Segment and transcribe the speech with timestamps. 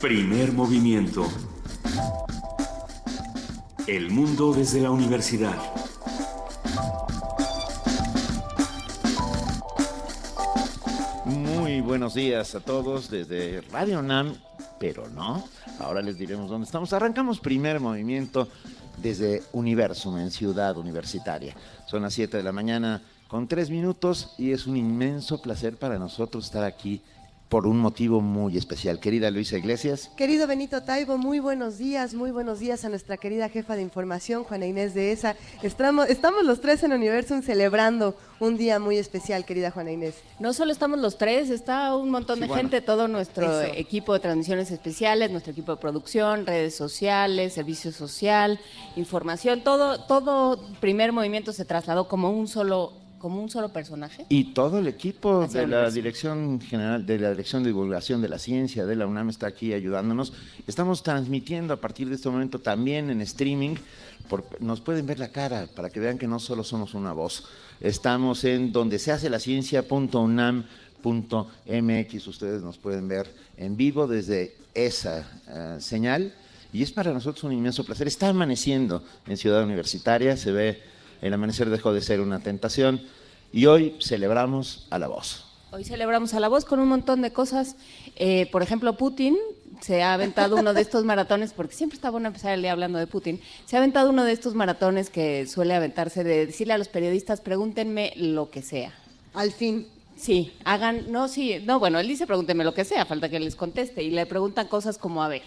[0.00, 1.26] Primer movimiento.
[3.88, 5.56] El mundo desde la universidad.
[11.24, 14.36] Muy buenos días a todos desde Radio NAM,
[14.78, 15.42] pero no,
[15.80, 16.92] ahora les diremos dónde estamos.
[16.92, 18.46] Arrancamos primer movimiento
[19.02, 21.56] desde Universum, en Ciudad Universitaria.
[21.88, 25.98] Son las 7 de la mañana con 3 minutos y es un inmenso placer para
[25.98, 27.02] nosotros estar aquí
[27.48, 29.00] por un motivo muy especial.
[29.00, 30.10] Querida Luisa Iglesias.
[30.16, 34.44] Querido Benito Taibo, muy buenos días, muy buenos días a nuestra querida jefa de información,
[34.44, 35.34] Juana Inés de ESA.
[35.62, 40.16] Estamos, estamos los tres en Universum celebrando un día muy especial, querida Juana Inés.
[40.38, 44.70] No solo estamos los tres, está un montón de gente, todo nuestro equipo de transmisiones
[44.70, 48.60] especiales, nuestro equipo de producción, redes sociales, servicio social,
[48.96, 54.24] información, todo, todo primer movimiento se trasladó como un solo como un solo personaje.
[54.28, 58.38] Y todo el equipo de la Dirección General, de la Dirección de Divulgación de la
[58.38, 60.32] Ciencia de la UNAM está aquí ayudándonos.
[60.66, 63.76] Estamos transmitiendo a partir de este momento también en streaming.
[64.60, 67.44] nos pueden ver la cara para que vean que no solo somos una voz.
[67.80, 72.26] Estamos en donde se hace la ciencia.unam.mx.
[72.26, 76.34] Ustedes nos pueden ver en vivo desde esa eh, señal.
[76.72, 78.06] Y es para nosotros un inmenso placer.
[78.06, 80.82] Está amaneciendo en Ciudad Universitaria, se ve
[81.20, 83.00] el amanecer dejó de ser una tentación
[83.52, 85.44] y hoy celebramos a la voz.
[85.70, 87.76] Hoy celebramos a la voz con un montón de cosas.
[88.16, 89.36] Eh, por ejemplo, Putin
[89.82, 92.98] se ha aventado uno de estos maratones, porque siempre está bueno empezar el día hablando
[92.98, 96.78] de Putin, se ha aventado uno de estos maratones que suele aventarse de decirle a
[96.78, 98.92] los periodistas, pregúntenme lo que sea.
[99.34, 99.86] Al fin.
[100.16, 103.54] Sí, hagan, no, sí, no, bueno, él dice pregúntenme lo que sea, falta que les
[103.54, 105.42] conteste, y le preguntan cosas como, a ver,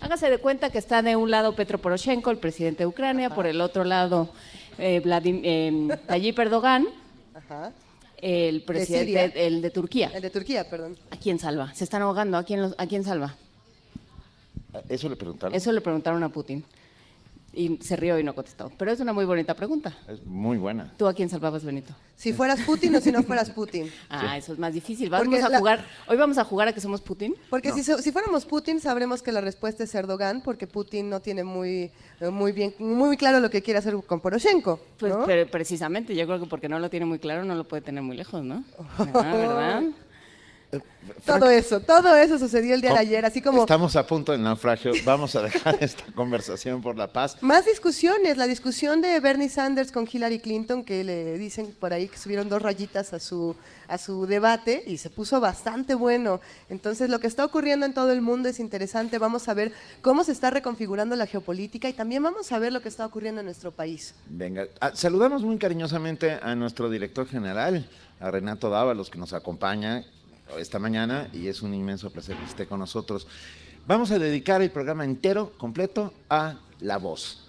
[0.00, 3.46] hágase de cuenta que está de un lado Petro Poroshenko, el presidente de Ucrania, por
[3.46, 4.28] el otro lado
[4.78, 6.86] eh, eh, Tayyip Erdogan,
[8.16, 10.10] el presidente, el de Turquía.
[10.14, 10.96] El de Turquía, perdón.
[11.10, 11.72] ¿A quién salva?
[11.74, 13.36] Se están ahogando, ¿a quién, ¿a quién salva?
[14.88, 15.54] Eso le preguntaron.
[15.54, 16.64] Eso le preguntaron a Putin.
[17.58, 18.70] Y se rió y no contestó.
[18.78, 19.92] Pero es una muy bonita pregunta.
[20.06, 20.94] Es muy buena.
[20.96, 21.92] ¿Tú a quién salvabas, Benito?
[22.14, 23.90] Si fueras Putin o si no fueras Putin.
[24.10, 25.10] Ah, eso es más difícil.
[25.10, 25.84] Vamos a jugar.
[26.06, 27.34] Hoy vamos a jugar a que somos Putin.
[27.50, 31.42] Porque si, si, fuéramos Putin, sabremos que la respuesta es Erdogan, porque Putin no tiene
[31.42, 34.80] muy, muy bien, muy claro lo que quiere hacer con Poroshenko.
[34.98, 37.82] Pues pero precisamente, yo creo que porque no lo tiene muy claro, no lo puede
[37.82, 38.64] tener muy lejos, ¿no?
[38.98, 39.82] Ah, ¿Verdad?
[41.24, 43.62] Todo eso, todo eso sucedió el día de ayer, así como...
[43.62, 47.36] Estamos a punto del naufragio, vamos a dejar esta conversación por la paz.
[47.40, 52.08] Más discusiones, la discusión de Bernie Sanders con Hillary Clinton, que le dicen por ahí
[52.08, 53.56] que subieron dos rayitas a su,
[53.88, 56.40] a su debate y se puso bastante bueno.
[56.68, 60.24] Entonces, lo que está ocurriendo en todo el mundo es interesante, vamos a ver cómo
[60.24, 63.46] se está reconfigurando la geopolítica y también vamos a ver lo que está ocurriendo en
[63.46, 64.14] nuestro país.
[64.28, 67.88] Venga, ah, saludamos muy cariñosamente a nuestro director general,
[68.20, 70.04] a Renato Dávalos, que nos acompaña
[70.56, 73.26] esta mañana y es un inmenso placer que esté con nosotros.
[73.86, 77.44] Vamos a dedicar el programa entero, completo, a la voz.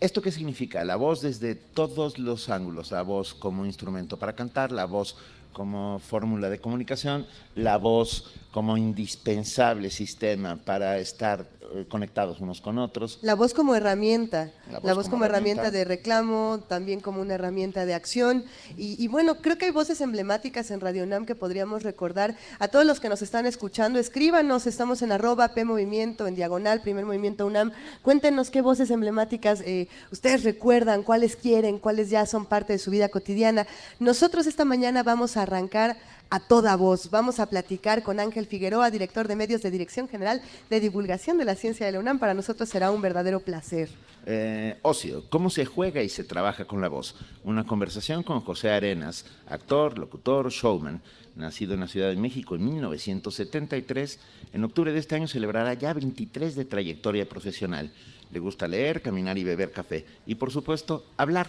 [0.00, 0.84] ¿Esto qué significa?
[0.84, 5.16] La voz desde todos los ángulos, la voz como instrumento para cantar, la voz
[5.52, 12.78] como fórmula de comunicación, la voz como indispensable sistema para estar eh, conectados unos con
[12.78, 13.18] otros.
[13.22, 15.70] La voz como herramienta, la voz, como, herramienta.
[15.70, 18.44] de reclamo, también como una herramienta de acción.
[18.76, 22.36] Y, bueno, creo que hay voces emblemáticas en Radio UNAM que podríamos recordar.
[22.58, 26.82] A todos los que nos están escuchando, escríbanos, estamos en arroba P Movimiento, en diagonal,
[26.82, 27.72] primer movimiento UNAM.
[28.02, 32.90] Cuéntenos qué voces emblemáticas eh, ustedes recuerdan, cuáles quieren, cuáles ya son parte de su
[32.90, 33.66] vida cotidiana.
[33.98, 35.96] Nosotros esta mañana vamos a arrancar
[36.30, 37.10] a toda voz.
[37.10, 41.44] Vamos a platicar con Ángel Figueroa, director de medios de Dirección General de Divulgación de
[41.44, 42.18] la Ciencia de la UNAM.
[42.18, 43.88] Para nosotros será un verdadero placer.
[44.28, 47.14] Eh, ocio, ¿cómo se juega y se trabaja con la voz?
[47.44, 51.00] Una conversación con José Arenas, actor, locutor, showman,
[51.36, 54.18] nacido en la Ciudad de México en 1973.
[54.52, 57.92] En octubre de este año celebrará ya 23 de trayectoria profesional.
[58.32, 60.04] Le gusta leer, caminar y beber café.
[60.26, 61.46] Y por supuesto, hablar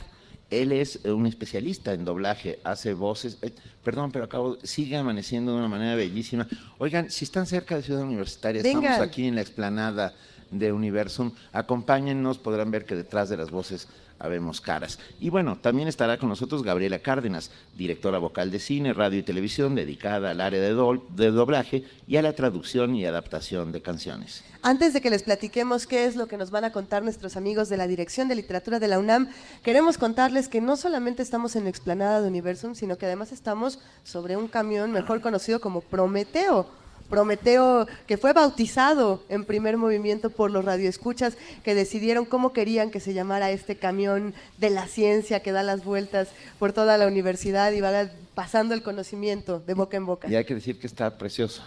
[0.50, 3.38] él es un especialista en doblaje, hace voces.
[3.42, 3.52] Eh,
[3.84, 6.48] perdón, pero acabo, sigue amaneciendo de una manera bellísima.
[6.78, 10.14] Oigan, si están cerca de Ciudad Universitaria, estamos aquí en la explanada
[10.52, 11.32] de Universum.
[11.52, 13.88] Acompáñennos, podrán ver que detrás de las voces
[14.20, 15.00] habemos caras.
[15.20, 19.76] Y bueno, también estará con nosotros Gabriela Cárdenas, directora vocal de cine, radio y televisión,
[19.76, 20.70] dedicada al área de,
[21.16, 24.44] de, doblaje y a la traducción y adaptación de canciones.
[24.62, 27.70] Antes de que les platiquemos qué es lo que nos van a contar nuestros amigos
[27.70, 29.30] de la Dirección de Literatura de la UNAM,
[29.64, 33.80] queremos contarles que no solamente estamos en la explanada de Universum, sino que además estamos
[34.04, 36.68] sobre un camión mejor conocido como Prometeo
[37.10, 43.00] Prometeo, que fue bautizado en primer movimiento por los radioescuchas que decidieron cómo querían que
[43.00, 47.72] se llamara este camión de la ciencia que da las vueltas por toda la universidad
[47.72, 50.30] y va pasando el conocimiento de boca en boca.
[50.30, 51.64] Y hay que decir que está precioso.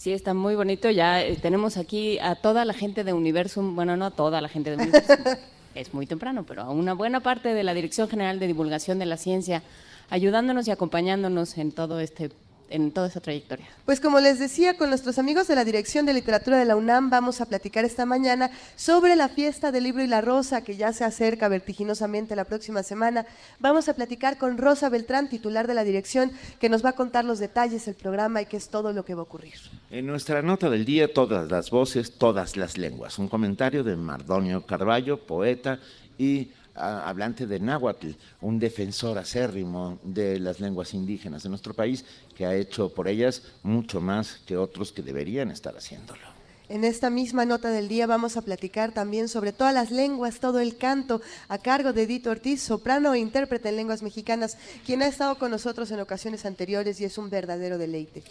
[0.00, 0.88] Sí, está muy bonito.
[0.88, 4.48] Ya eh, tenemos aquí a toda la gente de Universum, bueno, no a toda la
[4.48, 5.16] gente de Universum,
[5.74, 9.04] es muy temprano, pero a una buena parte de la Dirección General de Divulgación de
[9.04, 9.62] la Ciencia,
[10.08, 12.30] ayudándonos y acompañándonos en todo este
[12.70, 13.66] en toda esa trayectoria.
[13.84, 17.10] Pues como les decía, con nuestros amigos de la Dirección de Literatura de la UNAM
[17.10, 20.92] vamos a platicar esta mañana sobre la fiesta del libro y la rosa que ya
[20.92, 23.26] se acerca vertiginosamente la próxima semana.
[23.58, 27.24] Vamos a platicar con Rosa Beltrán, titular de la dirección, que nos va a contar
[27.24, 29.54] los detalles del programa y qué es todo lo que va a ocurrir.
[29.90, 33.18] En nuestra nota del día, todas las voces, todas las lenguas.
[33.18, 35.80] Un comentario de Mardonio Carballo, poeta
[36.18, 42.04] y hablante de náhuatl, un defensor acérrimo de las lenguas indígenas de nuestro país,
[42.36, 46.40] que ha hecho por ellas mucho más que otros que deberían estar haciéndolo.
[46.70, 50.60] En esta misma nota del día vamos a platicar también sobre todas las lenguas, todo
[50.60, 54.56] el canto, a cargo de Edith Ortiz, soprano e intérprete en lenguas mexicanas,
[54.86, 58.22] quien ha estado con nosotros en ocasiones anteriores y es un verdadero deleite.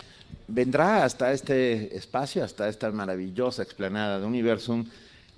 [0.48, 4.86] Vendrá hasta este espacio, hasta esta maravillosa explanada de Universum,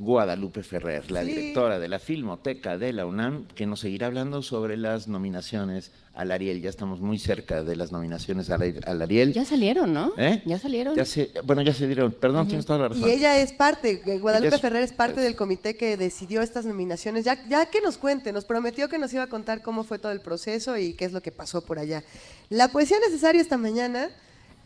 [0.01, 4.75] Guadalupe Ferrer, la directora de la Filmoteca de la UNAM, que nos seguirá hablando sobre
[4.75, 6.59] las nominaciones al Ariel.
[6.59, 9.31] Ya estamos muy cerca de las nominaciones al, Ariel.
[9.31, 10.11] Ya salieron, ¿no?
[10.17, 10.41] ¿Eh?
[10.47, 10.95] Ya salieron.
[10.95, 11.05] Ya
[11.43, 12.11] bueno, ya se dieron.
[12.13, 13.07] Perdón, tienes toda la razón.
[13.07, 17.23] Y ella es parte, eh, Guadalupe Ferrer es parte del comité que decidió estas nominaciones.
[17.23, 20.11] Ya, ya que nos cuente, nos prometió que nos iba a contar cómo fue todo
[20.11, 22.03] el proceso y qué es lo que pasó por allá.
[22.49, 24.09] La poesía necesaria esta mañana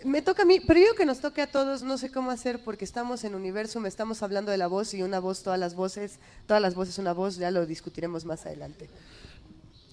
[0.04, 2.64] me toca a mí, pero yo que nos toque a todos, no sé cómo hacer
[2.64, 5.76] porque estamos en universo, me estamos hablando de la voz y una voz, todas las
[5.76, 8.90] voces, todas las voces una voz, ya lo discutiremos más adelante.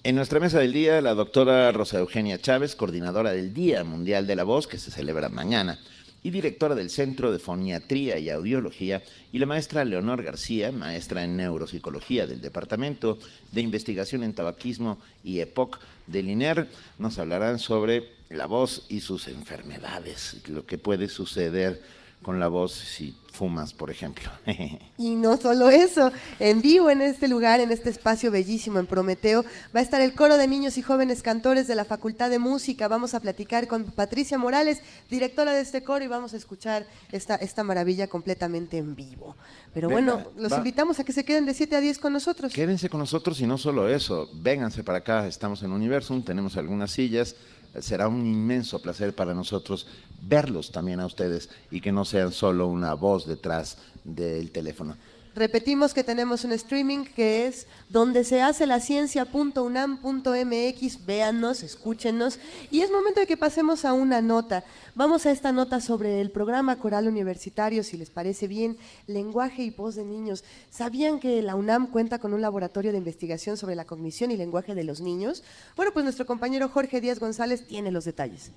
[0.03, 4.35] En nuestra mesa del día, la doctora Rosa Eugenia Chávez, coordinadora del Día Mundial de
[4.35, 5.79] la Voz, que se celebra mañana,
[6.21, 9.01] y directora del Centro de Foniatría y Audiología,
[9.31, 13.17] y la maestra Leonor García, maestra en Neuropsicología del Departamento
[13.53, 16.67] de Investigación en Tabaquismo y EPOC del INER,
[16.97, 21.81] nos hablarán sobre la voz y sus enfermedades, lo que puede suceder
[22.23, 24.29] con la voz si fumas, por ejemplo.
[24.97, 29.43] y no solo eso, en vivo en este lugar, en este espacio bellísimo en Prometeo,
[29.75, 32.87] va a estar el coro de niños y jóvenes cantores de la Facultad de Música.
[32.87, 37.35] Vamos a platicar con Patricia Morales, directora de este coro, y vamos a escuchar esta,
[37.35, 39.35] esta maravilla completamente en vivo.
[39.73, 42.53] Pero bueno, los invitamos a que se queden de 7 a 10 con nosotros.
[42.53, 46.91] Quédense con nosotros y no solo eso, vénganse para acá, estamos en Universum, tenemos algunas
[46.91, 47.35] sillas
[47.79, 49.87] será un inmenso placer para nosotros
[50.21, 54.95] verlos también a ustedes y que no sean solo una voz detrás del teléfono.
[55.35, 61.05] Repetimos que tenemos un streaming que es donde se hace la ciencia.unam.mx.
[61.07, 62.37] Véannos, escúchenos.
[62.69, 64.63] Y es momento de que pasemos a una nota.
[64.93, 68.77] Vamos a esta nota sobre el programa coral universitario, si les parece bien,
[69.07, 70.43] lenguaje y voz de niños.
[70.69, 74.75] ¿Sabían que la UNAM cuenta con un laboratorio de investigación sobre la cognición y lenguaje
[74.75, 75.43] de los niños?
[75.75, 78.51] Bueno, pues nuestro compañero Jorge Díaz González tiene los detalles.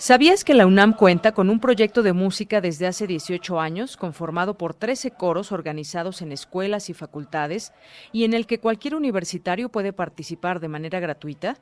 [0.00, 4.54] ¿Sabías que la UNAM cuenta con un proyecto de música desde hace 18 años, conformado
[4.54, 7.74] por 13 coros organizados en escuelas y facultades,
[8.10, 11.58] y en el que cualquier universitario puede participar de manera gratuita?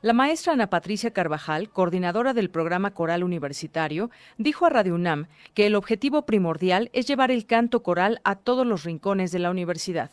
[0.00, 5.66] La maestra Ana Patricia Carvajal, coordinadora del programa coral universitario, dijo a Radio UNAM que
[5.66, 10.10] el objetivo primordial es llevar el canto coral a todos los rincones de la universidad.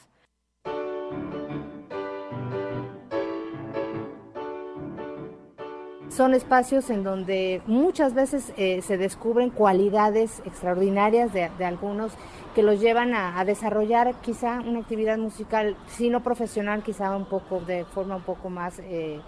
[6.10, 12.14] Son espacios en donde muchas veces eh, se descubren cualidades extraordinarias de, algunos
[12.56, 17.60] que los llevan a, desarrollar quizá una actividad musical, si no profesional, quizá un poco
[17.62, 19.22] de forma un poco más eh,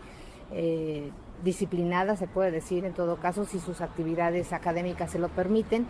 [0.51, 1.11] eh,
[1.43, 5.87] disciplinada, se puede decir en todo caso, si sus actividades académicas se lo permiten.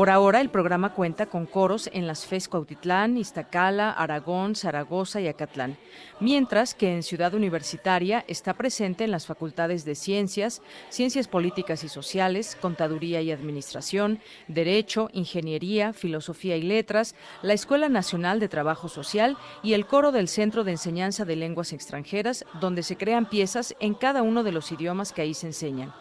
[0.00, 5.28] Por ahora, el programa cuenta con coros en las FES Cuautitlán, Iztacala, Aragón, Zaragoza y
[5.28, 5.76] Acatlán,
[6.20, 11.90] mientras que en Ciudad Universitaria está presente en las facultades de Ciencias, Ciencias Políticas y
[11.90, 19.36] Sociales, Contaduría y Administración, Derecho, Ingeniería, Filosofía y Letras, la Escuela Nacional de Trabajo Social
[19.62, 23.92] y el coro del Centro de Enseñanza de Lenguas Extranjeras, donde se crean piezas en
[23.92, 25.92] cada uno de los idiomas que ahí se enseñan.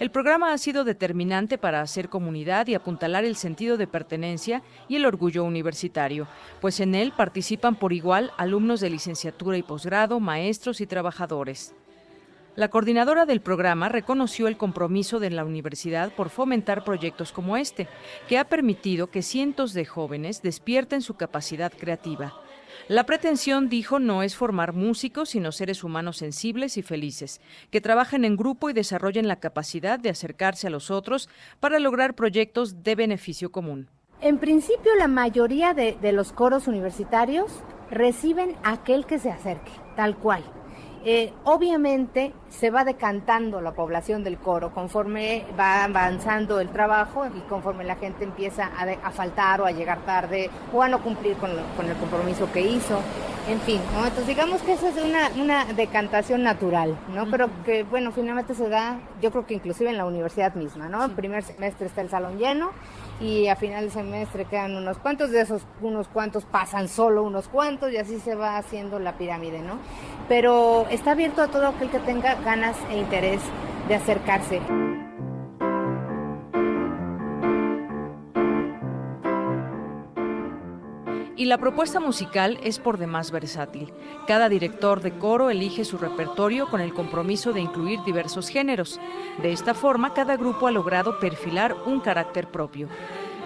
[0.00, 4.96] El programa ha sido determinante para hacer comunidad y apuntalar el sentido de pertenencia y
[4.96, 6.26] el orgullo universitario,
[6.62, 11.74] pues en él participan por igual alumnos de licenciatura y posgrado, maestros y trabajadores.
[12.56, 17.86] La coordinadora del programa reconoció el compromiso de la universidad por fomentar proyectos como este,
[18.26, 22.32] que ha permitido que cientos de jóvenes despierten su capacidad creativa.
[22.90, 28.24] La pretensión, dijo, no es formar músicos, sino seres humanos sensibles y felices, que trabajen
[28.24, 31.28] en grupo y desarrollen la capacidad de acercarse a los otros
[31.60, 33.86] para lograr proyectos de beneficio común.
[34.20, 40.16] En principio, la mayoría de, los coros universitarios reciben a aquel que se acerque, tal
[40.16, 40.42] cual.
[41.04, 47.40] Eh, obviamente se va decantando la población del coro conforme va avanzando el trabajo y
[47.48, 51.50] conforme la gente empieza a, faltar o a llegar tarde o a no cumplir con,
[51.50, 53.00] el compromiso que hizo.
[53.48, 57.28] En fin, entonces digamos que esa es una, una decantación natural, ¿no?
[57.30, 61.04] Pero que, bueno, finalmente se da, yo creo que inclusive en la universidad misma, ¿no?
[61.04, 62.70] El primer semestre está el salón lleno
[63.20, 67.48] y a final de semestre quedan unos cuantos, de esos unos cuantos pasan solo unos
[67.48, 69.78] cuantos y así se va haciendo la pirámide, ¿no?
[70.28, 73.40] Pero está abierto a todo aquel que tenga ganas e interés
[73.88, 74.60] de acercarse.
[81.40, 83.94] Y la propuesta musical es por demás versátil.
[84.26, 89.00] Cada director de coro elige su repertorio con el compromiso de incluir diversos géneros.
[89.40, 92.88] De esta forma, cada grupo ha logrado perfilar un carácter propio.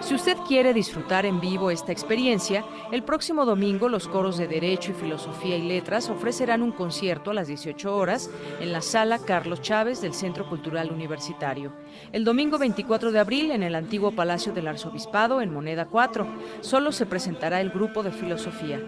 [0.05, 4.91] Si usted quiere disfrutar en vivo esta experiencia, el próximo domingo los coros de Derecho
[4.91, 9.63] y Filosofía y Letras ofrecerán un concierto a las 18 horas en la sala Carlos
[9.63, 11.73] Chávez del Centro Cultural Universitario.
[12.11, 16.27] El domingo 24 de abril en el antiguo Palacio del Arzobispado en Moneda 4,
[16.61, 18.79] solo se presentará el grupo de filosofía.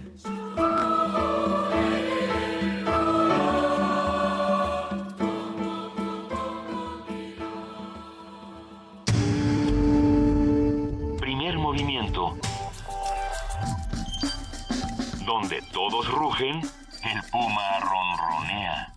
[11.19, 12.38] Primer movimiento.
[15.25, 16.62] Donde todos rugen,
[17.03, 18.94] el puma ronronea.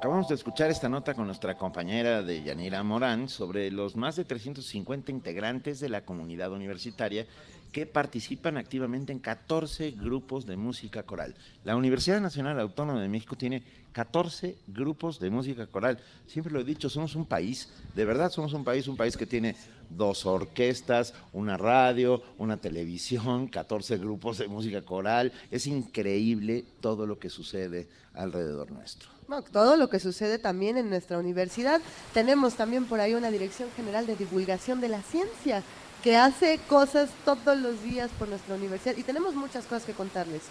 [0.00, 4.24] Acabamos de escuchar esta nota con nuestra compañera de Yanira Morán sobre los más de
[4.24, 7.26] 350 integrantes de la comunidad universitaria
[7.70, 11.34] que participan activamente en 14 grupos de música coral.
[11.64, 15.98] La Universidad Nacional Autónoma de México tiene 14 grupos de música coral.
[16.26, 19.26] Siempre lo he dicho, somos un país, de verdad somos un país, un país que
[19.26, 19.54] tiene
[19.90, 25.30] dos orquestas, una radio, una televisión, 14 grupos de música coral.
[25.50, 29.19] Es increíble todo lo que sucede alrededor nuestro
[29.52, 31.80] todo lo que sucede también en nuestra universidad.
[32.12, 35.62] Tenemos también por ahí una Dirección General de Divulgación de la Ciencia
[36.02, 40.42] que hace cosas todos los días por nuestra universidad y tenemos muchas cosas que contarles.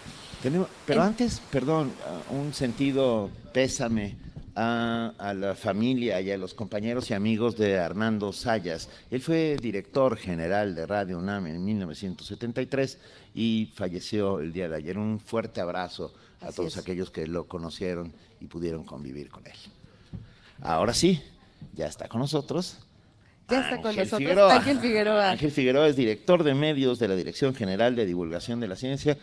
[0.42, 1.92] Tenemos, pero antes, perdón,
[2.30, 4.16] un sentido pésame
[4.54, 8.88] a, a, la familia y a los compañeros y amigos de Armando Sayas.
[9.10, 12.98] Él fue director general de Radio UNAM en 1973
[13.34, 14.98] y falleció el día de ayer.
[14.98, 19.52] Un fuerte abrazo a todos aquellos que lo conocieron y pudieron convivir con él.
[20.60, 21.22] Ahora sí,
[21.74, 22.78] ya está con nosotros.
[23.48, 25.30] Ya está con nosotros Ángel Figueroa.
[25.30, 29.18] Ángel Figueroa es director de medios de la Dirección General de Divulgación de la Ciencia.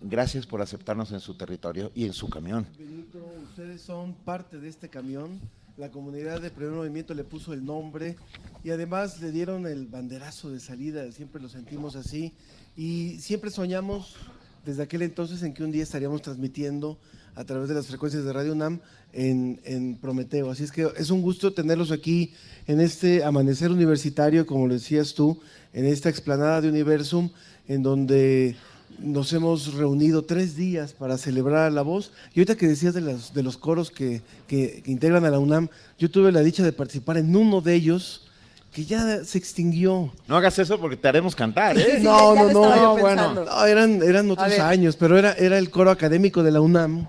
[0.00, 2.66] Gracias por aceptarnos en su territorio y en su camión.
[2.78, 5.40] Benito, ustedes son parte de este camión.
[5.76, 8.16] La comunidad de Primer Movimiento le puso el nombre
[8.62, 12.34] y además le dieron el banderazo de salida, siempre lo sentimos así.
[12.76, 14.16] Y siempre soñamos
[14.64, 16.98] desde aquel entonces en que un día estaríamos transmitiendo
[17.34, 18.80] a través de las frecuencias de Radio UNAM
[19.12, 20.50] en, Prometeo.
[20.50, 22.32] Así es que es un gusto tenerlos aquí
[22.66, 25.40] en este amanecer universitario, como lo decías tú,
[25.72, 27.30] en esta explanada de Universum,
[27.68, 28.56] en donde
[28.98, 32.12] nos hemos reunido tres días para celebrar la voz.
[32.34, 35.68] Y ahorita que decías de, los, de los coros que, que integran a la UNAM,
[35.98, 38.28] yo tuve la dicha de participar en uno de ellos
[38.72, 40.12] que ya se extinguió.
[40.26, 41.98] No hagas eso porque te haremos cantar, ¿eh?
[42.00, 43.34] no, no, no, bueno.
[43.34, 47.06] No, eran, eran otros años, pero era, era el coro académico de la UNAM,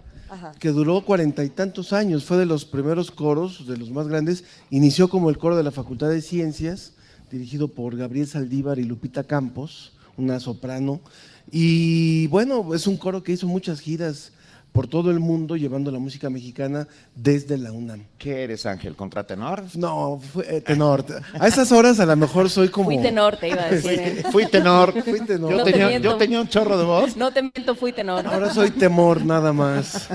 [0.60, 2.26] que duró cuarenta y tantos años.
[2.26, 4.44] Fue de los primeros coros, de los más grandes.
[4.70, 6.94] Inició como el coro de la Facultad de Ciencias,
[7.32, 11.02] dirigido por Gabriel Saldívar y Lupita Campos, una soprano.
[11.52, 14.32] Y bueno, es un coro que hizo muchas giras
[14.74, 18.06] por todo el mundo llevando la música mexicana desde la UNAM.
[18.18, 18.96] ¿Qué eres, Ángel?
[18.96, 19.64] ¿Contratenor?
[19.76, 21.06] No, fue, eh, tenor.
[21.40, 22.88] A esas horas a lo mejor soy como...
[22.88, 24.00] Fui tenor, te iba a decir.
[24.00, 24.24] ¿eh?
[24.32, 24.92] Fui, tenor.
[25.04, 25.52] Fui tenor.
[25.52, 27.16] Yo, tenía, yo, tenía, un chorro de voz.
[27.16, 28.26] No te miento, fui tenor.
[28.26, 30.10] Ahora soy temor, nada más.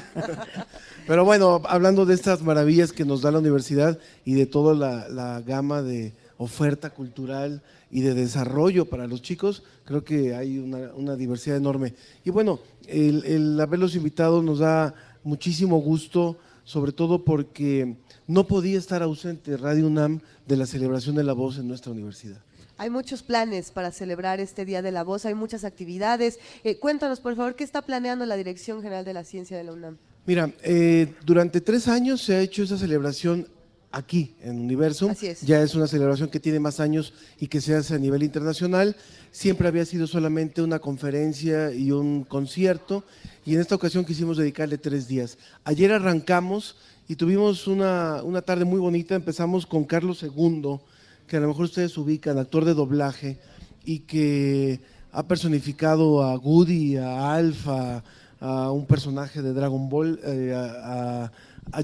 [1.06, 5.08] Pero bueno, hablando de estas maravillas que nos da la universidad y de toda la,
[5.08, 11.16] la gama de oferta cultural y de desarrollo para los chicos, creo que hay una,
[11.16, 11.94] diversidad enorme.
[12.24, 18.78] Y bueno, el, el haberlos invitado nos da muchísimo gusto, sobre todo porque no podía
[18.78, 22.42] estar ausente Radio UNAM de la celebración de la voz en nuestra universidad.
[22.78, 26.38] Hay muchos planes para celebrar este Día de la Voz, hay muchas actividades.
[26.62, 29.72] Eh, cuéntanos, por favor, ¿qué está planeando la Dirección General de la Ciencia de la
[29.72, 29.96] UNAM?
[30.26, 33.48] Mira, eh, durante tres años se ha hecho esa celebración
[33.90, 35.10] aquí en Universo.
[35.10, 35.40] Así es.
[35.40, 38.94] Ya es una celebración que tiene más años y que se hace a nivel internacional.
[39.30, 43.04] Siempre había sido solamente una conferencia y un concierto
[43.44, 45.38] y en esta ocasión quisimos dedicarle tres días.
[45.64, 46.76] Ayer arrancamos
[47.08, 49.14] y tuvimos una, una tarde muy bonita.
[49.14, 50.80] Empezamos con Carlos II
[51.28, 53.38] que a lo mejor ustedes ubican, actor de doblaje,
[53.84, 54.80] y que
[55.12, 58.02] ha personificado a Woody, a Alpha,
[58.40, 61.30] a un personaje de Dragon Ball, eh, a,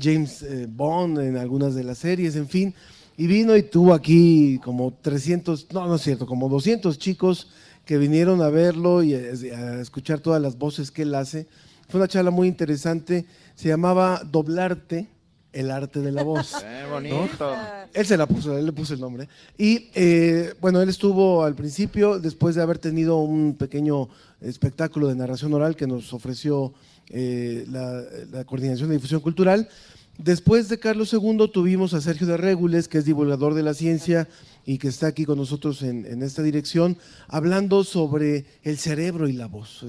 [0.01, 2.75] James eh, Bond en algunas de las series, en fin.
[3.17, 7.49] Y vino y tuvo aquí como 300, no, no es cierto, como 200 chicos
[7.85, 11.47] que vinieron a verlo y a, escuchar todas las voces que él hace.
[11.89, 15.09] Fue una charla muy interesante, se llamaba Doblarte,
[15.53, 16.55] el arte de la voz.
[16.61, 17.55] Qué bonito.
[17.93, 19.29] Él se la puso, él le puso el nombre.
[19.57, 24.09] Y eh, bueno, él estuvo al principio, después de haber tenido un pequeño
[24.41, 26.75] espectáculo de narración oral que nos ofreció
[27.11, 29.69] eh, la, Coordinación de Difusión Cultural.
[30.19, 34.29] Después de Carlos II tuvimos a Sergio de Régules, que es divulgador de la ciencia
[34.65, 39.47] y que está aquí con nosotros en, esta dirección, hablando sobre el cerebro y la
[39.47, 39.85] voz.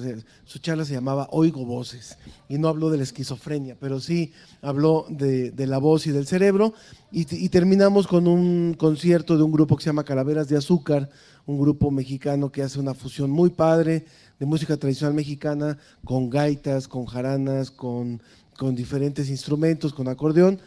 [0.46, 2.17] su charla se llamaba Oigo Voces
[2.50, 6.74] y no habló de la esquizofrenia, pero sí habló de, la voz y del cerebro.
[7.12, 11.10] Y, terminamos con un concierto de un grupo que se llama Calaveras de Azúcar,
[11.46, 14.05] un grupo mexicano que hace una fusión muy padre
[14.39, 18.22] de música tradicional mexicana con gaitas, con jaranas, con,
[18.57, 20.59] con diferentes instrumentos, con acordeón.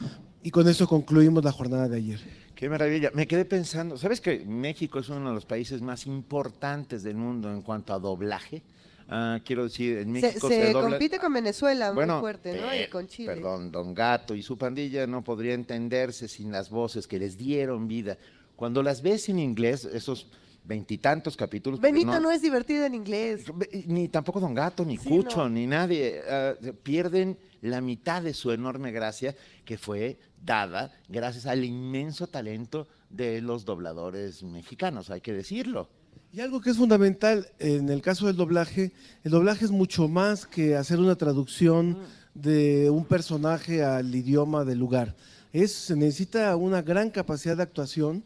[0.42, 2.20] Y con eso concluimos la jornada de ayer.
[2.54, 3.10] Qué maravilla.
[3.14, 7.52] Me quedé pensando, ¿sabes que México es uno de los países más importantes del mundo
[7.52, 8.62] en cuanto a doblaje?
[9.08, 12.74] Ah, quiero decir, en México se, se, compite con Venezuela muy fuerte, ¿no?
[12.74, 13.34] Y con Chile.
[13.34, 17.88] Perdón, Don Gato y su pandilla no podría entenderse sin las voces que les dieron
[17.88, 18.18] vida.
[18.54, 20.26] Cuando las ves en inglés, esos
[20.64, 21.80] veintitantos capítulos.
[21.80, 23.44] Benito no, es divertido en inglés.
[23.86, 26.20] Ni tampoco Don Gato, ni Cucho, ni nadie.
[26.28, 32.86] Ah, pierden la mitad de su enorme gracia que fue dada gracias al inmenso talento
[33.10, 35.88] de los dobladores mexicanos, hay que decirlo.
[36.32, 38.92] Y algo que es fundamental en el caso del doblaje,
[39.24, 41.98] el doblaje es mucho más que hacer una traducción
[42.34, 45.16] de un personaje al idioma del lugar.
[45.52, 48.22] Es, se necesita una gran capacidad de actuación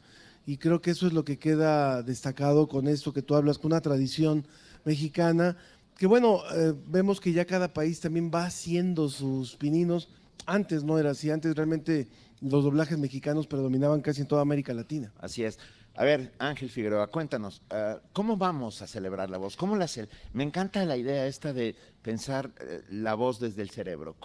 [0.47, 3.73] y creo que eso es lo que queda destacado con esto que tú hablas, con
[3.73, 4.45] una tradición
[4.85, 5.57] mexicana,
[6.03, 10.09] que bueno, eh, vemos que ya cada país también va haciendo sus pininos.
[10.47, 12.09] Antes no era así, antes realmente
[12.41, 15.13] los doblajes mexicanos predominaban casi en toda América Latina.
[15.21, 15.61] Así es.
[15.95, 19.57] A ver, Ángel Figueroa, cuéntanos, eh, ¿cómo vamos a celebrar la voz?
[19.57, 19.87] ¿Cómo la
[20.33, 24.17] Me encanta la idea esta de pensar eh, la voz desde el cerebro.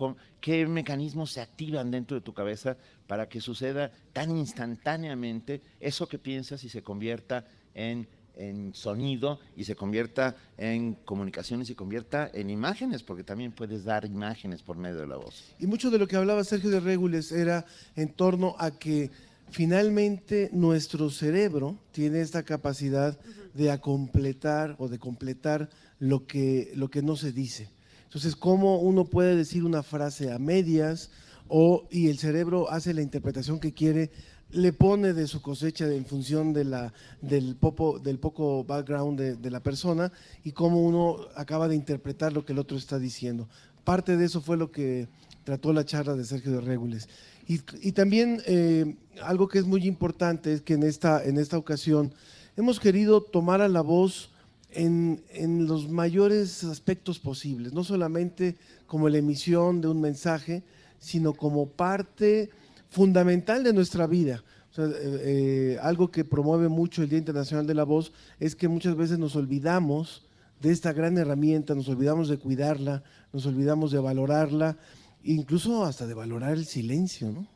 [0.41, 6.17] ¿Qué mecanismos se activan dentro de tu cabeza para que suceda tan instantáneamente eso que
[6.17, 12.29] piensas y se convierta en, en sonido y se convierta en comunicaciones y se convierta
[12.33, 13.03] en imágenes?
[13.03, 15.43] Porque también puedes dar imágenes por medio de la voz.
[15.59, 19.11] Y mucho de lo que hablaba Sergio de Régules era en torno a que
[19.49, 23.17] finalmente nuestro cerebro tiene esta capacidad
[23.53, 25.69] de acompletar o de completar
[25.99, 27.69] lo que, lo que no se dice.
[28.03, 31.11] Entonces, ¿cómo uno puede decir una frase a medias
[31.47, 34.11] o, y el cerebro hace la interpretación que quiere,
[34.51, 36.89] le pone de su cosecha en función de
[37.21, 40.11] del, poco, del poco background de, la persona
[40.43, 43.47] y cómo uno acaba de interpretar lo que el otro está diciendo?
[43.83, 45.07] Parte de eso fue lo que
[45.43, 47.07] trató la charla de Sergio de Régules.
[47.49, 52.13] Y, también eh, algo que es muy importante es que en esta, en esta ocasión
[52.57, 54.29] hemos querido tomar a la voz
[54.71, 60.63] en, los mayores aspectos posibles, no solamente como la emisión de un mensaje,
[60.99, 62.49] sino como parte
[62.89, 64.43] fundamental de nuestra vida.
[64.77, 68.95] Eh, eh, algo que promueve mucho el Día Internacional de la Voz es que muchas
[68.95, 70.27] veces nos olvidamos
[70.61, 74.77] de esta gran herramienta, nos olvidamos de cuidarla, nos olvidamos de valorarla
[75.23, 77.47] incluso hasta de valorar el silencio, ¿no?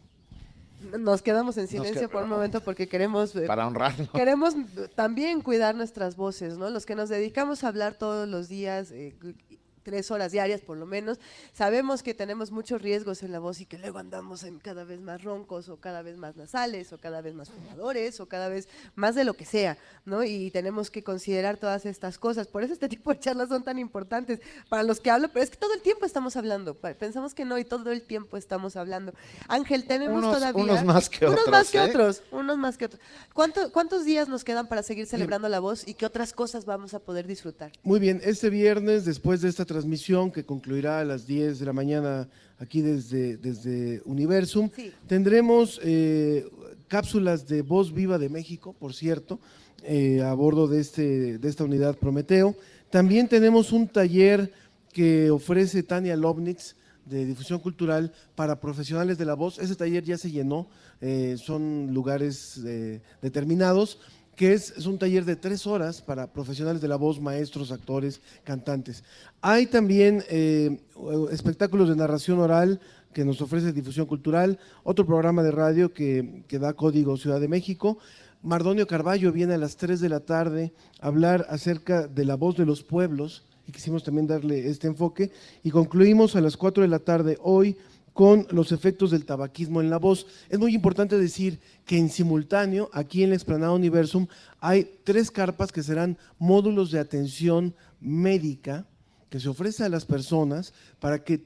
[0.98, 3.36] Nos quedamos en silencio por un momento porque queremos...
[3.36, 4.10] Eh, Para honrarlo.
[4.12, 4.56] Queremos
[4.96, 6.70] también cuidar nuestras voces, ¿no?
[6.72, 9.16] Los que nos dedicamos a hablar todos los días, eh,
[9.84, 11.20] tres horas diarias por lo menos.
[11.54, 15.00] Sabemos que tenemos muchos riesgos en la voz y que luego andamos en cada vez
[15.02, 18.68] más roncos o cada vez más nasales o cada vez más fumadores o cada vez
[18.96, 20.24] más de lo que sea, ¿no?
[20.24, 22.48] Y tenemos que considerar todas estas cosas.
[22.48, 24.40] Por eso este tipo de charlas son tan importantes
[24.70, 26.76] para los que hablo, pero es que todo el tiempo estamos hablando.
[26.76, 29.14] Pensamos que no y todo el tiempo estamos hablando.
[29.48, 30.64] Ángel, tenemos todavía...
[30.64, 31.52] Unos más que unos otros.
[31.52, 31.82] Más que ¿eh?
[31.82, 33.02] otros unos más que otros.
[33.34, 37.00] ¿Cuántos días nos quedan para seguir celebrando la voz y qué otras cosas vamos a
[37.00, 37.72] poder disfrutar?
[37.84, 41.74] Muy bien, este viernes, después de esta transmisión que concluirá a las 10 de la
[41.74, 42.28] mañana
[42.60, 44.92] aquí desde, desde Universum, Sí.
[45.08, 46.46] tendremos eh,
[46.88, 49.40] cápsulas de Voz Viva de México, por cierto,
[49.84, 52.56] eh, a bordo de, este, de esta unidad Prometeo.
[52.90, 54.52] También tenemos un taller
[54.94, 59.58] que ofrece Tania Lovnitz de difusión cultural para profesionales de la voz.
[59.58, 60.68] Ese taller ya se llenó,
[61.00, 62.62] eh, son lugares
[63.22, 64.00] determinados,
[64.36, 68.22] que es, es un taller de tres horas para profesionales de la voz, maestros, actores,
[68.44, 69.04] cantantes.
[69.42, 70.80] Hay también eh,
[71.32, 72.80] espectáculos de narración oral
[73.14, 77.48] que nos ofrece difusión cultural, otro programa de radio que, que da Código Ciudad de
[77.48, 77.98] México.
[78.42, 82.58] Mardonio Carballo viene a las 3 de la tarde a hablar acerca de la voz
[82.58, 85.32] de los pueblos y quisimos también darle este enfoque.
[85.64, 87.78] Y concluimos a las 4 de la tarde hoy
[88.14, 90.28] con los efectos del tabaquismo en la voz.
[90.50, 94.28] Es muy importante decir que en simultáneo, aquí en la Explanada Universum,
[94.60, 98.86] hay tres carpas que serán módulos de atención médica
[99.32, 101.42] que se ofrece a las personas para que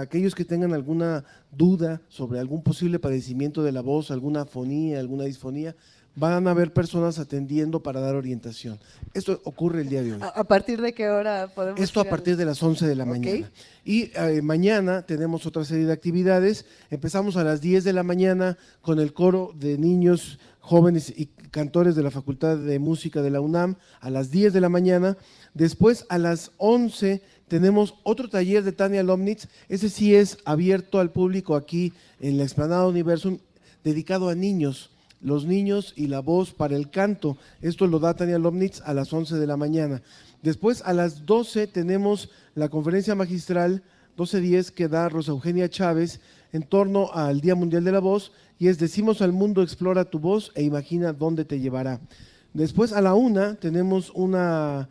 [0.00, 5.24] aquellos que tengan alguna duda sobre algún posible padecimiento de la voz, alguna afonía, alguna
[5.24, 5.76] disfonía,
[6.16, 8.80] van a haber personas atendiendo para dar orientación.
[9.12, 10.20] Esto ocurre el día de hoy.
[10.22, 13.04] ¿A, partir de qué hora podemos Esto a ir partir de las 11 de la
[13.04, 13.50] mañana.
[13.84, 16.64] Y eh, mañana tenemos otra serie de actividades.
[16.90, 21.94] Empezamos a las 10 de la mañana con el coro de niños, jóvenes y cantores
[21.94, 25.18] de la Facultad de Música de la UNAM a las 10 de la mañana.
[25.52, 29.48] Después a las 11 tenemos otro taller de Tania Lomnitz.
[29.68, 33.38] Ese sí es abierto al público aquí en la Explanada Universum,
[33.84, 37.36] dedicado a niños los niños y la voz para el canto.
[37.60, 40.02] Esto lo da Tania Lomnitz a las 11 de la mañana.
[40.42, 43.82] Después a las 12 tenemos la conferencia magistral
[44.16, 46.20] 12.10 que da Rosa Eugenia Chávez
[46.52, 50.18] en torno al Día Mundial de la Voz y es Decimos al mundo, explora tu
[50.18, 52.00] voz e imagina dónde te llevará.
[52.54, 54.88] Después a la una tenemos una,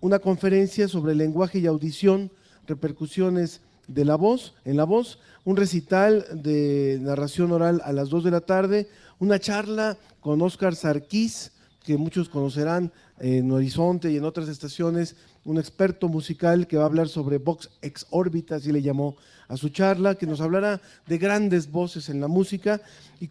[0.00, 2.30] una conferencia sobre lenguaje y audición,
[2.68, 8.24] repercusiones de la voz, en la voz, un recital de narración oral a las 2
[8.24, 8.88] de la tarde,
[9.18, 11.52] una charla con Oscar Sarkis,
[11.84, 16.86] que muchos conocerán en Horizonte y en otras estaciones, un experto musical que va a
[16.86, 19.16] hablar sobre Vox ex órbita, así le llamó
[19.48, 22.82] a su charla, que nos hablará de grandes voces en la música.
[23.20, 23.28] Y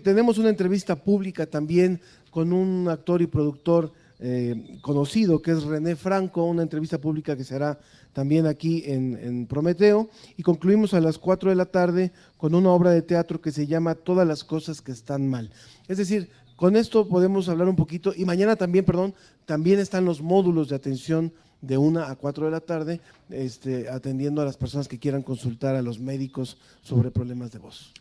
[0.00, 2.00] tenemos una entrevista pública también
[2.30, 7.44] con un actor y productor eh, conocido, que es René Franco, una entrevista pública que
[7.44, 7.80] se hará
[8.12, 10.10] también aquí en, en Prometeo.
[10.36, 13.66] Y concluimos a las 4 de la tarde con una obra de teatro que se
[13.66, 15.50] llama Todas las cosas que están mal.
[15.88, 18.12] Es decir, con esto podemos hablar un poquito.
[18.14, 19.14] Y mañana también, perdón,
[19.46, 24.42] también están los módulos de atención de 1 a 4 de la tarde, este, atendiendo
[24.42, 27.94] a las personas que quieran consultar a los médicos sobre problemas de voz.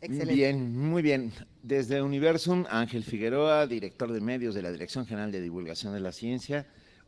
[0.00, 0.34] Excelente.
[0.34, 1.32] Bien, muy bien.
[1.66, 6.12] Desde Universum, Ángel Figueroa, director de medios de la Dirección General de Divulgación de la
[6.12, 6.64] Ciencia.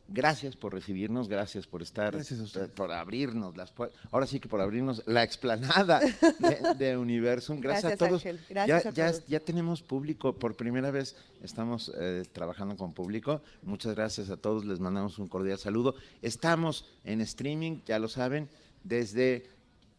[0.09, 2.69] Gracias por recibirnos, gracias por estar, Gracias a usted.
[2.71, 3.97] por abrirnos las puertas.
[4.11, 5.99] Ahora sí que por abrirnos la explanada
[6.39, 7.61] de, de Universum.
[7.61, 8.25] Gracias, Gracias, a todos.
[8.25, 8.39] Ángel.
[8.49, 9.27] Gracias ya, a ya- todos.
[9.27, 13.41] ya tenemos público, por primera vez estamos eh, trabajando con público.
[13.61, 15.95] Muchas gracias a todos, les mandamos un cordial saludo.
[16.21, 18.49] Estamos en streaming, ya lo saben,
[18.83, 19.45] desde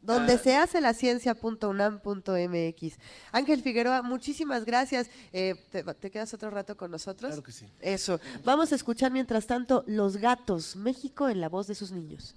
[0.03, 0.39] Donde Ah.
[0.39, 2.99] se hace la ciencia.unam.mx.
[3.33, 5.09] Ángel Figueroa, muchísimas gracias.
[5.33, 7.31] Eh, ¿te, te quedas otro rato con nosotros?
[7.31, 7.67] Claro que sí.
[7.81, 8.21] Eso.
[8.45, 12.35] Vamos a escuchar mientras tanto Los Gatos, México en la voz de sus niños.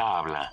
[0.00, 0.50] Habla.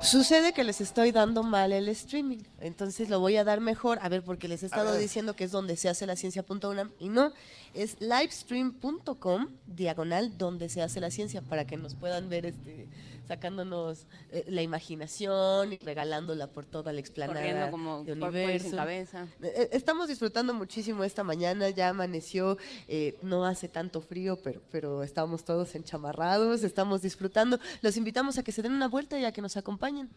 [0.00, 4.08] Sucede que les estoy dando mal el streaming, entonces lo voy a dar mejor, a
[4.08, 7.32] ver, porque les he estado diciendo que es donde se hace la ciencia.unam y no,
[7.74, 12.86] es livestream.com diagonal donde se hace la ciencia para que nos puedan ver este
[13.28, 18.74] sacándonos eh, la imaginación y regalándola por toda la explanada Corriendo como de universo.
[18.74, 19.28] cabeza.
[19.42, 22.56] Eh, eh, Estamos disfrutando muchísimo esta mañana, ya amaneció,
[22.88, 27.58] eh, no hace tanto frío, pero, pero estamos todos enchamarrados, estamos disfrutando.
[27.82, 30.08] Los invitamos a que se den una vuelta y a que nos acompañen.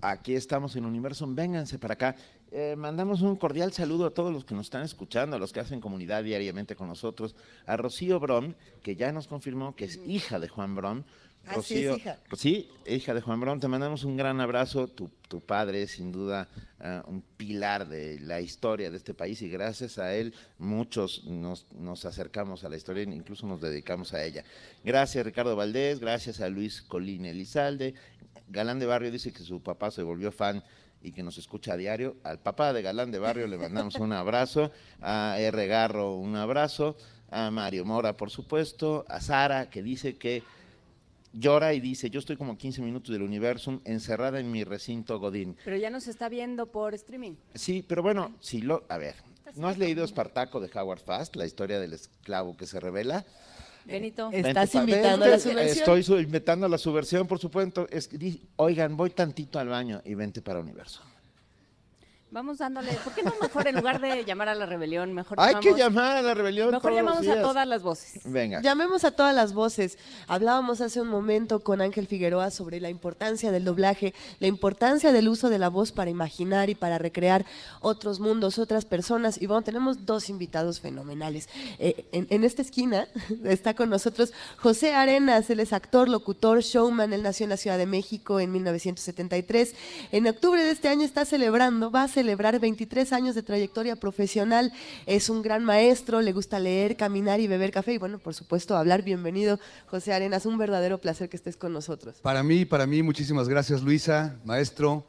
[0.00, 2.16] Aquí estamos en Universum, vénganse para acá.
[2.50, 5.60] Eh, mandamos un cordial saludo a todos los que nos están escuchando, a los que
[5.60, 10.38] hacen comunidad diariamente con nosotros, a Rocío Brom, que ya nos confirmó que es hija
[10.38, 11.04] de Juan Brom.
[11.46, 12.18] Así es, hija.
[12.36, 14.88] Sí, hija de Juan Brom, te mandamos un gran abrazo.
[14.88, 16.48] Tu, tu padre es sin duda
[16.80, 21.66] ah, un pilar de la historia de este país y gracias a él muchos nos,
[21.72, 24.44] nos acercamos a la historia e incluso nos dedicamos a ella.
[24.84, 27.94] Gracias Ricardo Valdés, gracias a Luis Colín Elizalde.
[28.48, 30.62] Galán de Barrio dice que su papá se volvió fan
[31.02, 32.16] y que nos escucha a diario.
[32.24, 35.66] Al papá de Galán de Barrio le mandamos un abrazo, a R.
[35.66, 36.96] Garro un abrazo,
[37.30, 40.42] a Mario Mora, por supuesto, a Sara, que dice que
[41.34, 45.56] llora y dice, yo estoy como 15 minutos del universo encerrada en mi recinto Godín.
[45.64, 47.34] Pero ya nos está viendo por streaming.
[47.54, 49.16] Sí, pero bueno, si lo, a ver,
[49.56, 53.24] ¿no has leído Espartaco de Howard Fast, la historia del esclavo que se revela?
[53.84, 54.30] Benito.
[54.32, 55.78] Estás Vente invitando a la subversión.
[55.78, 57.86] Estoy su- invitando a la subversión, por supuesto.
[57.90, 58.08] Es,
[58.56, 61.02] oigan, voy tantito al baño y vente para Universo.
[62.34, 62.90] Vamos dándole.
[63.04, 66.16] ¿Por qué no mejor en lugar de llamar a la rebelión, mejor Hay que llamar
[66.16, 67.42] a la rebelión Mejor todos los llamamos a días.
[67.46, 68.22] todas las voces.
[68.24, 68.60] Venga.
[68.60, 69.98] Llamemos a todas las voces.
[70.26, 75.28] Hablábamos hace un momento con Ángel Figueroa sobre la importancia del doblaje, la importancia del
[75.28, 77.46] uso de la voz para imaginar y para recrear
[77.80, 79.40] otros mundos, otras personas.
[79.40, 81.48] Y bueno, tenemos dos invitados fenomenales.
[81.78, 83.06] Eh, en, en esta esquina
[83.44, 87.78] está con nosotros José Arenas, él es actor, locutor, showman, él nació en la Ciudad
[87.78, 89.72] de México en 1973.
[90.10, 92.23] En octubre de este año está celebrando, va a celebrar
[92.60, 94.72] 23 años de trayectoria profesional.
[95.06, 98.76] Es un gran maestro, le gusta leer, caminar y beber café y bueno, por supuesto,
[98.76, 99.02] hablar.
[99.02, 102.16] Bienvenido, José Arenas, un verdadero placer que estés con nosotros.
[102.22, 105.06] Para mí, para mí, muchísimas gracias Luisa, maestro.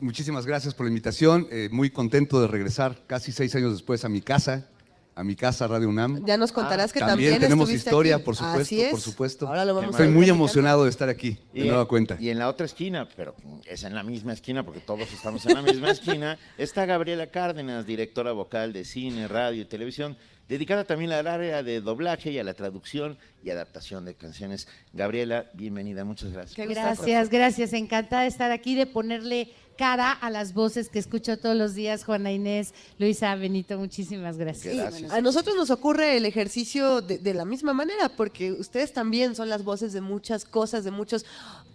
[0.00, 1.48] Muchísimas gracias por la invitación.
[1.50, 4.68] Eh, muy contento de regresar casi seis años después a mi casa,
[5.14, 6.24] a mi casa Radio UNAM.
[6.24, 8.24] Ya nos contarás que También, también, tenemos historia, aquí.
[8.24, 8.90] por supuesto, Así es.
[8.90, 9.46] por supuesto.
[9.48, 12.16] Ahora lo vamos Estoy a muy emocionado de estar aquí, de nueva cuenta.
[12.18, 13.34] y en la otra esquina, pero
[13.66, 17.86] es en la misma esquina porque todos estamos en la misma esquina, está Gabriela Cárdenas,
[17.86, 20.16] directora vocal de cine, radio y televisión,
[20.48, 24.66] dedicada también al área de doblaje y a la traducción y adaptación de canciones.
[24.92, 26.68] Gabriela, bienvenida, muchas gracias.
[26.68, 27.72] Gracias, gracias.
[27.72, 32.04] Encantada de estar aquí, de ponerle cara a las voces que escucho todos los días.
[32.04, 35.10] Juana Inés, Luisa, Benito, muchísimas gracias.
[35.10, 39.48] A nosotros nos ocurre el ejercicio de, de la misma manera, porque ustedes también son
[39.48, 41.24] las voces de muchas cosas, de muchos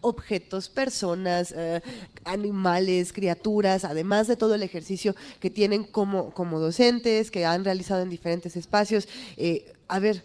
[0.01, 1.81] objetos, personas, eh,
[2.23, 8.01] animales, criaturas, además de todo el ejercicio que tienen como, como docentes, que han realizado
[8.01, 9.07] en diferentes espacios.
[9.37, 10.23] Eh, a ver,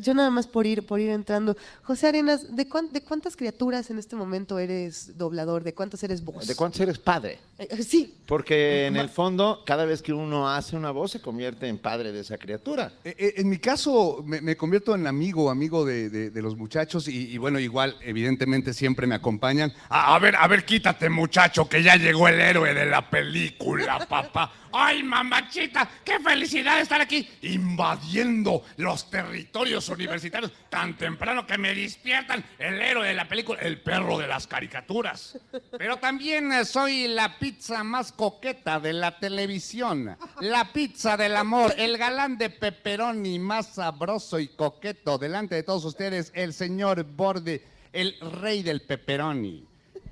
[0.00, 1.56] yo nada más por ir, por ir entrando.
[1.82, 5.62] José Arenas, ¿de, cuán- de cuántas criaturas en este momento eres doblador?
[5.64, 6.46] ¿De cuántas eres voz?
[6.46, 7.38] ¿De cuántos eres padre?
[7.58, 11.68] Eh, sí, Porque en el fondo, cada vez que uno hace una voz, se convierte
[11.68, 12.92] en padre de esa criatura.
[13.04, 16.56] Eh, eh, En mi caso, me, me convierto en amigo, amigo de, de- de los
[16.56, 19.72] muchachos y, y bueno, igual, evidentemente siempre me acompañan.
[19.88, 23.98] A, a ver, a ver, quítate, muchacho, que ya llegó el héroe de la película,
[24.08, 24.52] papá.
[24.72, 25.88] ¡Ay, mamachita!
[26.04, 33.08] ¡Qué felicidad estar aquí invadiendo los territorios universitarios tan temprano que me despiertan el héroe
[33.08, 35.38] de la película, el perro de las caricaturas!
[35.76, 40.16] Pero también eh, soy la pizza más coqueta de la televisión.
[40.40, 45.18] La pizza del amor, el galán de pepperoni más sabroso y coqueto.
[45.18, 49.64] Delante de todos ustedes, el señor Borde, el rey del pepperoni.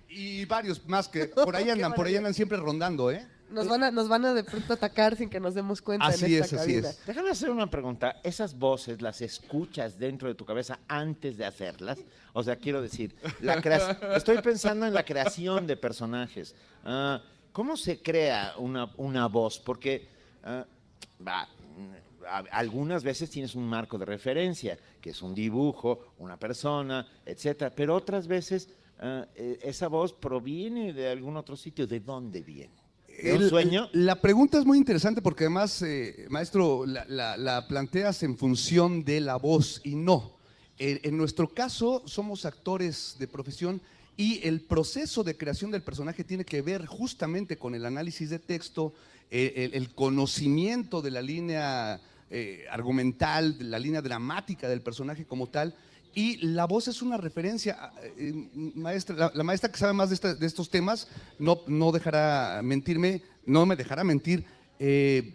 [0.09, 3.27] Y varios más que por ahí andan, por ahí andan siempre rondando, ¿eh?
[3.51, 6.07] Nos van, a, nos van a de pronto atacar sin que nos demos cuenta.
[6.07, 7.07] en Así esta es, así es.
[7.07, 8.21] Déjame hacer una pregunta.
[8.23, 11.99] ¿Esas voces las escuchas dentro de tu cabeza antes de hacerlas?
[12.33, 13.55] O sea, quiero decir, la
[14.17, 16.55] estoy pensando en la creación de personajes.
[16.85, 19.59] Ah, ¿Cómo se crea una, una voz?
[19.59, 20.09] Porque
[20.45, 20.67] a-
[22.53, 27.95] algunas veces tienes un marco de referencia, que es un dibujo, una persona, etcétera, pero
[27.97, 28.69] otras veces
[29.01, 31.87] ah, eh, esa voz proviene de algún otro sitio.
[31.87, 32.75] ¿De dónde viene?
[33.23, 33.89] ¿De un El- sueño?
[33.93, 39.05] La pregunta es muy interesante porque además, eh, maestro, la, la- la planteas en función
[39.05, 40.37] de la voz y no.
[40.79, 43.81] En, en nuestro caso, somos actores de profesión
[44.17, 48.39] y el proceso de creación del personaje tiene que ver justamente con el análisis de
[48.39, 48.93] texto,
[49.31, 52.01] eh, el, el conocimiento de la línea
[52.31, 55.75] eh, argumental, la línea dramática del personaje como tal.
[56.19, 57.93] Y la voz es una referencia.
[58.17, 58.33] eh,
[58.75, 61.07] maestra, la, maestra que sabe más de, estos temas
[61.39, 64.45] no, no dejará mentirme, no me dejará mentir.
[64.81, 65.35] Eh,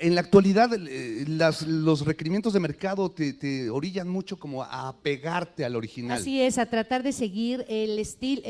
[0.00, 5.76] en la actualidad, eh, los requerimientos de mercado te, orillan mucho como a apegarte al
[5.76, 6.18] original.
[6.18, 8.42] Así es, a tratar de seguir el estilo,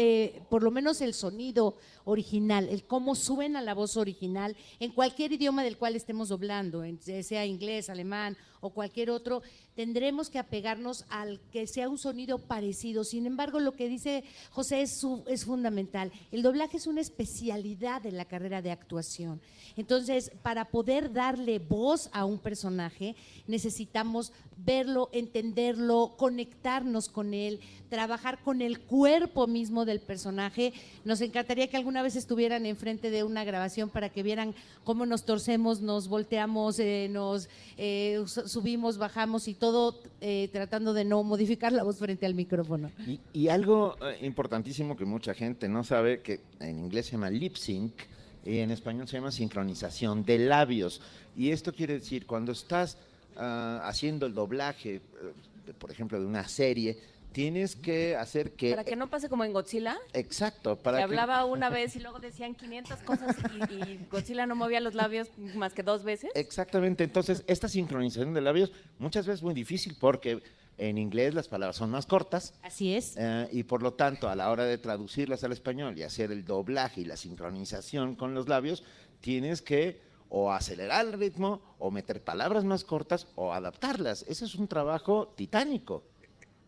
[0.51, 5.63] por lo menos el sonido original, el cómo suena la voz original en cualquier idioma
[5.63, 6.83] del cual estemos doblando,
[7.23, 9.43] sea inglés, alemán o cualquier otro,
[9.75, 13.05] tendremos que apegarnos al que sea un sonido parecido.
[13.05, 16.13] Sin embargo, lo que dice José es, es fundamental.
[16.33, 19.41] El doblaje es una especialidad de la carrera de actuación.
[19.77, 23.15] Entonces, para poder darle voz a un personaje,
[23.47, 30.73] necesitamos verlo, entenderlo, conectarnos con él, trabajar con el cuerpo mismo del personaje.
[31.05, 35.25] Nos encantaría que alguna vez estuvieran enfrente de una grabación para que vieran cómo nos
[35.25, 38.25] torcemos, nos volteamos, eh, nos eh,
[38.57, 42.91] subimos, bajamos y todo eh, tratando de no modificar la voz frente al micrófono.
[43.07, 47.29] Y, y algo eh, importantísimo que mucha gente no sabe, que en inglés se llama
[47.29, 47.93] lip sync
[48.47, 51.03] y en español se llama sincronización de labios.
[51.37, 52.97] Y esto quiere decir, cuando estás
[53.37, 55.03] ah, haciendo el doblaje,
[55.67, 56.97] de, por ejemplo, de una serie,
[57.37, 58.71] tienes que hacer que...
[58.71, 61.05] Para que no pase como en Godzilla, Exacto, para que que...
[61.05, 65.29] hablaba una vez y luego decían 500 cosas y, y Godzilla no movía los labios
[65.55, 66.31] más que dos veces.
[66.35, 70.43] Exactamente, entonces esta sincronización de labios muchas veces es muy difícil porque
[70.79, 72.55] en inglés las palabras son más cortas.
[72.63, 73.19] Así es.
[73.19, 76.43] eh, y por lo tanto, a la hora de traducirlas al español y hacer el
[76.43, 78.83] doblaje y la sincronización con los labios,
[79.21, 84.25] tienes que o acelerar el ritmo o meter palabras más cortas o adaptarlas.
[84.27, 86.03] Ese es un trabajo titánico.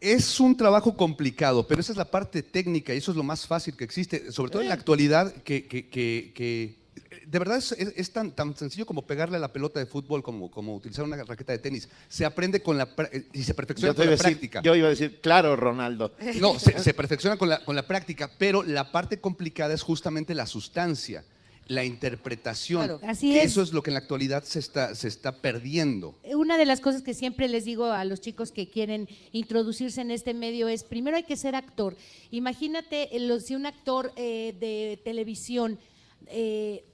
[0.01, 3.47] Es un trabajo complicado, pero esa es la parte técnica y eso es lo más
[3.47, 6.79] fácil que existe, sobre todo en la actualidad, que, que- que- que,
[7.27, 10.23] de verdad es, es- es tan, tan sencillo como pegarle a la pelota de fútbol,
[10.23, 11.89] como, como utilizar una raqueta de tenis.
[12.09, 14.63] Se aprende con la eh, y se perfecciona con la decir- práctica.
[14.63, 16.15] yo iba a decir, claro, Ronaldo.
[16.41, 20.33] No, se, se perfecciona con la, con la práctica, pero la parte complicada es justamente
[20.35, 21.25] la sustancia,
[21.69, 22.85] la interpretación.
[22.85, 23.01] Claro.
[23.05, 23.53] Así que es.
[23.53, 26.19] Eso es lo que en la actualidad se está, se está perdiendo.
[26.35, 30.11] Una de las cosas que siempre les digo a los chicos que quieren introducirse en
[30.11, 31.97] este medio es, primero hay que ser actor.
[32.31, 35.79] Imagínate eh, si un actor eh, de televisión
[36.27, 36.85] eh,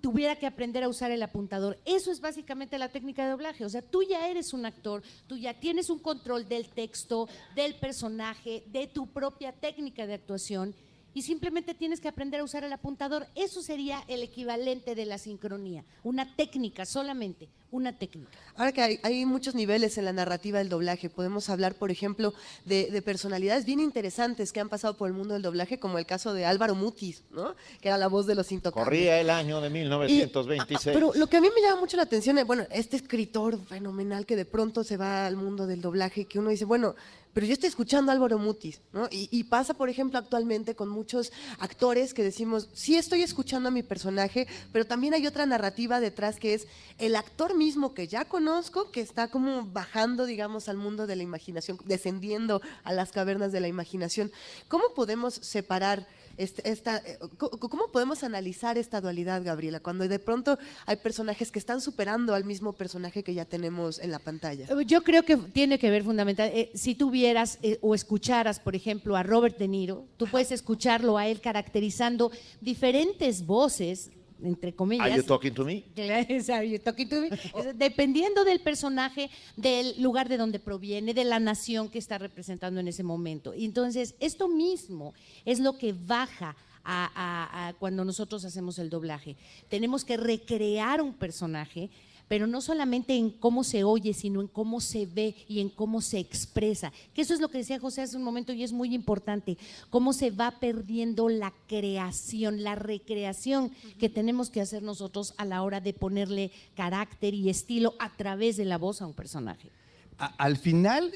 [0.00, 1.78] tuviera que aprender a usar el apuntador.
[1.84, 3.64] Eso es básicamente la técnica de doblaje.
[3.64, 7.74] O sea, tú ya eres un actor, tú ya tienes un control del texto, del
[7.74, 10.74] personaje, de tu propia técnica de actuación
[11.16, 13.26] y simplemente tienes que aprender a usar el apuntador.
[13.34, 18.30] Eso sería el equivalente de la sincronía, una técnica solamente, una técnica.
[18.54, 22.34] Ahora que hay, hay muchos niveles en la narrativa del doblaje, podemos hablar, por ejemplo,
[22.66, 26.04] de, de personalidades bien interesantes que han pasado por el mundo del doblaje, como el
[26.04, 27.54] caso de Álvaro Mutis, ¿no?
[27.80, 28.84] que era la voz de los intocables.
[28.84, 30.92] Corría el año de Y- 1926.
[30.94, 34.26] Pero lo que a mí me llama mucho la atención es, bueno, este escritor fenomenal
[34.26, 36.94] que de pronto se va al mundo del doblaje, que uno dice, bueno,
[37.36, 39.08] pero yo estoy escuchando a Álvaro Mutis, ¿no?
[39.10, 43.70] Y, y pasa, por ejemplo, actualmente con muchos actores que decimos, sí estoy escuchando a
[43.70, 48.24] mi personaje, pero también hay otra narrativa detrás que es el actor mismo que ya
[48.24, 53.52] conozco, que está como bajando, digamos, al mundo de la imaginación, descendiendo a las cavernas
[53.52, 54.32] de la imaginación.
[54.68, 60.58] ¿Cómo podemos separar este- esta, eh, ¿Cómo podemos analizar esta dualidad, Gabriela, cuando de pronto
[60.86, 64.66] hay personajes que están superando al mismo personaje que ya tenemos en la pantalla?
[64.86, 66.50] Yo creo que tiene que ver fundamental.
[66.52, 70.52] eh, si tú vieras eh, o escucharas, por ejemplo, a Robert De Niro, tú puedes
[70.52, 74.10] escucharlo a él caracterizando diferentes voces,
[74.42, 75.06] entre comillas.
[75.06, 75.84] Are you talking to me?
[75.94, 80.58] Claro, es, "Are you talking to me?" Es, Dependiendo del personaje, del lugar de donde
[80.58, 83.52] proviene, de la nación que está representando en ese momento.
[83.54, 89.36] Entonces, esto mismo es lo que baja a, a- a cuando nosotros hacemos el doblaje.
[89.68, 91.90] Tenemos que recrear un personaje,
[92.28, 96.00] pero no solamente en cómo se oye, sino en cómo se ve y en cómo
[96.00, 96.92] se expresa.
[97.14, 99.56] Que eso es lo que decía José hace un momento y es muy importante,
[99.90, 105.62] cómo se va perdiendo la creación, la recreación que tenemos que hacer nosotros a la
[105.62, 109.70] hora de ponerle carácter y estilo a través de la voz a un personaje.
[110.18, 111.12] A- al final,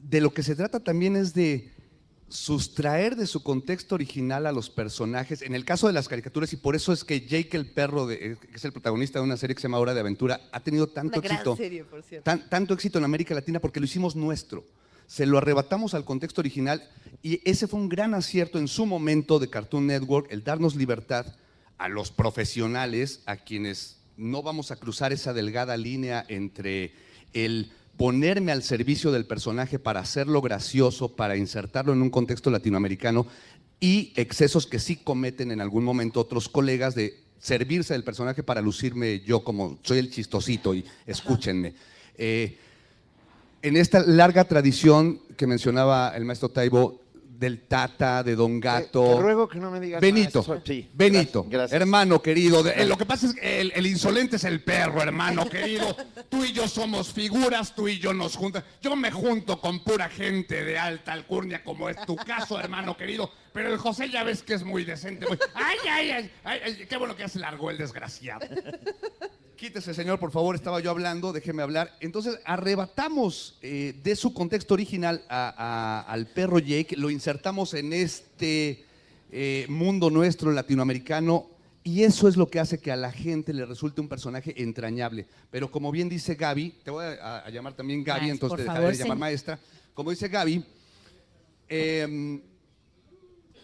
[0.00, 1.70] de lo que se trata también es de
[2.30, 5.42] sustraer de su contexto original a los personajes.
[5.42, 8.32] En el caso de las caricaturas, y por eso es que Jake el perro, de-
[8.32, 10.60] eh, que es el protagonista de una serie que se llama Hora de Aventura, ha
[10.60, 11.56] tenido tanto Una gran éxito.
[11.56, 12.24] serie, por cierto.
[12.24, 14.64] tan- tanto éxito en América Latina porque lo hicimos nuestro.
[15.08, 16.88] Se lo arrebatamos al contexto original
[17.20, 21.26] y ese fue un gran acierto en su momento de Cartoon Network, el darnos libertad
[21.78, 26.92] a los profesionales, a quienes no vamos a cruzar esa delgada línea entre
[27.32, 33.26] el ponerme al servicio del personaje para hacerlo gracioso, para insertarlo en un contexto latinoamericano
[33.78, 38.62] y excesos que sí cometen en algún momento otros colegas de servirse del personaje para
[38.62, 41.74] lucirme yo como soy el chistosito y escúchenme.
[42.16, 42.56] Eh,
[43.60, 46.99] en esta larga tradición que mencionaba el maestro Taibo
[47.40, 49.02] del Tata, de Don Gato.
[49.02, 50.60] Te, te ruego que no me digas Benito, más.
[50.64, 51.72] Sí, Benito, gracias.
[51.80, 52.62] hermano querido.
[52.62, 55.96] de- eh, lo que pasa es que el, el insolente es el perro, hermano querido.
[56.28, 58.62] Tú y yo somos figuras, tú y yo nos juntas.
[58.82, 63.30] Yo me junto con pura gente de alta alcurnia, como es tu caso, hermano querido.
[63.52, 65.26] Pero el José ya ves que es muy decente.
[65.26, 68.46] muy- Ay, ay, ay, ay, ay, qué bueno que ya se largó el desgraciado.
[69.56, 71.94] Quítese, señor, por favor, estaba yo hablando, déjeme hablar.
[72.00, 75.54] Entonces, arrebatamos eh, de su contexto original a-
[76.06, 78.84] a- al perro Jake, lo insertamos en este
[79.32, 81.50] eh, mundo nuestro latinoamericano
[81.84, 85.26] y eso es lo que hace que a la gente le resulte un personaje entrañable.
[85.50, 88.56] Pero como bien dice Gaby, te voy a, a llamar también Gaby, Ay, entonces por
[88.58, 89.20] te dejaré favor, de llamar sí.
[89.20, 89.58] maestra.
[89.94, 90.64] Como dice Gaby,
[91.68, 92.40] em,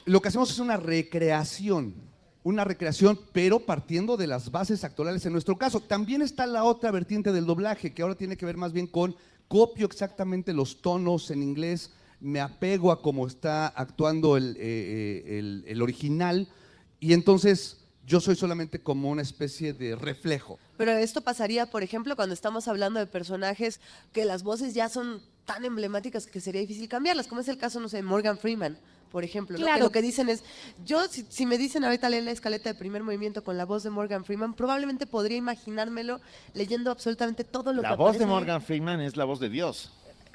[0.07, 1.95] lo que hacemos es una recreación,
[2.43, 5.81] una recreación, pero partiendo de las bases actuales en nuestro caso.
[5.81, 9.15] También está la otra vertiente del doblaje, que ahora tiene que ver más bien con
[9.49, 11.91] copio exactamente los tonos en inglés,
[12.21, 16.49] me apego a cómo está actuando el, eh, eh, el- original,
[16.99, 20.59] y entonces yo soy solamente como una especie de reflejo.
[20.79, 23.81] Pero esto pasaría, por ejemplo, cuando estamos hablando de personajes
[24.13, 27.81] que las voces ya son tan emblemáticas que sería difícil cambiarlas, como es el caso,
[27.81, 28.79] no sé, Morgan Freeman,
[29.13, 29.55] por ejemplo.
[29.59, 29.65] ¿no?
[29.65, 29.85] Que Claro.
[29.85, 30.43] lo que dicen es,
[30.85, 33.83] yo, si, si me dicen ahorita leer la escaleta de primer movimiento con la voz
[33.83, 36.21] de Morgan Freeman, probablemente podría imaginármelo
[36.55, 38.31] leyendo absolutamente todo lo La que voz aparece de.
[38.31, 39.91] Morgan Freeman es la voz de Dios.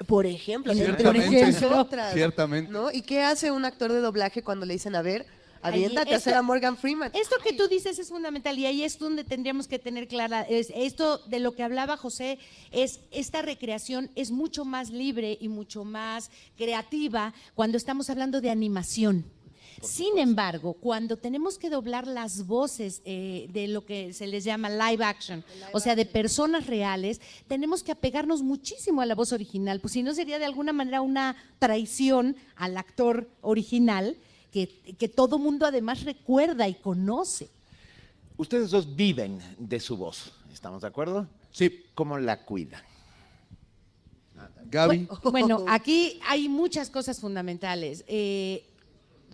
[0.06, 1.40] Por ejemplo, Ciertamente.
[1.40, 2.72] entre otras, Ciertamente.
[2.72, 2.90] ¿no?
[2.90, 5.24] ¿Y qué hace un actor de doblaje cuando le dicen, a ver,
[5.62, 7.10] aviéntate a hacer esto- a Morgan Freeman?
[7.14, 10.72] Esto que tú dices es fundamental y ahí es donde tendríamos que tener clara, es,
[10.74, 12.38] esto de lo que hablaba José,
[12.70, 18.50] es esta recreación es mucho más libre y mucho más creativa cuando estamos hablando de
[18.50, 19.24] animación.
[19.80, 24.70] Sin embargo, cuando tenemos que doblar las voces eh, de lo que se les llama
[24.70, 25.42] live action,
[25.72, 30.02] o sea, de personas reales, tenemos que apegarnos muchísimo a la voz original, pues si
[30.04, 34.16] no sería de alguna manera una traición al actor original
[34.52, 37.48] que, que todo mundo además recuerda y conoce.
[38.36, 41.26] Ustedes dos viven de su voz, ¿estamos de acuerdo?
[41.50, 41.84] Sí.
[41.94, 42.82] ¿Cómo la cuidan?
[44.70, 45.08] Gaby.
[45.24, 48.04] Bueno, aquí hay muchas cosas fundamentales.
[48.08, 48.64] Eh,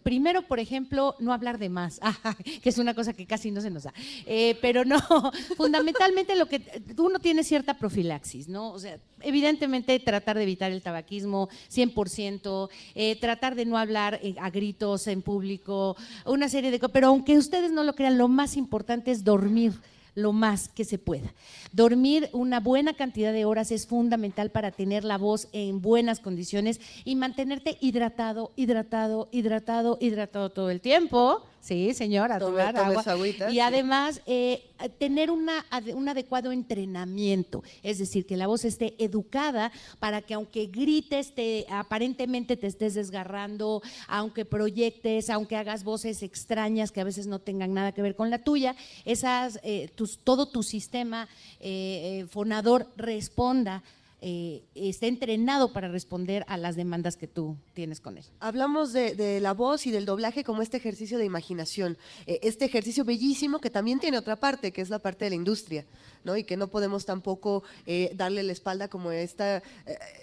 [0.03, 2.01] Primero, por ejemplo, no hablar de más,
[2.62, 3.92] que es una cosa que casi no se nos da.
[4.26, 4.99] Eh, pero no,
[5.57, 6.62] fundamentalmente lo que
[6.96, 8.70] uno tiene cierta profilaxis, ¿no?
[8.70, 14.34] O sea, evidentemente tratar de evitar el tabaquismo 100%, eh, tratar de no hablar eh,
[14.40, 16.92] a gritos en público, una serie de cosas.
[16.92, 19.72] Pero aunque ustedes no lo crean, lo más importante es dormir
[20.18, 21.32] lo más que se pueda.
[21.72, 26.80] Dormir una buena cantidad de horas es fundamental para tener la voz en buenas condiciones
[27.04, 31.42] y mantenerte hidratado, hidratado, hidratado, hidratado todo el tiempo.
[31.68, 33.02] Sí, señora, Tome- tomar agua.
[33.02, 33.60] su agüita, Y sí.
[33.60, 34.62] además, eh,
[34.98, 40.64] tener una, un adecuado entrenamiento, es decir, que la voz esté educada para que aunque
[40.66, 47.26] grites, te, aparentemente te estés desgarrando, aunque proyectes, aunque hagas voces extrañas que a veces
[47.26, 51.28] no tengan nada que ver con la tuya, esas, eh, tus- todo tu sistema
[51.60, 53.82] eh, eh, fonador responda,
[54.20, 58.24] eh, esté entrenado para responder a las demandas que tú tienes con él.
[58.40, 61.96] Hablamos de, la voz y del doblaje como este ejercicio de imaginación,
[62.26, 65.36] eh, este ejercicio bellísimo que también tiene otra parte, que es la parte de la
[65.36, 65.86] industria,
[66.24, 66.36] ¿no?
[66.36, 69.62] Y que no podemos tampoco eh, darle la espalda como esta,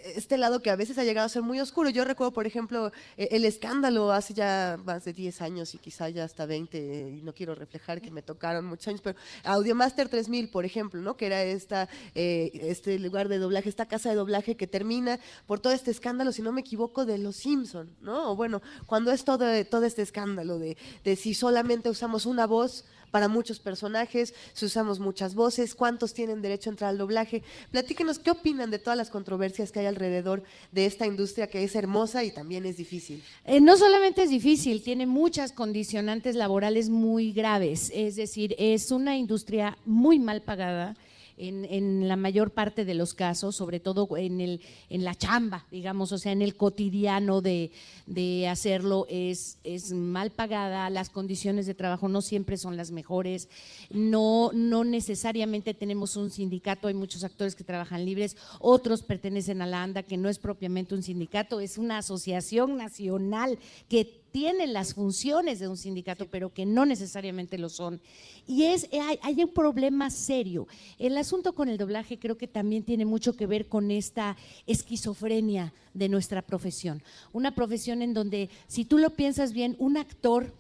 [0.03, 1.89] este lado que a veces ha llegado a ser muy oscuro.
[1.89, 6.25] Yo recuerdo, por ejemplo, el escándalo hace ya más de 10 años y quizá ya
[6.25, 10.49] hasta 20, eh, y no quiero reflejar que me tocaron muchos años, pero Audiomaster 3000,
[10.49, 11.15] por ejemplo, ¿no?
[11.15, 15.73] Que era esta, este lugar de doblaje, esta casa de doblaje que termina por todo
[15.73, 18.31] este escándalo, si no me equivoco, de los Simpson, ¿no?
[18.31, 22.85] O bueno, cuando es todo, todo este escándalo de, de si solamente usamos una voz
[23.15, 27.43] para muchos personajes, si usamos muchas voces, cuántos tienen derecho a entrar al doblaje.
[27.71, 31.75] Platíquenos qué opinan de todas las controversias que hay alrededor de esta industria que es
[31.75, 33.23] hermosa y también es difícil.
[33.45, 37.89] Eh, no solamente es difícil, tiene muchas condicionantes laborales muy graves.
[37.93, 40.97] Es decir, es una industria muy mal pagada.
[41.37, 45.65] En, en la mayor parte de los casos, sobre todo en, el, en la chamba,
[45.69, 47.71] digamos, o sea, en el cotidiano de,
[48.05, 53.49] de hacerlo, es, es mal pagada, las condiciones de trabajo no siempre son las mejores,
[53.89, 59.67] no, no necesariamente tenemos un sindicato, hay muchos actores que trabajan libres, otros pertenecen a
[59.67, 63.59] la ANDA, que no es propiamente un sindicato, es una asociación nacional
[63.89, 68.01] que tiene las funciones de un sindicato, pero que no necesariamente lo son.
[68.45, 70.67] Y es, eh, hay, hay un problema serio.
[70.99, 74.35] El asunto con el doblaje creo que también tiene mucho que ver con esta
[74.67, 77.01] esquizofrenia de nuestra profesión.
[77.31, 80.51] Una profesión en donde, si tú lo piensas bien, un actor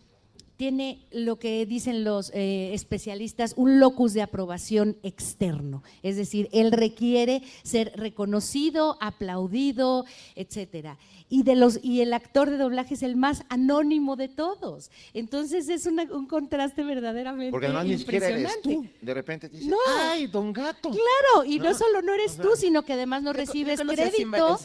[0.57, 5.83] tiene lo que dicen los eh, especialistas, un locus de aprobación externo.
[6.01, 10.97] Es decir, él requiere ser reconocido, aplaudido, etcétera.
[11.27, 14.91] Y, de los, y el actor de doblaje es el más anónimo de todos.
[15.13, 18.85] Entonces es un contraste verdaderamente Porque además ni siquiera eres tú.
[19.01, 19.77] De repente te no.
[19.87, 20.91] ¡ay, don gato!
[20.91, 24.59] Claro, y no, solo no eres tú, sino que además no recibes crédito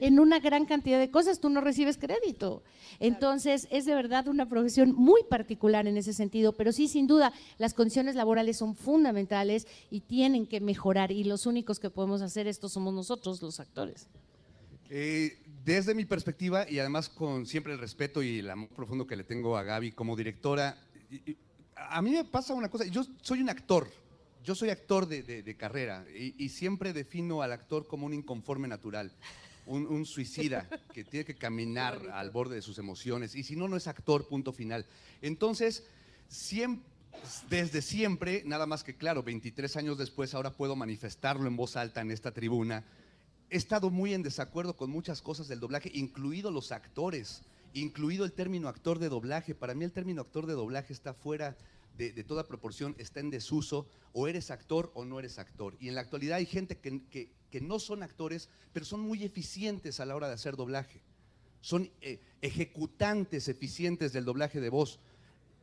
[0.00, 1.38] en una gran cantidad de cosas.
[1.38, 2.62] Tú no recibes crédito.
[2.98, 7.32] Entonces es de verdad una profesión muy particular en ese sentido, pero sí, sin duda,
[7.58, 12.46] las condiciones laborales son fundamentales y tienen que mejorar y los únicos que podemos hacer
[12.46, 14.08] esto somos nosotros, los actores.
[14.88, 19.16] Eh, desde mi perspectiva y además con siempre el respeto y el amor profundo que
[19.16, 20.78] le tengo a Gaby como directora,
[21.74, 23.88] a mí me pasa una cosa, yo soy un actor,
[24.44, 29.12] yo soy actor de, carrera y, siempre defino al actor como un inconforme natural
[29.66, 33.76] un, suicida que tiene que caminar al borde de sus emociones y si no, no
[33.76, 34.86] es actor, punto final.
[35.22, 35.84] Entonces,
[37.48, 42.00] desde siempre, nada más que claro, 23 años después, ahora puedo manifestarlo en voz alta
[42.00, 42.84] en esta tribuna,
[43.50, 47.42] he estado muy en desacuerdo con muchas cosas del doblaje, incluido los actores,
[47.74, 49.54] incluido el término actor de doblaje.
[49.54, 51.56] Para mí el término actor de doblaje está fuera
[51.96, 55.76] de, toda proporción, está en desuso, o eres actor o no eres actor.
[55.80, 57.30] Y en la actualidad hay gente que, que,
[57.60, 61.00] no son actores, pero son muy eficientes a la hora de hacer doblaje.
[61.60, 65.00] Son eh, ejecutantes eficientes del doblaje de voz.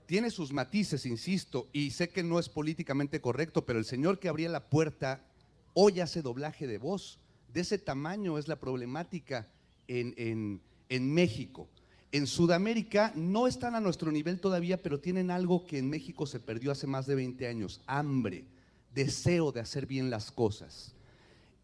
[0.05, 4.29] Tiene sus matices, insisto, y sé que no es políticamente correcto, pero el señor que
[4.29, 5.25] abría la puerta
[5.73, 7.19] hoy hace doblaje de voz.
[7.53, 9.47] De ese tamaño es la problemática
[9.87, 11.69] en, en, en México.
[12.11, 16.39] En Sudamérica no están a nuestro nivel todavía, pero tienen algo que en México se
[16.39, 18.45] perdió hace más de 20 años, hambre,
[18.93, 20.93] deseo de hacer bien las cosas.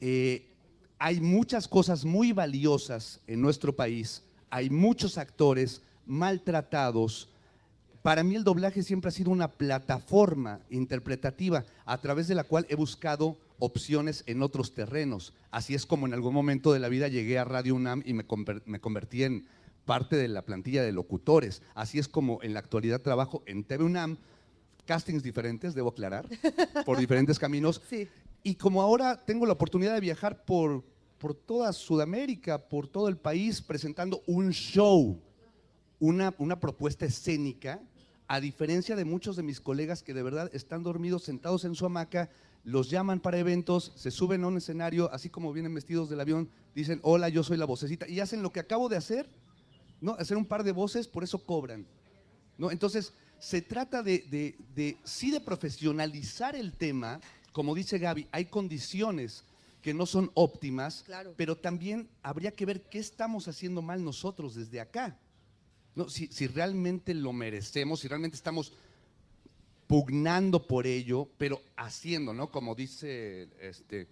[0.01, 0.45] Eh,
[0.97, 7.29] hay muchas cosas muy valiosas en nuestro país, hay muchos actores maltratados.
[8.01, 12.65] Para mí el doblaje siempre ha sido una plataforma interpretativa a través de la cual
[12.69, 15.33] he buscado opciones en otros terrenos.
[15.51, 18.25] Así es como en algún momento de la vida llegué a Radio UNAM y me,
[18.25, 19.45] convertí en
[19.85, 21.61] parte de la plantilla de locutores.
[21.75, 24.17] Así es como en la actualidad trabajo en TV UNAM,
[24.85, 26.27] castings diferentes, debo aclarar,
[26.85, 27.81] por diferentes caminos.
[28.43, 30.83] Y como ahora tengo la oportunidad de viajar por,
[31.17, 35.21] por toda Sudamérica, por todo el país, presentando un show,
[35.99, 37.81] una, una propuesta escénica,
[38.27, 41.85] a diferencia de muchos de mis colegas que de verdad están dormidos sentados en su
[41.85, 42.29] hamaca,
[42.63, 46.49] los llaman para eventos, se suben a un escenario, así como vienen vestidos del avión,
[46.75, 49.29] dicen, hola, yo soy la vocecita, y hacen lo que acabo de hacer
[50.01, 50.13] ¿no?
[50.13, 51.85] Hacer un par de voces, por eso cobran.
[52.57, 52.71] ¿no?
[52.71, 57.19] Entonces, se trata de, de, sí de profesionalizar el tema,
[57.51, 59.43] como dice Gaby, hay condiciones
[59.81, 61.05] que no son óptimas,
[61.37, 65.17] pero también habría que ver qué estamos haciendo mal nosotros desde acá.
[65.95, 66.09] ¿no?
[66.09, 68.73] Si, si realmente lo merecemos, si realmente estamos
[69.87, 72.51] pugnando por ello, pero haciendo, ¿no?
[72.51, 74.07] Como dice este,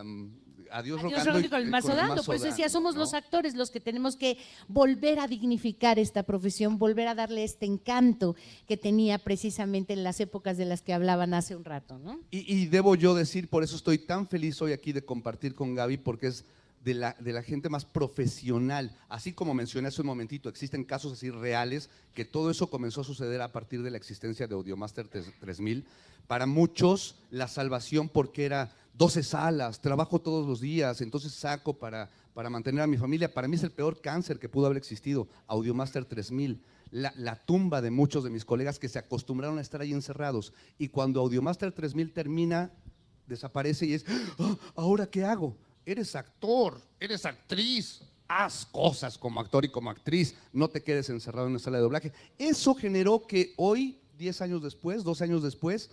[0.00, 0.32] um,
[0.70, 2.22] adiós, adiós con, el mazo dando.
[2.22, 4.38] Por eso decía, somos los actores los que tenemos que
[4.68, 8.36] volver a dignificar esta profesión, volver a darle este encanto
[8.66, 11.98] que tenía precisamente en las épocas de las que hablaban hace un rato.
[11.98, 12.20] ¿no?
[12.30, 15.74] Y, y debo yo decir, por eso estoy tan feliz hoy aquí de compartir con
[15.74, 16.44] Gaby, porque es
[16.84, 18.96] de la, de la, gente más profesional.
[19.08, 23.04] Así como mencioné hace un momentito, existen casos así reales que todo eso comenzó a
[23.04, 25.84] suceder a partir de la existencia de Audiomaster 3000.
[26.26, 32.10] Para muchos, la salvación porque era 12 salas, trabajo todos los días, entonces saco para,
[32.34, 33.32] para mantener a mi familia.
[33.32, 36.62] Para mí es el peor cáncer que pudo haber existido, Audiomaster 3000.
[36.90, 40.52] La, la, tumba de muchos de mis colegas que se acostumbraron a estar ahí encerrados.
[40.76, 42.70] Y cuando Audiomaster 3000 termina,
[43.26, 44.04] desaparece y es,
[44.38, 45.56] ah, ¿ahora qué hago?
[45.86, 51.46] Eres actor, eres actriz, haz cosas como actor y como actriz, no te quedes encerrado
[51.46, 52.12] en una sala de doblaje.
[52.38, 55.90] Eso generó que hoy, 10 años después, 12 años después,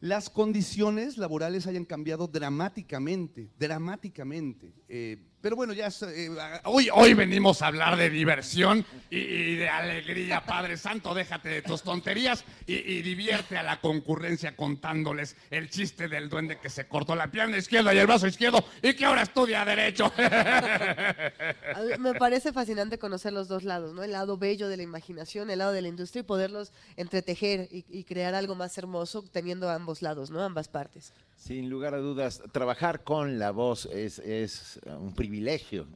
[0.00, 4.72] las condiciones laborales hayan cambiado dramáticamente, dramáticamente.
[4.88, 6.30] Eh, pero bueno, ya eh,
[6.64, 11.14] hoy, hoy venimos a hablar de diversión y, de alegría, Padre Santo.
[11.14, 16.68] Déjate de tus tonterías y, divierte a la concurrencia contándoles el chiste del duende que
[16.68, 20.12] se cortó la pierna izquierda y el brazo izquierdo y que ahora estudia Derecho.
[21.98, 24.02] Me parece fascinante conocer los dos lados, ¿no?
[24.02, 27.84] El lado bello de la imaginación, el lado de la industria y poderlos entretejer y,
[27.88, 30.42] y crear algo más hermoso teniendo ambos lados, ¿no?
[30.42, 31.12] Ambas partes.
[31.38, 35.27] Sin lugar a dudas, trabajar con la voz es, es, un privilegio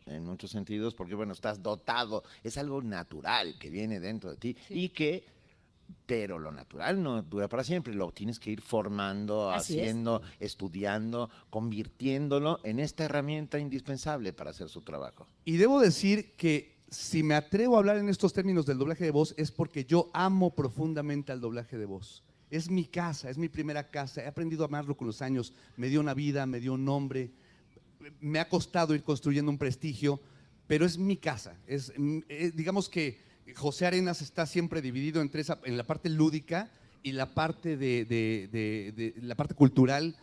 [0.07, 4.57] en muchos sentidos porque, bueno, estás dotado, es algo natural que viene dentro de ti
[4.69, 5.25] y que,
[6.07, 12.61] pero lo natural no dura para siempre, lo tienes que ir formando, haciendo, estudiando, convirtiéndolo
[12.63, 15.27] en esta herramienta indispensable para hacer su trabajo.
[15.45, 19.11] Y debo decir que si me atrevo a hablar en estos términos del doblaje de
[19.11, 22.23] voz es porque yo amo profundamente al doblaje de voz.
[22.51, 24.23] Es mi casa, es mi primera casa.
[24.23, 25.55] He aprendido a amarlo con los años.
[25.79, 27.33] Me dio una vida, me dio un nombre.
[28.21, 30.21] Me ha costado ir construyendo un prestigio,
[30.67, 31.57] pero es mi casa.
[31.67, 33.19] Es, mm, eh, digamos que
[33.57, 36.71] José Arenas está siempre dividido entre esa, en la parte lúdica
[37.03, 40.17] y la parte de, de- de- de- la parte cultural.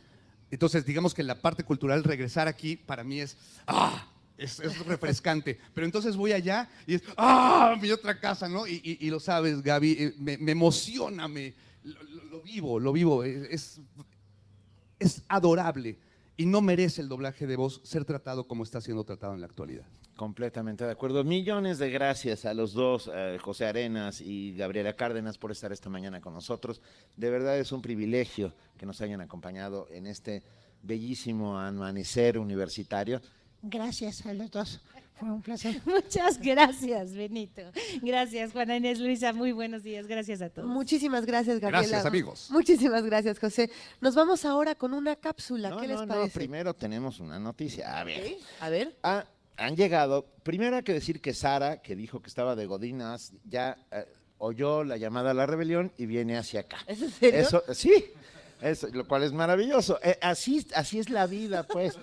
[0.52, 4.08] Entonces, digamos que la parte cultural, regresar aquí, para mí es ¡ah!
[4.38, 5.60] Es, es refrescante.
[5.74, 7.78] Pero entonces voy allá y es ¡ah!
[7.82, 8.66] Mi otra casa, ¿no?
[8.66, 11.54] Y, y- y lo sabes, Gaby, eh, me, me emociona, me,
[11.84, 13.24] lo, lo- vivo, lo vivo.
[13.24, 15.98] Es adorable
[16.40, 19.46] y no merece el doblaje de voz ser tratado como está siendo tratado en la
[19.46, 19.86] actualidad.
[20.16, 21.26] Completamente de acuerdo.
[21.26, 25.90] Millones de gracias a los dos, eh, José Arenas y Gabriela Cárdenas, por estar esta
[25.90, 26.82] mañana con nosotros.
[27.18, 30.42] De verdad es un privilegio que nos hayan acompañado en este
[30.82, 33.20] bellísimo amanecer universitario.
[33.62, 34.82] Gracias a los dos.
[35.20, 35.82] Fue un placer.
[35.86, 37.62] Muchas gracias, Benito.
[38.02, 39.34] Gracias, Juana Inés Luisa.
[39.34, 40.08] Muy buenos días.
[40.08, 40.68] Gracias a todos.
[40.68, 41.88] Muchísimas gracias, Gabriela.
[41.88, 42.48] Gracias, amigos.
[42.52, 43.70] Muchísimas gracias, José.
[44.00, 45.72] Nos vamos ahora con una cápsula.
[45.72, 46.40] No, ¿Qué no, les no, parece?
[46.40, 48.00] primero tenemos una noticia.
[48.00, 48.38] A ver.
[48.62, 48.96] A ver.
[49.04, 49.26] Ah,
[49.58, 53.78] han llegado, primero hay que decir que Sara, que dijo que estaba de Godinas, ya
[53.92, 54.06] eh,
[54.38, 56.78] oyó la llamada a la rebelión y viene hacia acá.
[56.88, 57.40] ¿Es en serio?
[57.42, 58.06] Eso, sí,
[58.62, 60.00] eso, lo cual es maravilloso.
[60.04, 61.98] Eh, así, así es la vida, pues.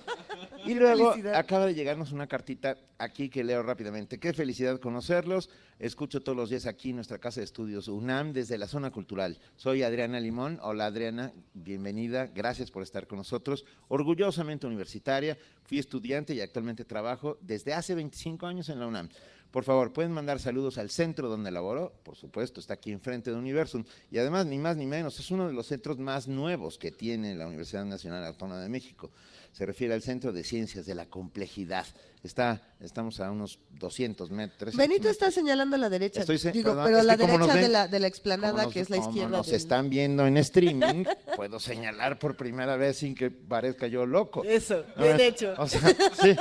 [0.64, 1.36] Y luego felicidad.
[1.36, 4.18] acaba de llegarnos una cartita aquí que leo rápidamente.
[4.18, 5.50] Qué felicidad conocerlos.
[5.78, 9.38] Escucho todos los días aquí en nuestra casa de estudios UNAM desde la zona cultural.
[9.56, 10.58] Soy Adriana Limón.
[10.62, 12.26] Hola Adriana, bienvenida.
[12.34, 13.64] Gracias por estar con nosotros.
[13.88, 15.36] Orgullosamente universitaria.
[15.64, 19.08] Fui estudiante y actualmente trabajo desde hace 25 años en la UNAM.
[19.56, 23.38] Por favor, pueden mandar saludos al centro donde laboró, por supuesto, está aquí enfrente de
[23.38, 23.84] Universum.
[24.10, 27.34] Y además, ni más ni menos, es uno de los centros más nuevos que tiene
[27.34, 29.10] la Universidad Nacional Autónoma de México.
[29.56, 31.86] Se refiere al Centro de Ciencias de la Complejidad.
[32.22, 34.76] Está, estamos a unos 200 metros.
[34.76, 36.20] Benito está señalando a la derecha.
[36.20, 38.80] Estoy se- Digo, perdón, pero a la derecha de la, de la explanada, nos- que
[38.80, 39.36] es la como izquierda.
[39.38, 41.04] nos del- están viendo en streaming,
[41.36, 44.44] puedo señalar por primera vez sin que parezca yo loco.
[44.44, 45.54] Eso, bien hecho.
[45.56, 45.80] O sea,
[46.20, 46.36] sí,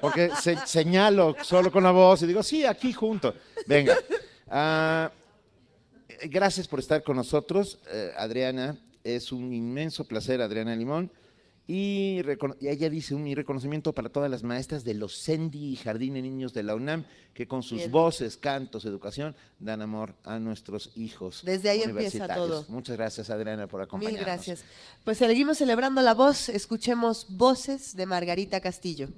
[0.00, 3.34] porque se- señalo solo con la voz y digo, sí, aquí junto.
[3.66, 3.96] Venga.
[4.46, 5.10] Ah,
[6.28, 8.76] gracias por estar con nosotros, eh, Adriana.
[9.02, 11.10] Es un inmenso placer, Adriana Limón.
[11.72, 12.20] Y,
[12.62, 16.22] ella dice un mi reconocimiento para todas las maestras de los CENDI y Jardín de
[16.22, 17.92] Niños de la UNAM, que con sus Bien.
[17.92, 21.42] voces, cantos, educación, dan amor a nuestros hijos.
[21.44, 22.64] Desde ahí empieza todo.
[22.68, 24.18] Muchas gracias, Adriana, por acompañarnos.
[24.18, 24.64] Mil gracias.
[25.04, 26.48] Pues seguimos celebrando la voz.
[26.48, 29.08] Escuchemos voces de Margarita Castillo.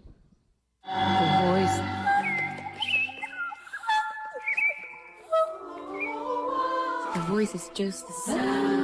[7.14, 8.81] The voice is just the sound.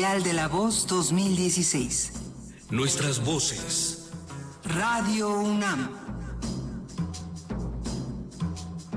[0.00, 2.12] Mundial de la Voz 2016.
[2.70, 4.10] Nuestras voces.
[4.64, 5.90] Radio UNAM.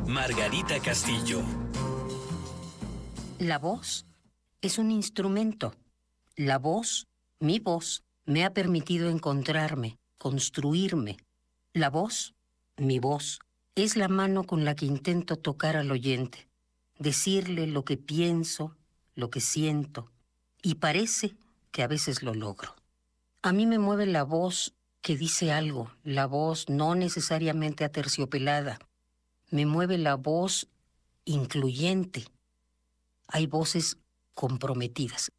[0.08, 1.42] Margarita Castillo.
[3.38, 4.06] La voz
[4.62, 5.76] es un instrumento.
[6.38, 7.06] La voz,
[7.42, 11.18] mi voz, me ha permitido encontrarme, construirme.
[11.74, 12.34] La voz,
[12.78, 13.40] mi voz,
[13.76, 16.48] es la mano con la que intento tocar al oyente,
[16.98, 18.78] decirle lo que pienso,
[19.16, 20.13] lo que siento,
[20.64, 21.36] y parece
[21.72, 22.76] que a veces lo logro.
[23.44, 28.80] A mí me mueve la voz que dice algo, la voz no necesariamente aterciopelada.
[29.52, 30.70] Me mueve la voz
[31.26, 32.26] incluyente.
[33.28, 33.98] Hay voces
[34.34, 35.32] comprometidas.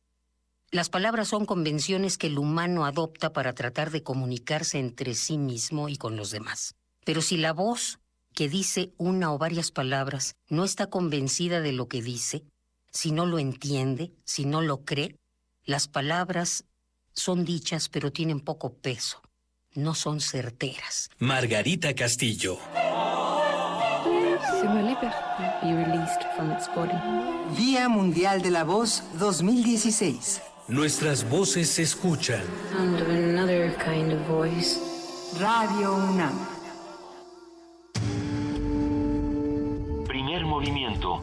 [0.70, 5.88] Las palabras son convenciones que el humano adopta para tratar de comunicarse entre sí mismo
[5.88, 6.74] y con los demás.
[7.04, 8.00] Pero si la voz
[8.34, 12.44] que dice una o varias palabras no está convencida de lo que dice,
[12.94, 15.16] si no lo entiende, si no lo cree,
[15.64, 16.64] las palabras
[17.12, 19.20] son dichas pero tienen poco peso,
[19.74, 21.10] no son certeras.
[21.18, 22.58] Margarita Castillo.
[27.56, 30.42] Día Mundial de la Voz 2016.
[30.68, 32.42] Nuestras voces se escuchan.
[32.72, 34.78] Sound of another kind of voice.
[35.38, 36.32] Radio UNAM.
[40.06, 41.22] Primer movimiento.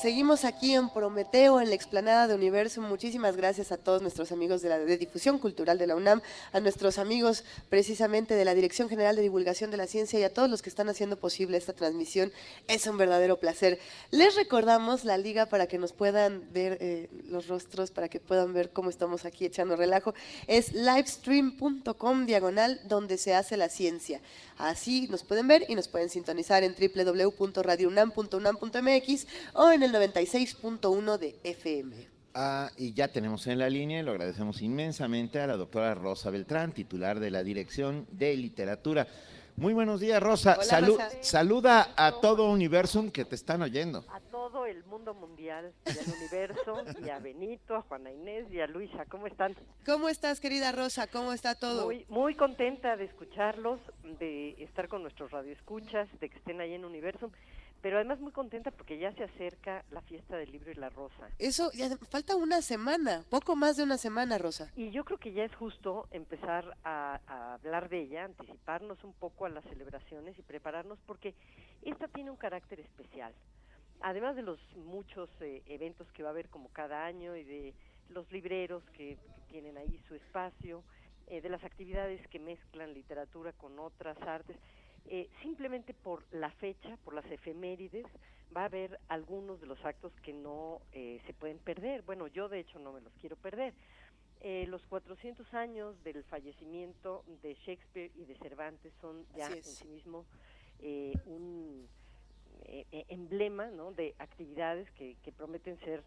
[0.00, 2.80] Seguimos aquí en Prometeo, en la explanada de Universo.
[2.80, 6.20] Muchísimas gracias a todos nuestros amigos de la de difusión cultural de la UNAM,
[6.52, 10.32] a nuestros amigos precisamente de la Dirección General de Divulgación de la Ciencia y a
[10.32, 12.32] todos los que están haciendo posible esta transmisión.
[12.66, 13.78] Es un verdadero placer.
[14.10, 18.52] Les recordamos la liga para que nos puedan ver eh, los rostros, para que puedan
[18.52, 20.14] ver cómo estamos aquí echando relajo.
[20.46, 24.20] Es livestream.com diagonal donde se hace la ciencia.
[24.58, 31.36] Así nos pueden ver y nos pueden sintonizar en www.radiounam.unam.mx o en el 96.1 de
[31.44, 32.08] FM.
[32.34, 36.30] Ah, y ya tenemos en la línea, y lo agradecemos inmensamente a la doctora Rosa
[36.30, 39.06] Beltrán, titular de la Dirección de Literatura.
[39.56, 40.54] Muy buenos días, Rosa.
[40.58, 41.10] Hola, Salu- Rosa.
[41.20, 44.04] Saluda a todo Universum que te están oyendo.
[44.08, 48.58] a todo el mundo mundial y al universo y a Benito, a Juana Inés y
[48.60, 49.04] a Luisa.
[49.08, 49.54] ¿Cómo están?
[49.86, 51.06] ¿Cómo estás, querida Rosa?
[51.06, 51.84] ¿Cómo está todo?
[51.86, 53.78] Muy, muy contenta de escucharlos,
[54.18, 57.30] de estar con nuestros radioescuchas, de que estén ahí en Universum,
[57.84, 61.28] pero además muy contenta porque ya se acerca la fiesta del libro y la rosa.
[61.38, 64.72] Eso, ya falta una semana, poco más de una semana, Rosa.
[64.74, 69.12] Y yo creo que ya es justo empezar a, a hablar de ella, anticiparnos un
[69.12, 71.34] poco a las celebraciones y prepararnos porque
[71.82, 73.34] esta tiene un carácter especial.
[74.00, 77.74] Además de los muchos eh, eventos que va a haber como cada año y de
[78.08, 80.82] los libreros que, que tienen ahí su espacio,
[81.26, 84.56] eh, de las actividades que mezclan literatura con otras artes,
[85.06, 88.06] eh, simplemente por la fecha, por las efemérides,
[88.56, 92.02] va a haber algunos de los actos que no eh, se pueden perder.
[92.02, 93.74] Bueno, yo de hecho no me los quiero perder.
[94.40, 99.88] Eh, los 400 años del fallecimiento de Shakespeare y de Cervantes son ya en sí
[99.88, 100.26] mismo
[100.80, 101.88] eh, un
[102.66, 103.92] eh, eh, emblema ¿no?
[103.92, 106.02] de actividades que, que prometen ser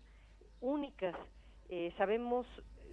[0.61, 1.15] únicas.
[1.69, 2.45] Eh, sabemos,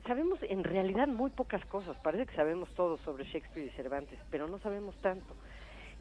[0.06, 4.48] sabemos en realidad muy pocas cosas, parece que sabemos todo sobre Shakespeare y Cervantes, pero
[4.48, 5.34] no sabemos tanto.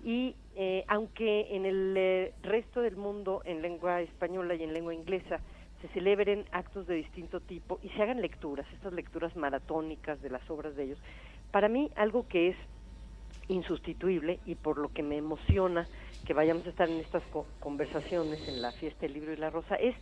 [0.03, 4.93] Y eh, aunque en el eh, resto del mundo, en lengua española y en lengua
[4.93, 5.41] inglesa,
[5.81, 10.47] se celebren actos de distinto tipo y se hagan lecturas, estas lecturas maratónicas de las
[10.49, 10.99] obras de ellos,
[11.51, 12.57] para mí algo que es
[13.47, 15.87] insustituible y por lo que me emociona
[16.25, 19.49] que vayamos a estar en estas co- conversaciones en la fiesta del libro y la
[19.49, 19.95] rosa es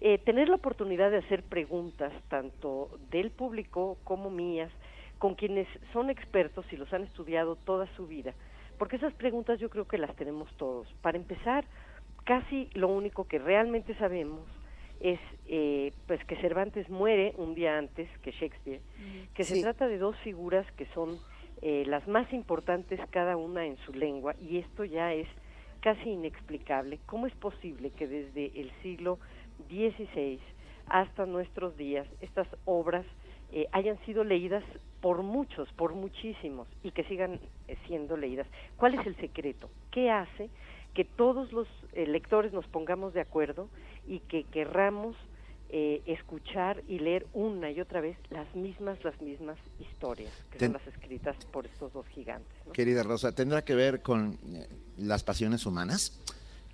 [0.00, 4.70] eh, tener la oportunidad de hacer preguntas tanto del público como mías
[5.18, 8.34] con quienes son expertos y los han estudiado toda su vida
[8.78, 10.92] porque esas preguntas yo creo que las tenemos todos.
[11.02, 11.64] Para empezar
[12.24, 14.46] casi lo único que realmente sabemos
[15.00, 18.80] es eh, pues que Cervantes muere un día antes que Shakespeare
[19.34, 21.18] que se trata de dos figuras que son
[21.62, 25.28] eh, las más importantes cada una en su lengua y esto ya es
[25.80, 26.98] casi inexplicable.
[27.06, 29.18] ¿Cómo es posible que desde el siglo
[29.68, 30.40] XVI
[30.86, 33.04] hasta nuestros días estas obras
[33.52, 34.64] eh, hayan sido leídas
[35.00, 37.38] por muchos, por muchísimos y que sigan
[37.68, 38.46] eh, siendo leídas?
[38.76, 39.68] ¿Cuál es el secreto?
[39.90, 40.48] ¿Qué hace
[40.94, 43.68] que todos los eh, lectores nos pongamos de acuerdo
[44.06, 45.16] y que querramos
[45.70, 50.72] eh, escuchar y leer una y otra vez las mismas, las mismas historias que Ten-
[50.72, 52.52] son las escritas por estos dos gigantes.
[52.66, 52.72] ¿no?
[52.72, 54.68] Querida Rosa, ¿tendrá que ver con eh,
[54.98, 56.20] las pasiones humanas?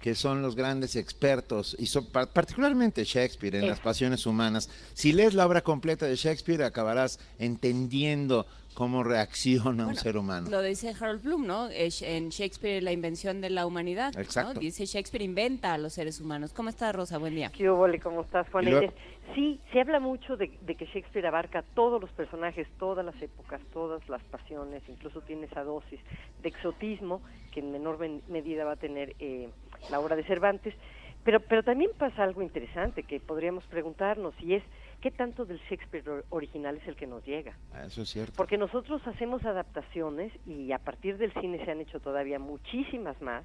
[0.00, 4.70] Que son los grandes expertos, y son par- particularmente Shakespeare en las pasiones humanas.
[4.94, 10.48] Si lees la obra completa de Shakespeare, acabarás entendiendo cómo reacciona un ser humano.
[10.50, 11.68] Lo dice Harold Bloom, ¿no?
[11.70, 14.12] En Shakespeare, la invención de la humanidad.
[14.14, 14.20] ¿no?
[14.20, 14.60] Exacto.
[14.60, 16.52] Dice Shakespeare inventa a los seres humanos.
[16.52, 17.18] ¿Cómo está Rosa?
[17.18, 17.50] Buen día.
[17.50, 17.68] ¿Qué?
[18.02, 18.64] ¿Cómo estás, Juan?
[18.64, 18.92] Luego-?
[19.34, 23.60] Sí, se habla mucho de, de que Shakespeare abarca todos los personajes, todas las épocas,
[23.72, 26.00] todas las pasiones, incluso tiene esa dosis
[26.42, 29.48] de exotismo que en menor men- medida va a tener eh,
[29.90, 30.74] la obra de Cervantes.
[31.22, 34.62] Pero, pero también pasa algo interesante que podríamos preguntarnos y es
[35.00, 37.56] qué tanto del Shakespeare or- original es el que nos llega.
[37.72, 38.34] Ah, Eso es cierto.
[38.36, 43.44] Porque nosotros hacemos adaptaciones y a partir del cine se han hecho todavía muchísimas más,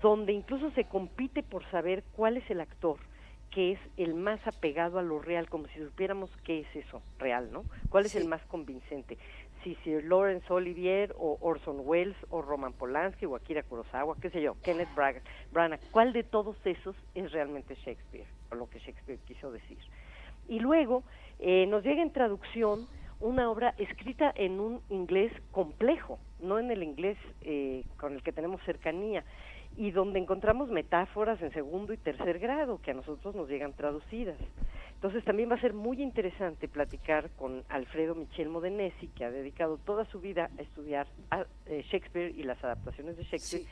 [0.00, 2.98] donde incluso se compite por saber cuál es el actor
[3.50, 7.52] que es el más apegado a lo real, como si supiéramos qué es eso real,
[7.52, 7.66] ¿no?
[7.90, 9.18] ¿Cuál es el más convincente?
[9.62, 14.40] Si Sir Lawrence Olivier o Orson Welles o Roman Polanski o Akira Kurosawa, qué sé
[14.40, 14.88] yo, Kenneth
[15.50, 19.78] Branagh, ¿cuál de todos esos es realmente Shakespeare o lo que Shakespeare quiso decir?
[20.48, 21.02] Y luego
[21.38, 22.86] eh, nos llega en traducción
[23.20, 28.32] una obra escrita en un inglés complejo, no en el inglés eh, con el que
[28.32, 29.24] tenemos cercanía,
[29.76, 34.36] y donde encontramos metáforas en segundo y tercer grado que a nosotros nos llegan traducidas.
[34.94, 39.78] Entonces también va a ser muy interesante platicar con Alfredo Michel Modenesi, que ha dedicado
[39.78, 43.64] toda su vida a estudiar a, eh, Shakespeare y las adaptaciones de Shakespeare,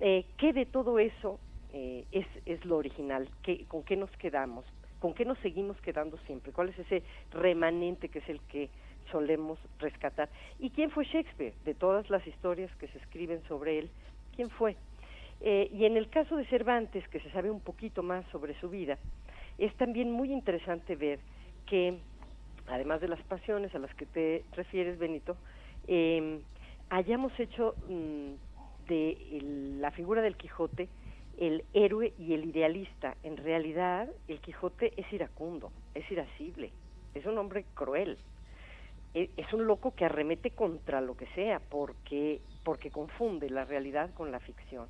[0.00, 1.38] eh, qué de todo eso
[1.74, 4.64] eh, es, es lo original, ¿Qué, con qué nos quedamos,
[5.02, 8.70] con qué nos seguimos quedando siempre, cuál es ese remanente que es el que
[9.10, 10.28] solemos rescatar.
[10.60, 11.54] ¿Y quién fue Shakespeare?
[11.64, 13.90] De todas las historias que se escriben sobre él,
[14.36, 14.76] ¿quién fue?
[15.40, 18.70] Eh, y en el caso de Cervantes, que se sabe un poquito más sobre su
[18.70, 18.96] vida,
[19.58, 21.18] es también muy interesante ver
[21.66, 21.98] que,
[22.68, 25.36] además de las pasiones a las que te refieres, Benito,
[25.88, 26.38] eh,
[26.90, 28.34] hayamos hecho mm,
[28.86, 30.88] de la figura del Quijote
[31.46, 33.16] el héroe y el idealista.
[33.24, 36.72] En realidad, el Quijote es iracundo, es irascible,
[37.14, 38.16] es un hombre cruel,
[39.14, 44.14] e- es un loco que arremete contra lo que sea porque porque confunde la realidad
[44.14, 44.88] con la ficción.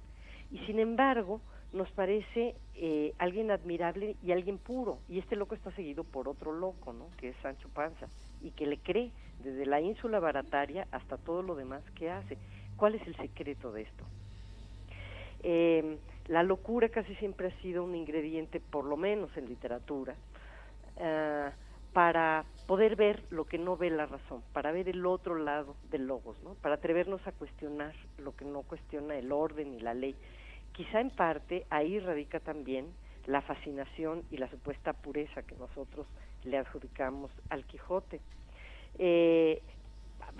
[0.50, 1.40] Y sin embargo
[1.72, 5.00] nos parece eh, alguien admirable y alguien puro.
[5.08, 8.08] Y este loco está seguido por otro loco no que es Sancho Panza
[8.42, 12.36] y que le cree desde la ínsula barataria hasta todo lo demás que hace.
[12.76, 14.04] Cuál es el secreto de esto
[15.42, 15.98] Eh,
[16.28, 20.14] la locura casi siempre ha sido un ingrediente por lo menos en literatura
[21.00, 21.50] ah,
[21.92, 26.06] para poder ver lo que no ve la razón, para ver el otro lado del
[26.06, 26.54] logos, ¿no?
[26.54, 30.14] para atrevernos a cuestionar lo que no cuestiona el orden y la ley.
[30.72, 32.86] Quizá en parte ahí radica también
[33.26, 36.06] la fascinación y la supuesta pureza que nosotros
[36.44, 38.20] le adjudicamos al Quijote.
[38.98, 39.60] Eh,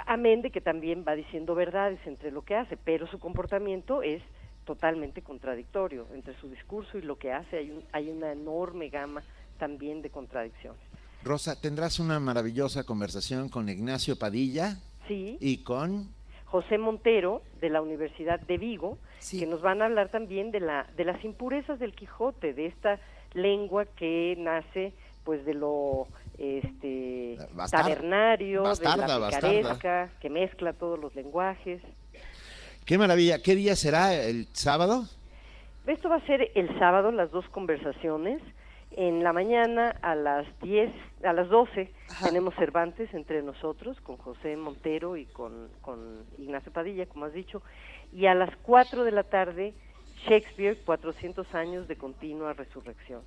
[0.07, 4.23] amén de que también va diciendo verdades entre lo que hace, pero su comportamiento es
[4.65, 6.07] totalmente contradictorio.
[6.15, 9.23] Entre su discurso y lo que hace hay, un- hay una enorme gama
[9.59, 10.81] también de contradicciones.
[11.25, 14.77] Rosa, tendrás una maravillosa conversación con Ignacio Padilla
[15.09, 15.37] Sí.
[15.41, 16.09] y con...
[16.47, 18.99] José Montero de la Universidad de Vigo,
[19.31, 22.99] que nos van a hablar también de la de las impurezas del Quijote, de esta
[23.33, 24.93] lengua que nace
[25.25, 27.39] pues de lo este
[27.71, 29.49] tabernario, bastarda, de la bastarda.
[29.51, 31.81] picaresca, que mezcla todos los lenguajes.
[32.85, 33.41] ¡Qué maravilla!
[33.41, 34.15] ¿Qué día será?
[34.15, 35.05] ¿El sábado?
[35.87, 38.43] Esto va a ser el sábado, las dos conversaciones.
[38.91, 40.93] En la mañana a las 10,
[41.25, 41.91] a las 12
[42.23, 47.63] tenemos Cervantes entre nosotros con José Montero y con, con Ignacio Padilla, como has dicho.
[48.13, 49.75] Y a las 4 de la tarde
[50.29, 53.23] Shakespeare, 400 años de continua resurrección.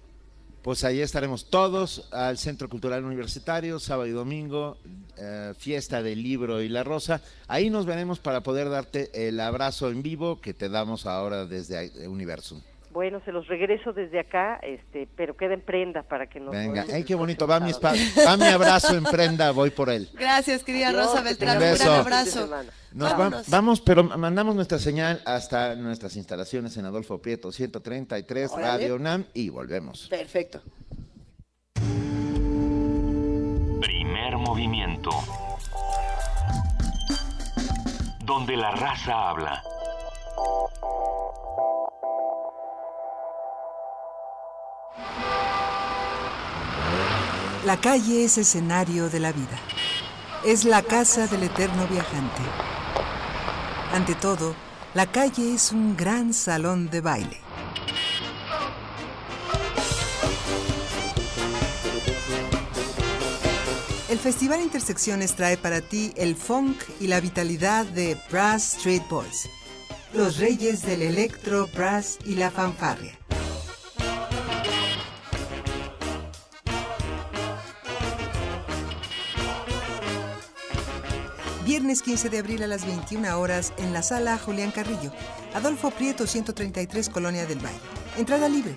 [0.66, 4.78] Pues ahí estaremos todos al Centro Cultural Universitario, sábado y domingo,
[5.16, 7.22] eh, fiesta del libro y la rosa.
[7.48, 12.08] Ahí nos veremos para poder darte el abrazo en vivo que te damos ahora desde
[12.08, 12.62] Universum.
[12.96, 16.86] Bueno, se los regreso desde acá, este, pero queda en prenda para que nos Venga,
[16.94, 17.46] ¡ay, qué bonito!
[17.46, 20.10] Va mi, va abrazo en prenda, voy por él.
[20.14, 21.58] Gracias, querida Adiós, Rosa Beltrán.
[21.62, 22.50] Un gran abrazo.
[22.94, 28.68] Nos va- vamos, pero mandamos nuestra señal hasta nuestras instalaciones en Adolfo Prieto 133, Órale.
[28.70, 30.08] Radio UNAM, y volvemos.
[30.08, 30.62] Perfecto.
[33.82, 35.12] Primer movimiento.
[38.24, 39.62] Donde la raza habla.
[47.66, 49.60] La calle es escenario de la vida.
[50.46, 52.44] Es la casa del eterno viajante.
[53.92, 54.56] Ante todo,
[54.94, 57.42] la calle es un gran salón de baile.
[64.10, 69.50] El Festival Intersecciones trae para ti el funk y la vitalidad de Brass Street Boys,
[70.14, 73.18] los reyes del electro, brass y la fanfarria.
[81.66, 85.12] Viernes 15 de abril a las 21 horas en la sala Julián Carrillo,
[85.56, 87.80] Adolfo Prieto 133 Colonia del Valle.
[88.20, 88.76] Entrada libre.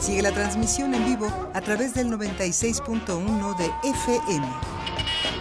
[0.00, 4.46] Sigue la transmisión en vivo a través del 96.1 de FM.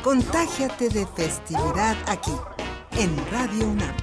[0.04, 2.34] Contágiate de festividad aquí,
[3.00, 3.96] en Radio UNAM.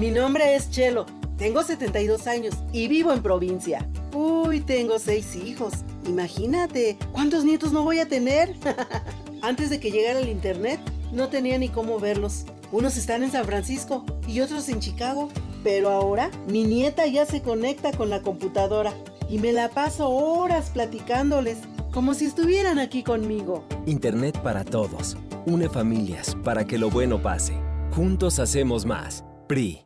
[0.00, 1.04] Mi nombre es Chelo,
[1.36, 3.86] tengo 72 años y vivo en provincia.
[4.16, 5.74] Uy, tengo seis hijos.
[6.06, 8.54] Imagínate, ¿cuántos nietos no voy a tener?
[9.42, 10.80] Antes de que llegara el internet,
[11.12, 12.46] no tenía ni cómo verlos.
[12.72, 15.28] Unos están en San Francisco y otros en Chicago.
[15.62, 18.94] Pero ahora mi nieta ya se conecta con la computadora
[19.28, 21.58] y me la paso horas platicándoles,
[21.92, 23.64] como si estuvieran aquí conmigo.
[23.84, 25.18] Internet para todos.
[25.44, 27.52] Une familias para que lo bueno pase.
[27.90, 29.24] Juntos hacemos más.
[29.46, 29.85] PRI.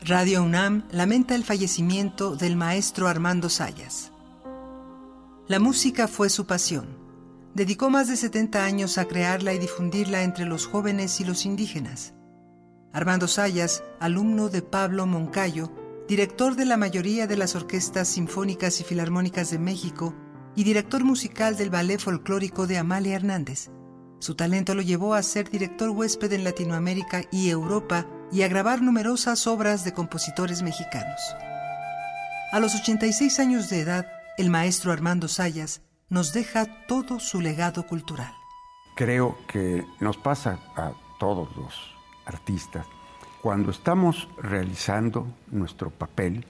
[0.00, 4.12] Radio UNAM lamenta el fallecimiento del maestro Armando Sayas.
[5.48, 6.96] La música fue su pasión.
[7.54, 12.14] dedicó más de 70 años a crearla y difundirla entre los jóvenes y los indígenas.
[12.92, 15.72] Armando Sayas, alumno de Pablo Moncayo,
[16.06, 20.14] director de la mayoría de las orquestas sinfónicas y filarmónicas de México
[20.54, 23.68] y director musical del ballet folclórico de Amalia Hernández.
[24.20, 28.82] Su talento lo llevó a ser director huésped en Latinoamérica y Europa y a grabar
[28.82, 31.20] numerosas obras de compositores mexicanos.
[32.52, 34.06] A los 86 años de edad,
[34.36, 38.32] el maestro Armando Sayas nos deja todo su legado cultural.
[38.96, 41.74] Creo que nos pasa a todos los
[42.26, 42.86] artistas.
[43.42, 46.44] Cuando estamos realizando nuestro papel,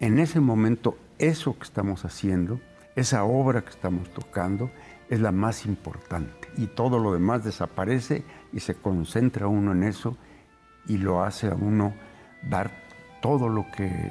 [0.00, 2.60] en ese momento eso que estamos haciendo,
[2.94, 4.70] esa obra que estamos tocando,
[5.08, 6.48] es la más importante.
[6.56, 10.16] Y todo lo demás desaparece y se concentra uno en eso
[10.88, 11.94] y lo hace a uno
[12.42, 12.70] dar
[13.20, 14.10] todo lo que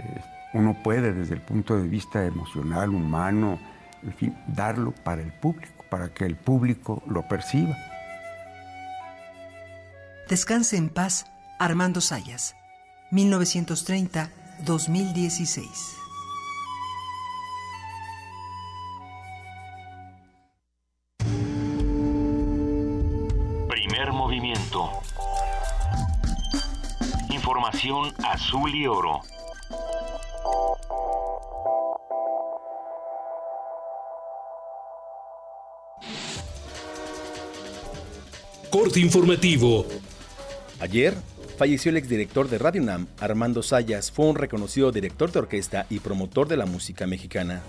[0.53, 3.59] uno puede desde el punto de vista emocional, humano,
[4.03, 7.77] en fin, darlo para el público, para que el público lo perciba.
[10.29, 11.25] Descanse en paz,
[11.59, 12.55] Armando Sayas,
[13.11, 15.67] 1930-2016.
[23.69, 24.89] Primer movimiento.
[27.45, 29.21] Información azul y oro.
[38.71, 39.85] Corte informativo.
[40.79, 41.13] Ayer
[41.59, 45.99] falleció el exdirector de Radio UNAM, Armando Sayas, fue un reconocido director de orquesta y
[45.99, 47.61] promotor de la música mexicana.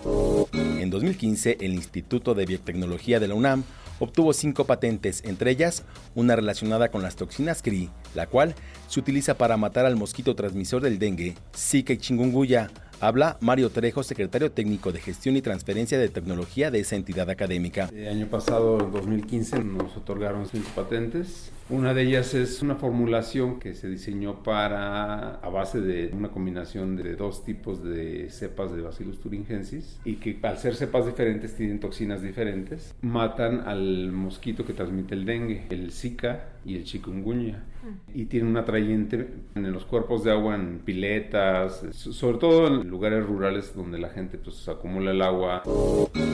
[0.54, 3.62] En 2015, el Instituto de Biotecnología de la UNAM
[3.98, 5.84] obtuvo cinco patentes, entre ellas
[6.14, 8.54] una relacionada con las toxinas CRI, la cual
[8.88, 12.70] se utiliza para matar al mosquito transmisor del dengue, Zika y chikungunya.
[12.98, 17.90] Habla Mario Trejo, secretario técnico de gestión y transferencia de tecnología de esa entidad académica.
[17.94, 21.52] El año pasado, en 2015, nos otorgaron cinco patentes.
[21.68, 26.96] Una de ellas es una formulación que se diseñó para, a base de una combinación
[26.96, 31.80] de dos tipos de cepas de Bacillus thuringiensis y que al ser cepas diferentes tienen
[31.80, 37.64] toxinas diferentes, matan al mosquito que transmite el dengue, el Zika y el chikungunya.
[38.12, 43.24] Y tiene un atrayente en los cuerpos de agua, en piletas, sobre todo en lugares
[43.24, 45.62] rurales donde la gente pues acumula el agua.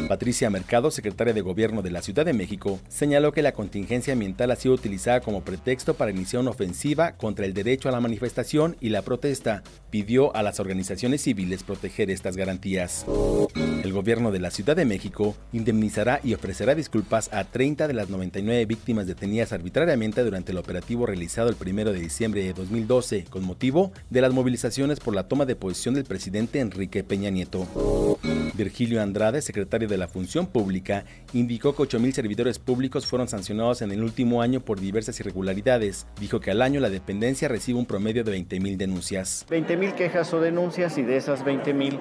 [0.08, 4.50] Patricia Mercado, secretaria de Gobierno de la Ciudad de México, señaló que la contingencia ambiental
[4.50, 8.76] ha sido utilizada como pretexto para iniciar una ofensiva contra el derecho a la manifestación
[8.80, 9.62] y la protesta.
[9.90, 13.04] Pidió a las organizaciones civiles proteger estas garantías.
[13.84, 18.08] El gobierno de la Ciudad de México indemnizará y ofrecerá disculpas a 30 de las
[18.08, 23.44] 99 víctimas detenidas arbitrariamente durante el operativo realizado el 1 de diciembre de 2012 con
[23.44, 27.66] motivo de las movilizaciones por la toma de posición del presidente Enrique Peña Nieto.
[28.54, 33.92] Virgilio Andrade, secretario de la Función Pública, indicó que 8.000 servidores públicos fueron sancionados en
[33.92, 36.06] el último año por diversas irregularidades.
[36.20, 39.46] Dijo que al año la dependencia recibe un promedio de 20.000 denuncias.
[39.50, 41.98] 20.000 quejas o denuncias y de esas 20.000,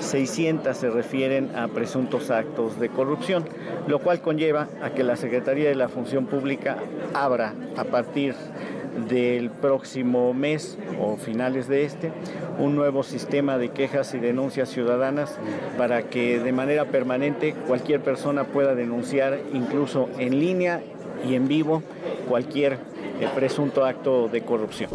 [0.00, 3.44] 600 se refieren a presuntos actos de corrupción,
[3.86, 6.78] lo cual conlleva a que la Secretaría de la Función Pública
[7.14, 8.34] abra a partir
[9.08, 12.12] del próximo mes o finales de este
[12.58, 15.38] un nuevo sistema de quejas y denuncias ciudadanas
[15.78, 20.82] para que de manera permanente cualquier persona pueda denunciar incluso en línea
[21.28, 21.82] y en vivo
[22.28, 22.78] cualquier
[23.20, 24.90] eh, presunto acto de corrupción.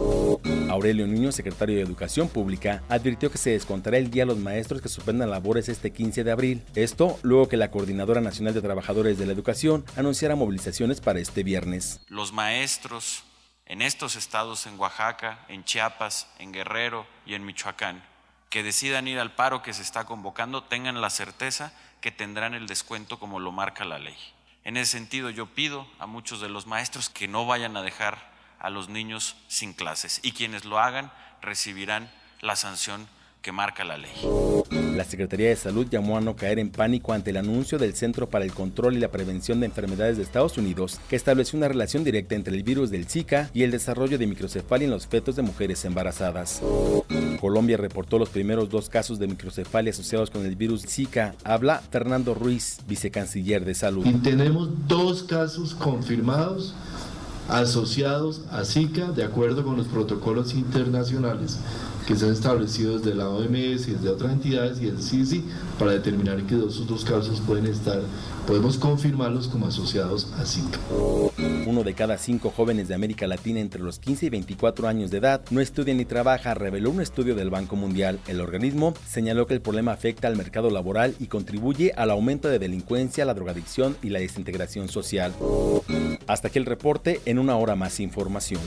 [0.70, 4.82] Aurelio Niño, secretario de Educación Pública, advirtió que se descontará el día a los maestros
[4.82, 6.62] que suspendan labores este 15 de abril.
[6.76, 11.44] Esto luego que la Coordinadora Nacional de Trabajadores de la Educación anunciara movilizaciones para este
[11.44, 12.02] viernes.
[12.10, 13.24] Los maestros
[13.68, 18.04] en estos estados, en Oaxaca, en Chiapas, en Guerrero y en Michoacán,
[18.50, 22.66] que decidan ir al paro que se está convocando, tengan la certeza que tendrán el
[22.66, 24.18] descuento como lo marca la ley.
[24.64, 28.32] En ese sentido, yo pido a muchos de los maestros que no vayan a dejar
[28.60, 31.12] a los niños sin clases y quienes lo hagan
[31.42, 32.12] recibirán
[32.42, 33.08] la sanción
[33.48, 34.12] que marca la ley.
[34.98, 38.30] La Secretaría de Salud llamó a no caer en pánico ante el anuncio del Centro
[38.30, 42.04] para el Control y la Prevención de Enfermedades de Estados Unidos, que estableció una relación
[42.04, 45.44] directa entre el virus del Zika y el desarrollo de microcefalia en los fetos de
[45.44, 46.62] mujeres embarazadas.
[47.40, 51.34] Colombia reportó los primeros dos casos de microcefalia asociados con el virus Zika.
[51.46, 54.06] Habla Fernando Ruiz, vicecanciller de Salud.
[54.06, 56.76] Y tenemos dos casos confirmados
[57.48, 61.60] asociados a Zika de acuerdo con los protocolos internacionales
[62.08, 65.44] que se han establecido desde la OMS y desde otras entidades y el CICI
[65.78, 68.00] para determinar que esos dos casos pueden estar,
[68.48, 70.80] podemos confirmarlos como asociados a Zika.
[71.68, 75.18] Uno de cada cinco jóvenes de América Latina entre los 15 y 24 años de
[75.18, 78.20] edad no estudia ni trabaja, reveló un estudio del Banco Mundial.
[78.28, 82.58] El organismo señaló que el problema afecta al mercado laboral y contribuye al aumento de
[82.58, 85.34] delincuencia, la drogadicción y la desintegración social.
[86.26, 88.62] Hasta aquí el reporte, en una hora más información.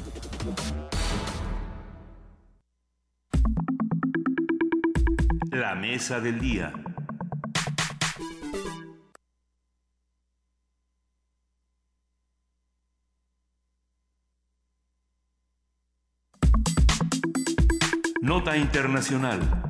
[5.50, 6.72] La mesa del día.
[18.22, 19.69] Nota Internacional.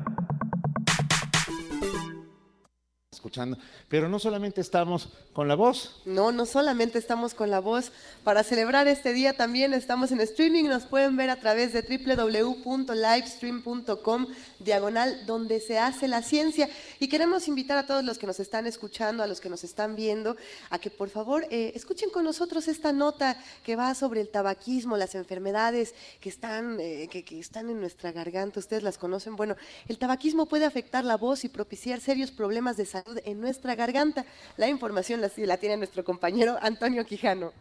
[3.21, 3.55] Escuchando.
[3.87, 6.01] Pero no solamente estamos con la voz.
[6.05, 7.91] No, no solamente estamos con la voz.
[8.23, 10.63] Para celebrar este día también estamos en streaming.
[10.63, 14.25] Nos pueden ver a través de www.livestream.com,
[14.59, 16.67] diagonal, donde se hace la ciencia.
[16.99, 19.95] Y queremos invitar a todos los que nos están escuchando, a los que nos están
[19.95, 20.35] viendo,
[20.71, 24.97] a que por favor eh, escuchen con nosotros esta nota que va sobre el tabaquismo,
[24.97, 28.59] las enfermedades que están, eh, que, están en nuestra garganta.
[28.59, 29.35] Ustedes las conocen.
[29.35, 29.55] Bueno,
[29.87, 34.25] el tabaquismo puede afectar la voz y propiciar serios problemas de salud en nuestra garganta.
[34.57, 37.51] La información la, la tiene nuestro compañero Antonio Quijano.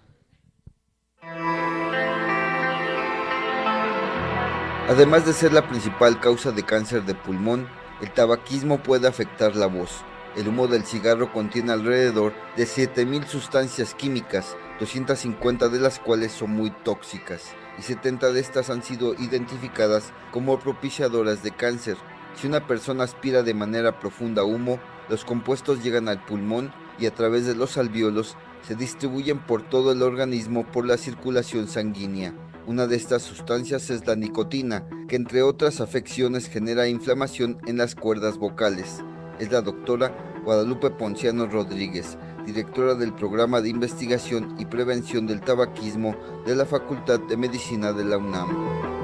[4.89, 7.69] Además de ser la principal causa de cáncer de pulmón,
[8.01, 10.03] el tabaquismo puede afectar la voz.
[10.37, 16.51] El humo del cigarro contiene alrededor de 7.000 sustancias químicas, 250 de las cuales son
[16.51, 21.97] muy tóxicas, y 70 de estas han sido identificadas como propiciadoras de cáncer.
[22.35, 24.81] Si una persona aspira de manera profunda humo,
[25.11, 28.37] los compuestos llegan al pulmón y a través de los alvéolos
[28.67, 32.33] se distribuyen por todo el organismo por la circulación sanguínea.
[32.67, 37.97] Una de estas sustancias es la nicotina, que entre otras afecciones genera inflamación en las
[37.97, 39.03] cuerdas vocales.
[39.41, 46.15] Es la doctora Guadalupe Ponciano Rodríguez, directora del programa de investigación y prevención del tabaquismo
[46.47, 49.00] de la Facultad de Medicina de la UNAM.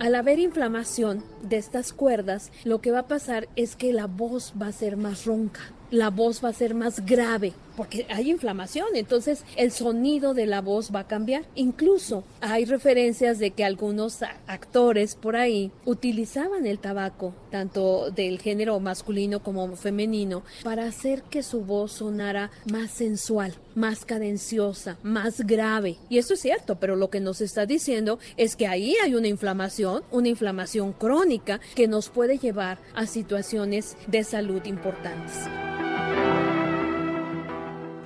[0.00, 4.52] Al haber inflamación de estas cuerdas, lo que va a pasar es que la voz
[4.60, 8.88] va a ser más ronca, la voz va a ser más grave, porque hay inflamación,
[8.94, 11.44] entonces el sonido de la voz va a cambiar.
[11.54, 14.18] Incluso hay referencias de que algunos
[14.48, 21.44] actores por ahí utilizaban el tabaco, tanto del género masculino como femenino, para hacer que
[21.44, 25.98] su voz sonara más sensual, más cadenciosa, más grave.
[26.08, 29.28] Y eso es cierto, pero lo que nos está diciendo es que ahí hay una
[29.28, 35.44] inflamación, una inflamación crónica que nos puede llevar a situaciones de salud importantes.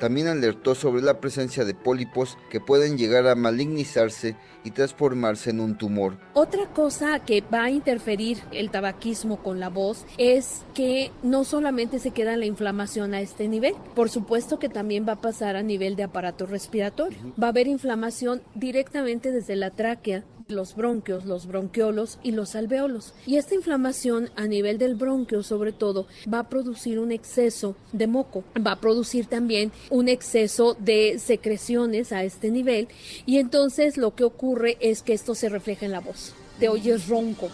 [0.02, 4.34] También alertó sobre la presencia de pólipos que pueden llegar a malignizarse
[4.64, 6.18] y transformarse en un tumor.
[6.34, 12.00] Otra cosa que va a interferir el tabaquismo con la voz es que no solamente
[12.00, 15.62] se queda la inflamación a este nivel, por supuesto que también va a pasar a
[15.62, 17.16] nivel de aparato respiratorio.
[17.40, 23.14] Va a haber inflamación directamente desde la tráquea, los bronquios, los bronquiolos y los alveolos.
[23.26, 28.06] Y esta inflamación a nivel del bronquio sobre todo va a producir un exceso de
[28.06, 32.88] moco, va a producir también un exceso de secreciones a este nivel
[33.26, 36.34] y entonces lo que ocurre es que esto se refleja en la voz.
[36.58, 37.48] Te oyes ronco.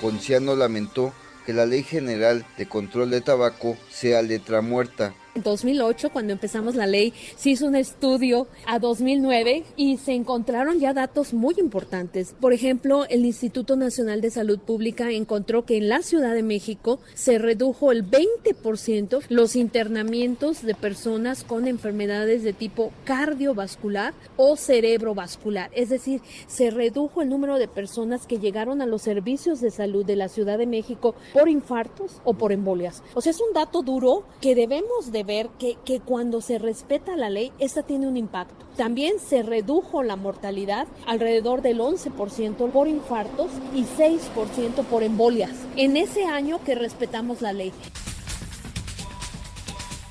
[0.00, 1.12] Ponciano lamentó
[1.46, 6.86] que la Ley General de Control de Tabaco sea letra muerta 2008, cuando empezamos la
[6.86, 12.34] ley, se hizo un estudio a 2009 y se encontraron ya datos muy importantes.
[12.40, 17.00] Por ejemplo, el Instituto Nacional de Salud Pública encontró que en la Ciudad de México
[17.14, 25.70] se redujo el 20% los internamientos de personas con enfermedades de tipo cardiovascular o cerebrovascular.
[25.74, 30.04] Es decir, se redujo el número de personas que llegaron a los servicios de salud
[30.04, 33.02] de la Ciudad de México por infartos o por embolias.
[33.14, 37.16] O sea, es un dato duro que debemos de ver que, que cuando se respeta
[37.16, 38.64] la ley, esta tiene un impacto.
[38.76, 45.96] También se redujo la mortalidad alrededor del 11% por infartos y 6% por embolias en
[45.96, 47.72] ese año que respetamos la ley.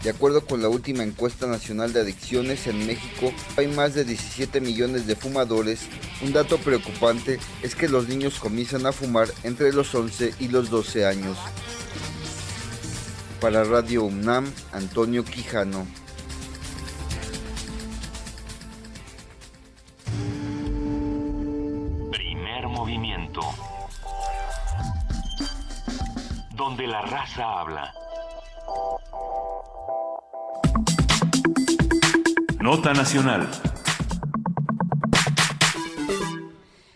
[0.04, 4.60] De acuerdo con la última encuesta nacional de adicciones en México, hay más de 17
[4.60, 5.88] millones de fumadores.
[6.22, 10.70] Un dato preocupante es que los niños comienzan a fumar entre los 11 y los
[10.70, 11.38] 12 años.
[13.44, 15.86] Para Radio UNAM, Antonio Quijano.
[22.10, 23.42] Primer movimiento.
[26.56, 27.94] Donde la raza habla.
[32.62, 33.50] Nota Nacional.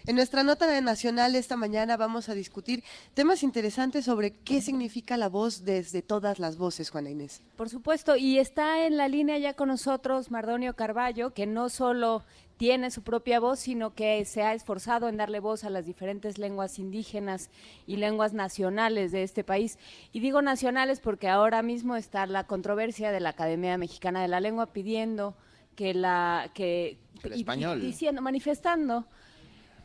[0.07, 2.81] En nuestra nota nacional esta mañana vamos a discutir
[3.13, 7.43] temas interesantes sobre qué significa la voz desde todas las voces, Juana Inés.
[7.57, 12.23] Por supuesto, y está en la línea ya con nosotros Mardonio Carballo, que no solo
[12.55, 16.37] tiene su propia voz, sino que se ha esforzado en darle voz a las diferentes
[16.37, 17.49] lenguas indígenas
[17.85, 19.77] y lenguas nacionales de este país.
[20.13, 24.39] Y digo nacionales porque ahora mismo está la controversia de la Academia Mexicana de la
[24.39, 25.35] Lengua pidiendo
[25.75, 27.81] que la que El español.
[27.81, 29.05] diciendo manifestando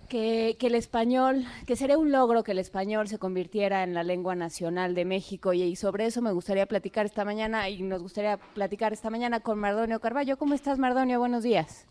[0.08, 4.02] que, que el español, que sería un logro que el español se convirtiera en la
[4.02, 8.02] lengua nacional de México y, y sobre eso me gustaría platicar esta mañana y nos
[8.02, 10.36] gustaría platicar esta mañana con Mardonio Carballo.
[10.36, 11.18] ¿Cómo estás, Mardonio?
[11.18, 11.86] Buenos días.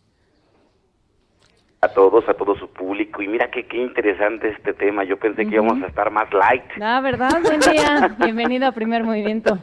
[1.83, 3.23] A todos, a todo su público.
[3.23, 5.03] Y mira que qué interesante este tema.
[5.03, 6.61] Yo pensé que íbamos a estar más light.
[6.79, 7.41] Ah, ¿verdad?
[7.41, 8.15] Buen día.
[8.19, 9.57] Bienvenido a Primer Movimiento.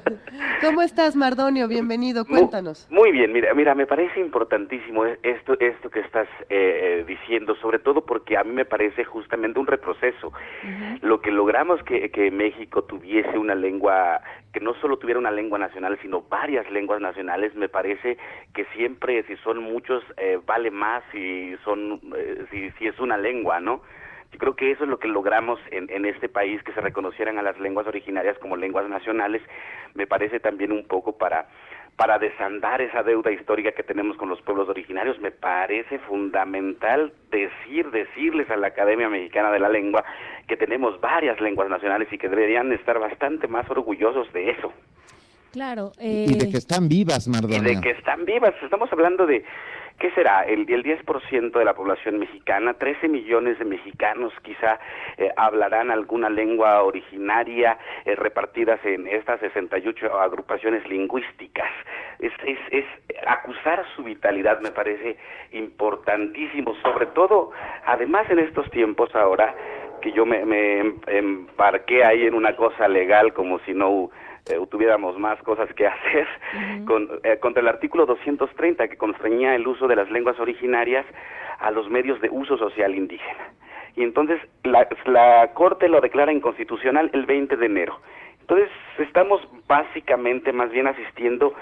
[0.60, 1.68] ¿Cómo estás, Mardonio?
[1.68, 2.88] Bienvenido, cuéntanos.
[2.90, 7.54] Muy bien, mira, mira, me parece importantísimo es- esto, esto que estás eh, eh, diciendo,
[7.62, 10.32] sobre todo porque a mí me parece justamente un retroceso.
[11.02, 14.20] Lo que logramos que, que México tuviese una lengua,
[14.52, 18.16] que no solo tuviera una lengua nacional, sino varias lenguas nacionales, me parece
[18.54, 23.16] que siempre, si son muchos, eh, vale más si son, eh, si, si es una
[23.16, 23.82] lengua, ¿no?
[24.32, 27.38] Yo creo que eso es lo que logramos en, en este país, que se reconocieran
[27.38, 29.42] a las lenguas originarias como lenguas nacionales.
[29.94, 31.48] Me parece también un poco para
[31.98, 37.90] para desandar esa deuda histórica que tenemos con los pueblos originarios, me parece fundamental decir,
[37.90, 40.04] decirles a la Academia Mexicana de la Lengua
[40.46, 44.72] que tenemos varias lenguas nacionales y que deberían estar bastante más orgullosos de eso.
[45.50, 45.90] Claro.
[46.00, 47.62] Y de que están vivas, Y Mardonio.
[47.62, 48.54] de que están vivas.
[48.62, 49.44] Estamos hablando de,
[49.98, 50.44] ¿qué será?
[50.44, 54.78] El, el 10% de la población mexicana, 13 millones de mexicanos quizá
[55.16, 61.70] eh, hablarán alguna lengua originaria eh, repartidas en estas 68 agrupaciones lingüísticas.
[62.18, 62.84] Es, es, es
[63.26, 65.16] acusar su vitalidad me parece
[65.52, 67.50] importantísimo, sobre todo,
[67.86, 69.54] además en estos tiempos ahora,
[70.00, 74.10] que yo me, me em- embarqué ahí en una cosa legal como si no
[74.46, 76.26] eh, tuviéramos más cosas que hacer
[76.86, 81.06] con, eh, contra el artículo 230 que constreñía el uso de las lenguas originarias
[81.58, 83.52] a los medios de uso social indígena.
[83.96, 88.00] Y entonces la, la Corte lo declara inconstitucional el 20 de enero.
[88.40, 91.54] Entonces estamos básicamente más bien asistiendo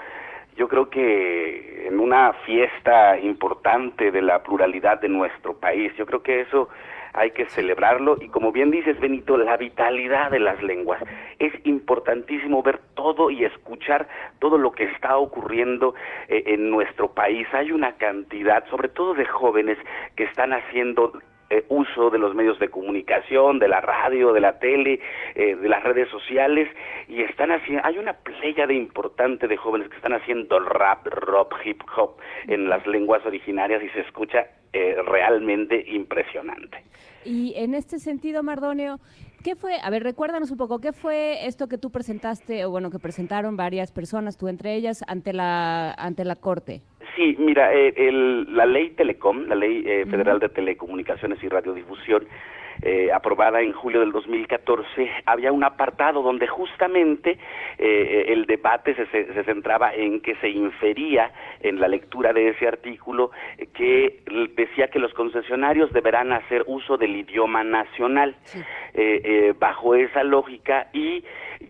[0.57, 5.93] yo creo que en una fiesta importante de la pluralidad de nuestro país.
[5.97, 6.69] Yo creo que eso
[7.17, 11.01] hay que celebrarlo y como bien dices Benito, la vitalidad de las lenguas.
[11.39, 14.07] Es importantísimo ver todo y escuchar
[14.39, 15.95] todo lo que está ocurriendo
[16.27, 17.47] eh, en nuestro país.
[17.53, 19.77] Hay una cantidad, sobre todo de jóvenes,
[20.15, 21.13] que están haciendo
[21.49, 24.99] eh, uso de los medios de comunicación, de la radio, de la tele,
[25.35, 26.67] eh, de las redes sociales
[27.07, 31.55] y están haciendo, hay una playa de importante de jóvenes que están haciendo rap, rock,
[31.63, 32.17] hip hop
[32.47, 36.83] en las lenguas originarias y se escucha eh, realmente impresionante.
[37.23, 38.99] Y en este sentido, Mardonio,
[39.47, 39.77] ¿qué fue?
[39.81, 43.55] A ver, recuérdanos un poco, ¿qué fue esto que tú presentaste, o bueno, que presentaron
[43.55, 46.81] varias personas, tú entre ellas, ante la, ante la Corte?
[47.15, 52.27] Sí, mira, eh, el- la ley Telecom, la ley eh, federal de telecomunicaciones y radiodifusión,
[52.81, 57.37] eh, aprobada en julio del 2014, había un apartado donde justamente
[57.77, 61.31] eh, el debate se, se- centraba en que se infería
[61.61, 63.31] en la lectura de ese artículo
[63.73, 64.21] que
[64.55, 68.35] decía que los concesionarios deberán hacer uso del idioma nacional.
[68.93, 71.23] Eh, eh, bajo esa lógica y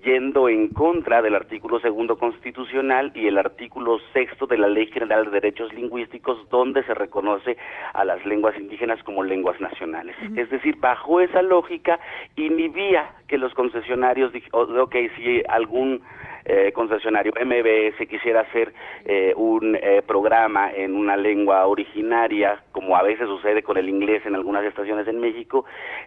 [0.04, 5.26] yendo en contra del artículo segundo constitucional y el artículo sexto de la Ley General
[5.26, 7.58] de Derechos Lingüísticos, donde se reconoce
[7.94, 10.16] a las lenguas indígenas como lenguas nacionales.
[10.36, 12.00] Es decir, bajo esa lógica
[12.36, 16.02] inhibía que los concesionarios, dij- o- ok, si algún
[16.50, 23.04] eh, concesionario MBS quisiera hacer eh, un eh, programa en una lengua originaria, como a
[23.04, 25.66] veces sucede con el inglés en algunas estaciones en México,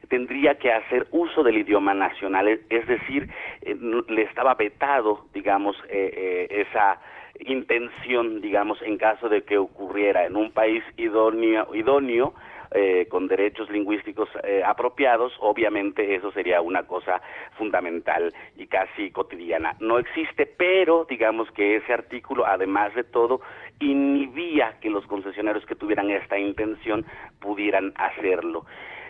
[0.09, 3.29] tendría que hacer uso del idioma nacional, es, decir,
[3.61, 3.77] eh,
[4.09, 6.99] le estaba vetado, digamos, eh, esa
[7.41, 12.33] intención, digamos, en caso de que ocurriera en un país idóneo, idóneo
[12.73, 17.21] eh, con derechos lingüísticos eh, apropiados, obviamente eso sería una cosa
[17.59, 19.77] fundamental y casi cotidiana.
[19.81, 23.41] No existe, pero digamos que ese artículo, además de todo,
[23.81, 27.05] inhibía que los concesionarios que tuvieran esta intención
[27.41, 28.65] pudieran hacerlo.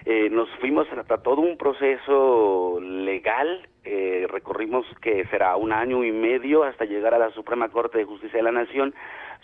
[0.07, 6.13] Eh, nos fuimos a todo un proceso legal, eh, recorrimos que será un año y
[6.13, 8.95] medio hasta llegar a la Suprema Corte de Justicia de la Nación,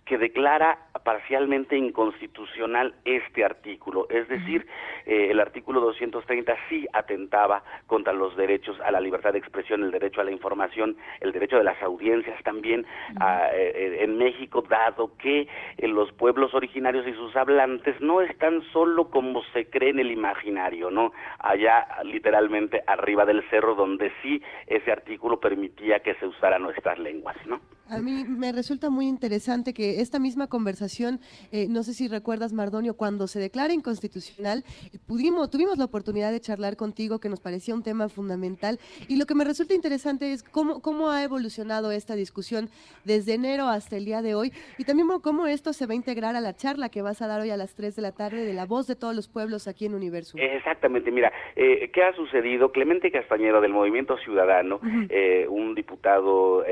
[0.06, 4.06] que declara parcialmente inconstitucional este artículo.
[4.08, 4.66] Es decir,
[5.04, 9.90] eh, el artículo 230 sí atentaba contra los derechos a la libertad de expresión, el
[9.90, 12.86] derecho a la información, el derecho de las audiencias también
[13.20, 18.62] a, eh, en México, dado que eh, los pueblos originarios y sus hablantes no están
[18.72, 21.12] solo como se cree en el imaginario, ¿no?
[21.40, 27.36] Allá literalmente arriba del cerro donde sí ese artículo permitía que se usaran nuestras lenguas,
[27.46, 27.60] ¿no?
[27.88, 31.20] A mí me resulta muy interesante que esta misma conversación,
[31.52, 34.64] eh, no sé si recuerdas, Mardonio, cuando se declara inconstitucional,
[35.06, 39.26] pudimos, tuvimos la oportunidad de charlar contigo, que nos parecía un tema fundamental, y lo
[39.26, 42.70] que me resulta interesante es cómo, cómo ha evolucionado esta discusión
[43.04, 46.34] desde enero hasta el día de hoy, y también cómo esto se va a integrar
[46.34, 48.52] a la charla que vas a dar hoy a las 3 de la tarde de
[48.52, 50.36] la voz de todos los pueblos aquí en Universo.
[50.38, 52.72] Exactamente, mira, eh, ¿qué ha sucedido?
[52.72, 56.64] Clemente Castañeda del Movimiento Ciudadano, eh, un diputado...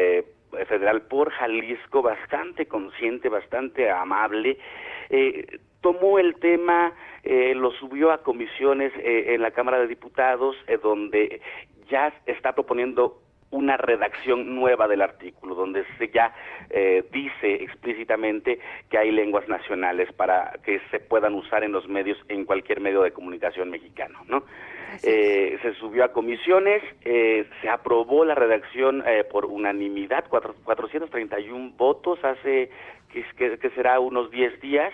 [0.66, 4.58] Federal por Jalisco, bastante consciente, bastante amable,
[5.10, 10.56] eh, tomó el tema, eh, lo subió a comisiones eh, en la Cámara de Diputados,
[10.66, 11.40] eh, donde
[11.90, 13.20] ya está proponiendo
[13.54, 16.34] una redacción nueva del artículo, donde se ya
[16.70, 18.58] eh, dice explícitamente
[18.90, 23.02] que hay lenguas nacionales para que se puedan usar en los medios, en cualquier medio
[23.02, 24.44] de comunicación mexicano, ¿no?
[25.02, 31.72] Eh, se subió a comisiones, eh, se aprobó la redacción eh, por unanimidad, cuatro, 431
[31.76, 32.70] votos hace
[33.12, 34.92] que, que, que será unos 10 días,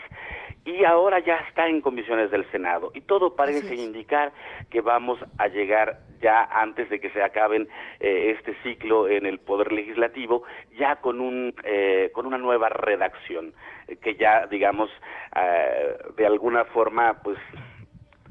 [0.65, 2.91] y ahora ya está en comisiones del Senado.
[2.95, 4.33] Y todo parece indicar
[4.69, 7.69] que vamos a llegar ya antes de que se acaben
[7.99, 10.43] eh, este ciclo en el Poder Legislativo,
[10.79, 13.55] ya con, un, eh, con una nueva redacción,
[13.89, 14.91] eh, que ya, digamos,
[15.35, 17.39] eh, de alguna forma, pues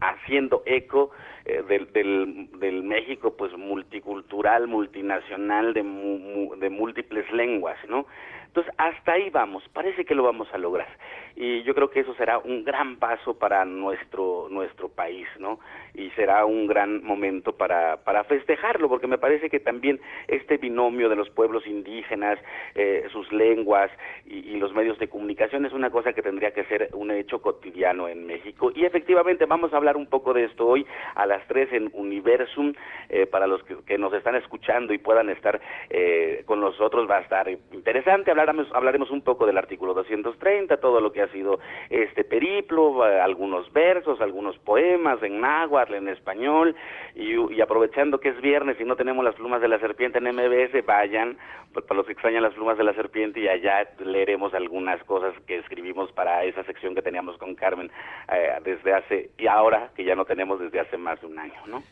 [0.02, 1.12] haciendo eco
[1.46, 8.06] eh, del, del, del, México pues multicultural, multinacional, de, mu, de múltiples lenguas, ¿no?
[8.50, 10.88] Entonces, hasta ahí vamos, parece que lo vamos a lograr.
[11.36, 15.60] Y yo creo que eso será un gran paso para nuestro, nuestro país, ¿no?
[15.94, 21.10] Y será un gran momento para, para festejarlo, porque me parece que también este binomio
[21.10, 22.40] de los pueblos indígenas,
[22.74, 23.92] eh, sus lenguas
[24.26, 28.10] y, los medios de comunicación es una cosa que tendría que ser un hecho cotidiano
[28.10, 28.72] en México.
[28.76, 30.86] Y efectivamente vamos a hablar un poco de esto hoy
[31.16, 32.74] a las 3 en Universum,
[33.08, 37.18] eh, para los que, que, nos están escuchando y puedan estar eh, con nosotros, va
[37.18, 41.60] a estar interesante hablaremos, un poco del artículo 230, todo lo que ha sido
[41.90, 46.76] este periplo, algunos versos, algunos poemas en náhuatl, en español,
[47.16, 50.86] y, aprovechando que es viernes y no tenemos las plumas de la serpiente en MBS,
[50.86, 51.38] vayan,
[51.74, 55.58] para los que extrañan las plumas de la serpiente, y allá leeremos algunas cosas que
[55.58, 57.92] escribimos para esa sección que teníamos con Carmen
[58.32, 61.62] eh, desde hace, y ahora que ya no tenemos desde hace más de un año,
[61.68, 61.84] ¿no?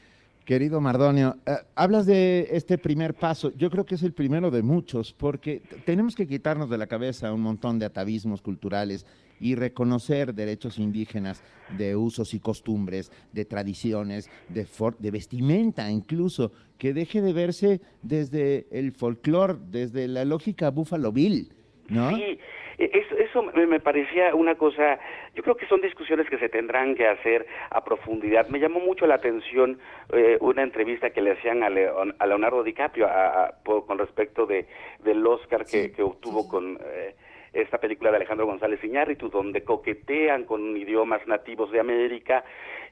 [0.47, 3.51] Querido Mardonio, eh, hablas de este primer paso.
[3.57, 7.33] Yo creo que es el primero de muchos, porque tenemos que quitarnos de la cabeza
[7.33, 9.05] un montón de atavismos culturales
[9.41, 11.43] y reconocer derechos indígenas
[11.77, 14.65] de usos y costumbres, de tradiciones, de,
[14.99, 21.51] de vestimenta incluso, que deje de verse desde el folclore, desde la lógica Buffalo Bill,
[21.89, 22.09] ¿no?
[22.09, 22.39] Sí.
[22.77, 24.99] Eso, eso me parecía una cosa,
[25.33, 28.47] yo creo que son discusiones que se tendrán que hacer a profundidad.
[28.49, 29.79] Me llamó mucho la atención
[30.13, 33.97] eh, una entrevista que le hacían a, Leon, a Leonardo DiCaprio a, a, por, con
[33.97, 34.67] respecto de,
[35.03, 36.49] del Oscar que, sí, que obtuvo sí.
[36.49, 36.79] con...
[36.85, 37.15] Eh,
[37.61, 42.43] esta película de Alejandro González Iñárritu, donde coquetean con idiomas nativos de América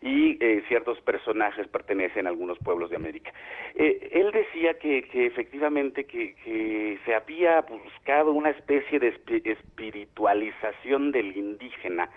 [0.02, 3.32] y eh, ciertos personajes pertenecen a algunos pueblos de América.
[3.76, 9.14] Eh, él decía que, que efectivamente que, que, se había buscado una especie de
[9.44, 12.10] espiritualización del indígena,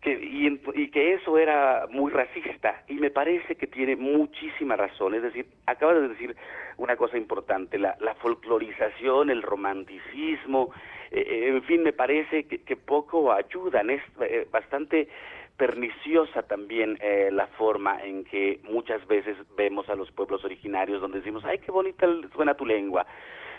[0.00, 5.14] que, y, y, que eso era muy racista y me parece que tiene muchísima razón.
[5.14, 6.36] Es decir, acaba de decir
[6.76, 10.70] una cosa importante, la, la folclorización, el romanticismo,
[11.10, 15.08] eh, en fin, me parece que, que poco ayudan, es eh, bastante
[15.56, 21.18] perniciosa también eh, la forma en que muchas veces vemos a los pueblos originarios donde
[21.18, 23.06] decimos, ay, qué bonita suena tu lengua,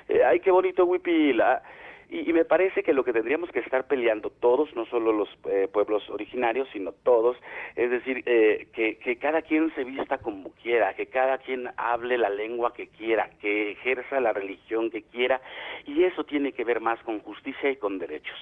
[0.07, 1.61] eh, ay, qué bonito huipila.
[2.10, 5.68] Y, me parece que lo que tendríamos que estar peleando todos, no solo los eh,
[5.72, 7.36] pueblos originarios, sino todos,
[7.76, 12.18] es decir, eh, que, que, cada quien se vista como quiera, que cada quien hable
[12.18, 15.42] la lengua que quiera, que ejerza la religión que quiera,
[15.86, 18.38] y eso tiene que ver más con justicia y con derechos.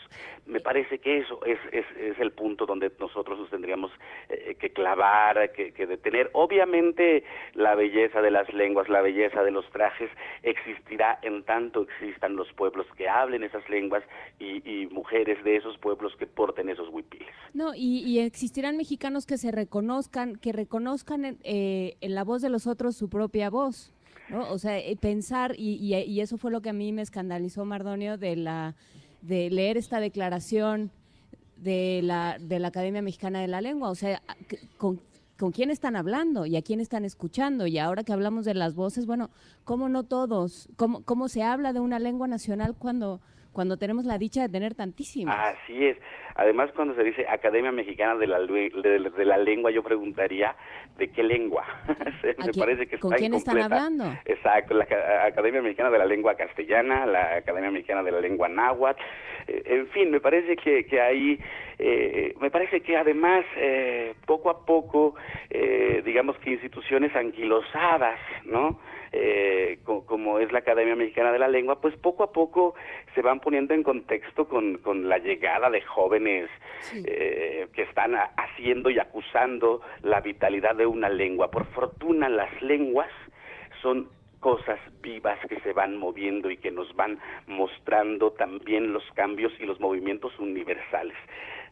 [0.46, 3.92] Me parece que eso es, es, es el punto donde nosotros nos tendríamos
[4.30, 6.30] eh, que clavar, que, que detener.
[6.34, 7.24] Obviamente
[7.54, 10.12] la belleza de las lenguas, la belleza de los trajes
[10.44, 14.04] existirá en tanto existan los pueblos que hablen lenguas
[14.40, 17.30] y, y, mujeres de esos pueblos que porten esos huipiles.
[17.54, 22.50] No, y, y existirán mexicanos que se reconozcan, que reconozcan eh, en la voz de
[22.50, 23.92] los otros su propia voz.
[24.30, 24.50] ¿no?
[24.52, 27.64] O sea, eh, pensar, y, y, y, eso fue lo que a mí me escandalizó,
[27.64, 28.76] Mardonio, de la
[29.22, 30.92] de leer esta declaración
[31.58, 33.90] de la, de la Academia Mexicana de la Lengua?
[33.90, 34.22] O sea,
[34.78, 35.02] ¿con,
[35.38, 37.68] ¿con quién están hablando y a quién están escuchando?
[37.68, 39.30] Y ahora que hablamos de las voces, bueno,
[39.64, 40.70] ¿cómo no todos?
[40.76, 43.20] ¿Cómo, cómo se habla de una lengua nacional cuando
[43.56, 45.56] cuando tenemos la dicha de tener tantísimas.
[45.56, 45.98] Así es.
[46.36, 50.54] Además, cuando se dice Academia Mexicana de la, de, la Lengua, yo preguntaría,
[50.98, 51.66] ¿de qué lengua?
[52.46, 54.04] Me parece que ¿Con quién están hablando?
[54.26, 54.86] Exacto, la
[55.26, 59.02] Academia Mexicana de la Lengua Castellana, la Academia Mexicana de la Lengua Náhuatl,
[59.48, 61.40] eh, en fin, me parece que, que ahí,
[61.80, 65.16] eh, me parece que además, eh, poco a poco,
[66.04, 68.80] digamos que instituciones anquilosadas, ¿no?,
[69.18, 72.76] eh, como es la Academia Mexicana de la Lengua, pues poco a poco
[73.14, 76.50] se van poniendo en contexto con, con la llegada de jóvenes
[76.94, 81.50] eh, que están haciendo y acusando la vitalidad de una lengua.
[81.50, 83.10] Por fortuna las lenguas
[83.82, 84.10] son
[84.42, 87.18] cosas vivas que se van moviendo y que nos van
[87.48, 91.16] mostrando también los cambios y los movimientos universales.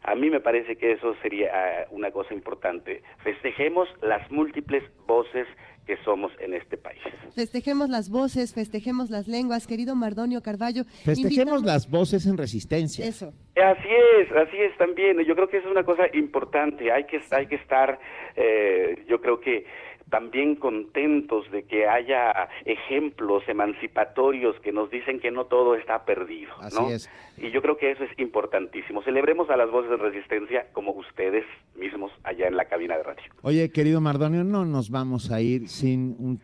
[0.04, 3.02] A mí me parece que eso sería ah, una cosa importante.
[3.22, 5.46] Festejemos las múltiples voces
[5.86, 7.00] que somos en este país.
[7.34, 10.84] Festejemos las voces, festejemos las lenguas, querido Mardonio Carballo.
[11.04, 13.06] Festejemos las voces en resistencia.
[13.06, 13.32] Eso.
[13.56, 15.18] Así es, así es también.
[15.24, 16.92] Yo creo que eso es una cosa importante.
[16.92, 17.98] Hay que, hay que estar,
[18.36, 19.66] eh, yo creo que
[20.14, 26.52] también contentos de que haya ejemplos emancipatorios que nos dicen que no todo está perdido,
[26.72, 26.88] ¿no?
[27.36, 29.02] Y yo creo que eso es importantísimo.
[29.02, 33.24] Celebremos a las voces de resistencia como ustedes mismos allá en la cabina de radio.
[33.42, 36.40] Oye, querido Mardonio, no nos vamos a ir sin un,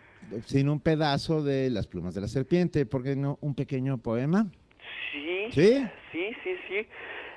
[0.46, 4.46] sin un pedazo de Las plumas de la serpiente, ¿por qué no un pequeño poema?
[5.12, 5.46] Sí.
[5.52, 5.86] ¿Sí?
[6.10, 6.86] Sí, sí, sí.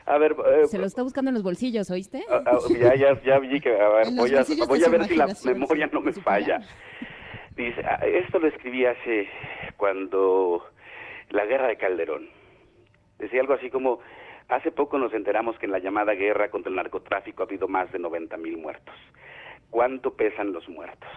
[0.06, 2.24] A ver, eh, se lo está buscando en los bolsillos, ¿oíste?
[2.30, 5.16] Ah, ah, ya, ya, ya vi que, a ver, voy a, voy a ver si
[5.16, 6.60] la memoria no me falla.
[7.56, 9.30] Dice, ah, esto lo escribí hace
[9.78, 10.66] cuando
[11.30, 12.30] la guerra de Calderón.
[13.18, 14.00] Decía algo así como,
[14.50, 17.92] hace poco nos enteramos que en la llamada guerra contra el narcotráfico ha habido más
[17.92, 18.96] de 90 mil muertos.
[19.70, 21.10] ¿Cuánto pesan los muertos?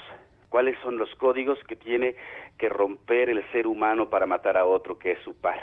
[0.49, 2.15] ¿Cuáles son los códigos que tiene
[2.57, 5.61] que romper el ser humano para matar a otro que es su par?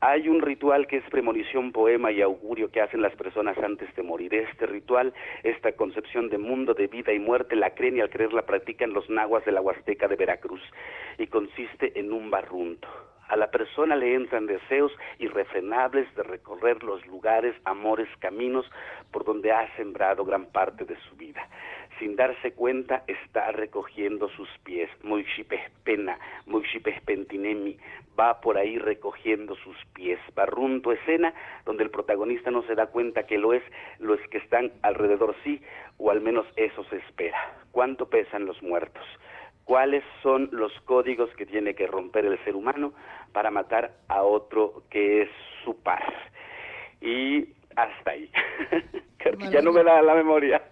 [0.00, 4.04] Hay un ritual que es premonición, poema y augurio que hacen las personas antes de
[4.04, 4.32] morir.
[4.32, 5.12] Este ritual,
[5.42, 8.92] esta concepción de mundo, de vida y muerte, la creen y al creer la practican
[8.92, 10.62] los nahuas de la Huasteca de Veracruz
[11.18, 12.86] y consiste en un barrunto.
[13.26, 18.70] A la persona le entran deseos irrefrenables de recorrer los lugares, amores, caminos
[19.10, 21.48] por donde ha sembrado gran parte de su vida
[21.98, 24.90] sin darse cuenta está recogiendo sus pies.
[25.84, 26.18] pena,
[27.04, 27.76] pentinemi,
[28.18, 30.18] va por ahí recogiendo sus pies.
[30.34, 31.34] Barrunto escena
[31.64, 33.62] donde el protagonista no se da cuenta que lo es,
[33.98, 35.62] los que están alrededor sí,
[35.98, 37.38] o al menos eso se espera.
[37.72, 39.04] ¿Cuánto pesan los muertos?
[39.64, 42.92] ¿Cuáles son los códigos que tiene que romper el ser humano
[43.32, 45.30] para matar a otro que es
[45.64, 46.02] su par?
[47.00, 48.30] Y hasta ahí.
[49.50, 50.62] ya no me da la memoria.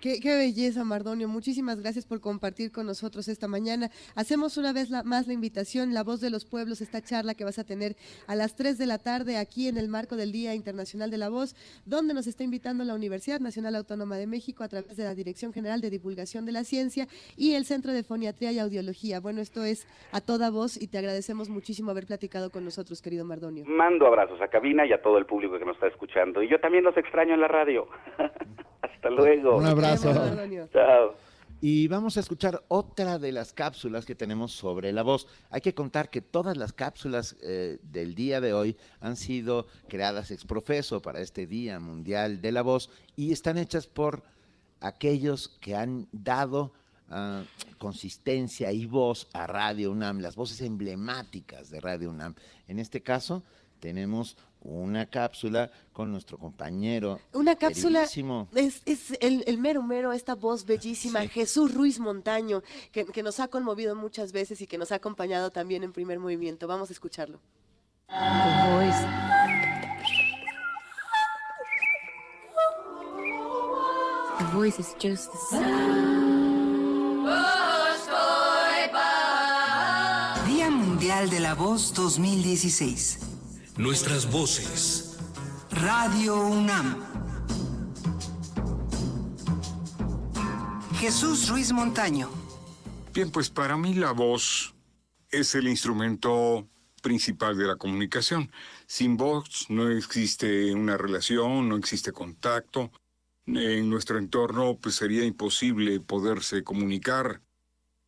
[0.00, 1.28] Qué, belleza, Mardonio.
[1.28, 3.90] Muchísimas gracias por compartir con nosotros esta mañana.
[4.14, 7.58] Hacemos una vez más la invitación, La Voz de los Pueblos, esta charla que vas
[7.58, 7.96] a tener
[8.26, 11.28] a las 3 de la tarde aquí en el marco del Día Internacional de la
[11.28, 11.54] Voz,
[11.84, 15.52] donde nos está invitando la Universidad Nacional Autónoma de México a través de la Dirección
[15.52, 17.06] General de Divulgación de la Ciencia
[17.36, 19.20] y el Centro de Foniatría y Audiología.
[19.20, 23.26] Bueno, esto es a toda voz y te agradecemos muchísimo haber platicado con nosotros, querido
[23.26, 23.66] Mardonio.
[23.66, 26.42] Mando abrazos a cabina y a todo el público que nos está escuchando.
[26.42, 27.86] Y yo también los extraño en la radio.
[28.82, 29.56] Hasta luego.
[29.56, 29.89] Un abrazo.
[29.96, 31.14] Chao.
[31.62, 35.26] Y vamos a escuchar otra de las cápsulas que tenemos sobre la voz.
[35.50, 40.30] Hay que contar que todas las cápsulas eh, del día de hoy han sido creadas
[40.30, 44.22] ex profeso para este Día Mundial de la Voz y están hechas por
[44.80, 46.72] aquellos que han dado
[47.10, 47.42] ah,
[47.76, 52.36] consistencia y voz a Radio UNAM, las voces emblemáticas de Radio UNAM.
[52.68, 53.42] En este caso,
[53.80, 57.20] tenemos una cápsula con nuestro compañero.
[57.32, 62.62] Una cápsula es, es el, mero mero, esta voz bellísima, Jesús Ruiz Montaño,
[62.92, 66.18] que, que, nos ha conmovido muchas veces y que nos ha acompañado también en primer
[66.18, 66.66] movimiento.
[66.66, 67.40] Vamos a escucharlo.
[68.08, 68.16] The
[68.70, 69.06] voice.
[74.38, 76.30] The voice is just the sound.
[80.46, 83.29] Día Mundial de la Voz 2016.
[83.80, 85.16] Nuestras voces.
[85.70, 87.02] Radio UNAM.
[90.98, 92.28] Jesús Ruiz Montaño.
[93.14, 94.74] Bien, pues para mí la voz
[95.30, 96.68] es el instrumento
[97.00, 98.52] principal de la comunicación.
[98.86, 102.90] Sin voz no existe una relación, no existe contacto.
[103.46, 107.40] En nuestro entorno pues sería imposible poderse comunicar.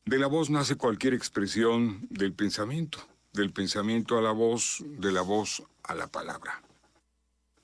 [0.04, 2.98] De la voz nace cualquier expresión del pensamiento
[3.32, 6.62] del pensamiento a la voz, de la voz a la palabra.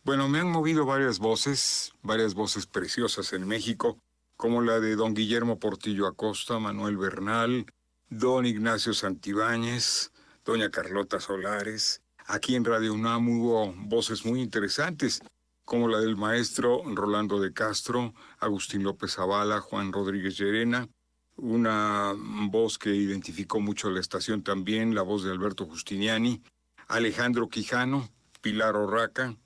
[0.04, 3.98] Bueno, me han movido varias voces, varias voces preciosas en México,
[4.36, 7.66] como la de don Guillermo Portillo Acosta, Manuel Bernal,
[8.08, 10.12] don Ignacio Santibáñez,
[10.44, 12.00] doña Carlota Solares.
[12.26, 15.20] Aquí en Radio UNAM hubo voces muy interesantes,
[15.66, 20.88] como la del maestro Rolando de Castro, Agustín López Zavala, Juan Rodríguez Llerena,
[21.38, 22.14] una
[22.50, 26.42] voz que identificó mucho la estación también, la voz de Alberto Justiniani,
[26.88, 28.08] Alejandro Quijano,
[28.40, 29.36] Pilar Orraca,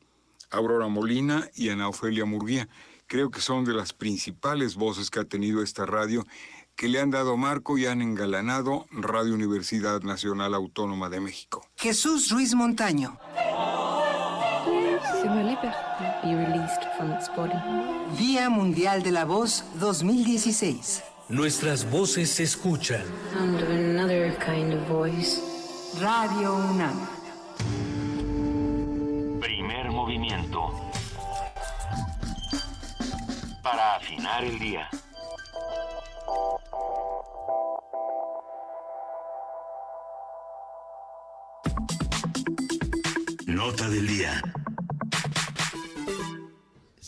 [0.50, 2.68] Aurora Molina y Ana Ofelia Murguía.
[3.06, 6.24] Creo que son de las principales voces que ha tenido esta radio
[6.76, 11.66] que le han dado marco y han engalanado Radio Universidad Nacional Autónoma de México.
[11.76, 13.18] Jesús Ruiz Montaño.
[18.18, 21.11] Día Mundial de la Voz 2016.
[21.32, 23.00] Nuestras voces se escuchan.
[25.98, 27.08] Radio UNAM.
[29.40, 30.92] Primer movimiento.
[33.62, 34.90] Para afinar el día.
[43.46, 44.42] Nota del día.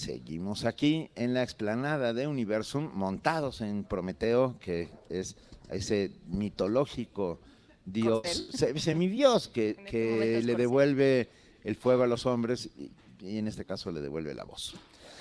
[0.05, 5.37] Seguimos aquí en la explanada de Universum, montados en Prometeo, que es
[5.71, 7.41] ese mitológico
[7.87, 11.29] dios, se- semidios que, que le devuelve
[11.65, 12.91] el fuego a los hombres y,
[13.27, 14.75] y en este caso le devuelve la voz.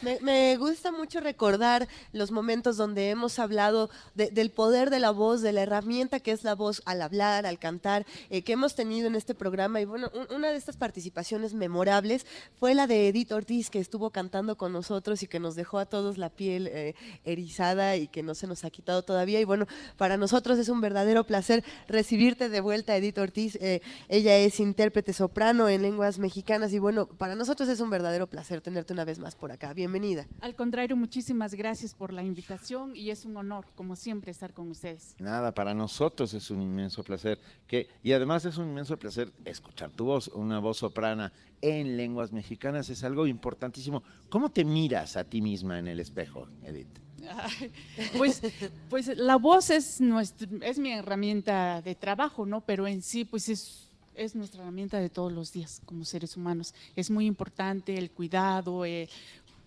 [0.03, 5.41] Me, gusta mucho recordar los momentos donde hemos hablado de- del poder de la voz,
[5.41, 9.07] de la herramienta que es la voz al hablar, al cantar, eh, que hemos tenido
[9.07, 9.79] en este programa.
[9.79, 12.25] Y bueno, un- una de estas participaciones memorables
[12.59, 15.85] fue la de Edith Ortiz, que estuvo cantando con nosotros y que nos dejó a
[15.85, 19.39] todos la piel eh, erizada y que no se nos ha quitado todavía.
[19.39, 23.55] Y bueno, para nosotros es un verdadero placer recibirte de vuelta, Edith Ortiz.
[23.61, 28.27] Eh, ella es intérprete soprano en lenguas mexicanas y bueno, para nosotros es un verdadero
[28.27, 29.71] placer tenerte una vez más por acá.
[29.73, 29.92] Bienvenida.
[30.41, 34.69] Al contrario, muchísimas gracias por la invitación y es un honor, como siempre, estar con
[34.69, 35.15] ustedes.
[35.19, 39.91] Nada, para nosotros es un inmenso placer que y además es un inmenso placer escuchar
[39.91, 41.31] tu voz, una voz soprana
[41.63, 44.03] en lenguas mexicanas es algo importantísimo.
[44.29, 46.99] ¿Cómo te miras a ti misma en el espejo, Edith?
[47.29, 47.71] Ay,
[48.17, 48.41] Pues,
[48.89, 52.61] pues la voz es, nuestra, es mi herramienta de trabajo, ¿no?
[52.61, 56.73] Pero en sí, pues es, es nuestra herramienta de todos los días como seres humanos.
[56.97, 59.07] Es muy importante el cuidado, eh,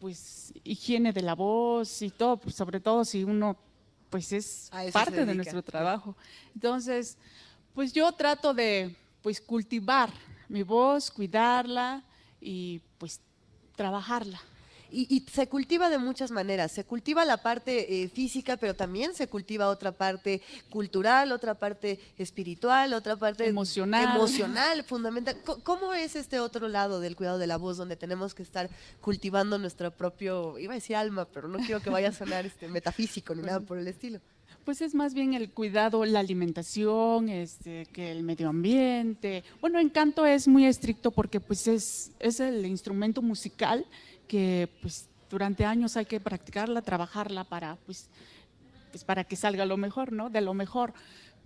[0.00, 3.56] pues higiene de la voz y todo, pues, sobre todo si uno
[4.10, 6.16] pues es parte de nuestro trabajo.
[6.54, 7.18] Entonces,
[7.74, 10.10] pues yo trato de pues cultivar
[10.48, 12.04] mi voz, cuidarla
[12.40, 13.20] y pues
[13.74, 14.40] trabajarla.
[14.96, 16.72] Y, y se cultiva de muchas maneras.
[16.72, 20.40] Se cultiva la parte eh, física, pero también se cultiva otra parte
[20.70, 24.16] cultural, otra parte espiritual, otra parte Emocional.
[24.16, 25.36] emocional, fundamental.
[25.64, 28.70] ¿Cómo es este otro lado del cuidado de la voz, donde tenemos que estar
[29.02, 32.66] cultivando nuestro propio, iba a decir alma, pero no quiero que vaya a sonar este,
[32.66, 34.20] metafísico ni nada por el estilo?
[34.64, 39.44] Pues es más bien el cuidado, la alimentación, este, que el medio ambiente.
[39.60, 43.84] Bueno, en canto es muy estricto porque pues es, es el instrumento musical
[44.26, 48.08] que pues durante años hay que practicarla, trabajarla para pues,
[48.90, 50.30] pues para que salga lo mejor, ¿no?
[50.30, 50.92] De lo mejor.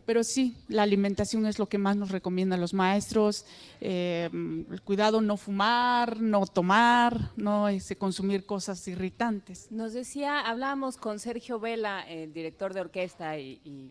[0.07, 3.45] Pero sí, la alimentación es lo que más nos recomiendan los maestros,
[3.81, 9.71] eh, el cuidado no fumar, no tomar, no este, consumir cosas irritantes.
[9.71, 13.91] Nos decía, hablábamos con Sergio Vela, el director de orquesta y, y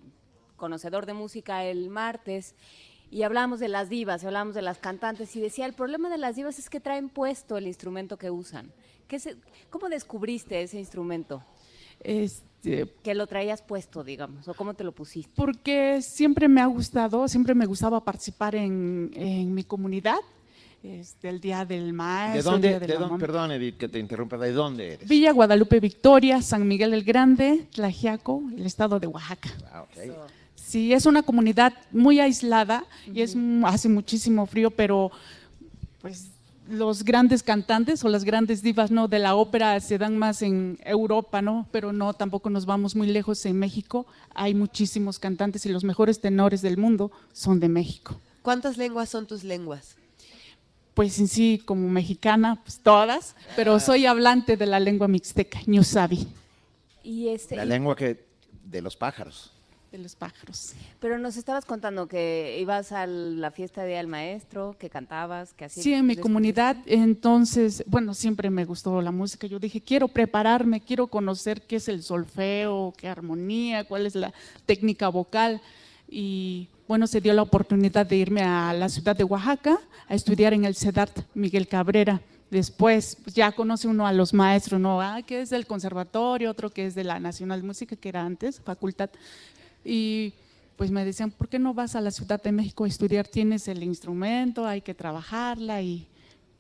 [0.57, 2.53] conocedor de música el martes,
[3.11, 6.17] y hablábamos de las divas, y hablábamos de las cantantes, y decía, el problema de
[6.17, 8.71] las divas es que traen puesto el instrumento que usan.
[9.07, 9.35] ¿Qué se-
[9.69, 11.43] ¿Cómo descubriste ese instrumento?
[12.01, 15.31] Este, Que lo traías puesto, digamos, o cómo te lo pusiste.
[15.35, 20.17] porque siempre me ha gustado, siempre me gustaba participar en, en mi comunidad,
[20.81, 24.37] este, el Día del ¿De Maestro, dónde, Día de de perdón, Edith, que te interrumpa,
[24.37, 25.09] ¿de dónde eres?
[25.09, 29.49] Villa Guadalupe Victoria, San Miguel el Grande, Tlajiaco, el estado de Oaxaca.
[29.71, 29.97] Ah, ok.
[30.69, 35.11] Sí, es una comunidad muy aislada y es, hace muchísimo frío, pero
[35.99, 36.27] pues
[36.69, 40.77] los grandes cantantes o las grandes divas no de la ópera se dan más en
[40.85, 41.67] Europa, ¿no?
[41.71, 44.05] Pero no, tampoco nos vamos muy lejos en México.
[44.35, 48.21] Hay muchísimos cantantes y los mejores tenores del mundo son de México.
[48.43, 49.95] ¿Cuántas lenguas son tus lenguas?
[50.93, 56.27] Pues en sí, como mexicana, pues todas, pero soy hablante de la lengua mixteca, ñusabi,
[57.01, 58.23] Y este, La lengua que
[58.65, 59.51] de los pájaros.
[59.91, 60.73] De los pájaros.
[60.99, 65.65] Pero nos estabas contando que ibas a la fiesta de del Maestro, que cantabas, que
[65.65, 65.83] hacías...
[65.83, 69.47] Sí, en mi comunidad, entonces, bueno, siempre me gustó la música.
[69.47, 74.33] Yo dije, quiero prepararme, quiero conocer qué es el solfeo, qué armonía, cuál es la
[74.65, 75.61] técnica vocal.
[76.07, 80.53] Y bueno, se dio la oportunidad de irme a la ciudad de Oaxaca a estudiar
[80.53, 82.21] en el CEDART Miguel Cabrera.
[82.49, 84.99] Después pues, ya conoce uno a los maestros, ¿no?
[85.01, 88.25] Ah, que es del conservatorio, otro que es de la Nacional de Música, que era
[88.25, 89.11] antes, facultad.
[89.83, 90.33] Y
[90.77, 93.27] pues me decían, ¿por qué no vas a la Ciudad de México a estudiar?
[93.27, 96.07] Tienes el instrumento, hay que trabajarla y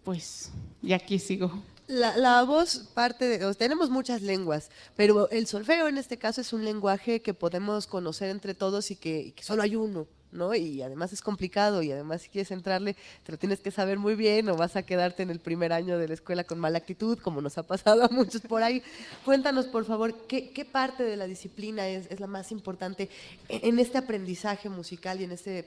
[0.03, 0.51] pues,
[0.81, 1.51] y aquí sigo.
[1.87, 6.53] La, la, voz parte de, tenemos muchas lenguas, pero el solfeo en este caso es
[6.53, 10.05] un lenguaje que podemos conocer entre todos y que, y que solo hay uno.
[10.31, 10.53] ¿No?
[10.55, 14.15] Y además es complicado y además si quieres entrarle te lo tienes que saber muy
[14.15, 17.17] bien o vas a quedarte en el primer año de la escuela con mala actitud,
[17.19, 18.81] como nos ha pasado a muchos por ahí.
[19.25, 23.09] Cuéntanos, por favor, ¿qué, qué parte de la disciplina es, es, la más importante
[23.47, 25.65] en este aprendizaje musical y en este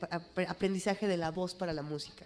[0.48, 2.24] aprendizaje de la voz para la música?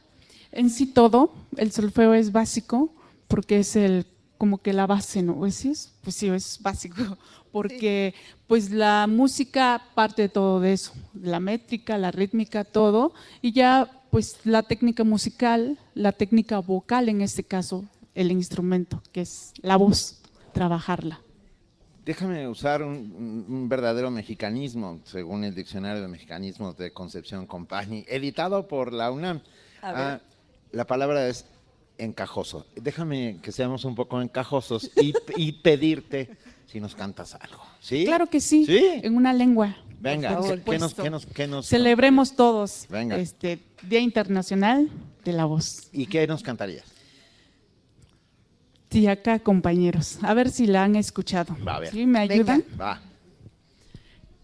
[0.52, 2.92] En sí todo, el solfeo es básico
[3.28, 4.06] porque es el
[4.38, 5.36] como que la base, ¿no?
[5.36, 5.72] Pues sí,
[6.02, 7.18] pues sí, es básico,
[7.52, 8.14] porque
[8.46, 13.90] pues la música parte de todo de eso, la métrica, la rítmica, todo, y ya
[14.10, 17.84] pues la técnica musical, la técnica vocal en este caso,
[18.14, 20.20] el instrumento, que es la voz,
[20.52, 21.20] trabajarla.
[22.04, 28.68] Déjame usar un, un verdadero mexicanismo, según el Diccionario de Mexicanismos de Concepción Compagni, editado
[28.68, 29.40] por la UNAM.
[29.82, 30.20] Ah,
[30.70, 31.46] la palabra es
[31.98, 32.66] encajoso.
[32.74, 36.30] Déjame que seamos un poco encajosos y, y, pedirte
[36.66, 37.62] si nos cantas algo.
[37.80, 38.04] ¿Sí?
[38.04, 38.66] Claro que sí.
[38.66, 39.00] ¿Sí?
[39.02, 39.76] En una lengua.
[39.98, 40.28] Venga,
[40.64, 43.16] ¿qué nos, qué nos, qué nos, Celebremos todos Venga.
[43.16, 44.90] este Día Internacional
[45.24, 45.88] de la Voz.
[45.92, 46.84] ¿Y qué nos cantarías?
[48.88, 50.18] Tiaca, compañeros.
[50.22, 51.56] A ver si la han escuchado.
[51.66, 51.90] Va, a ver.
[51.90, 52.06] ¿Sí?
[52.06, 52.62] ¿Me ayudan?
[52.70, 52.84] Venga.
[52.84, 53.00] Va.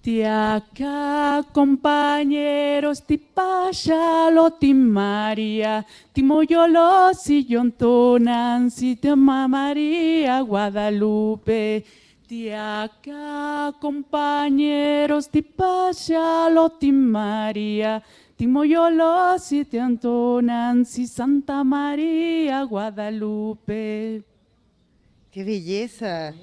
[0.03, 11.85] Tiaca, compañeros, tipaya, lo timaria, timoyolo, si yontonan, si te María Guadalupe.
[12.27, 18.03] Tiaca, compañeros, tipaya, lo timaria,
[18.35, 24.24] timoyolo, si te antonan, si Santa María Guadalupe.
[25.31, 26.35] ¡Qué belleza!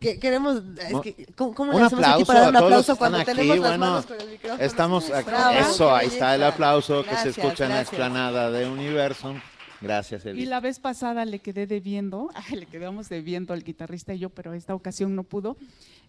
[0.00, 2.64] Que queremos, es que, ¿cómo, cómo le hacemos aquí aplauso para dar a un todos
[2.64, 4.64] aplauso los que cuando están tenemos aquí, las bueno, manos con el micrófono?
[4.64, 5.30] Estamos aquí.
[5.30, 9.38] Bravo, Eso, ahí está el aplauso que se escucha en la explanada de Universum.
[9.82, 10.46] Gracias, Y Eli.
[10.46, 14.74] la vez pasada le quedé debiendo, le quedamos debiendo al guitarrista y yo, pero esta
[14.74, 15.56] ocasión no pudo,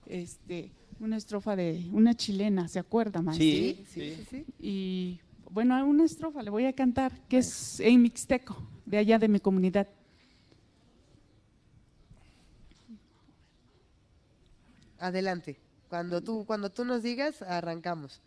[0.05, 3.35] este, una estrofa de una chilena, ¿se acuerda, man?
[3.35, 4.45] Sí, sí, sí.
[4.59, 5.19] Y
[5.49, 8.55] bueno, una estrofa le voy a cantar, que es en mixteco,
[8.85, 9.87] de allá de mi comunidad.
[15.01, 15.59] Adelante.
[15.89, 18.21] Cuando tú, cuando tú nos digas, arrancamos.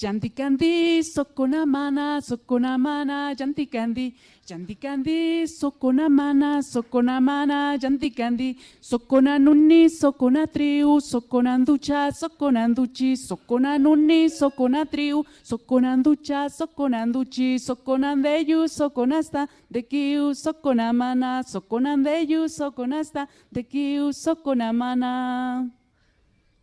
[0.00, 4.14] Yantikandi, sokonamana, sokonamana, yantikandi,
[4.48, 20.34] yantikandi, sokonamana, sokonamana, yantikandi, sokonanuni, sokonatriu, sokonanducha, sokonanduchi, sokonanuni, sokonatriu, sokonanducha, sokonanduchi, sokonandeyu, sokonasta, dekiu,
[20.34, 25.70] sokonamana, sokonandeyu, sokonasta, dekiu, sokonamana.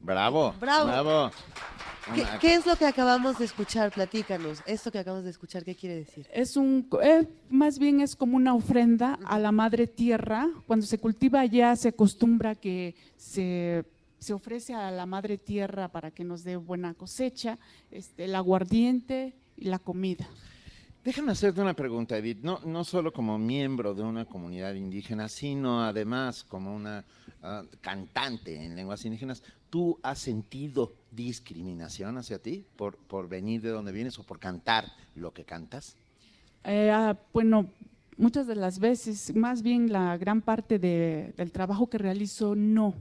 [0.02, 0.54] Bravo.
[0.60, 0.86] Bravo.
[0.88, 1.32] Bravo.
[2.40, 3.92] ¿Qué, es lo que acabamos de escuchar?
[3.92, 4.62] Platícanos.
[4.66, 6.28] Esto que acabamos de escuchar, ¿qué quiere decir?
[6.34, 10.50] Es un, eh, más bien es como una ofrenda a la madre tierra.
[10.68, 13.86] Cuando se cultiva allá se acostumbra que se,
[14.20, 17.58] se ofrece a la madre tierra para que nos dé buena cosecha,
[17.92, 20.28] este, el aguardiente y la comida.
[21.04, 22.40] Déjame hacerte una pregunta, Edith.
[22.42, 27.06] No, no solo como miembro de una comunidad indígena, sino además como una
[27.42, 29.42] ah, cantante en lenguas indígenas.
[29.70, 34.86] ¿Tú has sentido discriminación hacia ti por, por venir de donde vienes o por cantar
[35.16, 35.96] lo que cantas?
[36.64, 37.70] Eh, ah, bueno,
[38.18, 42.94] muchas de las veces, más bien la gran parte de- del trabajo que realizo, no.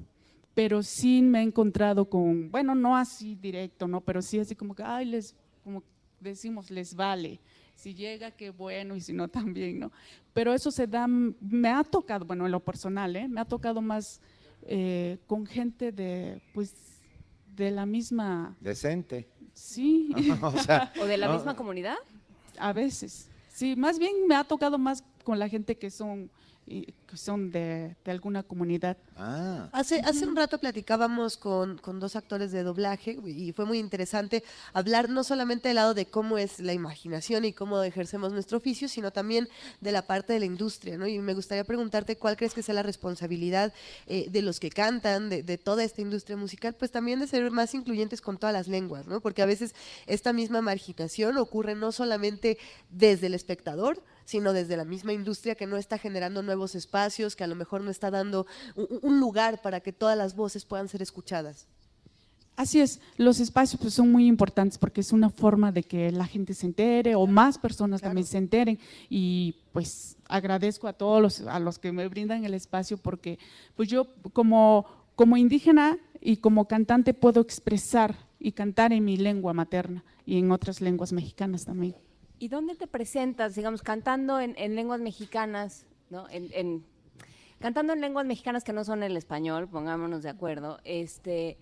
[0.54, 4.00] Pero sí me he encontrado con, bueno, no así directo, ¿no?
[4.00, 5.34] Pero sí así como que, ay, les,
[5.64, 5.82] como
[6.20, 7.38] decimos, les vale.
[7.76, 9.92] Si llega, qué bueno, y si no, también, ¿no?
[10.34, 13.28] Pero eso se da, me ha tocado, bueno, en lo personal, ¿eh?
[13.28, 14.20] Me ha tocado más
[14.62, 16.74] eh, con gente de, pues,
[17.54, 19.28] de la misma, Decente.
[19.54, 20.10] sí.
[20.42, 21.96] o sea, ¿O de la no, misma comunidad?
[22.58, 26.30] A veces, sí, más bien me ha tocado más con la gente que son,
[26.68, 28.98] y- que son de, de alguna comunidad.
[29.16, 33.78] Ah, Hace, hace un rato platicábamos con, con dos actores de doblaje y fue muy
[33.78, 38.58] interesante hablar no solamente del lado de cómo es la imaginación y cómo ejercemos nuestro
[38.58, 39.48] oficio, sino también
[39.80, 41.06] de la parte de la industria, ¿no?
[41.06, 43.72] Y me gustaría preguntarte cuál crees que sea la responsabilidad
[44.06, 47.50] eh, de los que cantan, de, de toda esta industria musical, pues también de ser
[47.50, 49.20] más incluyentes con todas las lenguas, ¿no?
[49.20, 49.74] Porque a veces
[50.06, 52.58] esta misma marginación ocurre no solamente
[52.90, 57.44] desde el espectador, sino desde la misma industria que no está generando nuevos espacios, que
[57.44, 58.46] a lo mejor no está dando
[58.76, 61.66] un, un lugar para que todas las voces puedan ser escuchadas.
[62.54, 66.26] Así es, los espacios pues, son muy importantes porque es una forma de que la
[66.26, 68.78] gente se entere o más personas también se enteren
[69.08, 73.38] y pues agradezco a todos los, a los que me brindan el espacio porque
[73.76, 74.84] pues yo como,
[75.14, 80.52] como indígena y como cantante puedo expresar y cantar en mi lengua materna y en
[80.52, 81.94] otras lenguas mexicanas también.
[82.38, 86.26] ¿Y dónde te presentas, digamos, cantando en, en lenguas mexicanas, ¿no?
[86.30, 86.84] En,
[87.58, 91.58] cantando en lenguas mexicanas que no son el español, pongámonos de acuerdo, este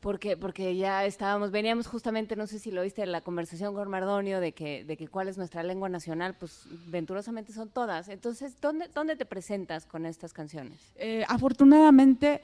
[0.00, 4.40] porque, porque ya estábamos, veníamos justamente, no sé si lo viste la conversación con Mardonio,
[4.40, 8.08] de que, de que cuál es nuestra lengua nacional, pues venturosamente son todas.
[8.08, 10.92] Entonces, ¿dónde, dónde te presentas con estas canciones?
[10.96, 12.42] Eh, afortunadamente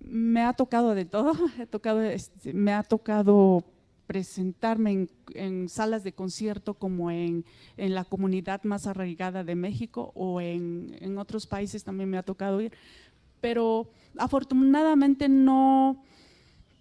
[0.00, 3.62] me ha tocado de todo, he tocado, este, me ha tocado
[4.06, 7.44] presentarme en, salas de concierto como en,
[7.76, 12.22] en, la comunidad más arraigada de México o en, en otros países también me ha
[12.22, 12.72] tocado ir,
[13.40, 16.02] pero afortunadamente no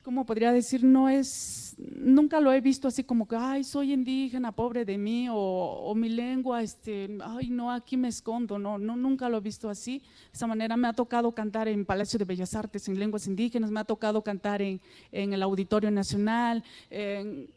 [0.03, 0.83] ¿cómo podría decir?
[0.83, 5.27] No es, nunca lo he visto así como que, ay, soy indígena, pobre de mí,
[5.31, 9.69] o, mi lengua, este, ay, no, aquí me escondo, no, no, nunca lo he visto
[9.69, 9.99] así.
[9.99, 13.71] De esa manera me ha tocado cantar en Palacio de Bellas Artes en lenguas indígenas,
[13.71, 14.81] me ha tocado cantar en,
[15.11, 16.63] en el Auditorio Nacional,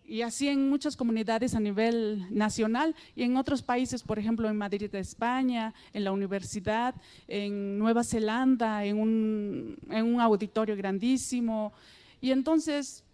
[0.06, 4.56] y así en muchas comunidades a nivel nacional, y en otros países, por ejemplo, en
[4.56, 6.94] Madrid España, en la universidad,
[7.26, 11.72] en Nueva Zelanda, en un, en un auditorio grandísimo,
[12.26, 13.04] y entonces,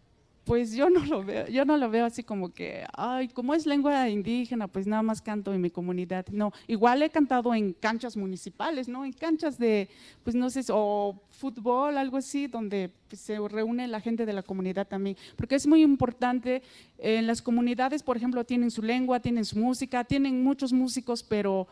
[0.44, 3.66] pues yo no lo veo, yo no lo veo así como que, ay, como es
[3.66, 6.26] lengua indígena, pues nada más canto en mi comunidad.
[6.28, 9.04] No, igual he cantado en canchas municipales, ¿no?
[9.04, 9.90] En canchas de,
[10.24, 14.42] pues no sé, o fútbol, algo así, donde pues, se reúne la gente de la
[14.42, 15.18] comunidad también.
[15.36, 16.62] Porque es muy importante,
[16.96, 21.68] en las comunidades, por ejemplo, tienen su lengua, tienen su música, tienen muchos músicos, pero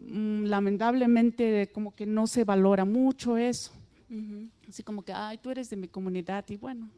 [0.00, 3.72] mm, lamentablemente como que no se valora mucho eso.
[4.70, 6.88] Así como que, ay, tú eres de mi comunidad y bueno,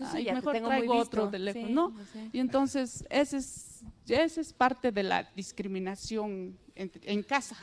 [0.00, 1.94] ay, mejor traigo otro teléfono,
[2.30, 7.56] Y entonces, ese es, ese es parte de la discriminación en, casa.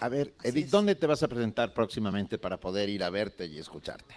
[0.00, 3.58] A ver, Edith, ¿dónde te vas a presentar próximamente para poder ir a verte y
[3.58, 4.14] escucharte?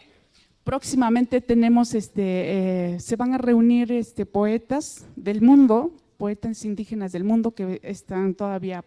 [0.64, 7.24] Próximamente tenemos, este, eh, se van a reunir este, poetas del mundo, poetas indígenas del
[7.24, 8.84] mundo que están todavía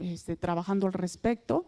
[0.00, 1.64] este, trabajando al respecto.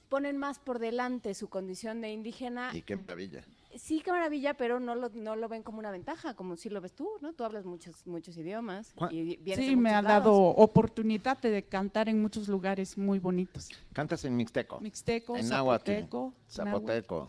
[0.09, 2.71] ponen más por delante su condición de indígena.
[2.73, 3.45] Y qué maravilla.
[3.77, 6.81] Sí, qué maravilla, pero no lo, no lo ven como una ventaja, como si lo
[6.81, 7.31] ves tú, ¿no?
[7.31, 8.93] Tú hablas muchos, muchos idiomas.
[9.11, 10.25] Y vienes Sí, me ha lados.
[10.25, 13.69] dado oportunidad de cantar en muchos lugares muy bonitos.
[13.93, 14.81] Cantas en mixteco.
[14.81, 15.85] Mixteco, En náhuatl.
[15.89, 17.27] zapoteco, Zapoteco.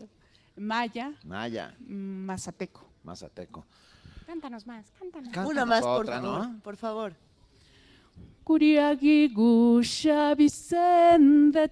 [0.57, 1.75] maya, Maya.
[1.79, 2.85] mazateco.
[3.05, 3.65] Mazateco.
[4.25, 5.29] Cántanos más, cántanos.
[5.29, 6.47] Cántanos Una más, por otra, favor.
[6.47, 6.59] ¿no?
[6.61, 7.13] Por favor.
[8.43, 11.69] Kuriagi gusha Vicente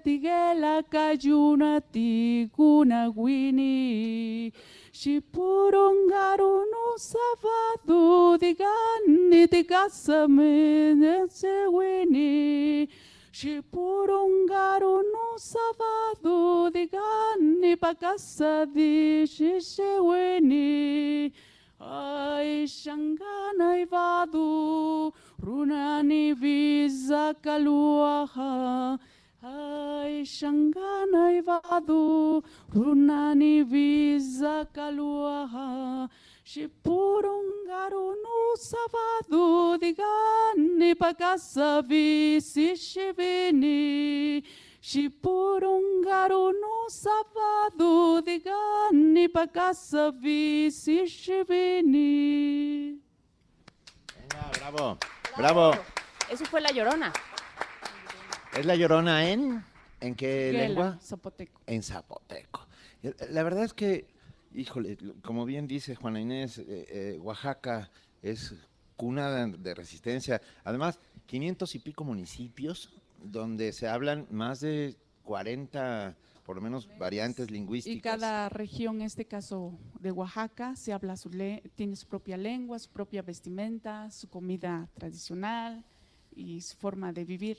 [0.00, 4.52] tigela kayuna tikuna wini.
[5.02, 6.56] Kuriagi gusha Vicente tigela kayuna tikuna wini.
[6.56, 12.88] Shipurungaru no savadu digani tigasame se wini.
[13.32, 20.64] Shipurungaru no savadu digani pakasa di shisheweni.
[21.78, 25.12] Ai shangana ivadu
[25.42, 27.54] runani visa kaluaha.
[27.54, 27.64] Ai shangana
[28.06, 28.98] ivadu runani visa kaluaha.
[36.46, 44.44] Shipurungaru no savadu digani pakasa visi shivini.
[44.80, 53.00] Shipurungaru no savadu digani pakasa visi shivini.
[54.14, 54.98] Venga, bravo.
[55.36, 55.74] Bravo.
[56.30, 57.12] Eso fue La Llorona.
[58.58, 59.62] ¿Es la llorona en?
[60.00, 60.98] ¿En qué lengua?
[61.02, 61.60] Zapoteco.
[61.66, 62.66] En zapoteco.
[63.30, 64.06] La verdad es que,
[64.54, 67.90] híjole, como bien dice Juana Inés, eh, eh, Oaxaca
[68.22, 68.54] es
[68.96, 70.40] cuna de, resistencia.
[70.64, 77.48] Además, 500 y pico municipios donde se hablan más de 40, por lo menos, variantes
[77.48, 78.18] Y lingüísticas.
[78.20, 82.78] cada región, en este caso de Oaxaca, se habla su le- tiene su propia lengua,
[82.78, 85.84] su propia vestimenta, su comida tradicional
[86.34, 87.58] y su forma de vivir.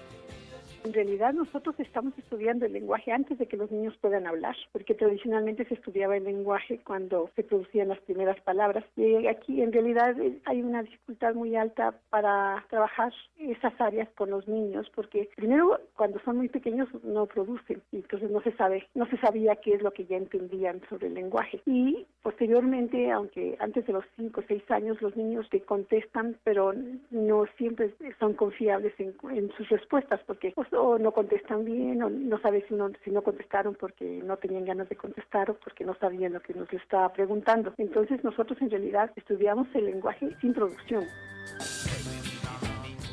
[0.84, 4.93] En realidad nosotros estamos estudiando el lenguaje antes de que los niños puedan hablar, porque
[4.93, 8.84] tradicionalmente se estudiaba el lenguaje cuando se producían las primeras palabras.
[8.97, 14.30] Y aquí en realidad eh, hay una dificultad muy alta para trabajar esas áreas con
[14.30, 18.85] los niños, porque primero cuando son muy pequeños no producen, y entonces no se sabe,
[18.93, 21.61] no se sabía qué es lo que ya entendían sobre el lenguaje.
[21.65, 26.73] Y posteriormente, aunque antes de los cinco o seis años los niños te contestan, pero
[27.10, 32.10] no siempre son confiables en, en sus respuestas, porque pues, o no contestan bien, o
[32.10, 35.84] no sabes si no, si no contestaron porque no tenían ganas de contestar o porque
[35.84, 37.74] no sabían lo que nos estaba preguntando.
[37.78, 41.06] Entonces nosotros en realidad estudiamos el lenguaje sin producción.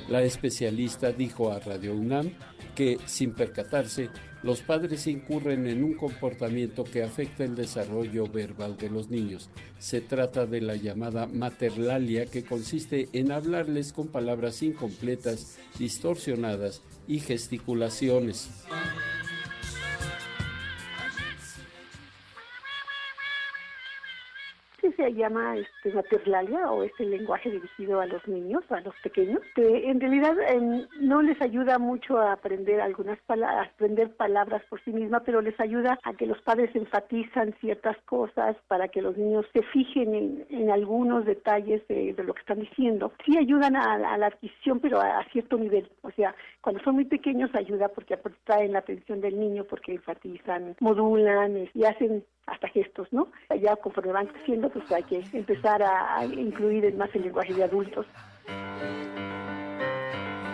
[0.08, 2.32] La especialista dijo a Radio UNAM
[2.74, 4.10] que, sin percatarse,
[4.42, 9.50] los padres incurren en un comportamiento que afecta el desarrollo verbal de los niños.
[9.78, 17.20] Se trata de la llamada materlalia, que consiste en hablarles con palabras incompletas, distorsionadas y
[17.20, 18.48] gesticulaciones.
[25.00, 29.40] Se llama este, materlalia o es el lenguaje dirigido a los niños, a los pequeños,
[29.54, 34.82] que en realidad eh, no les ayuda mucho a aprender algunas palabras, aprender palabras por
[34.84, 39.16] sí misma, pero les ayuda a que los padres enfatizan ciertas cosas para que los
[39.16, 43.12] niños se fijen en, en algunos detalles de, de, lo que están diciendo.
[43.24, 45.88] Sí ayudan a, a la adquisición, pero a, a, cierto nivel.
[46.02, 50.76] O sea, cuando son muy pequeños ayuda porque atraen la atención del niño, porque enfatizan,
[50.80, 53.28] modulan y hacen hasta gestos, ¿no?
[53.60, 57.64] Ya conforme van creciendo, pues hay que empezar a, a incluir más el lenguaje de
[57.64, 58.06] adultos.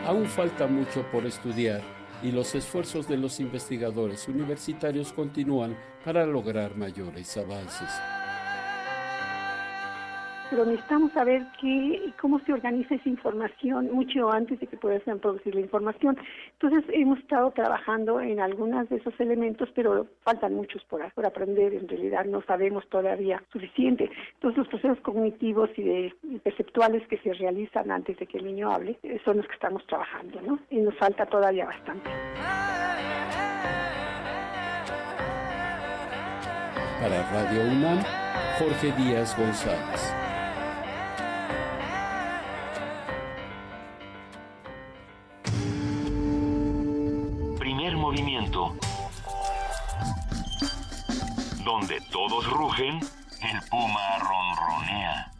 [0.06, 1.80] Aún falta mucho por estudiar
[2.22, 7.90] y los esfuerzos de los investigadores universitarios continúan para lograr mayores avances
[10.50, 15.54] pero necesitamos saber qué, cómo se organiza esa información mucho antes de que puedan producir
[15.54, 16.16] la información.
[16.52, 21.74] Entonces hemos estado trabajando en algunos de esos elementos, pero faltan muchos por, por aprender,
[21.74, 24.10] en realidad no sabemos todavía suficiente.
[24.34, 28.44] Entonces los procesos cognitivos y, de, y perceptuales que se realizan antes de que el
[28.44, 30.58] niño hable eh, son los que estamos trabajando, ¿no?
[30.70, 32.10] Y nos falta todavía bastante.
[37.00, 38.02] Para Radio UNAM,
[38.58, 40.25] Jorge Díaz González.
[48.06, 48.72] Movimiento.
[51.64, 53.00] Donde todos rugen,
[53.42, 55.32] el puma ronronea.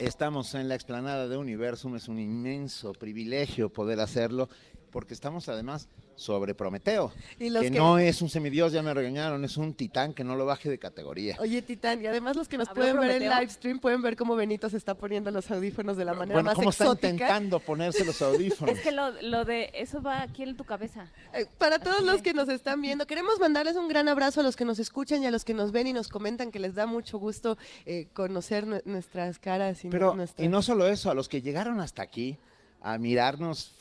[0.00, 4.48] Estamos en la explanada de Universum, es un inmenso privilegio poder hacerlo,
[4.90, 8.94] porque estamos además sobre Prometeo, Y los que, que- no es un semidios, ya me
[8.94, 11.36] regañaron, es un titán que no lo baje de categoría.
[11.40, 14.16] Oye, Titán, y además los que nos ¿Habló pueden ver en live stream pueden ver
[14.16, 17.08] cómo Benito se está poniendo los audífonos de la manera Bueno, más ¿cómo está exótica.
[17.10, 18.76] intentando ponerse los audífonos?
[18.76, 21.08] Es que lo, lo de eso va aquí en tu cabeza.
[21.32, 24.56] Eh, Para todos los que nos están viendo, queremos mandarles un gran abrazo a los
[24.56, 26.86] que nos escuchan y a los que nos ven y nos comentan que les da
[26.86, 30.44] mucho gusto eh, conocer nue- nuestras caras y Pero, nuestras...
[30.44, 32.38] y no solo eso, a los que llegaron hasta aquí
[32.80, 33.72] a mirarnos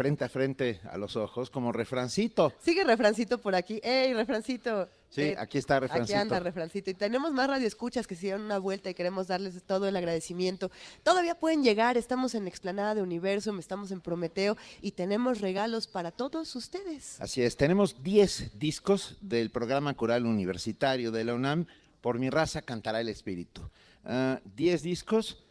[0.00, 2.54] frente a frente a los ojos, como refrancito.
[2.62, 3.80] Sigue Refrancito por aquí.
[3.82, 4.88] ¡Ey, Refrancito!
[5.10, 6.18] Sí, Eh, aquí está Aquí refrancito.
[6.18, 6.88] anda Refrancito.
[6.90, 10.70] Y tenemos más radioescuchas que se dieron una vuelta y queremos darles todo el agradecimiento.
[11.02, 16.12] Todavía pueden llegar, estamos en Explanada de Universum, estamos en Prometeo y tenemos regalos para
[16.12, 17.20] todos ustedes.
[17.20, 21.66] Así es, tenemos 10 discos del programa coral universitario de la UNAM,
[22.00, 23.68] Por mi raza cantará el espíritu.
[24.06, 25.44] Ah, 10 discos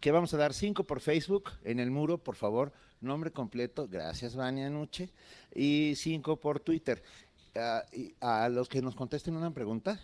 [0.00, 2.72] que vamos a dar 5 por Facebook en el muro, por favor,
[3.02, 5.10] nombre completo, gracias Vania Nuche,
[5.54, 7.02] y 5 por Twitter.
[7.54, 10.00] Ah, y a los que nos contesten una pregunta,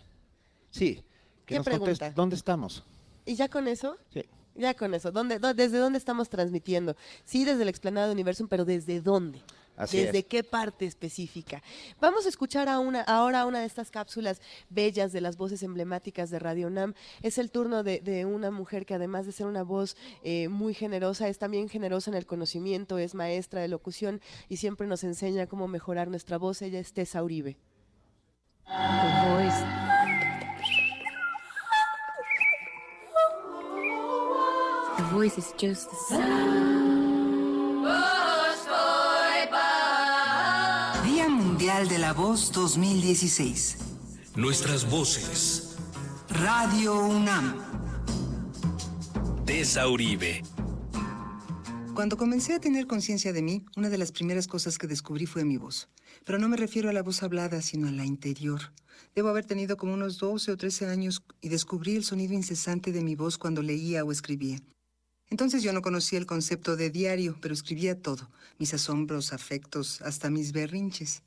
[0.69, 1.03] sí, que
[1.45, 2.11] ¿Qué nos contesten, pregunta?
[2.15, 2.83] ¿dónde estamos?
[3.25, 3.97] ¿Y ya con eso?
[4.13, 4.23] Sí.
[4.55, 5.11] Ya con eso.
[5.11, 6.95] ¿Dónde, dó- ¿Desde dónde estamos transmitiendo?
[7.23, 9.41] Sí, desde la explanada de Universum, pero ¿desde dónde?
[9.79, 10.25] Así ¿Desde es.
[10.25, 11.63] qué parte específica?
[12.01, 16.29] Vamos a escuchar a una, ahora una de estas cápsulas bellas de las voces emblemáticas
[16.29, 16.93] de Radio Nam.
[17.21, 20.73] Es el turno de, de una mujer que además de ser una voz eh, muy
[20.73, 24.19] generosa, es también generosa en el conocimiento, es maestra de locución
[24.49, 26.61] y siempre nos enseña cómo mejorar nuestra voz.
[26.61, 27.57] Ella es Tessa Uribe.
[28.65, 28.73] The
[29.29, 29.63] voice.
[34.97, 36.89] The voice is just the sound.
[41.79, 43.77] Mundial de la Voz 2016.
[44.35, 45.77] Nuestras voces.
[46.27, 47.55] Radio UNAM.
[49.45, 50.43] Tessa Uribe.
[51.93, 55.45] Cuando comencé a tener conciencia de mí, una de las primeras cosas que descubrí fue
[55.45, 55.87] mi voz.
[56.25, 58.73] Pero no me refiero a la voz hablada, sino a la interior.
[59.15, 63.03] Debo haber tenido como unos 12 o 13 años y descubrí el sonido incesante de
[63.03, 64.59] mi voz cuando leía o escribía.
[65.29, 70.29] Entonces yo no conocía el concepto de diario, pero escribía todo, mis asombros, afectos, hasta
[70.29, 71.23] mis berrinches.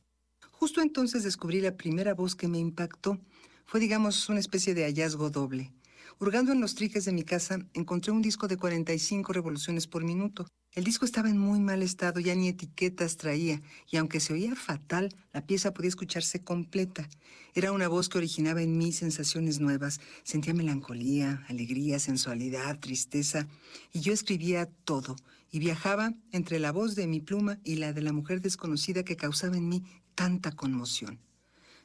[0.63, 3.19] Justo entonces descubrí la primera voz que me impactó.
[3.67, 5.73] Fue, digamos, una especie de hallazgo doble.
[6.21, 10.47] Hurgando en los triques de mi casa, encontré un disco de 45 revoluciones por minuto.
[10.71, 13.61] El disco estaba en muy mal estado, ya ni etiquetas traía,
[13.91, 17.09] y aunque se oía fatal, la pieza podía escucharse completa.
[17.55, 20.01] Era una voz que originaba en mí sensaciones nuevas.
[20.23, 23.49] Sentía melancolía, alegría, sensualidad, tristeza,
[23.93, 25.17] y yo escribía todo,
[25.51, 29.17] y viajaba entre la voz de mi pluma y la de la mujer desconocida que
[29.17, 29.83] causaba en mí
[30.15, 31.19] tanta conmoción.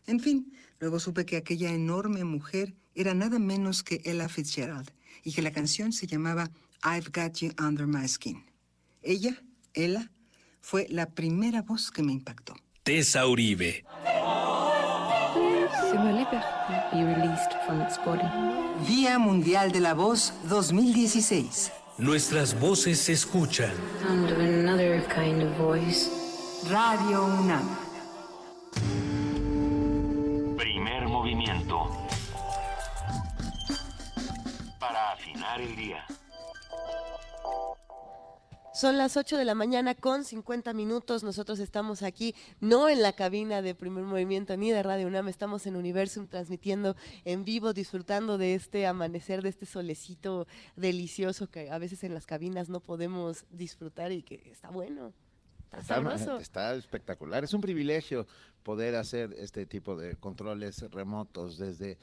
[0.06, 4.92] En fin, luego supe que aquella enorme mujer era nada menos que Ella Fitzgerald
[5.24, 6.50] y que la canción se llamaba
[6.84, 8.44] I've Got You Under My Skin.
[9.02, 9.42] Ella,
[9.74, 10.12] Ella,
[10.62, 12.56] fue la primera voz que me impactó.
[12.84, 13.86] Tessa Uribe.
[18.88, 21.72] Día Mundial de la Voz 2016.
[21.98, 23.72] Nuestras voces se escuchan.
[24.04, 26.10] Of another kind of voice.
[26.70, 27.87] Radio UNAM.
[30.58, 31.88] Primer movimiento.
[34.80, 36.06] Para afinar el día.
[38.78, 41.24] Son las 8 de la mañana con 50 minutos.
[41.24, 45.66] Nosotros estamos aquí, no en la cabina de primer movimiento ni de Radio UNAM, estamos
[45.66, 46.96] en Universum transmitiendo
[47.26, 50.46] en vivo, disfrutando de este amanecer, de este solecito
[50.76, 55.12] delicioso que a veces en las cabinas no podemos disfrutar y que está bueno.
[55.68, 56.38] Está Está, sabroso.
[56.40, 57.44] está espectacular.
[57.44, 58.26] Es un privilegio
[58.64, 61.98] poder hacer este tipo de controles remotos desde,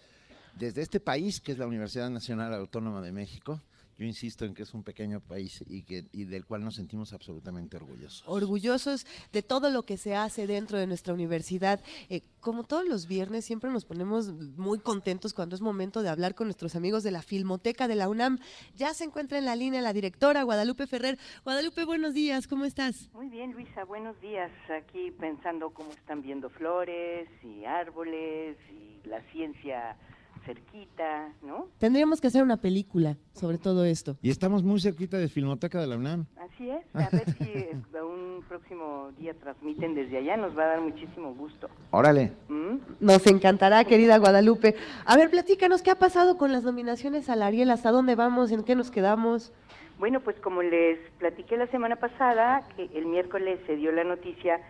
[0.57, 3.61] desde este país que es la Universidad Nacional Autónoma de México.
[3.97, 7.13] Yo insisto en que es un pequeño país y, que, y del cual nos sentimos
[7.13, 8.25] absolutamente orgullosos.
[8.27, 11.81] orgullosos de todo lo que se hace dentro de nuestra universidad.
[12.09, 16.35] Eh, como todos los viernes, siempre nos ponemos muy contentos cuando es momento de hablar
[16.35, 18.39] con nuestros amigos de la Filmoteca de la UNAM.
[18.77, 21.19] Ya se encuentra en la línea la directora Guadalupe Ferrer.
[21.45, 23.11] Guadalupe, buenos días, ¿cómo estás?
[23.13, 24.51] Muy bien, Luisa, buenos días.
[24.71, 29.97] Aquí pensando cómo están viendo flores y árboles y la ciencia
[30.45, 31.69] cerquita, ¿no?
[31.79, 34.17] Tendríamos que hacer una película sobre todo esto.
[34.23, 36.27] Y estamos muy cerquita de Filmoteca de la UNAM.
[36.39, 36.85] Así es.
[36.95, 41.35] A ver si eh, un próximo día transmiten desde allá, nos va a dar muchísimo
[41.35, 41.69] gusto.
[41.91, 42.33] Órale.
[42.49, 42.77] ¿Mm?
[43.01, 44.77] Nos encantará, querida Guadalupe.
[45.05, 47.71] A ver, platícanos, ¿qué ha pasado con las nominaciones al Ariel?
[47.71, 48.53] ¿Hasta dónde vamos?
[48.53, 49.53] ¿En qué nos quedamos?
[49.99, 54.61] Bueno, pues como les platiqué la semana pasada, que el miércoles se dio la noticia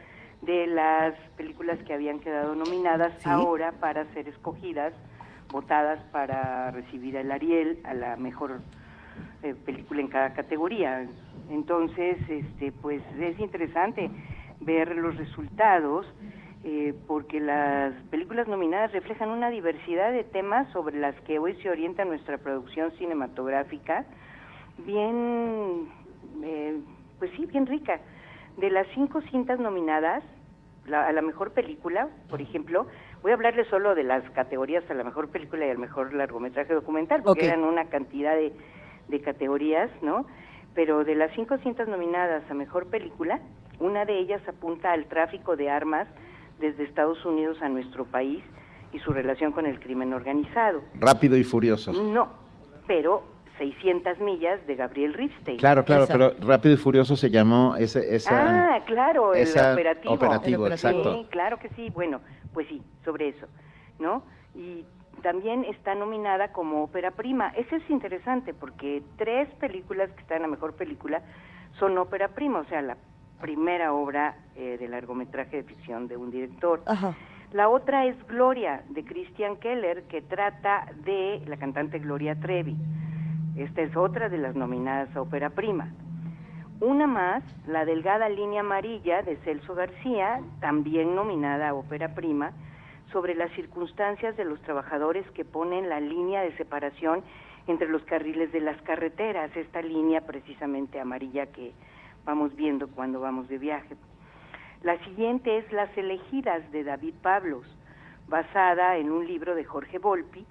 [0.43, 3.29] de las películas que habían quedado nominadas Sí.
[3.29, 4.93] ahora para ser escogidas,
[5.59, 8.61] votadas para recibir el Ariel a la mejor
[9.45, 11.07] eh, película en cada categoría.
[11.49, 14.11] Entonces, este, pues es interesante.
[14.61, 16.07] ver los resultados,
[16.65, 21.69] eh, porque las películas nominadas reflejan una diversidad de temas sobre las que hoy se
[21.71, 24.05] orienta nuestra producción cinematográfica,
[24.87, 25.89] bien,
[26.43, 26.81] eh,
[27.19, 28.01] pues sí, bien rica.
[28.57, 30.23] De las cinco cintas nominadas,
[30.87, 32.87] la- a la mejor película, por ejemplo,
[33.25, 36.75] voy a hablarles solo de las categorías a la mejor película y al mejor largometraje
[36.75, 38.53] documental, porque eran una cantidad de,
[39.09, 40.27] de categorías, ¿no?
[40.75, 43.41] Pero de las cinco cintas nominadas a mejor película,
[43.81, 46.07] una de ellas apunta al tráfico de armas
[46.61, 48.45] desde Estados Unidos a nuestro país
[48.93, 50.83] y su relación con el crimen organizado.
[51.01, 51.95] Rápido y furioso.
[51.95, 52.29] No,
[52.87, 53.25] pero
[53.57, 55.57] 600 millas de Gabriel Ripstein.
[55.57, 58.75] Claro, claro, pero Rápido y Furioso se llamó ese, esa...
[58.75, 60.13] Ah, claro, el operativo.
[60.15, 61.15] operativo, exacto.
[61.15, 61.89] Sí, claro que sí.
[61.89, 62.21] Bueno,
[62.55, 63.47] pues sí, sobre eso,
[63.99, 64.23] ¿no?
[64.55, 64.87] Y
[65.23, 67.49] también está nominada como ópera prima.
[67.49, 71.23] Eso es interesante porque tres películas que están en la mejor película
[71.79, 72.97] son ópera prima, o sea, la
[73.41, 76.83] primera obra eh, de largometraje de ficción de un director.
[77.53, 82.77] La otra es Gloria, de Christian Keller, que trata de la cantante Gloria Trevi.
[83.57, 85.93] Esta es otra de las nominadas a ópera prima.
[86.81, 92.53] Una más, La delgada línea amarilla de Celso García, también nominada a ópera prima,
[93.13, 97.23] sobre las circunstancias de los trabajadores que ponen la línea de separación
[97.69, 101.73] entre los carriles de las carreteras, esta línea precisamente amarilla que
[102.25, 103.95] vamos viendo cuando vamos de viaje.
[104.83, 107.67] La siguiente es Las elegidas de David Pablos,
[108.27, 110.45] basada en un libro de Jorge Volpi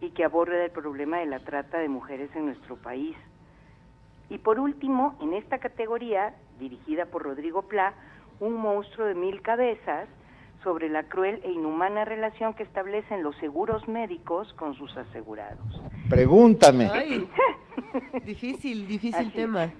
[0.00, 3.16] y que aborda el problema de la trata de mujeres en nuestro país.
[4.30, 7.92] Y por último, en esta categoría, dirigida por Rodrigo Pla,
[8.38, 10.08] Un monstruo de mil cabezas,
[10.62, 15.82] sobre la cruel e inhumana relación que establecen los seguros médicos con sus asegurados.
[16.08, 16.88] Pregúntame.
[16.90, 17.28] Ay,
[18.24, 19.30] difícil, difícil Así.
[19.30, 19.70] tema.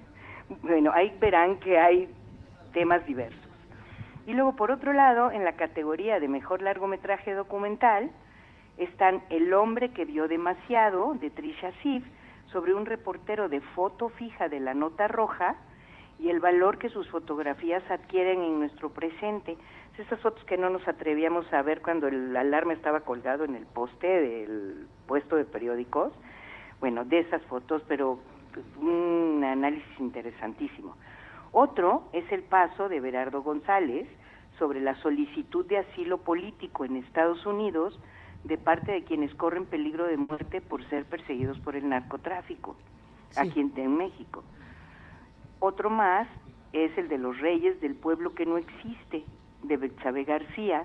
[0.62, 2.08] Bueno, ahí verán que hay
[2.72, 3.40] temas diversos.
[4.26, 8.10] Y luego, por otro lado, en la categoría de mejor largometraje documental,
[8.76, 12.04] están El hombre que vio demasiado, de Trisha Sif,
[12.52, 15.56] sobre un reportero de foto fija de la nota roja
[16.18, 19.56] y el valor que sus fotografías adquieren en nuestro presente.
[19.98, 23.66] Esas fotos que no nos atrevíamos a ver cuando el alarma estaba colgado en el
[23.66, 26.10] poste del puesto de periódicos.
[26.80, 28.18] Bueno, de esas fotos, pero
[28.54, 30.96] pues, un análisis interesantísimo.
[31.52, 34.08] Otro es el paso de Berardo González
[34.58, 37.98] sobre la solicitud de asilo político en Estados Unidos
[38.44, 42.76] de parte de quienes corren peligro de muerte por ser perseguidos por el narcotráfico
[43.36, 44.42] aquí en, en México.
[45.58, 46.26] Otro más
[46.72, 49.24] es el de los reyes del pueblo que no existe,
[49.62, 50.84] de Betsabe García,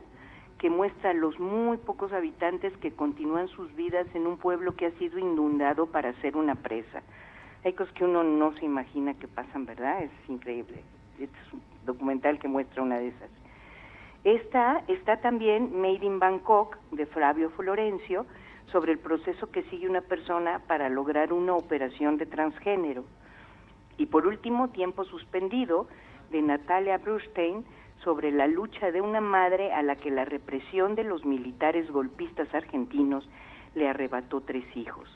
[0.57, 4.87] que muestra a los muy pocos habitantes que continúan sus vidas en un pueblo que
[4.87, 7.03] ha sido inundado para ser una presa.
[7.63, 10.03] Hay cosas que uno no se imagina que pasan, ¿verdad?
[10.03, 10.83] Es increíble.
[11.19, 13.29] Este es un documental que muestra una de esas.
[14.25, 18.25] Esta está también Made in Bangkok de Flavio Florencio
[18.71, 23.05] sobre el proceso que sigue una persona para lograr una operación de transgénero.
[23.99, 25.87] Y por último, Tiempo Suspendido
[26.31, 27.65] de Natalia Brustein
[28.03, 32.51] sobre la lucha de una madre a la que la represión de los militares golpistas
[32.51, 33.29] argentinos
[33.75, 35.07] le arrebató tres hijos.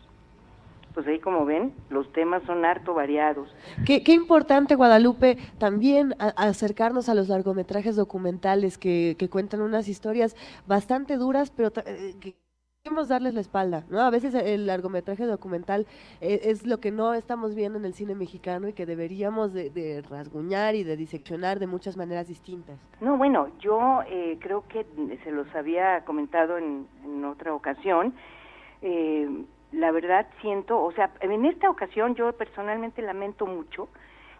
[0.94, 3.53] Pues ahí como ven, los temas son harto variados.
[3.86, 9.88] Qué, qué importante, Guadalupe, también a- acercarnos a los largometrajes documentales que, que cuentan unas
[9.88, 10.36] historias
[10.68, 12.36] bastante duras, pero eh, que
[12.84, 13.99] queremos darles la espalda, ¿no?
[14.02, 15.86] A veces el largometraje documental
[16.22, 19.70] eh, es lo que no estamos viendo en el cine mexicano y que deberíamos de,
[19.70, 22.80] de rasguñar y de diseccionar de muchas maneras distintas.
[22.99, 24.86] No, bueno, yo eh, creo que
[25.24, 28.14] se los había comentado en, en otra ocasión.
[28.82, 29.28] Eh,
[29.72, 33.90] la verdad siento, o sea, en esta ocasión yo personalmente lamento mucho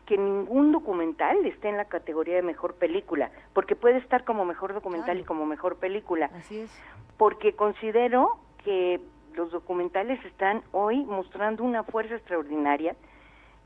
[0.06, 4.74] que ningún documental esté en la categoría de mejor película, porque puede estar como mejor
[4.74, 6.32] documental y como mejor película.
[6.36, 6.84] Así es.
[7.18, 9.00] Porque considero que
[9.36, 12.96] los documentales están hoy mostrando una fuerza extraordinaria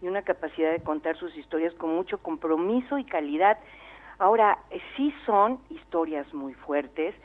[0.02, 3.58] y una capacidad de contar sus historias con mucho compromiso y calidad.
[4.20, 4.60] Ahora,
[4.98, 7.16] sí son historias muy fuertes,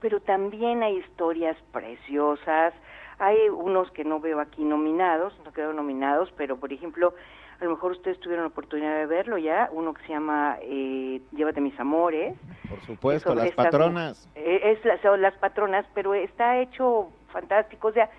[0.00, 2.74] pero también hay historias preciosas.
[3.18, 7.14] Hay unos que no veo aquí nominados, no quedaron nominados, pero por ejemplo,
[7.60, 11.22] a lo mejor ustedes tuvieron la oportunidad de verlo ya, uno que se llama eh,
[11.32, 12.36] Llévate mis amores.
[12.68, 14.28] Por supuesto, las estas- patronas.
[14.34, 17.88] eh, es la- son las patronas, pero está hecho fantástico.
[17.88, 18.10] O sea,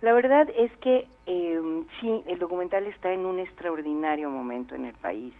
[0.00, 1.60] la verdad es que eh,
[2.00, 5.34] sí, el documental está en un extraordinario momento en el país.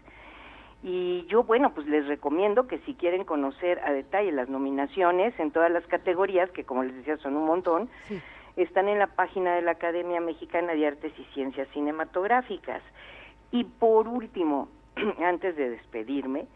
[0.82, 5.50] Y yo, bueno, pues les recomiendo que si quieren conocer a detalle las nominaciones en
[5.50, 7.88] todas las categorías, que como les decía son un montón,
[8.56, 12.82] están en la página de la Academia Mexicana de Artes y Ciencias Cinematográficas.
[13.50, 14.68] Y por último,
[15.24, 16.46] antes de despedirme,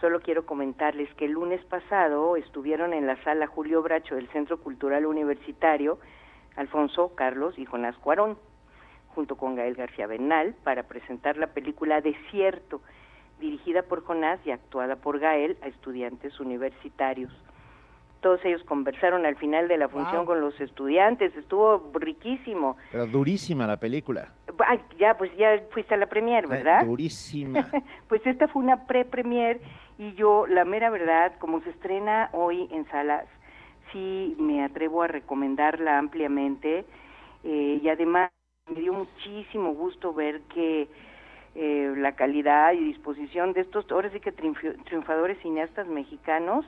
[0.00, 4.58] Solo quiero comentarles que el lunes pasado estuvieron en la sala Julio Bracho del Centro
[4.58, 5.98] Cultural Universitario
[6.56, 8.38] Alfonso, Carlos y Jonás Cuarón,
[9.14, 12.80] junto con Gael García Bernal, para presentar la película Desierto,
[13.40, 17.32] dirigida por Jonás y actuada por Gael a estudiantes universitarios.
[18.24, 20.24] Todos ellos conversaron al final de la función Wow.
[20.24, 22.78] con los estudiantes, estuvo riquísimo.
[22.90, 24.32] Pero durísima la película.
[24.66, 26.86] Ay, ya, pues ya fuiste a la premier, ¿verdad?
[26.86, 27.68] Durísima.
[28.08, 29.60] pues esta fue una pre-premier
[29.98, 33.26] y yo, la mera verdad, como se estrena hoy en salas,
[33.92, 36.86] sí me atrevo a recomendarla ampliamente
[37.44, 38.30] eh, y además
[38.74, 40.88] me dio muchísimo gusto ver que
[41.56, 46.64] eh, la calidad y disposición de estos, ahora sí que triunfadores cineastas mexicanos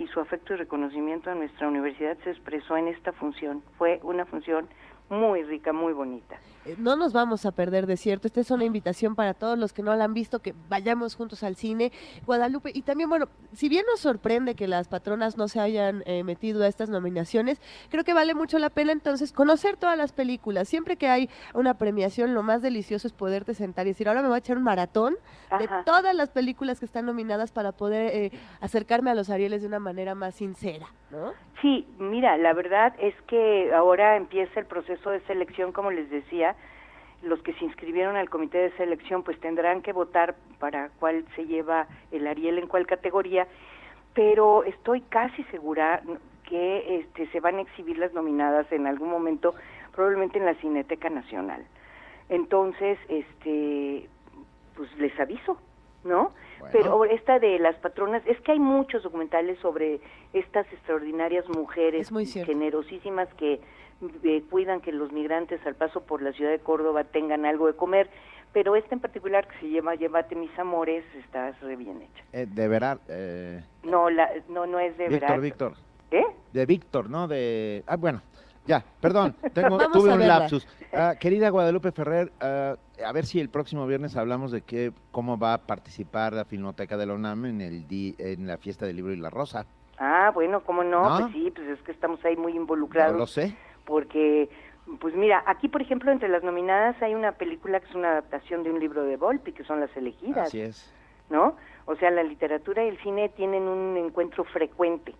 [0.00, 3.62] y su afecto y reconocimiento a nuestra universidad se expresó en esta función.
[3.76, 4.66] Fue una función
[5.10, 6.38] muy rica, muy bonita.
[6.66, 8.26] Eh, No nos vamos a perder de cierto.
[8.26, 11.42] Esta es una invitación para todos los que no la han visto, que vayamos juntos
[11.42, 11.92] al cine.
[12.26, 16.24] Guadalupe, y también, bueno, si bien nos sorprende que las patronas no se hayan eh,
[16.24, 17.60] metido a estas nominaciones,
[17.90, 20.68] creo que vale mucho la pena entonces conocer todas las películas.
[20.68, 24.28] Siempre que hay una premiación, lo más delicioso es poderte sentar y decir, ahora me
[24.28, 25.16] voy a echar un maratón
[25.58, 25.82] de Ajá.
[25.84, 28.30] todas las películas que están nominadas para poder eh,
[28.60, 31.32] acercarme a los Arieles de una manera más sincera, ¿no?
[31.60, 36.56] Sí, mira, la verdad es que ahora empieza el proceso de selección, como les decía,
[37.22, 41.46] los que se inscribieron al comité de selección pues tendrán que votar para cuál se
[41.46, 43.46] lleva el Ariel en cuál categoría,
[44.14, 46.02] pero estoy casi segura
[46.44, 49.54] que este se van a exhibir las nominadas en algún momento,
[49.92, 51.64] probablemente en la Cineteca Nacional.
[52.28, 54.08] Entonces, este
[54.76, 55.58] pues les aviso,
[56.04, 56.32] ¿no?
[56.72, 60.00] Pero esta de las patronas, es que hay muchos documentales sobre
[60.32, 62.10] estas extraordinarias mujeres
[62.44, 63.60] generosísimas que
[64.24, 67.74] eh, cuidan que los migrantes al paso por la ciudad de Córdoba tengan algo de
[67.74, 68.10] comer,
[68.52, 72.24] pero esta en particular que se llama Llévate mis amores está re bien hecha.
[72.32, 72.98] Eh, de verar.
[73.08, 75.40] Eh, No, la, no, no es de Víctor, verdad.
[75.42, 75.72] Víctor.
[76.10, 76.24] ¿Eh?
[76.52, 77.28] De Víctor, ¿no?
[77.28, 77.84] De.
[77.86, 78.22] Ah, bueno.
[78.66, 80.66] Ya, perdón, tengo, tuve un lapsus.
[80.92, 85.38] Ah, querida Guadalupe Ferrer, ah, a ver si el próximo viernes hablamos de qué, cómo
[85.38, 88.96] va a participar la Filmoteca de la UNAM en, el di- en la fiesta del
[88.96, 89.64] libro y la rosa.
[89.98, 91.08] Ah, bueno, ¿cómo no?
[91.08, 91.20] ¿No?
[91.20, 93.12] Pues sí, pues es que estamos ahí muy involucrados.
[93.12, 93.56] No lo sé.
[93.90, 94.48] Porque,
[95.00, 98.62] pues mira, aquí por ejemplo entre las nominadas hay una película que es una adaptación
[98.62, 100.46] de un libro de Volpi, que son Las Elegidas.
[100.46, 100.94] Así es.
[101.30, 101.56] ¿no?
[101.86, 105.14] O sea, la literatura y el cine tienen un encuentro frecuente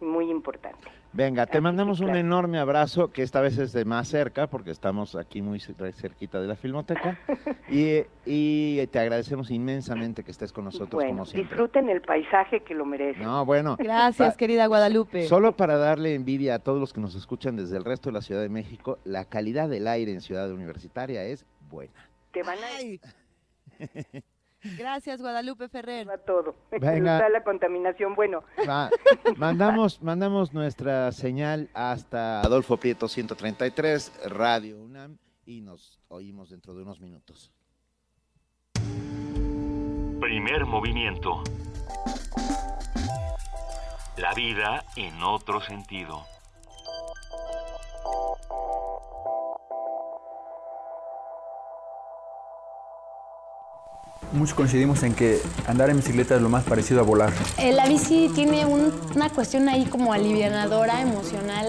[0.00, 0.88] y muy importante.
[1.16, 5.16] Venga, te mandamos un enorme abrazo, que esta vez es de más cerca, porque estamos
[5.16, 7.18] aquí muy cer- cerquita de la Filmoteca,
[7.70, 11.48] y, y te agradecemos inmensamente que estés con nosotros Bueno, como siempre.
[11.48, 13.20] disfruten el paisaje que lo merece.
[13.20, 13.76] No, bueno.
[13.78, 15.26] Gracias, pa- querida Guadalupe.
[15.26, 18.20] Solo para darle envidia a todos los que nos escuchan desde el resto de la
[18.20, 21.94] Ciudad de México, la calidad del aire en Ciudad Universitaria es buena.
[22.32, 22.82] Te van a
[24.62, 26.08] Gracias, Guadalupe Ferrer.
[26.08, 26.54] Va todo.
[26.70, 27.16] Venga.
[27.16, 28.42] Está la contaminación, bueno.
[28.68, 28.90] Va,
[29.36, 36.82] mandamos, mandamos nuestra señal hasta Adolfo Prieto 133, Radio UNAM, y nos oímos dentro de
[36.82, 37.52] unos minutos.
[40.20, 41.42] Primer movimiento.
[44.16, 46.24] La vida en otro sentido.
[54.32, 57.32] Muchos coincidimos en que andar en bicicleta es lo más parecido a volar.
[57.58, 61.66] Eh, la bici tiene un- una cuestión ahí como alivianadora, emocional,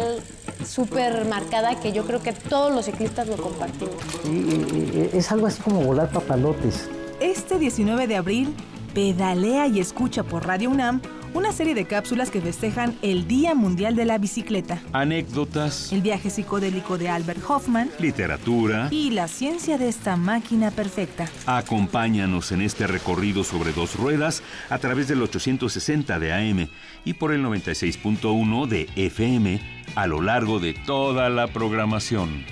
[0.65, 3.95] súper marcada, que yo creo que todos los ciclistas lo compartimos.
[4.25, 6.89] Y- y- y es algo así como volar papalotes.
[7.19, 8.53] Este 19 de abril,
[8.93, 11.01] pedalea y escucha por Radio UNAM
[11.37, 16.31] una serie de cápsulas que festejan el Día Mundial de la Bicicleta, Anécdotas, el viaje
[16.31, 18.87] psicodélico de Albert Hoffman literatura.
[18.89, 21.29] y la ciencia de esta máquina perfecta.
[21.45, 24.41] Acompáñanos en este recorrido sobre dos ruedas
[24.71, 26.69] a través del 860 de AM
[27.05, 29.61] y por el 96.1 de FM
[29.93, 32.43] a lo largo de toda la programación.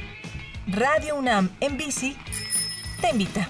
[0.68, 2.16] Radio UNAM en bici
[3.02, 3.50] te invita.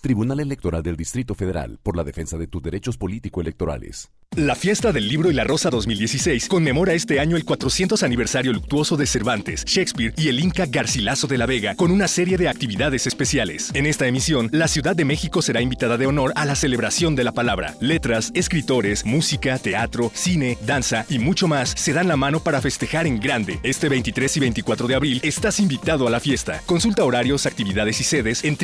[0.00, 4.10] Tribunal Electoral del Distrito Federal por la defensa de tus derechos político-electorales.
[4.36, 8.96] La fiesta del libro y la rosa 2016 conmemora este año el 400 aniversario luctuoso
[8.96, 13.08] de Cervantes, Shakespeare y el Inca Garcilaso de la Vega con una serie de actividades
[13.08, 13.72] especiales.
[13.74, 17.24] En esta emisión, la Ciudad de México será invitada de honor a la celebración de
[17.24, 17.74] la palabra.
[17.80, 23.08] Letras, escritores, música, teatro, cine, danza y mucho más se dan la mano para festejar
[23.08, 23.58] en grande.
[23.64, 26.62] Este 23 y 24 de abril estás invitado a la fiesta.
[26.66, 28.56] Consulta horarios, actividades y sedes en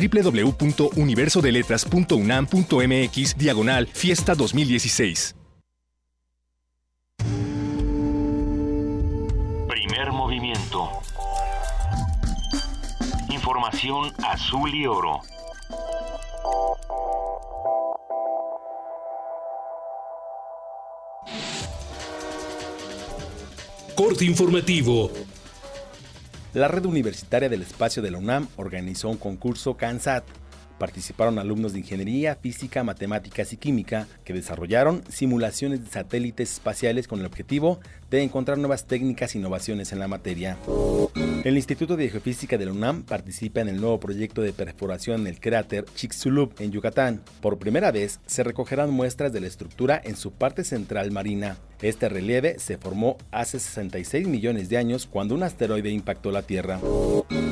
[1.27, 5.35] www.universodeletras.unam.mx diagonal fiesta 2016.
[9.67, 10.89] Primer movimiento.
[13.29, 15.19] Información azul y oro.
[23.95, 25.11] Corte informativo.
[26.53, 30.23] La red universitaria del espacio de la UNAM organizó un concurso CANSAT
[30.77, 37.19] Participaron alumnos de ingeniería, física, matemáticas y química que desarrollaron simulaciones de satélites espaciales con
[37.19, 37.79] el objetivo
[38.09, 40.57] de encontrar nuevas técnicas e innovaciones en la materia.
[41.43, 45.27] El Instituto de Geofísica de la UNAM participa en el nuevo proyecto de perforación en
[45.27, 47.21] el cráter Chicxulub en Yucatán.
[47.41, 51.57] Por primera vez se recogerán muestras de la estructura en su parte central marina.
[51.81, 56.79] Este relieve se formó hace 66 millones de años cuando un asteroide impactó la Tierra.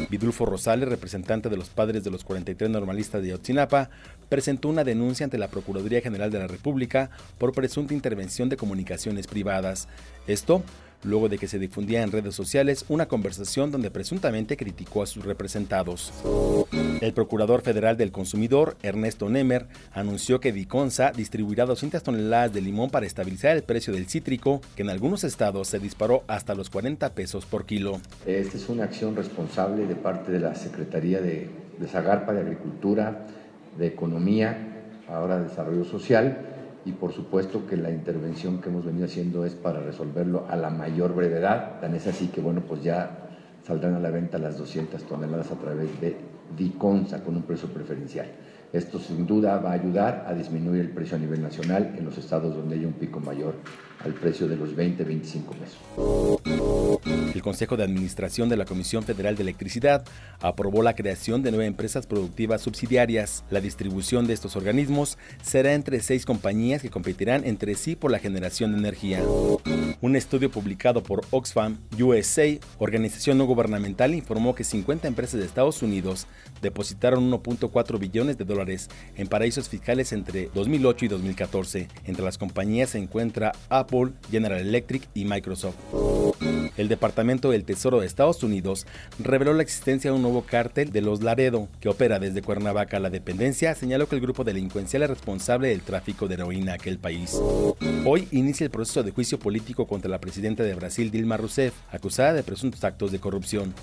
[0.10, 3.90] Vidulfo Rosales, representante de los padres de los 43 normalistas de Otzinapa,
[4.30, 9.28] presentó una denuncia ante la Procuraduría General de la República por presunta intervención de comunicaciones
[9.28, 9.88] privadas.
[10.28, 10.64] Esto
[11.06, 15.24] luego de que se difundía en redes sociales una conversación donde presuntamente criticó a sus
[15.24, 16.12] representados.
[17.02, 22.90] El Procurador Federal del Consumidor, Ernesto Nemer, anunció que Diconsa distribuirá 200 toneladas de limón
[22.90, 27.14] para estabilizar el precio del cítrico, que en algunos estados se disparó hasta los 40
[27.14, 28.00] pesos por kilo.
[28.26, 33.28] Esta es una acción responsable de parte de la Secretaría de, de Zagarpa, de Agricultura,
[33.78, 34.58] de Economía,
[35.08, 36.55] ahora de Desarrollo Social,
[36.86, 40.70] y por supuesto que la intervención que hemos venido haciendo es para resolverlo a la
[40.70, 41.80] mayor brevedad.
[41.82, 43.28] Tan es así que, bueno, pues ya
[43.64, 46.16] saldrán a la venta las 200 toneladas a través de
[46.56, 48.28] Diconsa con un precio preferencial.
[48.72, 52.18] Esto sin duda va a ayudar a disminuir el precio a nivel nacional en los
[52.18, 53.56] estados donde hay un pico mayor
[54.06, 56.96] al precio de los 20-25 pesos.
[57.34, 60.06] El Consejo de Administración de la Comisión Federal de Electricidad
[60.40, 63.44] aprobó la creación de nueve empresas productivas subsidiarias.
[63.50, 68.20] La distribución de estos organismos será entre seis compañías que competirán entre sí por la
[68.20, 69.22] generación de energía.
[70.02, 72.46] Un estudio publicado por Oxfam USA,
[72.78, 76.28] organización no gubernamental, informó que 50 empresas de Estados Unidos
[76.62, 81.88] depositaron 1.4 billones de dólares en paraísos fiscales entre 2008 y 2014.
[82.06, 83.95] Entre las compañías se encuentra Apple,
[84.30, 85.76] General Electric y Microsoft.
[86.78, 88.86] El Departamento del Tesoro de Estados Unidos
[89.20, 93.00] reveló la existencia de un nuevo cártel de los Laredo que opera desde Cuernavaca.
[93.00, 96.98] La dependencia señaló que el grupo delincuencial es responsable del tráfico de heroína en aquel
[96.98, 97.40] país.
[98.06, 102.34] Hoy inicia el proceso de juicio político contra la presidenta de Brasil, Dilma Rousseff, acusada
[102.34, 103.74] de presuntos actos de corrupción.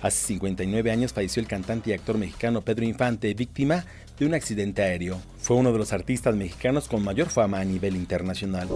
[0.00, 3.84] Hace 59 años falleció el cantante y actor mexicano Pedro Infante, víctima
[4.18, 5.18] de un accidente aéreo.
[5.38, 8.68] Fue uno de los artistas mexicanos con mayor fama a nivel internacional.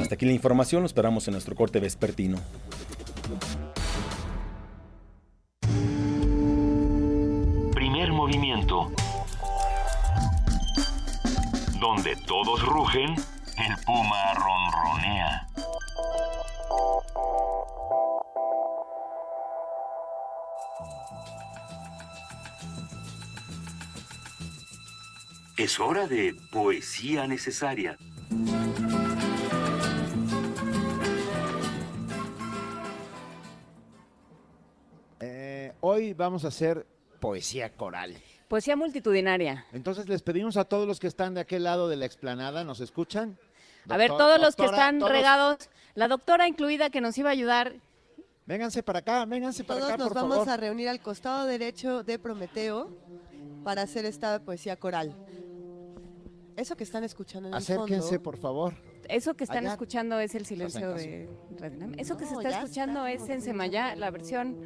[0.00, 2.38] Hasta aquí la información, lo esperamos en nuestro corte vespertino.
[7.72, 8.90] Primer movimiento.
[11.80, 13.14] Donde todos rugen,
[13.56, 15.48] el puma ronronea.
[25.56, 27.96] Es hora de poesía necesaria.
[35.20, 36.86] Eh, hoy vamos a hacer
[37.20, 38.16] poesía coral.
[38.48, 39.64] Poesía multitudinaria.
[39.72, 42.80] Entonces les pedimos a todos los que están de aquel lado de la explanada, ¿nos
[42.80, 43.38] escuchan?
[43.88, 45.58] a ver, todos los que están todos- regados,
[45.94, 47.74] la doctora incluida que nos iba a ayudar.
[48.46, 50.50] Vénganse para acá, vénganse para Todos acá, nos por vamos favor.
[50.50, 52.90] a reunir al costado derecho de Prometeo
[53.62, 55.14] para hacer esta poesía coral.
[56.56, 58.22] Eso que están escuchando en el Acérquense, fondo.
[58.22, 58.74] por favor.
[59.08, 59.72] Eso que están Allá.
[59.72, 61.28] escuchando es el silencio de
[61.58, 61.92] Radio.
[61.98, 64.56] Eso que se está escuchando es en Semayá, la versión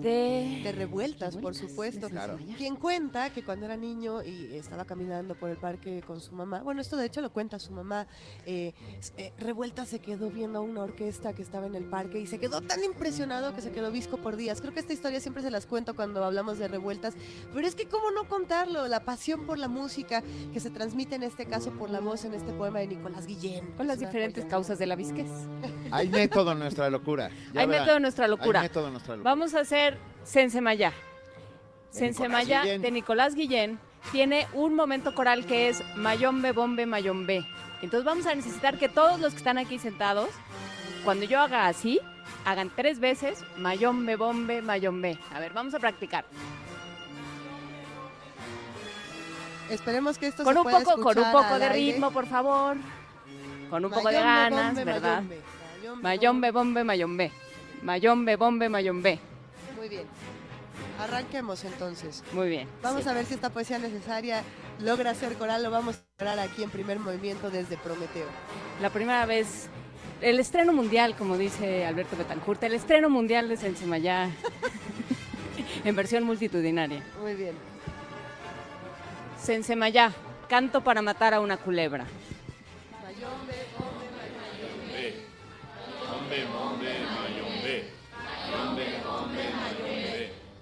[0.00, 0.60] de...
[0.62, 2.08] De revueltas, por supuesto.
[2.08, 2.38] Claro.
[2.56, 6.62] Quien cuenta que cuando era niño y estaba caminando por el parque con su mamá,
[6.62, 8.06] bueno, esto de hecho lo cuenta su mamá,
[8.44, 8.72] eh,
[9.16, 12.38] eh, Revuelta se quedó viendo a una orquesta que estaba en el parque y se
[12.38, 14.60] quedó tan impresionado que se quedó visco por días.
[14.60, 17.14] Creo que esta historia siempre se las cuento cuando hablamos de Revueltas,
[17.52, 20.22] pero es que cómo no contarlo, la pasión por la música
[20.52, 23.72] que se transmite en este caso por la voz en este poema de Nicolás Guillén.
[23.76, 24.50] Con las diferentes joya.
[24.50, 25.28] causas de la visquez.
[25.90, 27.30] Hay método en nuestra locura.
[27.54, 28.60] Hay método en nuestra locura.
[28.60, 29.30] Hay método en nuestra locura.
[29.30, 29.85] Vamos a hacer
[30.24, 30.90] Sensemayá.
[31.92, 32.82] De Sensemayá Nicolás Guillén.
[32.82, 33.78] de Nicolás Guillén,
[34.12, 37.46] tiene un momento coral que es mayombe, bombe, mayombe.
[37.82, 40.30] Entonces vamos a necesitar que todos los que están aquí sentados,
[41.04, 42.00] cuando yo haga así,
[42.44, 45.18] hagan tres veces mayombe, bombe, mayombe.
[45.34, 46.24] A ver, vamos a practicar.
[49.70, 51.92] Esperemos que esto Con se un pueda poco, con un poco al de aire.
[51.92, 52.76] ritmo, por favor.
[53.68, 55.22] Con un poco de Mayombe, ganas, bombe, ¿verdad?
[55.22, 56.02] mayombe.
[56.02, 57.32] Mayombe, bombe, mayombe.
[57.82, 59.18] Mayombe, bombe, mayombe.
[59.86, 60.08] Muy bien.
[61.00, 62.24] Arranquemos entonces.
[62.32, 62.68] Muy bien.
[62.82, 63.08] Vamos Sí.
[63.08, 64.42] a ver si esta poesía necesaria
[64.80, 65.62] logra ser coral.
[65.62, 68.26] Lo vamos a lograr aquí en primer movimiento desde Prometeo.
[68.82, 69.68] La primera vez,
[70.20, 74.28] el estreno mundial, como dice Alberto Betancourt, el estreno mundial de Sensemayá
[75.84, 77.04] en versión multitudinaria.
[77.22, 77.54] Muy bien.
[79.40, 80.12] Sensemayá,
[80.48, 82.06] canto para matar a una culebra.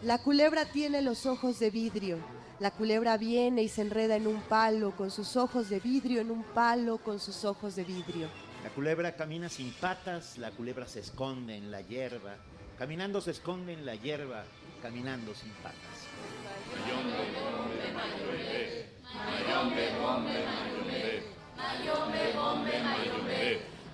[0.04, 2.18] La culebra tiene los ojos de vidrio.
[2.60, 6.30] La culebra viene y se enreda en un palo con sus ojos de vidrio, en
[6.30, 8.28] un palo con sus ojos de vidrio.
[8.62, 12.36] La culebra camina sin patas, la culebra se esconde en la hierba.
[12.78, 14.44] Caminando se esconde en la hierba,
[14.82, 15.74] caminando sin patas.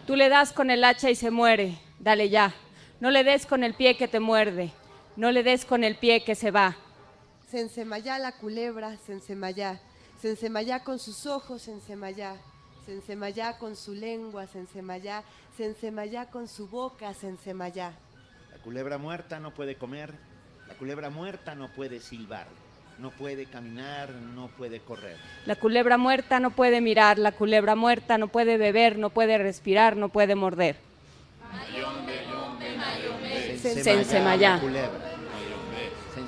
[0.08, 1.78] Tú le das con el hacha y se muere.
[2.00, 2.52] Dale ya.
[2.98, 4.72] No le des con el pie que te muerde.
[5.20, 6.78] No le des con el pie que se va.
[7.46, 9.78] Sensemayá la culebra, Sensemayá.
[10.18, 12.36] Sensemayá con sus ojos, Sensemayá.
[12.86, 15.22] Sensemayá con su lengua, Sensemayá.
[15.58, 17.92] Sensemayá con su boca, Sensemayá.
[18.50, 20.14] La culebra muerta no puede comer,
[20.66, 22.46] la culebra muerta no puede silbar,
[22.98, 25.18] no puede caminar, no puede correr.
[25.44, 27.18] La culebra muerta no puede mirar.
[27.18, 30.76] La culebra muerta no puede beber, no puede respirar, no puede morder.
[33.58, 34.58] Sensemayá.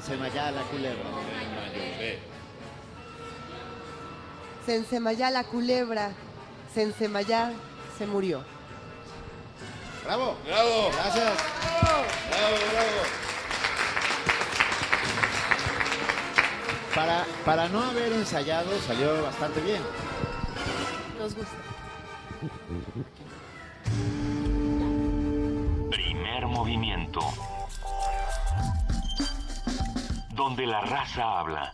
[0.09, 0.25] La culebra.
[0.27, 1.23] Sensemayá la culebra.
[4.67, 6.11] Sensemayá la culebra,
[6.75, 7.53] Sensemayá
[7.99, 8.45] se murió.
[10.05, 10.37] ¡Bravo!
[10.45, 10.91] ¡Bravo!
[10.93, 11.33] Gracias.
[12.31, 13.23] ¡Bravo, bravo!
[16.95, 19.83] Para, para no haber ensayado salió bastante bien.
[21.19, 21.57] Nos gusta.
[25.91, 27.21] Primer movimiento.
[30.43, 31.73] Donde la raza habla.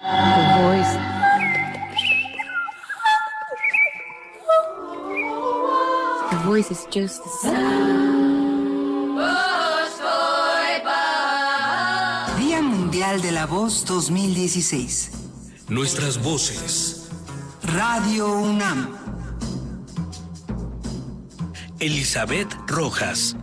[0.00, 0.94] The voice.
[6.30, 9.18] The voice is just the sound.
[12.40, 15.12] Día Mundial de la Voz 2016.
[15.68, 17.10] Nuestras voces.
[17.62, 19.01] Radio UNAM.
[21.82, 23.36] Elizabeth Rojas.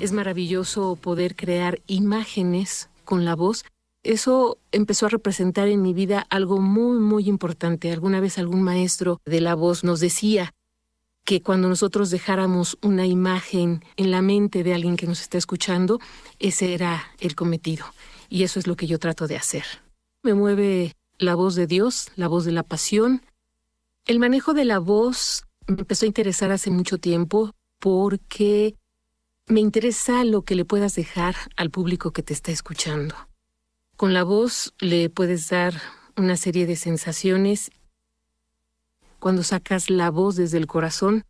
[0.00, 3.66] Es maravilloso poder crear imágenes con la voz.
[4.02, 7.92] Eso empezó a representar en mi vida algo muy, muy importante.
[7.92, 10.54] Alguna vez algún maestro de la voz nos decía
[11.26, 16.00] que cuando nosotros dejáramos una imagen en la mente de alguien que nos está escuchando,
[16.38, 17.84] ese era el cometido.
[18.30, 19.64] Y eso es lo que yo trato de hacer.
[20.22, 23.20] Me mueve la voz de Dios, la voz de la pasión.
[24.06, 28.74] El manejo de la voz me empezó a interesar hace mucho tiempo porque
[29.46, 33.14] me interesa lo que le puedas dejar al público que te está escuchando.
[33.96, 35.74] Con la voz le puedes dar
[36.16, 37.70] una serie de sensaciones.
[39.18, 41.24] Cuando sacas la voz desde el corazón,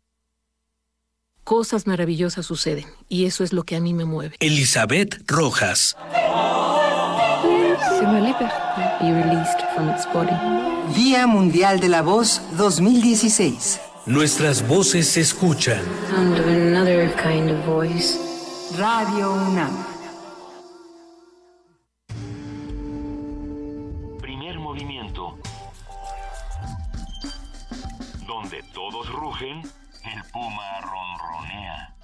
[1.45, 4.37] cosas maravillosas suceden y eso es lo que a mí me mueve.
[4.41, 5.97] Elizabeth Rojas.
[7.99, 8.99] Se me libera.
[9.01, 10.33] Be released from its body.
[10.95, 13.81] Día Mundial de la Voz 2016.
[14.07, 15.81] Nuestras voces se escuchan.
[16.11, 18.19] Sound of another kind of voice.
[18.77, 19.71] Radio UNAM.
[24.21, 25.39] Primer movimiento.
[28.27, 29.63] Donde todos rugen,
[30.05, 31.95] el puma ronronea.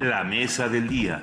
[0.00, 1.20] La mesa del día.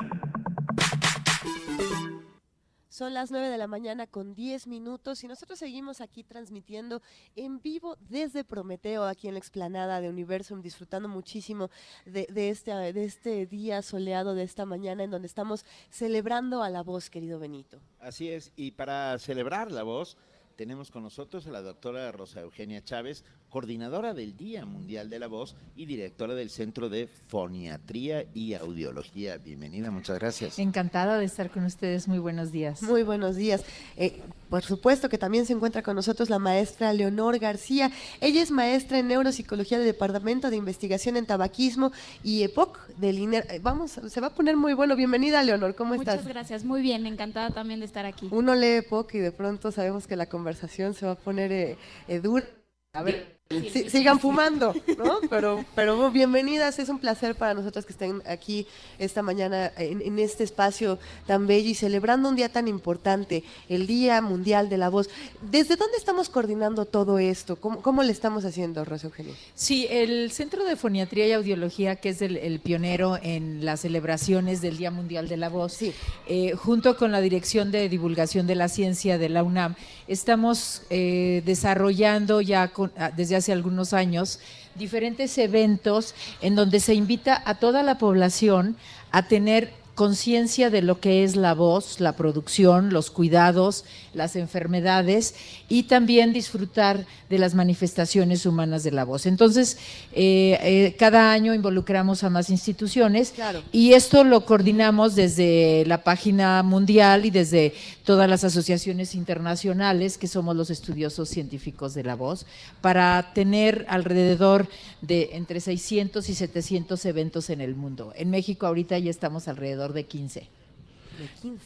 [3.00, 7.02] Son las 9 de la mañana con 10 minutos y nosotros seguimos aquí transmitiendo
[7.38, 11.70] en vivo desde Prometeo, aquí en la explanada de Universum, disfrutando muchísimo
[12.06, 16.70] de, de este, de este día soleado de esta mañana en donde estamos celebrando a
[16.70, 17.80] la voz, querido Benito.
[18.02, 20.18] Así es, y para celebrar la voz
[20.60, 25.28] tenemos con nosotros a la doctora Rosa Eugenia Chávez, coordinadora del Día Mundial de la
[25.28, 29.38] Voz y directora del Centro de Foniatría y Audiología.
[29.38, 30.60] Bienvenida, muchas gracias.
[30.60, 32.10] Encantada de estar con ustedes.
[32.10, 32.84] Muy buenos días.
[32.84, 33.64] Muy buenos días.
[33.96, 37.90] Eh, por supuesto que también se encuentra con nosotros la maestra Leonor García.
[38.20, 43.48] Ella es maestra en neuropsicología del Departamento de Investigación en Tabaquismo y EPOC del INER.
[43.50, 44.98] Eh, Vamos, se va a poner muy bueno.
[44.98, 45.74] Bienvenida, Leonor.
[45.76, 46.16] ¿Cómo estás?
[46.18, 46.66] Muchas gracias.
[46.66, 47.06] Muy bien.
[47.06, 48.28] Encantada también de estar aquí.
[48.32, 50.49] Uno lee EPOC y de pronto sabemos que la conversación
[50.94, 51.78] se va a poner eh,
[52.08, 52.46] eh, dura.
[52.94, 55.20] A ver, sí, sigan fumando, ¿no?
[55.30, 58.68] Pero, pero bienvenidas, es un placer para nosotros que estén aquí
[59.00, 63.88] esta mañana en, en, este espacio tan bello y celebrando un día tan importante, el
[63.88, 65.10] Día Mundial de la Voz.
[65.42, 67.56] ¿Desde dónde estamos coordinando todo esto?
[67.56, 69.34] ¿Cómo, cómo le estamos haciendo, Rosa Eugenia?
[69.56, 74.62] Sí, el Centro de Foniatría y Audiología, que es el, el pionero en las celebraciones
[74.62, 75.92] del Día Mundial de la Voz, sí.
[76.28, 79.74] eh, junto con la Dirección de Divulgación de la Ciencia de la UNAM,
[80.08, 84.40] estamos eh, desarrollando ya con, ah, desde hace algunos años
[84.76, 88.76] diferentes eventos en donde se invita a toda la población
[89.12, 93.84] a tener conciencia de lo que es la voz, la producción, los cuidados,
[94.14, 95.36] las enfermedades
[95.68, 99.26] y también disfrutar de las manifestaciones humanas de la voz.
[99.26, 99.78] Entonces,
[100.14, 103.62] eh, eh, cada año involucramos a más instituciones claro.
[103.72, 107.74] y esto lo coordinamos desde la página mundial y desde
[108.04, 112.46] todas las asociaciones internacionales que somos los estudiosos científicos de la voz
[112.82, 114.68] para tener alrededor
[115.02, 118.14] de entre 600 y 700 eventos en el mundo.
[118.16, 120.59] En México ahorita ya estamos alrededor de 15.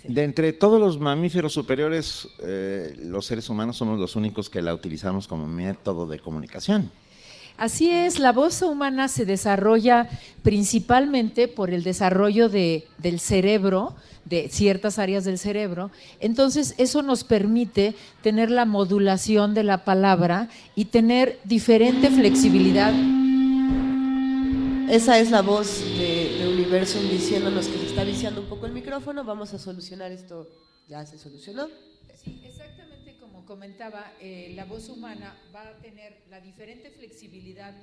[0.07, 4.73] De entre todos los mamíferos superiores, eh, los seres humanos somos los únicos que la
[4.73, 6.91] utilizamos como método de comunicación.
[7.57, 10.09] Así es, la voz humana se desarrolla
[10.41, 15.91] principalmente por el desarrollo de, del cerebro, de ciertas áreas del cerebro.
[16.19, 22.93] Entonces, eso nos permite tener la modulación de la palabra y tener diferente flexibilidad
[24.93, 28.73] esa es la voz de, de Universum diciéndonos que se está viciando un poco el
[28.73, 29.23] micrófono.
[29.23, 30.47] Vamos a solucionar esto.
[30.87, 31.67] ¿Ya se solucionó?
[32.13, 37.73] Sí, exactamente como comentaba, eh, la voz humana va a tener la diferente flexibilidad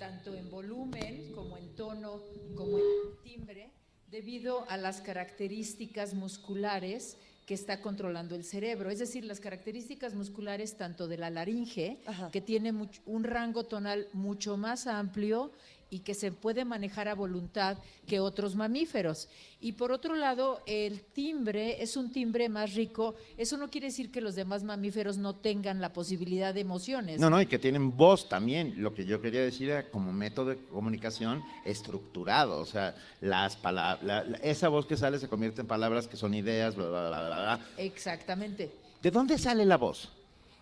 [0.00, 2.20] tanto en volumen como en tono,
[2.56, 2.84] como en
[3.22, 3.70] timbre,
[4.10, 7.16] debido a las características musculares
[7.46, 12.28] que está controlando el cerebro, es decir, las características musculares tanto de la laringe, Ajá.
[12.32, 15.52] que tiene much, un rango tonal mucho más amplio
[15.90, 19.28] y que se puede manejar a voluntad que otros mamíferos.
[19.60, 23.14] Y por otro lado, el timbre es un timbre más rico.
[23.36, 27.20] Eso no quiere decir que los demás mamíferos no tengan la posibilidad de emociones.
[27.20, 28.74] No, no, y que tienen voz también.
[28.82, 32.60] Lo que yo quería decir era como método de comunicación estructurado.
[32.60, 36.16] O sea, las palabras, la, la, esa voz que sale se convierte en palabras que
[36.16, 37.60] son ideas, bla, bla, bla, bla, bla.
[37.78, 38.70] Exactamente.
[39.02, 40.10] ¿De dónde sale la voz?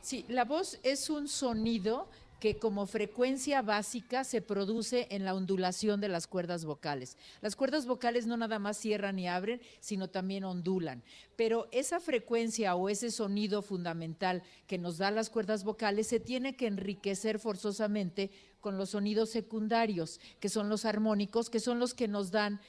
[0.02, 2.08] Sí, la voz es un sonido
[2.44, 7.16] que como frecuencia básica se produce en la ondulación de las cuerdas vocales.
[7.40, 11.02] Las cuerdas vocales no nada más cierran y abren, sino también ondulan.
[11.36, 16.54] Pero esa frecuencia o ese sonido fundamental que nos da las cuerdas vocales se tiene
[16.54, 18.30] que enriquecer forzosamente
[18.60, 22.60] con los sonidos secundarios, que son los armónicos, que son los que nos dan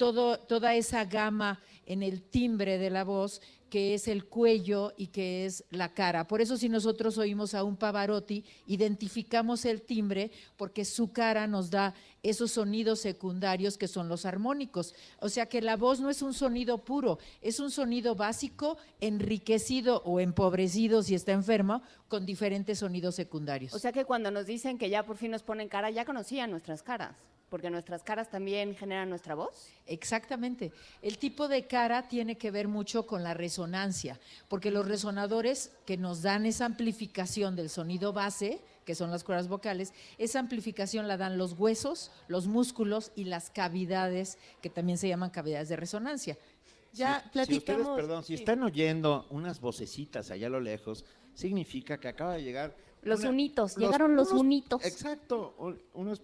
[0.00, 5.08] todo, toda esa gama en el timbre de la voz que es el cuello y
[5.08, 6.26] que es la cara.
[6.26, 11.68] Por eso si nosotros oímos a un Pavarotti, identificamos el timbre porque su cara nos
[11.68, 14.94] da esos sonidos secundarios que son los armónicos.
[15.20, 20.00] O sea que la voz no es un sonido puro, es un sonido básico enriquecido
[20.06, 23.74] o empobrecido si está enfermo con diferentes sonidos secundarios.
[23.74, 26.50] O sea que cuando nos dicen que ya por fin nos ponen cara, ya conocían
[26.50, 27.16] nuestras caras
[27.50, 29.68] porque nuestras caras también generan nuestra voz.
[29.86, 30.72] Exactamente.
[31.02, 34.18] El tipo de cara tiene que ver mucho con la resonancia,
[34.48, 39.48] porque los resonadores que nos dan esa amplificación del sonido base, que son las cuerdas
[39.48, 45.08] vocales, esa amplificación la dan los huesos, los músculos y las cavidades, que también se
[45.08, 46.38] llaman cavidades de resonancia.
[46.92, 47.46] Ya si, platicamos.
[47.46, 48.34] Si ustedes, perdón, si sí.
[48.34, 51.04] están oyendo unas vocecitas allá a lo lejos,
[51.34, 52.76] significa que acaba de llegar.
[53.02, 54.84] Los una, unitos, los, llegaron los unos, unitos.
[54.84, 55.54] Exacto,
[55.94, 56.20] unos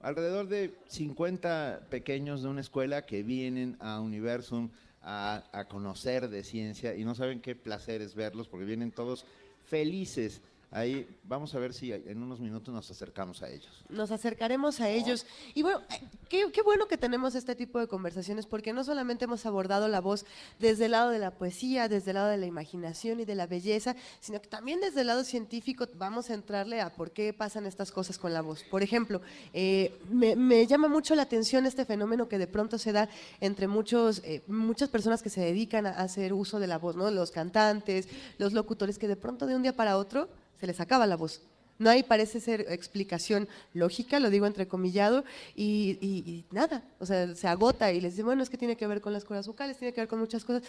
[0.00, 4.70] alrededor de 50 pequeños de una escuela que vienen a Universum
[5.02, 9.24] a, a, conocer de ciencia y no saben qué placer es verlos porque vienen todos
[9.64, 13.84] felices Ahí vamos a ver si en unos minutos nos acercamos a ellos.
[13.88, 15.26] Nos acercaremos a ellos.
[15.52, 19.24] Y bueno, eh, qué, qué, bueno que tenemos este tipo de conversaciones, porque no solamente
[19.24, 20.24] hemos abordado la voz
[20.60, 23.48] desde el lado de la poesía, desde el lado de la imaginación y de la
[23.48, 27.66] belleza, sino que también desde el lado científico vamos a entrarle a por qué pasan
[27.66, 28.62] estas cosas con la voz.
[28.62, 29.20] Por ejemplo,
[29.52, 33.08] eh, me, me, llama mucho la atención este fenómeno que de pronto se da
[33.40, 37.10] entre muchos, eh, muchas personas que se dedican a hacer uso de la voz, ¿no?
[37.10, 40.28] Los cantantes, los locutores, que de pronto de un día para otro
[40.60, 41.40] se les acaba la voz.
[41.78, 45.24] No hay, parece ser, explicación lógica, lo digo entrecomillado,
[45.56, 48.86] y, y, nada, o sea, se agota y les dice, bueno, es que tiene que
[48.86, 50.62] ver con las cuerdas vocales, tiene que ver con muchas cosas.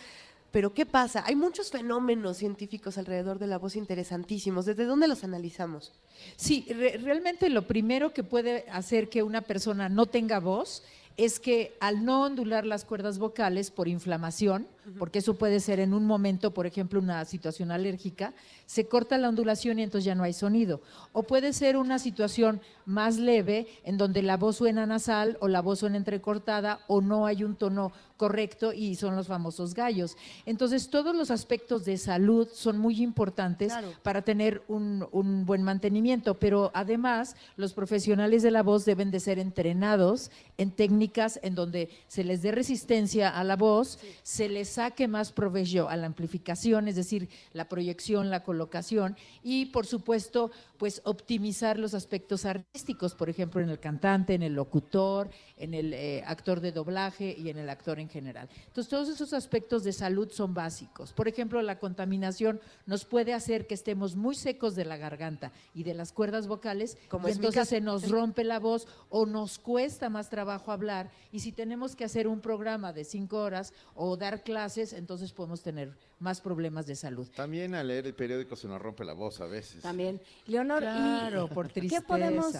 [0.51, 1.23] Pero ¿qué pasa?
[1.25, 4.65] Hay muchos fenómenos científicos alrededor de la voz interesantísimos.
[4.65, 5.93] ¿Desde dónde los analizamos?
[6.35, 10.83] Sí, re realmente lo primero que puede hacer que una persona no tenga voz
[11.17, 14.67] es que al no ondular las cuerdas vocales por inflamación,
[14.97, 18.33] porque eso puede ser en un momento, por ejemplo, una situación alérgica,
[18.65, 20.81] se corta la ondulación y entonces ya no hay sonido.
[21.13, 25.61] O puede ser una situación más leve en donde la voz suena nasal o la
[25.61, 27.91] voz suena entrecortada o no hay un tono
[28.21, 30.15] correcto y son los famosos gallos.
[30.45, 33.93] Entonces, todos los aspectos de salud son muy importantes claro.
[34.03, 39.19] para tener un, un, buen mantenimiento, pero además los profesionales de la voz deben de
[39.19, 40.29] ser entrenados
[40.59, 44.07] en técnicas en donde se les dé resistencia a la voz, sí.
[44.21, 49.67] se les saque más provecho a la amplificación, es decir, la proyección, la colocación y,
[49.67, 55.29] por supuesto, pues optimizar los aspectos artísticos, por ejemplo, en el cantante, en el locutor,
[55.57, 58.49] en el eh, actor de doblaje y en el actor en general.
[58.67, 61.13] Entonces, todos esos aspectos de salud son básicos.
[61.13, 65.83] Por ejemplo, la contaminación nos puede hacer que estemos muy secos de la garganta y
[65.83, 70.09] de las cuerdas vocales, Como y entonces se nos rompe la voz o nos cuesta
[70.09, 71.11] más trabajo hablar.
[71.31, 74.60] Y si tenemos que hacer un programa de cinco horas o dar clases,
[74.93, 77.27] entonces podemos tener más problemas de salud.
[77.35, 79.81] También al leer el periódico se nos rompe la voz a veces.
[79.81, 80.21] También.
[80.45, 82.01] Leonor, claro, y por tristeza.
[82.01, 82.55] ¿qué podemos,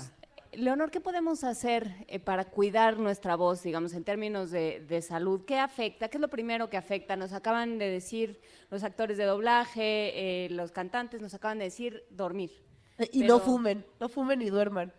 [0.54, 5.46] Leonor, ¿qué podemos hacer eh, para cuidar nuestra voz, digamos, en términos de, de, salud?
[5.46, 6.10] ¿Qué afecta?
[6.10, 7.16] ¿Qué es lo primero que afecta?
[7.16, 12.04] Nos acaban de decir los actores de doblaje, eh, los cantantes, nos acaban de decir
[12.10, 12.52] dormir.
[13.12, 13.36] Y Pero...
[13.36, 14.94] no fumen, no fumen y duerman.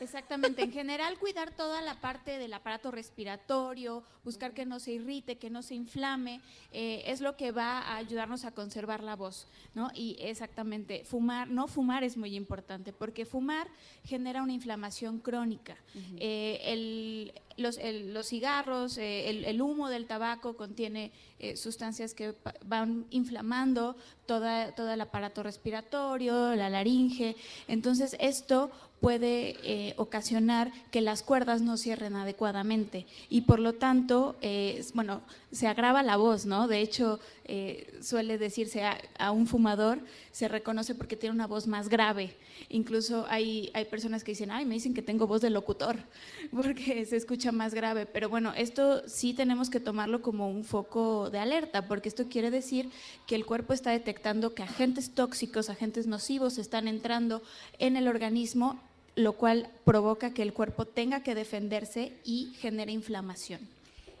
[0.00, 5.36] Exactamente, en general cuidar toda la parte del aparato respiratorio, buscar que no se irrite,
[5.36, 6.40] que no se inflame,
[6.72, 9.90] eh, es lo que va a ayudarnos a conservar la voz, ¿no?
[9.94, 13.68] Y exactamente, fumar, no fumar es muy importante, porque fumar
[14.04, 15.76] genera una inflamación crónica.
[15.94, 16.16] Uh -huh.
[16.20, 22.34] eh, el, los, el, los, cigarros, eh, el, humo del tabaco contiene eh, sustancias que
[22.64, 27.36] van inflamando toda, todo el aparato respiratorio, la laringe.
[27.68, 28.70] Entonces, esto
[29.00, 34.34] puede eh, ocasionar que las cuerdas no cierren adecuadamente y por lo tanto,
[34.94, 35.20] bueno,
[35.52, 36.68] se agrava la voz, ¿no?
[36.68, 37.20] De hecho,
[38.00, 39.98] suele decirse a, a, un fumador,
[40.32, 42.34] se reconoce porque tiene una voz más grave.
[42.70, 45.96] Incluso hay, hay personas que dicen, ay, me dicen que tengo voz de locutor,
[46.50, 48.06] porque se escucha más grave.
[48.06, 52.50] Pero bueno, esto sí tenemos que tomarlo como un foco de alerta, porque esto quiere
[52.50, 52.90] decir
[53.26, 57.42] que el cuerpo está detectando que agentes tóxicos, agentes nocivos están entrando
[57.78, 58.80] en el organismo
[59.16, 63.60] lo cual provoca que el cuerpo tenga que defenderse y genere inflamación.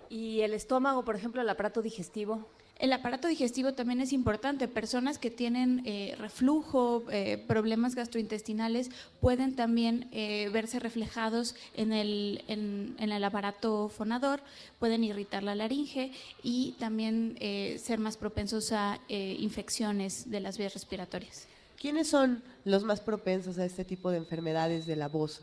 [0.08, 2.46] ¿Y el estómago, por ejemplo, el aparato digestivo?
[2.78, 4.66] El aparato digestivo también es importante.
[4.66, 8.90] Personas que tienen eh, reflujo, eh, problemas gastrointestinales,
[9.20, 14.40] pueden también eh, verse reflejados en el, en, en el, aparato fonador,
[14.80, 20.58] pueden irritar la laringe y también eh, ser más propensos a eh, infecciones de las
[20.58, 21.46] vías respiratorias.
[21.80, 25.42] ¿Quiénes son los más propensos a este tipo de enfermedades de la voz?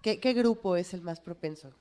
[0.00, 1.72] ¿Qué, qué grupo es el más propenso?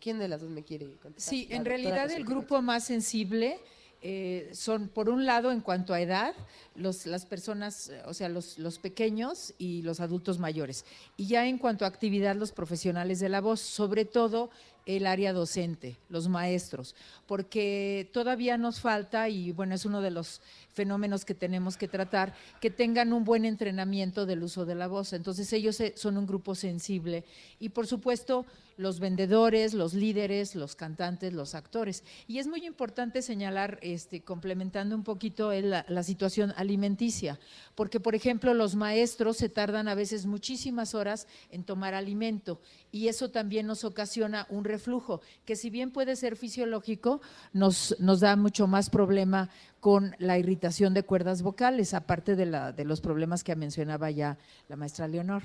[0.00, 1.30] ¿Quién de las dos me quiere contestar?
[1.30, 3.58] Sí, en realidad el grupo más sensible
[4.00, 6.34] eh, son, por un lado, en cuanto a edad,
[6.76, 10.84] las personas, o sea, los, los, pequeños y los adultos mayores.
[11.16, 14.50] Y ya en cuanto a actividad, los profesionales de la voz, sobre todo
[14.86, 16.94] el área docente, los maestros,
[17.26, 20.40] porque todavía nos falta, y bueno, es uno de los
[20.78, 25.12] fenómenos que tenemos que tratar, que tengan un buen entrenamiento del uso de la voz.
[25.12, 27.24] Entonces ellos son un grupo sensible
[27.58, 28.46] y por supuesto
[28.76, 32.04] los vendedores, los líderes, los cantantes, los actores.
[32.28, 37.40] Y es muy importante señalar, este, complementando un poquito la, la situación alimenticia,
[37.74, 42.60] porque por ejemplo los maestros se tardan a veces muchísimas horas en tomar alimento
[42.92, 47.20] y eso también nos ocasiona un reflujo, que si bien puede ser fisiológico,
[47.52, 49.50] nos, nos da mucho más problema
[49.80, 54.36] con la irritación de cuerdas vocales, aparte de, la, de los problemas que mencionaba ya
[54.68, 55.42] la maestra Leonor.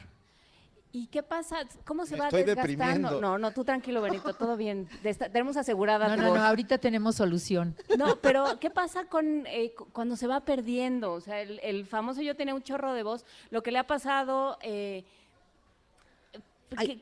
[0.95, 1.57] ¿Y qué pasa?
[1.85, 2.83] ¿Cómo se Me va estoy desgastando?
[2.85, 3.19] deprimiendo.
[3.21, 4.87] No, no, tú tranquilo, Benito, todo bien.
[5.31, 6.37] Tenemos asegurada No, tu no, voz.
[6.37, 7.75] no, ahorita tenemos solución.
[7.97, 11.13] No, pero ¿qué pasa con eh, cu- cuando se va perdiendo?
[11.13, 13.25] O sea, el, el famoso yo tenía un chorro de voz.
[13.49, 15.03] Lo que le ha pasado, eh,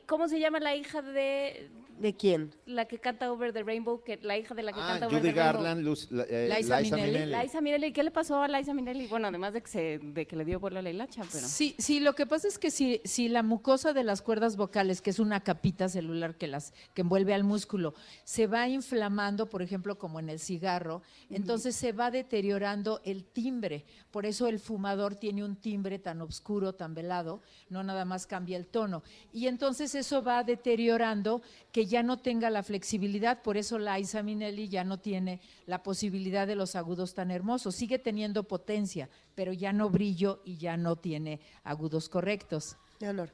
[0.06, 1.70] ¿cómo se llama la hija de
[2.02, 2.52] ¿De quién?
[2.66, 4.02] la que canta Over the Rainbow?
[4.02, 5.62] Que la hija de la que Ah, canta Over Judy the Rainbow.
[5.62, 7.18] Garland, Luz- la- eh, Liza Liza Minnelli.
[7.18, 7.42] Minnelli.
[7.44, 9.06] Liza Minnelli, ¿qué le pasó a Liza Minnelli?
[9.06, 11.46] Bueno, además de que, se, de que le dio vuelo a la hilacha, pero...
[11.46, 15.00] Sí, sí, lo que pasa es que si, si la mucosa de las cuerdas vocales,
[15.00, 19.62] que es una capita celular que las que envuelve al músculo, se va inflamando, por
[19.62, 23.84] ejemplo, como en el cigarro, entonces se va deteriorando el timbre.
[24.10, 28.56] Por eso el fumador tiene un timbre tan oscuro, tan velado, no nada más cambia
[28.56, 29.04] el tono.
[29.32, 34.22] Y entonces eso va deteriorando que ya no tenga la flexibilidad, por eso la Isa
[34.22, 37.74] Minnelli ya no tiene la posibilidad de los agudos tan hermosos.
[37.74, 42.78] Sigue teniendo potencia, pero ya no brillo y ya no tiene agudos correctos.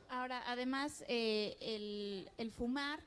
[0.09, 3.01] Ahora, además, eh, el, el fumar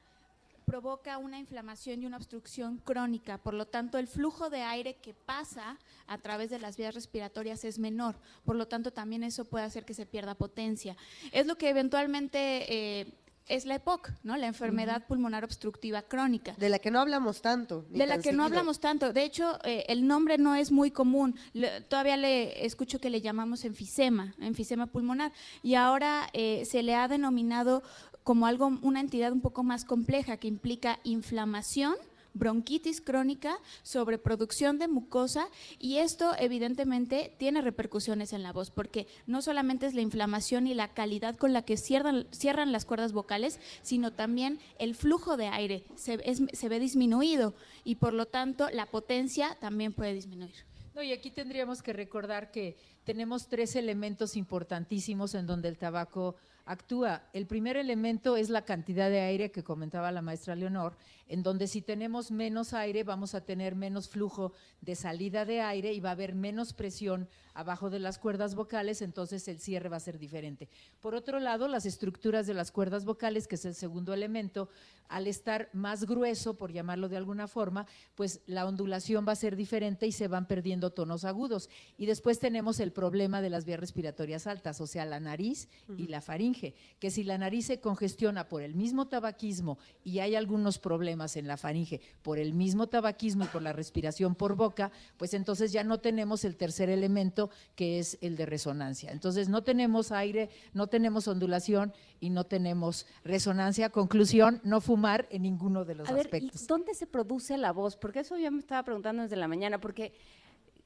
[0.65, 5.13] provoca una inflamación y una obstrucción crónica, por lo tanto el flujo de aire que
[5.13, 8.15] pasa a través de las vías respiratorias es menor,
[8.45, 10.95] por lo tanto también eso puede hacer que se pierda potencia.
[11.33, 12.39] Es lo que eventualmente
[12.73, 13.13] eh,
[13.55, 14.37] es la EPOC, ¿no?
[14.37, 16.53] La enfermedad pulmonar obstructiva crónica.
[16.57, 17.85] De la que no hablamos tanto.
[17.89, 19.13] De la que no hablamos tanto.
[19.13, 21.35] De hecho, eh, el nombre no es muy común.
[21.53, 25.31] Le- todavía le escucho que le llamamos enfisema, enfisema pulmonar.
[25.63, 27.83] Y ahora eh, se le ha denominado
[28.23, 31.95] como algo, una entidad un poco más compleja que implica inflamación
[32.33, 35.47] bronquitis crónica, sobreproducción de mucosa
[35.79, 40.73] y esto evidentemente tiene repercusiones en la voz porque no solamente es la inflamación y
[40.73, 45.83] la calidad con la que cierran, las cuerdas vocales, sino también el flujo de aire
[45.95, 47.53] se, se ve disminuido
[47.83, 50.55] y por lo tanto la potencia también puede disminuir.
[50.93, 56.35] No, y aquí tendríamos que recordar que tenemos tres elementos importantísimos en donde el tabaco
[56.65, 57.23] actúa.
[57.33, 61.67] El primer elemento es la cantidad de aire que comentaba la maestra Leonor, en donde
[61.67, 66.09] si tenemos menos aire vamos a tener menos flujo de salida de aire y va
[66.09, 70.19] a haber menos presión abajo de las cuerdas vocales, entonces el cierre va a ser
[70.19, 70.69] diferente.
[70.99, 74.69] Por otro lado, las estructuras de las cuerdas vocales, que es el segundo elemento,
[75.09, 79.55] al estar más grueso, por llamarlo de alguna forma, pues la ondulación va a ser
[79.55, 81.69] diferente y se van perdiendo tonos agudos.
[81.97, 85.67] Y después tenemos el problema de las vías respiratorias altas, o sea, la nariz
[85.97, 86.60] y la faringe,
[86.99, 91.47] que si la nariz se congestiona por el mismo tabaquismo y hay algunos problemas en
[91.47, 95.83] la faringe por el mismo tabaquismo y por la respiración por boca, pues entonces ya
[95.83, 99.11] no tenemos el tercer elemento que es el de resonancia.
[99.11, 103.89] Entonces no tenemos aire, no tenemos ondulación y no tenemos resonancia.
[103.89, 106.63] Conclusión, no fumar en ninguno de los A ver, aspectos.
[106.63, 107.97] ¿y dónde se produce la voz?
[107.97, 110.13] Porque eso yo me estaba preguntando desde la mañana, porque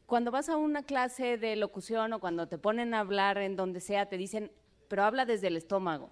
[0.06, 3.82] cuando vas a una clase de locución o cuando te ponen a hablar en donde
[3.82, 4.52] sea, te dicen,
[4.88, 6.10] pero habla desde el estómago.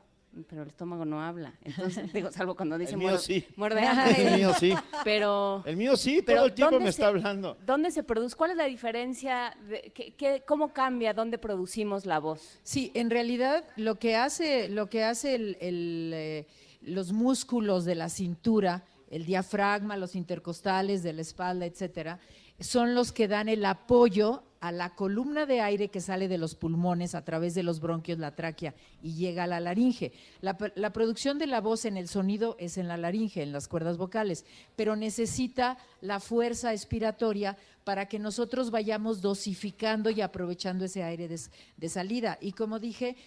[0.49, 1.53] Pero el estómago no habla.
[1.61, 3.45] Entonces, digo, salvo cuando mío sí.
[3.55, 4.37] muerde El hambre.
[4.37, 4.73] mío sí.
[5.03, 7.55] Pero El mío sí, pero todo el tiempo ¿dónde me se- está hablando.
[7.63, 8.35] ¿Dónde se produce?
[8.35, 9.55] ¿Cuál es la diferencia?
[9.69, 11.13] De, qué- qué- ¿Cómo cambia?
[11.13, 12.59] ¿Dónde producimos la voz?
[12.63, 16.47] Sí, en realidad lo que hace, lo que hace el- el, eh,
[16.81, 22.17] los músculos de la cintura, el diafragma, los intercostales de la espalda, etcétera,
[22.59, 26.55] son los que dan el apoyo a la columna de aire que sale de los
[26.55, 30.13] pulmones a través de los bronquios, la tráquea y llega a la laringe.
[30.39, 33.51] La, pr- la producción de la voz en el sonido es en la laringe, en
[33.51, 34.45] las cuerdas vocales,
[34.77, 41.89] pero necesita la fuerza expiratoria para que nosotros vayamos dosificando y aprovechando ese aire de,
[41.89, 42.37] salida.
[42.39, 43.17] Y como dije,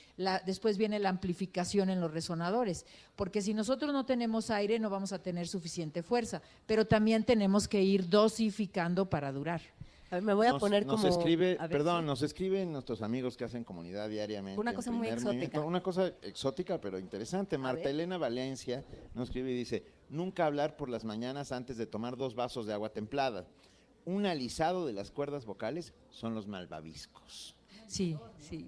[0.46, 5.12] después viene la amplificación en los resonadores, porque si nosotros no tenemos aire no vamos
[5.12, 9.60] a tener suficiente fuerza, pero también tenemos que ir dosificando para durar.
[10.10, 11.08] A ver, me voy a Nos- poner nos como...
[11.12, 12.06] escribe, a ver, perdón, sí.
[12.06, 14.60] nos escriben nuestros amigos que hacen comunidad diariamente.
[14.60, 15.30] Una cosa muy exótica.
[15.32, 17.58] Movimiento, Una cosa exótica, pero interesante.
[17.58, 17.90] Marta.
[17.90, 22.36] Elena Valencia nos escribe y dice, nunca hablar por las mañanas antes de tomar dos
[22.36, 23.46] vasos de agua templada.
[24.04, 27.56] Un alisado de las cuerdas vocales son los malvaviscos.
[27.88, 28.66] Sí, sí.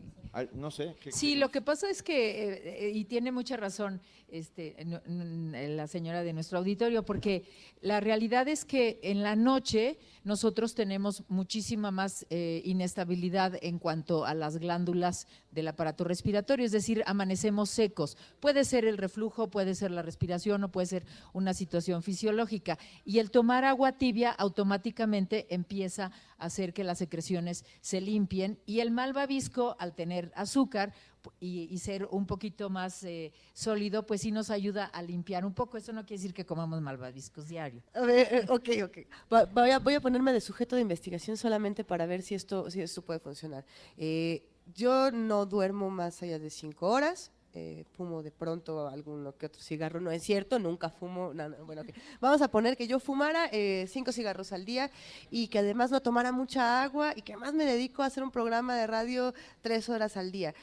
[0.53, 0.95] No sé.
[1.01, 4.77] ¿qué- Sí, qué- lo que pasa es que, eh, eh, y tiene mucha razón este,
[5.07, 7.45] la señora de nuestro auditorio, porque
[7.81, 14.27] la realidad es que en la noche nosotros tenemos muchísima más eh, inestabilidad en cuanto
[14.27, 18.19] a las glándulas del aparato respiratorio, es decir, amanecemos secos.
[18.39, 22.79] Puede ser el reflujo, puede ser la respiración o puede ser una situación fisiológica.
[23.07, 28.81] Y el tomar agua tibia automáticamente empieza a hacer que las secreciones se limpien y
[28.81, 30.93] el malvavisco, al tener azúcar
[31.41, 35.77] y, ser un poquito más eh, sólido, pues sí nos ayuda a limpiar un poco.
[35.77, 37.83] Eso no quiere decir que comamos malvaviscos diario.
[37.95, 38.99] A ver, eh, ok, ok.
[39.33, 42.71] Va- voy, a, voy a ponerme de sujeto de investigación solamente para ver si esto,
[42.71, 43.65] si esto puede funcionar.
[43.97, 47.31] Eh, yo no duermo más allá de cinco horas.
[47.59, 51.67] Eh, fumo de pronto alguno que otro cigarro, no es cierto, nunca fumo, no, no,
[51.67, 51.89] bueno, ok.
[52.21, 54.93] vamos a poner que yo fumara eh, cinco cigarros al día
[55.29, 58.31] y que además no tomara mucha agua y que además me dedico a hacer un
[58.31, 60.55] programa de radio tres horas al día.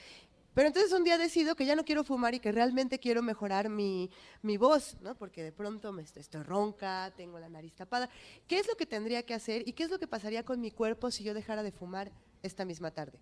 [0.54, 3.68] Pero entonces un día decido que ya no quiero fumar y que realmente quiero mejorar
[3.68, 4.10] mi,
[4.42, 5.14] mi voz, ¿no?
[5.16, 8.10] Porque de pronto me estoy, estoy ronca, tengo la nariz tapada.
[8.48, 10.72] ¿Qué es lo que tendría que hacer y qué es lo que pasaría con mi
[10.72, 12.10] cuerpo si yo dejara de fumar
[12.42, 13.20] esta misma tarde?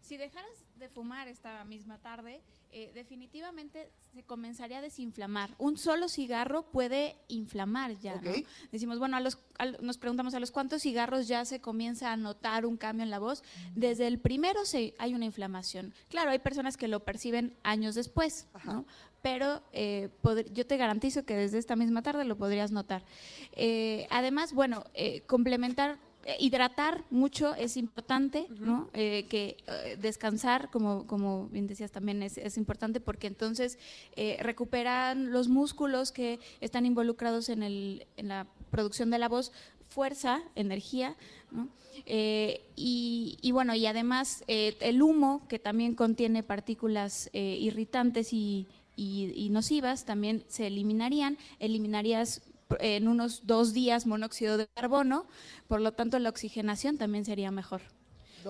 [0.00, 2.40] Si dejaras de fumar esta misma tarde,
[2.72, 5.50] eh, definitivamente se comenzaría a desinflamar.
[5.58, 8.20] Un solo cigarro puede inflamar ya.
[8.20, 8.32] ¿no?
[8.72, 9.38] Decimos, bueno, a los,
[9.80, 13.18] nos preguntamos a los cuántos cigarros ya se comienza a notar un cambio en la
[13.18, 13.42] voz.
[13.74, 15.94] Desde el primero se, hay una inflamación.
[16.08, 18.86] Claro, hay personas que lo perciben años después, ¿no?
[19.22, 20.08] pero eh,
[20.52, 23.04] yo te garantizo que desde esta misma tarde lo podrías notar.
[23.52, 25.98] Eh, además, bueno, eh, complementar
[26.38, 28.88] hidratar mucho es importante, ¿no?
[28.92, 33.78] Eh, que eh, descansar, como, como bien decías también, es, es importante porque entonces
[34.16, 39.52] eh, recuperan los músculos que están involucrados en, el, en la producción de la voz,
[39.88, 41.16] fuerza, energía,
[41.50, 41.68] ¿no?
[42.06, 48.32] Eh, y, y bueno, y además eh, el humo, que también contiene partículas eh, irritantes
[48.32, 48.66] y,
[48.96, 52.42] y- y nocivas, también se eliminarían, eliminarías
[52.78, 55.26] en unos dos días monóxido de carbono,
[55.68, 57.80] por lo tanto la oxigenación también sería mejor.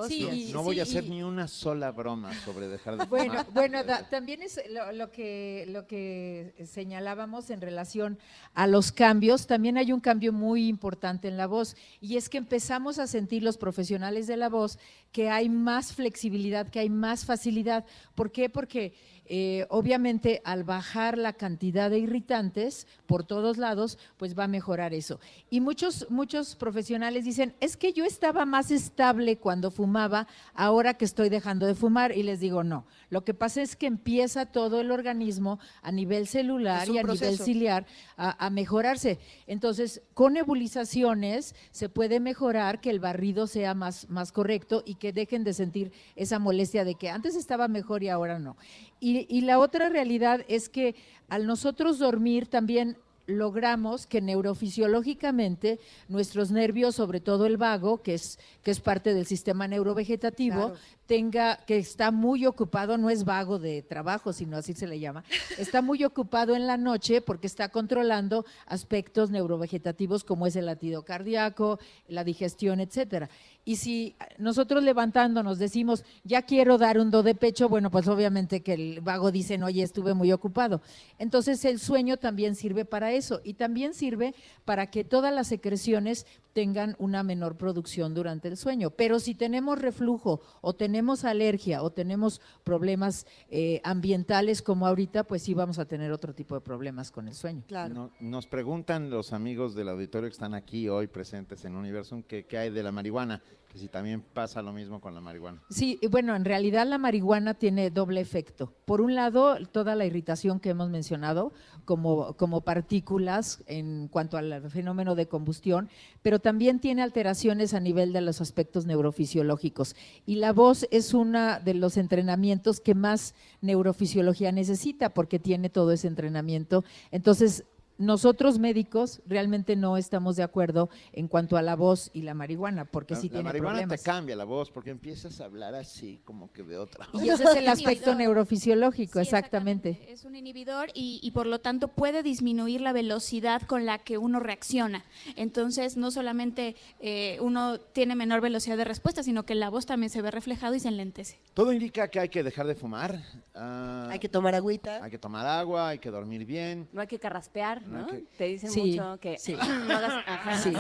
[0.07, 3.47] Sí, no, no voy a hacer ni una sola broma sobre dejar de Bueno, fumar.
[3.53, 8.17] bueno, da- también es lo, lo que lo que señalábamos en relación
[8.55, 9.49] a los cambios.
[9.49, 13.43] También hay un cambio muy importante en la voz y es que empezamos a sentir
[13.43, 14.79] los profesionales de la voz
[15.11, 17.85] que hay más flexibilidad, que hay más facilidad.
[18.15, 18.49] ¿Por qué?
[18.49, 18.95] Porque
[19.33, 24.93] eh, obviamente al bajar la cantidad de irritantes por todos lados, pues va a mejorar
[24.93, 25.21] eso.
[25.51, 31.05] Y muchos, muchos profesionales dicen, es que yo estaba más estable cuando fumaba, ahora que
[31.05, 32.11] estoy dejando de fumar.
[32.11, 32.87] Y les digo, no.
[33.09, 37.39] Lo que pasa es que empieza todo el organismo a nivel celular y a nivel
[37.39, 37.87] ciliar
[38.17, 39.21] a, a mejorarse.
[39.47, 45.13] Entonces, con nebulizaciones se puede mejorar que el barrido sea más, más correcto y que
[45.13, 48.57] dejen de sentir esa molestia de que antes estaba mejor y ahora no.
[49.01, 50.95] Y, y la otra realidad es que
[51.29, 52.99] al nosotros dormir también
[53.31, 55.79] logramos que neurofisiológicamente
[56.09, 60.75] nuestros nervios, sobre todo el vago, que es, que es parte del sistema neurovegetativo, Claro.
[61.07, 65.25] tenga, que está muy ocupado, no es vago de trabajo, sino así se le llama,
[65.59, 71.05] está muy ocupado en la noche porque está controlando aspectos neurovegetativos como es el latido
[71.05, 71.79] cardíaco,
[72.09, 73.29] la digestión, etcétera.
[73.65, 78.63] Y si nosotros levantándonos decimos, ya quiero dar un do de pecho, bueno, pues obviamente
[78.63, 80.81] que el vago dice, oye, estuve muy ocupado.
[81.19, 84.35] Entonces el sueño también sirve para eso y también sirve
[84.65, 88.91] para que todas las secreciones tengan una menor producción durante el sueño.
[88.91, 95.43] Pero si tenemos reflujo o tenemos alergia o tenemos problemas eh, ambientales como ahorita, pues
[95.43, 97.63] sí vamos a tener otro tipo de problemas con el sueño.
[97.95, 102.47] No- nos preguntan los amigos del auditorio que están aquí hoy presentes en Universum que
[102.47, 105.63] qué hay de la marihuana, que si también pasa lo mismo con la marihuana.
[105.71, 108.73] Sí, bueno, en realidad la marihuana tiene doble efecto.
[108.85, 111.53] Por un lado, toda la irritación que hemos mencionado,
[111.85, 115.89] como, como partículas en cuanto al fenómeno de combustión,
[116.21, 119.95] pero también tiene alteraciones a nivel de los aspectos neurofisiológicos.
[120.27, 125.93] Y la voz es uno de los entrenamientos que más neurofisiología necesita porque tiene todo
[125.93, 126.83] ese entrenamiento.
[127.13, 127.65] Entonces,
[128.01, 132.85] nosotros médicos realmente no estamos de acuerdo en cuanto a la voz y la marihuana,
[132.87, 134.01] porque La, sí la tiene marihuana problemas.
[134.01, 137.07] te cambia la voz porque empiezas a hablar así, como que de otra.
[137.15, 140.01] Y ese es el aspecto neurofisiológico, exactamente.
[140.09, 144.19] Es un inhibidor y, y por lo tanto puede disminuir la velocidad con la que
[144.19, 145.05] uno reacciona.
[145.37, 150.11] Entonces, no solamente eh, uno tiene menor velocidad de respuesta, sino que la voz también
[150.11, 151.39] se ve reflejado y se enlentece.
[151.55, 153.23] Todo indica que hay que dejar de fumar.
[153.55, 155.05] ah, Hay que tomar agüita.
[155.05, 156.89] hay que tomar agua, hay que dormir bien.
[156.93, 159.55] No hay que carraspear, No que- Te dicen Sí, mucho que sí.
[159.89, 160.73] no hagas, ajá, Sí.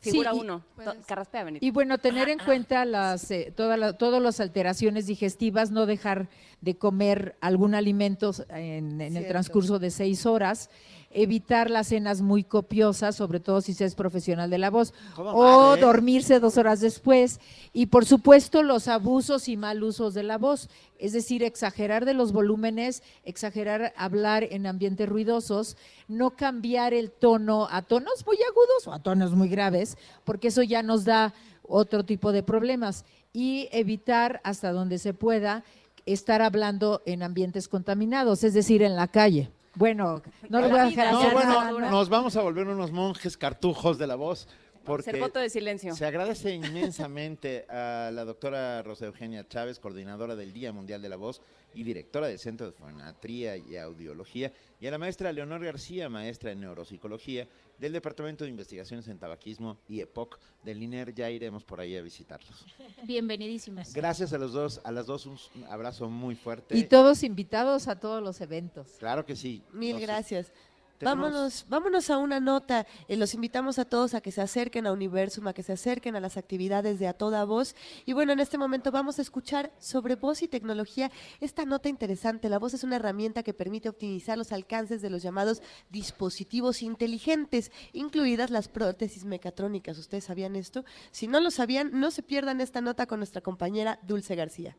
[0.00, 0.10] sí.
[0.10, 0.62] Figura y- uno,
[1.06, 1.64] carraspea, Benito.
[1.64, 6.28] Y bueno, tener en cuenta las eh, toda la- todas las alteraciones digestivas, no dejar
[6.60, 10.70] de comer algún alimento en, en el transcurso de seis horas,
[11.10, 15.24] evitar las cenas muy copiosas, sobre todo si se es profesional de la voz, o
[15.24, 15.80] mal, ¿eh?
[15.80, 17.40] dormirse dos horas después,
[17.72, 22.14] y por supuesto los abusos y mal usos de la voz, es decir, exagerar de
[22.14, 25.76] los volúmenes, exagerar hablar en ambientes ruidosos,
[26.08, 30.62] no cambiar el tono a tonos muy agudos o a tonos muy graves, porque eso
[30.62, 35.64] ya nos da otro tipo de problemas, y evitar hasta donde se pueda
[36.06, 39.50] estar hablando en ambientes contaminados, es decir, en la calle.
[39.74, 43.36] Bueno, no lo voy a dejar No, hacer bueno, nos vamos a volver unos monjes
[43.36, 44.48] cartujos de la voz.
[44.88, 45.94] Porque Ser voto de silencio.
[45.94, 51.16] se agradece inmensamente a la doctora Rosa Eugenia Chávez, coordinadora del Día Mundial de la
[51.16, 51.40] Voz
[51.74, 56.50] y directora del Centro de Fonatría y Audiología, y a la maestra Leonor García, maestra
[56.50, 57.46] en Neuropsicología
[57.78, 61.14] del Departamento de Investigaciones en Tabaquismo y EPOC del INER.
[61.14, 62.64] Ya iremos por ahí a visitarlos.
[63.04, 63.92] Bienvenidísimas.
[63.94, 66.76] Gracias a los dos, a las dos un abrazo muy fuerte.
[66.76, 68.88] Y todos invitados a todos los eventos.
[68.98, 69.62] Claro que sí.
[69.72, 70.52] Mil Los- gracias.
[71.00, 72.86] Vámonos, vámonos a una nota.
[73.06, 76.16] Eh, los invitamos a todos a que se acerquen a Universum, a que se acerquen
[76.16, 77.76] a las actividades de A Toda Voz.
[78.04, 81.10] Y bueno, en este momento vamos a escuchar sobre voz y tecnología
[81.40, 82.48] esta nota interesante.
[82.48, 87.70] La voz es una herramienta que permite optimizar los alcances de los llamados dispositivos inteligentes,
[87.92, 89.98] incluidas las prótesis mecatrónicas.
[89.98, 90.84] ¿Ustedes sabían esto?
[91.12, 94.76] Si no lo sabían, no se pierdan esta nota con nuestra compañera Dulce García.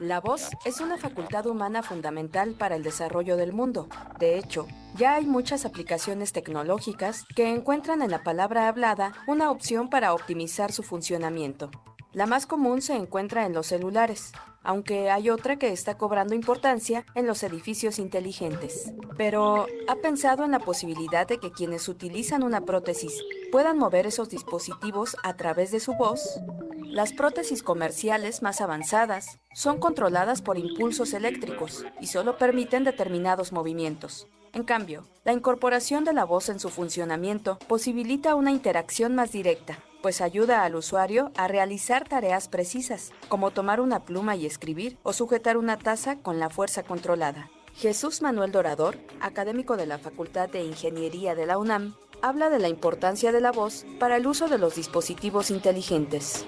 [0.00, 3.88] La voz es una facultad humana fundamental para el desarrollo del mundo.
[4.18, 4.66] De hecho,
[4.96, 10.72] ya hay muchas aplicaciones tecnológicas que encuentran en la palabra hablada una opción para optimizar
[10.72, 11.70] su funcionamiento.
[12.12, 14.32] La más común se encuentra en los celulares,
[14.64, 18.92] aunque hay otra que está cobrando importancia en los edificios inteligentes.
[19.16, 24.30] Pero, ¿ha pensado en la posibilidad de que quienes utilizan una prótesis puedan mover esos
[24.30, 26.40] dispositivos a través de su voz?
[26.86, 34.28] Las prótesis comerciales más avanzadas son controladas por impulsos eléctricos y solo permiten determinados movimientos.
[34.52, 39.80] En cambio, la incorporación de la voz en su funcionamiento posibilita una interacción más directa,
[40.04, 45.14] pues ayuda al usuario a realizar tareas precisas, como tomar una pluma y escribir o
[45.14, 47.48] sujetar una taza con la fuerza controlada.
[47.74, 52.68] Jesús Manuel Dorador, académico de la Facultad de Ingeniería de la UNAM, habla de la
[52.68, 56.46] importancia de la voz para el uso de los dispositivos inteligentes.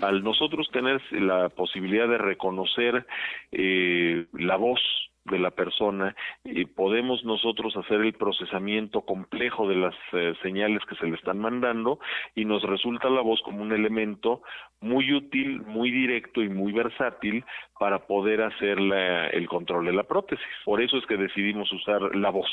[0.00, 3.04] al nosotros tener la posibilidad de reconocer
[3.50, 4.78] eh, la voz
[5.24, 10.96] de la persona, eh, podemos nosotros hacer el procesamiento complejo de las eh, señales que
[10.96, 12.00] se le están mandando
[12.34, 14.42] y nos resulta la voz como un elemento
[14.80, 17.44] muy útil, muy directo y muy versátil
[17.78, 20.44] para poder hacer la- el control de la prótesis.
[20.64, 22.50] Por eso es que decidimos usar la voz.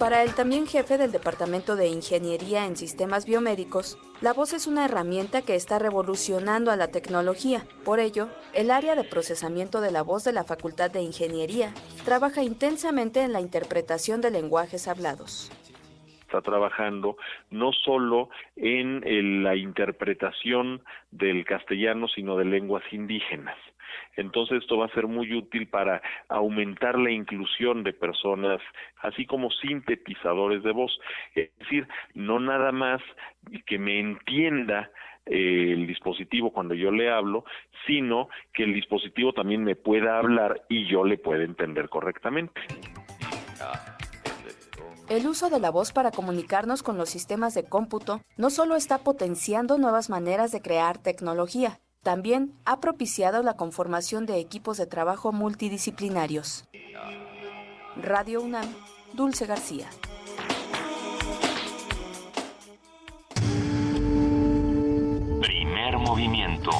[0.00, 4.86] Para el también jefe del Departamento de Ingeniería en Sistemas Biomédicos, la voz es una
[4.86, 7.66] herramienta que está revolucionando a la tecnología.
[7.84, 11.74] Por ello, el área de procesamiento de la voz de la Facultad de Ingeniería
[12.06, 15.52] trabaja intensamente en la interpretación de lenguajes hablados.
[16.22, 17.16] está trabajando
[17.50, 20.80] no solo en el- la interpretación
[21.10, 23.56] del castellano, sino de lenguas indígenas.
[24.16, 28.60] Entonces esto va a ser muy útil para aumentar la inclusión de personas,
[29.02, 30.98] así como sintetizadores de voz.
[31.34, 33.00] Es decir, no nada más
[33.66, 34.90] que me entienda
[35.26, 37.44] eh, el dispositivo cuando yo le hablo,
[37.86, 42.60] sino que el dispositivo también me pueda hablar y yo le pueda entender correctamente.
[45.08, 48.98] El uso de la voz para comunicarnos con los sistemas de cómputo no solo está
[48.98, 55.32] potenciando nuevas maneras de crear tecnología, también ha propiciado la conformación de equipos de trabajo
[55.32, 56.64] multidisciplinarios.
[57.96, 58.66] Radio UNAM,
[59.12, 59.88] Dulce García.
[65.40, 66.70] Primer movimiento.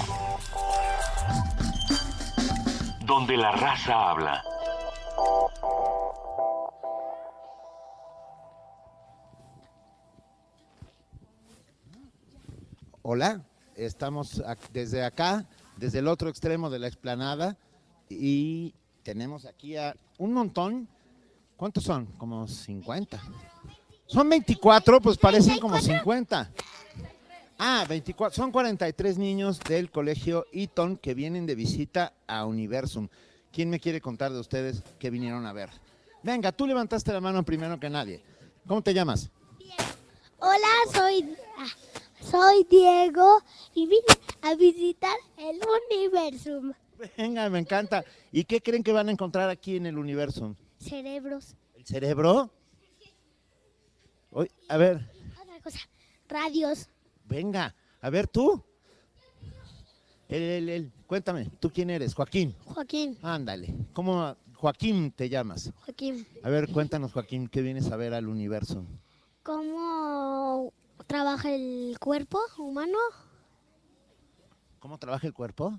[3.05, 4.43] Donde la raza habla.
[13.03, 13.43] Hola,
[13.85, 14.43] estamos
[14.73, 17.57] desde acá, desde el otro extremo de la explanada
[18.09, 20.89] y tenemos aquí a un montón.
[21.57, 22.07] ¿Cuántos son?
[22.19, 23.21] Como 50.
[24.07, 26.51] Son 24, pues parecen como 50.
[27.59, 28.35] Ah, 24.
[28.35, 33.09] Son 43 niños del colegio Eton que vienen de visita a Universum.
[33.53, 35.71] ¿Quién me quiere contar de ustedes qué vinieron a ver?
[36.23, 38.23] Venga, tú levantaste la mano primero que nadie.
[38.67, 39.31] ¿Cómo te llamas?
[40.39, 41.67] Hola, soy, ah,
[42.21, 43.43] soy Diego
[43.75, 44.03] y vine
[44.43, 46.73] a visitar el Universum.
[47.17, 48.05] Venga, me encanta.
[48.31, 50.55] ¿Y qué creen que van a encontrar aquí en el Universum?
[50.79, 51.57] Cerebros.
[51.77, 52.51] ¿El cerebro?
[54.69, 55.11] A ver,
[55.43, 55.79] Otra cosa,
[56.29, 56.89] radios.
[57.25, 58.63] venga, a ver tú.
[60.29, 62.15] El, el, el, cuéntame, ¿tú quién eres?
[62.15, 62.55] Joaquín.
[62.67, 63.75] Joaquín, Ándale.
[63.93, 65.73] ¿Cómo Joaquín te llamas?
[65.85, 68.85] Joaquín, A ver, cuéntanos, Joaquín, ¿qué vienes a ver al universo?
[69.43, 70.73] ¿cómo
[71.11, 72.97] trabaja el cuerpo humano?
[74.79, 75.77] ¿Cómo trabaja el cuerpo?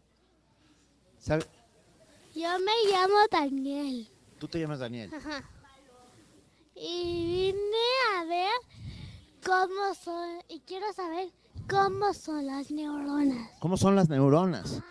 [1.19, 1.45] ¿Sabe?
[2.35, 4.09] Yo me llamo Daniel.
[4.39, 5.09] Tú te llamas Daniel.
[5.13, 5.49] Ajá.
[6.75, 8.51] Y vine a ver
[9.45, 11.31] cómo son, y quiero saber
[11.69, 13.51] cómo son las neuronas.
[13.61, 14.81] ¿Cómo son las neuronas?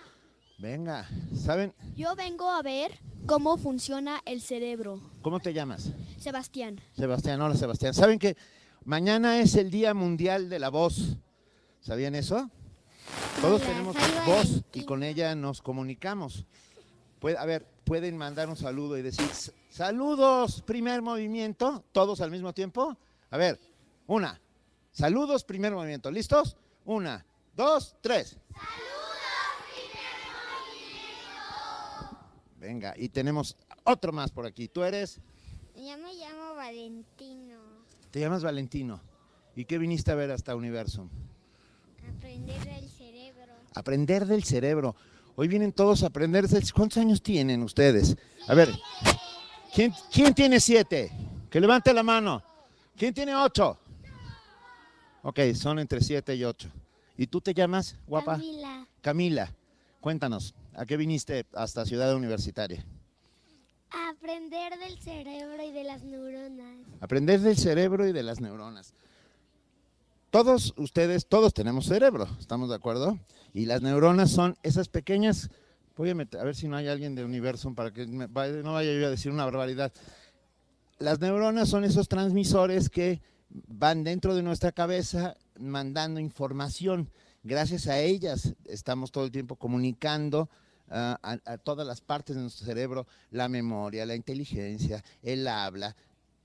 [0.56, 1.74] Venga, ¿saben?
[1.96, 5.02] Yo vengo a ver cómo funciona el cerebro.
[5.20, 5.92] ¿Cómo te llamas?
[6.18, 6.80] Sebastián.
[6.96, 7.92] Sebastián, hola Sebastián.
[7.92, 8.38] ¿Saben que
[8.84, 11.16] mañana es el Día Mundial de la Voz?
[11.80, 12.50] ¿Sabían eso?
[13.40, 16.44] Todos Hola, tenemos voz y con ella nos comunicamos.
[17.18, 22.30] Puede- a ver, pueden mandar un saludo y decir, "S- saludos, primer movimiento, todos al
[22.30, 22.96] mismo tiempo.
[23.30, 23.58] A ver,
[24.06, 24.40] una,
[24.92, 26.56] saludos, primer movimiento, ¿listos?
[26.84, 28.36] Una, dos, tres.
[32.58, 34.68] Venga, y tenemos otro más por aquí.
[34.68, 35.18] Tú eres,
[35.74, 37.59] Yo me llamo Valentino.
[38.10, 39.00] Te llamas Valentino.
[39.56, 41.08] ¿Y qué viniste a ver hasta Universum?
[42.16, 43.52] Aprender del cerebro.
[43.74, 44.96] Aprender del cerebro.
[45.36, 46.46] Hoy vienen todos a aprender.
[46.74, 48.16] ¿Cuántos años tienen ustedes?
[48.48, 48.70] A ver,
[49.74, 51.10] ¿quién, quién tiene siete?
[51.50, 52.42] Que levante la mano.
[52.96, 53.78] ¿Quién tiene ocho?
[55.22, 56.68] Ok, son entre siete y ocho.
[57.16, 58.32] ¿Y tú te llamas, guapa?
[58.36, 58.86] Camila.
[59.02, 59.52] Camila,
[60.00, 62.84] cuéntanos, ¿a qué viniste hasta Ciudad Universitaria?
[63.92, 66.76] Aprender del cerebro y de las neuronas.
[67.00, 68.94] Aprender del cerebro y de las neuronas.
[70.30, 73.18] Todos ustedes, todos tenemos cerebro, ¿estamos de acuerdo?
[73.52, 75.50] Y las neuronas son esas pequeñas,
[75.96, 78.72] voy a, meter- a ver si no hay alguien de Universum para que me no
[78.74, 79.92] vaya yo a decir una barbaridad.
[81.00, 83.20] Las neuronas son esos transmisores que
[83.66, 87.10] van dentro de nuestra cabeza mandando información.
[87.42, 90.48] Gracias a ellas estamos todo el tiempo comunicando
[90.90, 95.94] a, a todas las partes de nuestro cerebro, la memoria, la inteligencia, el habla,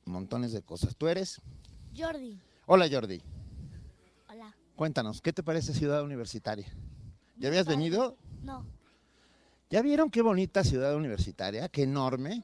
[0.06, 0.96] montones de cosas.
[0.96, 1.42] ¿Tú eres?
[1.98, 2.40] Jordi.
[2.68, 3.22] Hola Jordi,
[4.30, 4.56] Hola.
[4.76, 6.68] cuéntanos, ¿qué te parece Ciudad Universitaria?
[7.38, 8.18] ¿Ya habías venido?
[8.44, 8.66] No.
[9.70, 11.68] ¿Ya vieron qué bonita ciudad universitaria?
[11.70, 12.44] Qué enorme.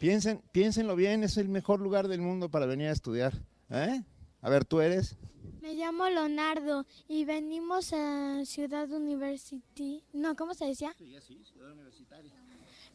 [0.00, 3.34] Piensen, piénsenlo bien, es el mejor lugar del mundo para venir a estudiar.
[3.70, 4.02] ¿eh?
[4.40, 5.16] A ver, ¿tú eres?
[5.60, 10.02] Me llamo Leonardo y venimos a Ciudad University.
[10.12, 10.94] No, ¿cómo se decía?
[10.94, 12.32] ciudad universitaria.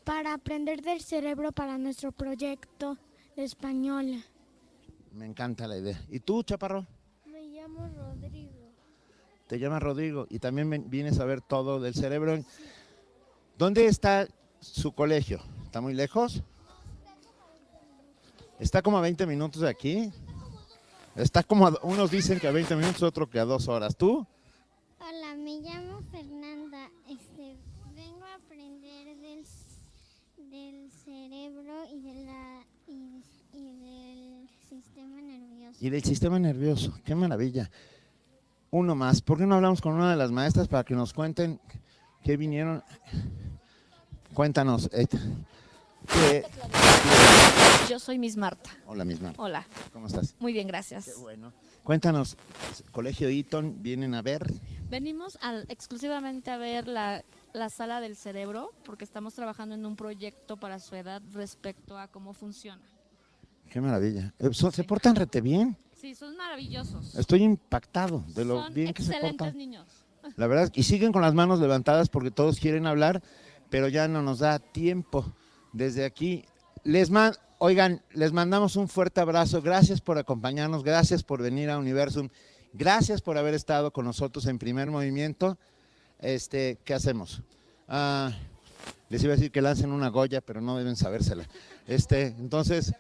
[0.03, 2.97] Para aprender del cerebro para nuestro proyecto
[3.35, 4.23] de español.
[5.11, 6.01] Me encanta la idea.
[6.09, 6.87] ¿Y tú, Chaparro?
[7.25, 8.71] Me llamo Rodrigo.
[9.47, 12.43] Te llamas Rodrigo y también vienes a ver todo del cerebro.
[13.57, 14.27] ¿Dónde está
[14.61, 15.41] su colegio?
[15.65, 16.41] ¿Está muy lejos?
[18.59, 20.11] ¿Está como a 20 minutos de aquí?
[21.15, 23.95] Está como, a- unos dicen que a 20 minutos, otros que a dos horas.
[23.95, 24.25] ¿Tú?
[24.99, 26.89] Hola, me llamo Fernanda.
[27.07, 27.55] Este,
[27.95, 29.45] vengo a aprender del,
[30.49, 33.21] del cerebro y, de la, y,
[33.53, 35.77] y del sistema nervioso.
[35.79, 36.93] Y del sistema nervioso.
[37.05, 37.69] Qué maravilla.
[38.71, 39.21] Uno más.
[39.21, 41.59] ¿Por qué no hablamos con una de las maestras para que nos cuenten
[42.23, 42.83] qué vinieron?
[44.33, 44.89] Cuéntanos.
[44.93, 45.05] eh,
[47.89, 48.69] Yo soy Miss Marta.
[48.87, 49.33] Hola, misma.
[49.37, 49.65] Hola.
[49.91, 50.35] ¿Cómo estás?
[50.39, 51.05] Muy bien, gracias.
[51.05, 51.51] Qué bueno.
[51.83, 52.37] Cuéntanos,
[52.91, 54.51] Colegio Eaton, vienen a ver.
[54.89, 59.95] Venimos al- exclusivamente a ver la, la sala del cerebro porque estamos trabajando en un
[59.95, 62.81] proyecto para su edad respecto a cómo funciona.
[63.69, 64.33] Qué maravilla.
[64.39, 65.75] Eh, Se portan rete bien.
[65.99, 67.15] Sí, son maravillosos.
[67.15, 69.57] Estoy impactado de lo son bien que se excelentes portan.
[69.57, 69.87] niños.
[70.37, 73.21] La verdad, y siguen con las manos levantadas porque todos quieren hablar,
[73.69, 75.25] pero ya no nos da tiempo.
[75.73, 76.45] Desde aquí,
[76.83, 77.33] les man-
[77.65, 79.61] oigan, les mandamos un fuerte abrazo.
[79.61, 82.27] Gracias por acompañarnos, gracias por venir a Universum,
[82.73, 85.57] gracias por haber estado con nosotros en primer movimiento.
[86.19, 87.41] Este, ¿qué hacemos?
[87.87, 88.33] Ah,
[89.07, 91.45] les iba a decir que lancen una Goya, pero no deben sabérsela.
[91.87, 92.93] Este, entonces,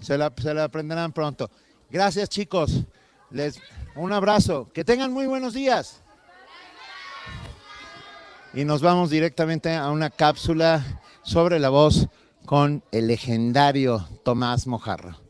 [0.00, 1.50] se la, se la aprenderán pronto.
[1.90, 2.84] Gracias, chicos.
[3.32, 3.58] Les,
[3.96, 4.70] un abrazo.
[4.72, 6.02] Que tengan muy buenos días.
[8.52, 12.08] Y nos vamos directamente a una cápsula sobre la voz
[12.46, 15.20] con el legendario Tomás Mojarro.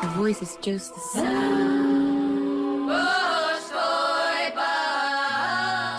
[0.00, 1.86] The voice is just the sound.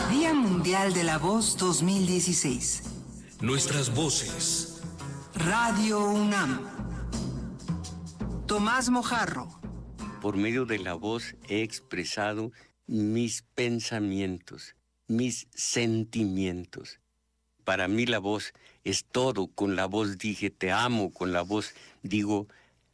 [0.10, 2.84] Día Mundial de la Voz 2016.
[3.42, 4.82] Nuestras voces.
[5.36, 6.66] Radio UNAM.
[8.48, 9.48] Tomás Mojarro.
[10.22, 12.52] Por medio de la voz he expresado
[12.88, 14.76] mis pensamientos,
[15.08, 17.00] mis sentimientos.
[17.64, 19.48] Para mí la voz es todo.
[19.48, 22.48] Con la voz dije te amo, con la voz digo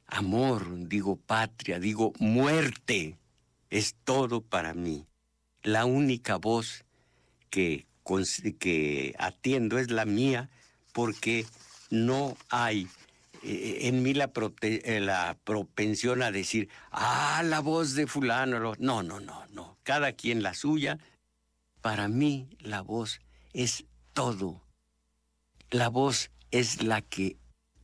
[0.07, 3.17] amor, digo patria, digo muerte.
[3.69, 5.05] Es todo para mí.
[5.61, 6.85] La única voz
[7.49, 7.85] que,
[8.59, 10.49] que atiendo es la mía
[10.91, 11.45] porque
[11.89, 12.87] no hay
[13.43, 14.13] en mí
[14.61, 18.59] eh, la propensión a decir, ah, la voz de fulano.
[18.59, 18.75] lo-".
[18.79, 19.77] No, no, no, no.
[19.83, 20.99] Cada quien la suya.
[21.81, 23.19] Para mí la voz
[23.53, 24.61] es todo.
[25.69, 27.37] La voz es la que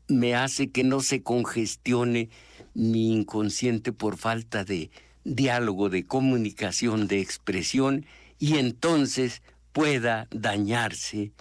[0.08, 2.30] me hace que no se congestione
[2.74, 4.90] mi inconsciente por falta de,
[5.24, 8.06] diálogo, de comunicación, de expresión,
[8.40, 9.42] y entonces
[9.74, 11.34] pueda dañarse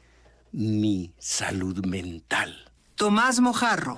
[0.52, 2.67] mi salud mental.
[2.98, 3.96] Tomás Mojarro.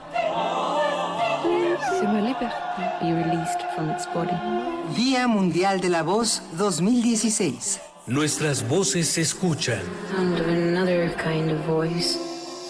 [4.95, 7.81] Día Mundial de la Voz 2016.
[8.07, 9.81] Nuestras voces se escuchan.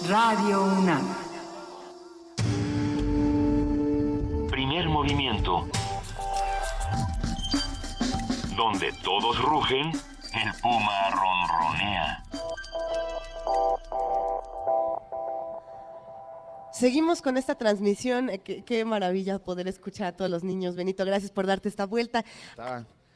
[0.09, 1.17] Radio UNAM.
[4.50, 5.67] Primer movimiento.
[8.57, 9.91] Donde todos rugen,
[10.33, 12.23] el puma ronronea.
[16.81, 18.31] Seguimos con esta transmisión.
[18.31, 20.76] eh, Qué, qué maravilla poder escuchar a todos los niños.
[20.76, 22.25] Benito, gracias por darte esta vuelta.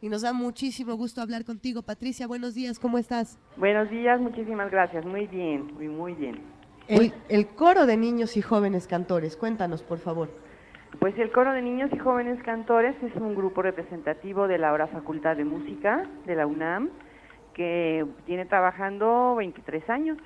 [0.00, 1.82] y nos da muchísimo gusto hablar contigo.
[1.82, 3.38] Patricia, buenos días, ¿cómo estás?
[3.56, 5.04] Buenos días, muchísimas gracias.
[5.04, 6.40] Muy bien, muy, muy bien.
[6.88, 10.28] El, el Coro de Niños y Jóvenes Cantores, cuéntanos, por favor.
[10.98, 14.86] Pues el Coro de Niños y Jóvenes Cantores es un grupo representativo de la ahora
[14.86, 16.90] Facultad de Música de la UNAM
[17.54, 20.18] que tiene trabajando 23 años.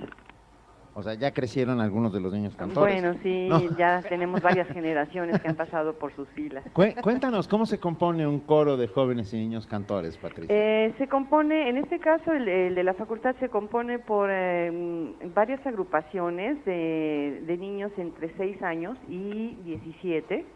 [0.99, 3.02] O sea, ya crecieron algunos de los niños cantores.
[3.02, 3.60] Bueno, sí, No.
[3.76, 6.65] ya tenemos varias generaciones que han pasado por sus filas.
[6.73, 10.57] Cué- Cuéntanos, ¿cómo se compone un coro de jóvenes y niños cantores, Patricia?
[10.57, 15.12] Eh, se compone, en este caso, el, el de la facultad se compone por eh,
[15.34, 20.47] varias agrupaciones de, de niños entre 6 años y 17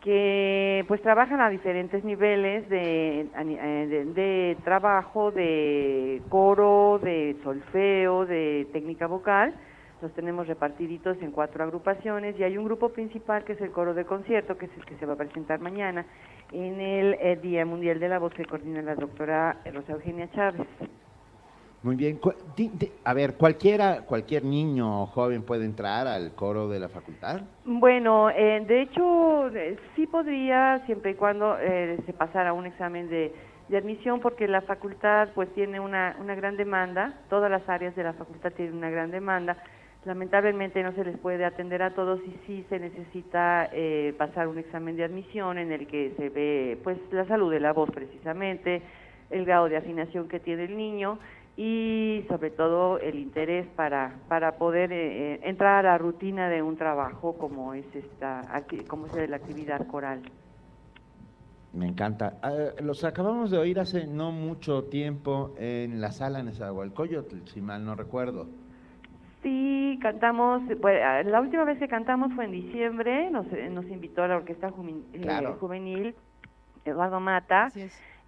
[0.00, 8.24] que pues trabajan a diferentes niveles de, eh, de, de trabajo, de coro, de solfeo,
[8.24, 9.52] de técnica vocal.
[10.02, 13.94] Los tenemos repartiditos en cuatro agrupaciones y hay un grupo principal que es el coro
[13.94, 16.04] de concierto, que es el que se va a presentar mañana
[16.52, 20.66] en el eh, Día Mundial de la Voz que coordina la doctora Rosa Eugenia Chávez.
[21.86, 22.18] Muy bien.
[23.04, 27.42] A ver, ¿cualquiera, cualquier niño o joven puede entrar al coro de la facultad?
[27.64, 33.08] Bueno, eh, de hecho, eh, sí podría, siempre y cuando eh, se pasara un examen
[33.08, 33.32] de,
[33.68, 38.02] de admisión, porque la facultad pues tiene una, una gran demanda, todas las áreas de
[38.02, 39.56] la facultad tienen una gran demanda.
[40.06, 44.56] Lamentablemente no se les puede atender a todos y sí se necesita eh, pasar un
[44.56, 48.82] examen de admisión en el que se ve pues la salud de la voz precisamente,
[49.30, 51.18] el grado de afinación que tiene el niño
[51.56, 56.62] y sobre todo el interés para, para poder eh, eh, entrar a la rutina de
[56.62, 58.42] un trabajo como es esta
[58.86, 60.22] como es la actividad coral.
[61.72, 62.38] Me encanta.
[62.42, 67.84] Ah, los acabamos de oír hace no mucho tiempo en la sala Nezahualcóyotl, si mal
[67.84, 68.46] no recuerdo.
[69.46, 73.84] Sí, cantamos, pues, ah, la última vez que cantamos fue en diciembre, nos, eh, nos
[73.86, 74.72] invitó a la Orquesta
[75.12, 75.54] eh.
[75.60, 76.16] Juvenil
[76.84, 77.68] Eduardo Mata.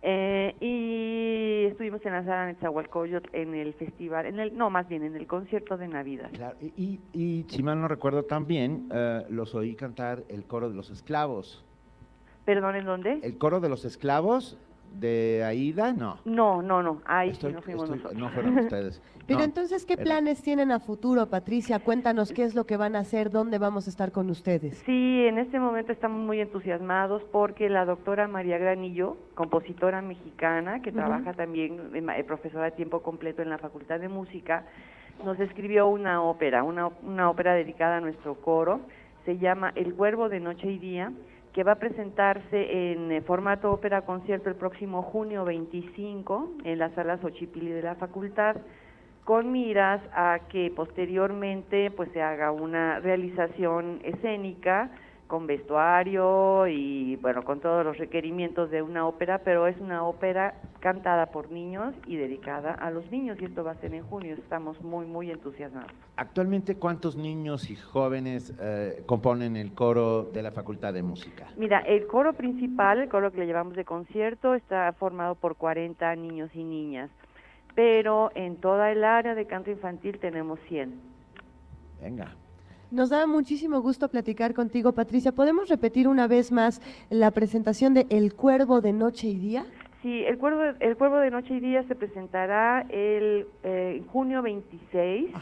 [0.01, 5.03] eh, y estuvimos en la sala Netzahualcoyotl en el festival, en el, no, más bien
[5.03, 6.31] en el concierto de Navidad.
[6.35, 10.69] Claro, y, y- y si mal no recuerdo también, eh, los oí cantar el coro
[10.71, 11.65] de los esclavos.
[12.45, 13.19] Perdón, ¿en dónde?
[13.25, 14.57] ¿El coro de los esclavos
[14.95, 15.93] de Aida?
[15.93, 16.19] No.
[16.25, 18.21] No, no, no, ahí Estoy- sí no fuimos estoy- nosotros.
[18.21, 19.03] no fueron ustedes.
[19.27, 21.79] Pero No, entonces, ¿qué era- planes tienen a futuro, Patricia?
[21.81, 24.79] Cuéntanos qué es lo que van a hacer, dónde vamos a estar con ustedes.
[24.87, 30.93] Sí, en este momento estamos muy entusiasmados porque la doctora María Granillo, compositora mexicana que
[30.93, 34.65] trabaja también, eh, eh, profesora de tiempo completo en la Facultad de Música,
[35.25, 38.81] nos escribió una ópera, una, una ópera dedicada a nuestro coro.
[39.27, 41.13] Se llama El Cuervo de Noche y Día,
[41.59, 46.91] que va a presentarse en eh, formato ópera concierto el próximo junio 25 en la
[46.91, 48.55] sala Xochipilli de la Facultad
[49.25, 54.93] con miras a que posteriormente pues se haga una realización escénica
[55.29, 60.55] con vestuario y bueno con todos los requerimientos de una ópera pero es una ópera
[60.81, 64.35] cantada por niños y dedicada a los niños y esto va a ser en junio
[64.35, 70.51] estamos muy muy entusiasmados Actualmente, ¿cuántos niños y jóvenes eh, componen el coro de la
[70.51, 71.47] Facultad de Música?
[71.57, 76.17] Mira, el coro principal, el coro que le llevamos de concierto, está formado por 40
[76.17, 77.11] niños y niñas,
[77.77, 81.01] pero en toda el área de canto infantil tenemos 100.
[82.03, 82.35] Venga.
[82.91, 85.33] Nos da muchísimo gusto platicar contigo, Patricia.
[85.33, 89.67] ¿Podemos repetir una vez más la presentación de El Cuervo de Noche y Día?
[90.01, 95.35] Sí, el cuervo, el cuervo de Noche y Día se presentará el eh, junio 26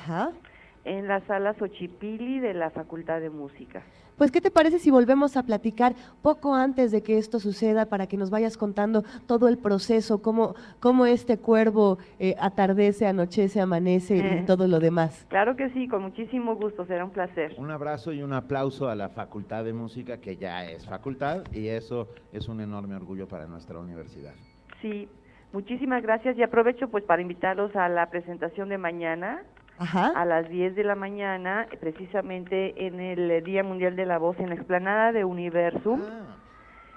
[0.86, 3.82] en la sala Xochipilli de la Facultad de Música.
[4.16, 8.06] Pues, ¿qué te parece si volvemos a platicar poco antes de que esto suceda para
[8.06, 14.16] que nos vayas contando todo el proceso, cómo, cómo este cuervo eh, atardece, anochece, amanece
[14.16, 14.40] Eh.
[14.42, 15.26] y todo lo demás?
[15.28, 17.54] Claro que sí, con muchísimo gusto, será un placer.
[17.58, 21.68] Un abrazo y un aplauso a la Facultad de Música, que ya es facultad, y
[21.68, 24.32] eso es un enorme orgullo para nuestra universidad.
[24.80, 25.08] Sí,
[25.52, 29.42] muchísimas gracias y aprovecho pues para invitarlos a la presentación de mañana
[29.78, 34.38] a las 10 de la mañana, eh, precisamente en el Día Mundial de la Voz
[34.38, 36.00] en la explanada de Universum.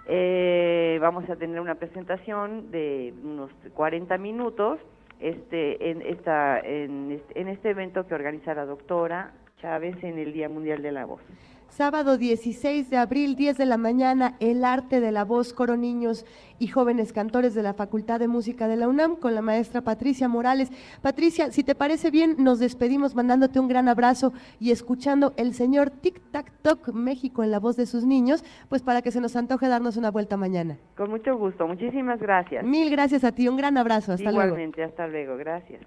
[0.07, 4.79] Eh, vamos a tener una presentación de unos 40 minutos
[5.19, 10.33] este, en, esta, en, este, en este evento que organiza la doctora Chávez en el
[10.33, 11.21] Día Mundial de la Voz.
[11.69, 16.25] Sábado 16 de abril, 10 de la mañana, El Arte de la Voz, coro niños
[16.57, 20.27] y jóvenes cantores de la Facultad de Música de la UNAM con la maestra Patricia
[20.27, 20.71] Morales.
[21.01, 25.89] Patricia, si te parece bien, nos despedimos mandándote un gran abrazo y escuchando el señor
[25.89, 29.35] Tic Tac Toc México en la voz de sus niños, pues para que se nos
[29.35, 30.77] antoje darnos una vuelta mañana.
[30.97, 32.65] Con mucho gusto, muchísimas gracias.
[32.65, 34.47] Mil gracias a ti, un gran abrazo, hasta luego.
[34.47, 35.81] Igualmente, hasta luego, gracias.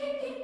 [0.00, 0.39] Thank you.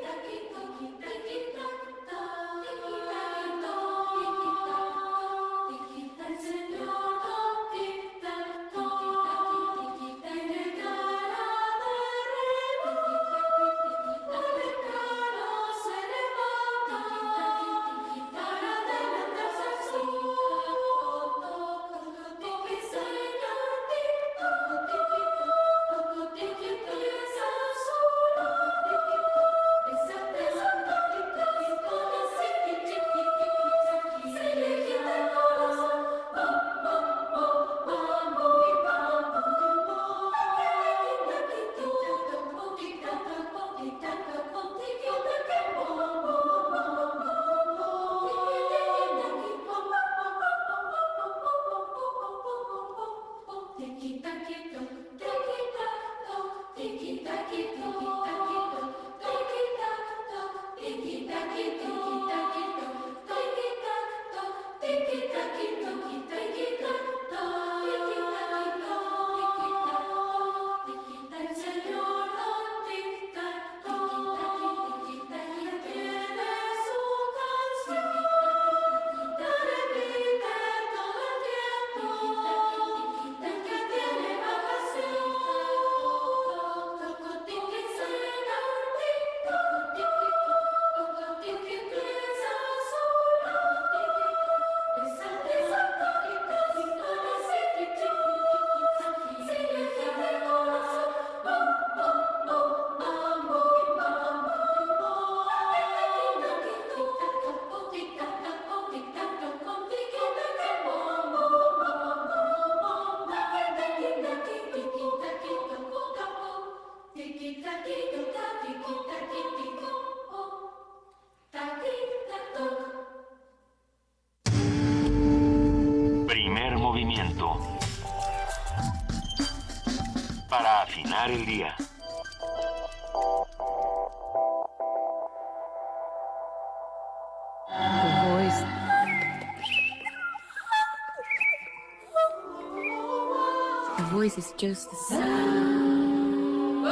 [143.96, 146.84] The voice is just the sound.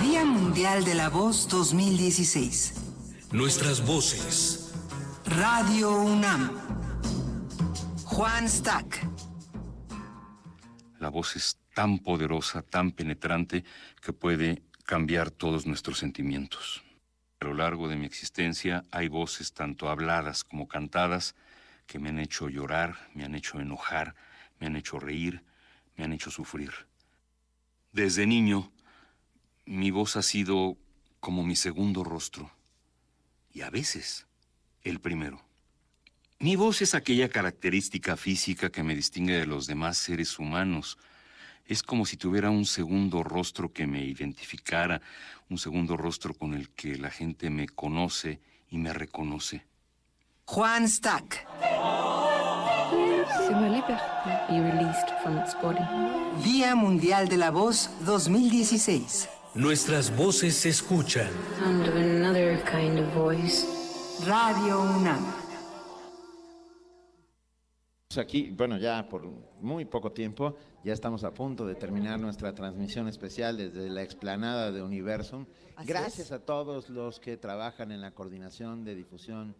[0.00, 2.72] Día Mundial de la Voz 2016.
[3.32, 4.72] Nuestras voces.
[5.26, 6.50] Radio UNAM.
[8.06, 9.06] Juan Stack.
[10.98, 13.62] La voz es tan poderosa, tan penetrante,
[14.00, 16.82] que puede cambiar todos nuestros sentimientos.
[17.40, 21.34] A lo largo de mi existencia hay voces tanto habladas como cantadas
[21.92, 24.14] que me han hecho llorar, me han hecho enojar,
[24.58, 25.42] me han hecho reír,
[25.94, 26.72] me han hecho sufrir.
[27.92, 28.72] Desde niño,
[29.66, 30.78] mi voz ha sido
[31.20, 32.50] como mi segundo rostro
[33.52, 34.26] y a veces
[34.84, 35.44] el primero.
[36.38, 40.96] Mi voz es aquella característica física que me distingue de los demás seres humanos.
[41.66, 45.02] Es como si tuviera un segundo rostro que me identificara,
[45.50, 48.40] un segundo rostro con el que la gente me conoce
[48.70, 49.66] y me reconoce.
[50.54, 51.46] Juan Stack.
[53.46, 53.96] Si ma liberté
[54.50, 55.80] be released from its body.
[56.44, 59.30] Día Mundial de la Voz 2016.
[59.54, 61.30] Nuestras voces se escuchan.
[61.58, 63.64] Sound of another kind of voice.
[64.26, 65.24] Radio UNAM.
[68.18, 69.26] Aquí, bueno, ya por
[69.62, 74.70] muy poco tiempo, ya estamos a punto de terminar nuestra transmisión especial desde la explanada
[74.70, 75.46] de Universum.
[75.76, 76.32] Así Gracias es.
[76.32, 79.56] a todos los que trabajan en la coordinación de difusión,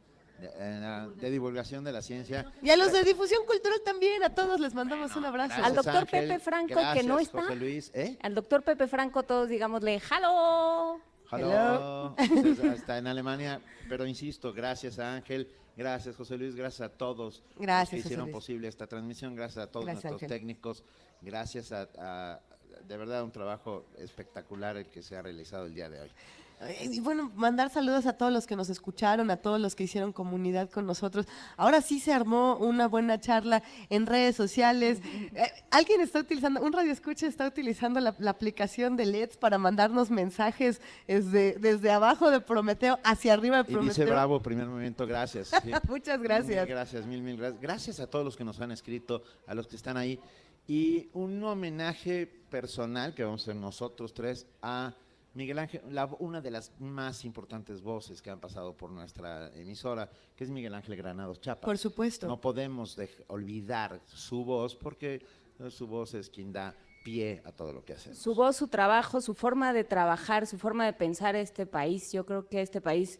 [0.51, 2.53] de, la- de divulgación de la ciencia.
[2.63, 5.49] Y a los de difusión cultural también, a todos les mandamos un abrazo.
[5.49, 6.29] Gracias, Al doctor Ángel.
[6.29, 7.43] Pepe Franco, que no está.
[7.43, 8.19] José Luis, ¿eh?
[8.23, 11.01] Al doctor Pepe Franco, todos digámosle, ¡halo!
[11.33, 17.43] Desde- Está en Alemania, pero insisto, gracias a Ángel, gracias José Luis, gracias a todos
[17.57, 20.39] Gracias, los que hicieron posible esta transmisión, gracias a todos Gracias, nuestros Ángel.
[20.39, 20.85] técnicos,
[21.23, 22.41] gracias a, a-
[22.87, 26.11] de verdad un trabajo espectacular el que se ha realizado el día de hoy.
[26.65, 29.85] Eh, Y bueno, mandar saludos a todos los que nos escucharon, a todos los que
[29.85, 31.27] hicieron comunidad con nosotros.
[31.57, 35.01] Ahora sí se armó una buena charla en redes sociales.
[35.35, 39.57] Eh, Alguien está utilizando, un radio escucha está utilizando la, la aplicación de LEDs para
[39.57, 44.05] mandarnos mensajes desde, desde abajo de Prometeo hacia arriba de Y Prometeo.
[44.05, 45.49] dice Bravo, primer momento, gracias.
[45.63, 45.71] Sí.
[45.89, 46.67] Muchas gracias.
[46.67, 47.61] Mil gracias, mil, mil gracias.
[47.63, 50.21] Gracias a todos los que nos han escrito, a los que están ahí.
[50.67, 54.95] Y un homenaje personal que vamos a hacer nosotros tres a
[55.35, 60.11] Miguel Ángel, la- una de las más importantes voces que han pasado por nuestra emisora,
[60.37, 61.65] que es Miguel Ángel Granados Chapa.
[61.67, 62.27] Por supuesto.
[62.27, 65.25] No podemos olvidar su voz porque
[65.59, 68.19] eh, su voz es quien da pie a todo lo que hacemos.
[68.19, 72.13] Su voz, su trabajo, su forma de trabajar, su forma de pensar este país.
[72.13, 73.19] Yo creo que este país,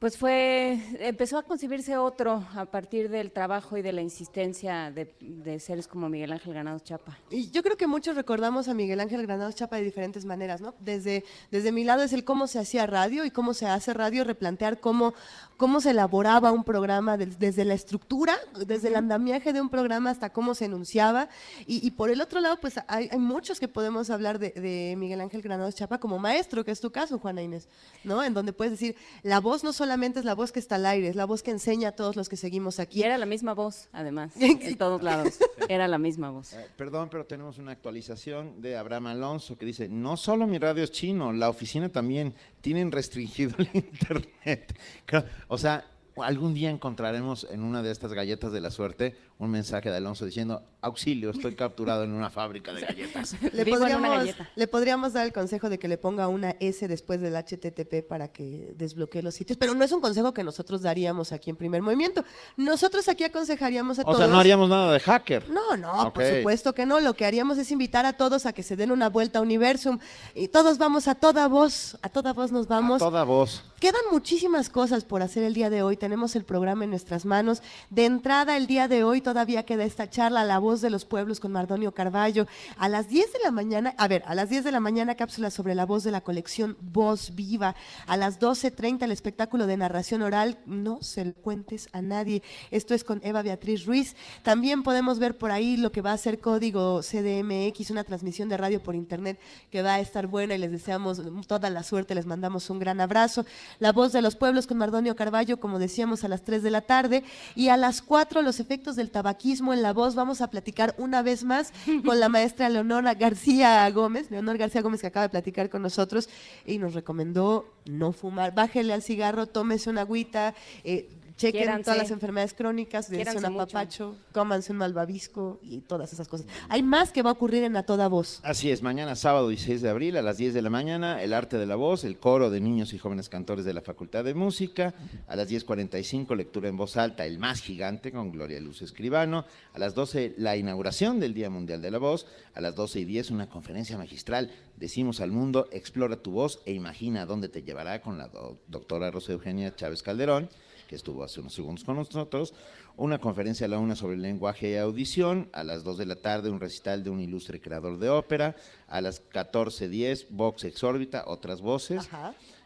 [0.00, 5.14] pues fue, empezó a concebirse otro a partir del trabajo y de la insistencia de,
[5.20, 7.18] de seres como Miguel Ángel Granados Chapa.
[7.30, 10.74] Y yo creo que muchos recordamos a Miguel Ángel Granados Chapa de diferentes maneras, ¿no?
[10.80, 14.24] Desde, desde mi lado es el cómo se hacía radio y cómo se hace radio,
[14.24, 15.12] replantear cómo,
[15.58, 20.08] cómo se elaboraba un programa des- desde la estructura, desde el andamiaje de un programa
[20.08, 21.28] hasta cómo se enunciaba.
[21.66, 24.94] Y, y por el otro lado, pues hay, hay muchos que podemos hablar de, de
[24.96, 27.68] Miguel Ángel Granados Chapa como maestro, que es tu caso, Juana Inés,
[28.02, 28.24] ¿no?
[28.24, 31.08] En donde puedes decir, la voz no solamente es la voz que está al aire,
[31.08, 33.00] es la voz que enseña a todos los que seguimos aquí.
[33.00, 35.40] Y era la misma voz, además, en todos lados.
[35.68, 36.52] Era la misma voz.
[36.52, 40.84] Eh, perdón, pero tenemos una actualización de Abraham Alonso que dice, no solo mi radio
[40.84, 44.78] es chino, la oficina también, tienen restringido el internet.
[45.48, 45.84] O sea,
[46.18, 50.26] algún día encontraremos en una de estas galletas de la suerte un mensaje de Alonso
[50.26, 53.34] diciendo, auxilio, estoy capturado en una fábrica de galletas.
[53.54, 54.50] Le podríamos, galleta.
[54.54, 58.28] le podríamos dar el consejo de que le ponga una S después del HTTP para
[58.28, 61.80] que desbloquee los sitios, pero no es un consejo que nosotros daríamos aquí en primer
[61.80, 62.22] movimiento.
[62.58, 64.18] Nosotros aquí aconsejaríamos a O todos.
[64.18, 65.48] sea, no haríamos nada de hacker.
[65.48, 67.00] No, no, por supuesto que no.
[67.00, 69.98] Lo que haríamos es invitar a todos a que se den una vuelta a Universum
[70.34, 72.98] y todos vamos a toda voz, a toda voz nos vamos.
[72.98, 73.64] Toda voz.
[73.80, 75.96] Quedan muchísimas cosas por hacer el día de hoy.
[75.96, 77.62] Tenemos el programa en nuestras manos.
[77.88, 81.38] De entrada, el día de hoy todavía queda esta charla, La Voz de los Pueblos
[81.38, 82.48] con Mardonio Carballo.
[82.76, 85.50] A las 10 de la mañana, a ver, a las 10 de la mañana, cápsula
[85.52, 87.76] sobre la voz de la colección Voz Viva.
[88.08, 92.42] A las 12.30, el espectáculo de narración oral, No se lo cuentes a nadie.
[92.72, 94.16] Esto es con Eva Beatriz Ruiz.
[94.42, 98.56] También podemos ver por ahí lo que va a ser Código CDMX, una transmisión de
[98.56, 99.38] radio por internet
[99.70, 102.16] que va a estar buena y les deseamos toda la suerte.
[102.16, 103.46] Les mandamos un gran abrazo.
[103.78, 106.80] La voz de los pueblos con Mardonio Carballo, como decíamos, a las 3 de la
[106.80, 107.22] tarde.
[107.54, 110.14] Y a las 4, los efectos del tabaquismo en la voz.
[110.14, 111.74] Vamos a platicar una vez más
[112.06, 116.30] con la maestra Leonora García Gómez, Leonor García Gómez que acaba de platicar con nosotros
[116.64, 118.54] y nos recomendó no fumar.
[118.54, 124.16] Bájele al cigarro, tómese una agüita, eh, chequen todas las enfermedades crónicas, dense un apapacho,
[124.32, 126.46] cómanse un malvavisco y todas esas cosas.
[126.68, 128.40] Hay más que va a ocurrir en A Toda Voz.
[128.42, 131.56] Así es, mañana sábado 16 de abril a las 10 de la mañana, el arte
[131.58, 134.94] de la voz, el coro de niños y jóvenes cantores de la Facultad de Música,
[135.28, 139.78] a las 10.45 lectura en voz alta, el más gigante con Gloria Luz Escribano, a
[139.78, 143.30] las 12 la inauguración del Día Mundial de la Voz, a las 12 y 10
[143.30, 148.18] una conferencia magistral, decimos al mundo, explora tu voz e imagina dónde te llevará con
[148.18, 150.48] la do- doctora Rosa Eugenia Chávez Calderón,
[150.90, 152.52] que estuvo hace unos segundos con nosotros,
[152.96, 156.50] una conferencia a la una sobre lenguaje y audición, a las 2 de la tarde
[156.50, 158.56] un recital de un ilustre creador de ópera,
[158.88, 162.08] a las 14.10 Vox Exórbita, otras voces,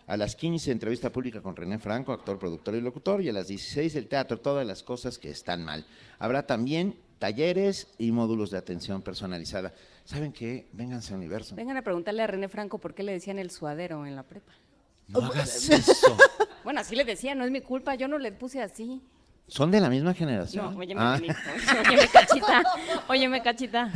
[0.07, 3.49] a las 15 entrevista pública con René Franco, actor, productor y locutor, y a las
[3.49, 5.85] 16 el teatro, todas las cosas que están mal.
[6.19, 9.75] Habrá también talleres y módulos de atención personalizada.
[10.07, 10.67] ¿Saben qué?
[10.73, 11.57] Vénganse a Universo.
[11.57, 14.55] Vengan a preguntarle a René Franco por qué le decían el suadero en la prepa.
[15.09, 16.17] No hagas eso.
[16.63, 19.03] Bueno, así le decía, no es mi culpa, yo no le puse así.
[19.47, 20.73] ¿Son de la misma generación?
[20.73, 21.19] No, óyeme, Ah.
[21.87, 22.63] Óyeme, cachita,
[23.09, 23.93] óyeme, cachita.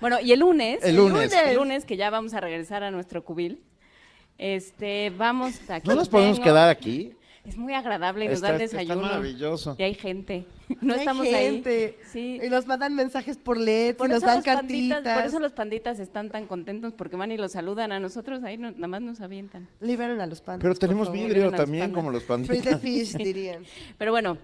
[0.00, 1.30] Bueno, y el lunes, El lunes.
[1.32, 3.62] el lunes, que ya vamos a regresar a nuestro cubil,
[4.38, 7.12] este, vamos, aquí ¿No nos podemos tengo- quedar aquí?
[7.48, 9.02] Es muy agradable y nos Está- dan está desayuno.
[9.06, 9.74] maravilloso.
[9.78, 10.44] Y hay gente.
[10.82, 11.96] No Hay estamos gente.
[11.98, 12.04] ahí.
[12.12, 12.40] Sí.
[12.44, 15.18] Y nos mandan mensajes por LED, Por y nos dan panditas, cartitas.
[15.18, 18.58] por eso los panditas están tan contentos porque van y los saludan a nosotros, ahí
[18.58, 19.66] no- nada más nos avientan.
[19.80, 20.62] Liberen a los pandas.
[20.62, 22.54] Pero tenemos vidrio los también, como los panditas.
[22.58, 23.64] Free the fish, dirían.
[23.96, 24.36] Pero bueno,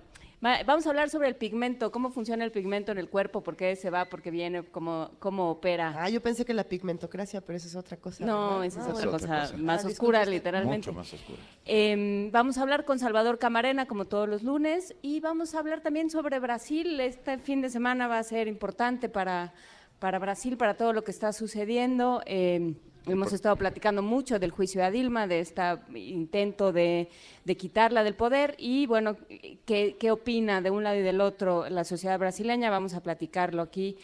[0.66, 3.74] vamos a hablar sobre el pigmento, cómo funciona el pigmento en el cuerpo, por qué
[3.76, 5.94] se va, por qué viene, cómo, cómo opera.
[5.98, 8.26] Ah, yo pensé que la pigmentocracia, pero esa es otra cosa.
[8.26, 8.64] No, ¿verdad?
[8.66, 10.88] esa es Ah, otra cosa más Ah, oscura, literalmente.
[10.90, 11.38] Mucho más oscura.
[11.64, 15.80] Eh, vamos a hablar con Salvador Camarena, como todos los lunes, y vamos a hablar
[15.80, 17.00] también sobre Brasil.
[17.00, 19.54] Este fin de semana va a ser importante para,
[19.98, 22.20] para Brasil, para todo lo que está sucediendo.
[22.26, 22.74] Eh,
[23.06, 25.62] hemos estado platicando mucho del juicio de Dilma, de este
[25.94, 27.08] intento de,
[27.44, 29.16] de quitarla del poder, y bueno,
[29.64, 32.70] ¿qué, ¿qué opina de un lado y del otro la sociedad brasileña?
[32.70, 33.96] Vamos a platicarlo aquí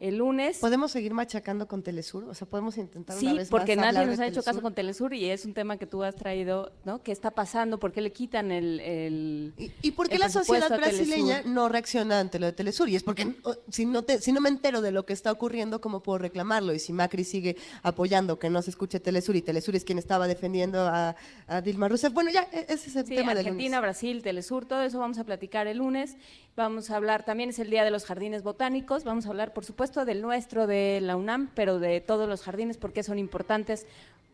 [0.00, 0.58] el lunes.
[0.58, 2.24] ¿Podemos seguir machacando con Telesur?
[2.24, 4.74] O sea, podemos intentar una Sí, vez porque más nadie nos ha hecho caso con
[4.74, 7.02] Telesur y es un tema que tú has traído, ¿no?
[7.02, 7.78] ¿Qué está pasando?
[7.78, 8.80] ¿Por qué le quitan el...
[8.80, 12.88] el ¿Y por qué la sociedad brasileña no reacciona ante lo de Telesur?
[12.88, 13.36] Y es porque
[13.70, 16.74] si no, te, si no me entero de lo que está ocurriendo, ¿cómo puedo reclamarlo?
[16.74, 20.26] Y si Macri sigue apoyando que no se escuche Telesur y Telesur es quien estaba
[20.28, 21.16] defendiendo a,
[21.46, 23.80] a Dilma Rousseff, bueno, ya, e- ese es el Sí, tema del Argentina, lunes.
[23.80, 26.16] Brasil, Telesur, todo eso vamos a platicar el lunes.
[26.56, 29.66] Vamos a hablar, también es el Día de los Jardines Botánicos, vamos a hablar, por
[29.66, 33.86] supuesto, del nuestro, de la UNAM, pero de todos los jardines, porque son importantes,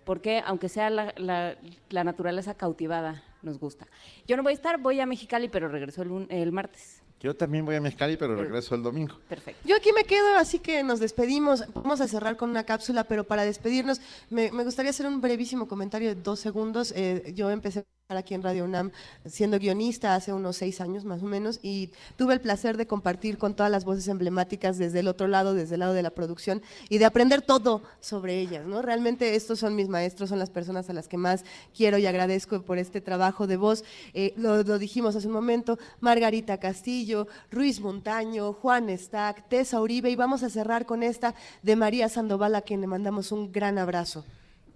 [0.04, 1.56] porque aunque sea la, la-
[1.90, 3.88] la naturaleza cautivada, nos gusta.
[4.28, 7.02] Yo no voy a estar, voy a Mexicali, pero regreso el, el martes.
[7.18, 9.16] Yo también voy a Mezcali, pero regreso el domingo.
[9.28, 9.60] Perfecto.
[9.64, 11.62] Yo aquí me quedo, así que nos despedimos.
[11.72, 15.68] Vamos a cerrar con una cápsula, pero para despedirnos me, me gustaría hacer un brevísimo
[15.68, 16.92] comentario de dos segundos.
[16.96, 17.84] Eh, yo empecé
[18.16, 18.90] aquí en Radio UNAM
[19.26, 23.38] siendo guionista hace unos seis años más o menos y tuve el placer de compartir
[23.38, 26.62] con todas las voces emblemáticas desde el otro lado, desde el lado de la producción
[26.88, 28.66] y de aprender todo sobre ellas.
[28.66, 28.82] ¿no?
[28.82, 31.44] Realmente estos son mis maestros, son las personas a las que más
[31.76, 33.84] quiero y agradezco por este trabajo de voz.
[34.14, 40.10] Eh, lo, lo dijimos hace un momento, Margarita Castillo, Ruiz Montaño, Juan Stack, Tessa Uribe
[40.10, 43.78] y vamos a cerrar con esta de María Sandoval a quien le mandamos un gran
[43.78, 44.24] abrazo.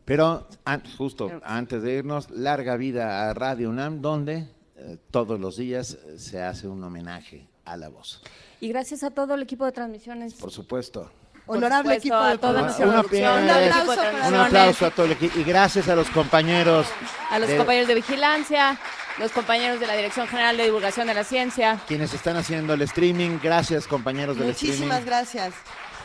[0.06, 5.56] Pero an- justo antes de irnos, larga vida a Radio UNAM, donde eh, todos los
[5.58, 8.22] días eh, se hace un homenaje a la voz.
[8.60, 10.34] Y gracias a todo el equipo de transmisiones.
[10.34, 11.10] Por supuesto.
[11.44, 13.90] Por Honorable supuesto, equipo de a toda nuestra Una producción, piedra, todo el equipo de
[13.90, 16.86] un transmisiones, aplauso a todo el equipo y gracias a los compañeros.
[17.30, 18.78] a los de- compañeros de vigilancia,
[19.18, 21.80] los compañeros de la Dirección General de Divulgación de la Ciencia.
[21.88, 25.06] Quienes están haciendo el streaming, gracias compañeros del Muchísimas streaming.
[25.06, 25.54] gracias.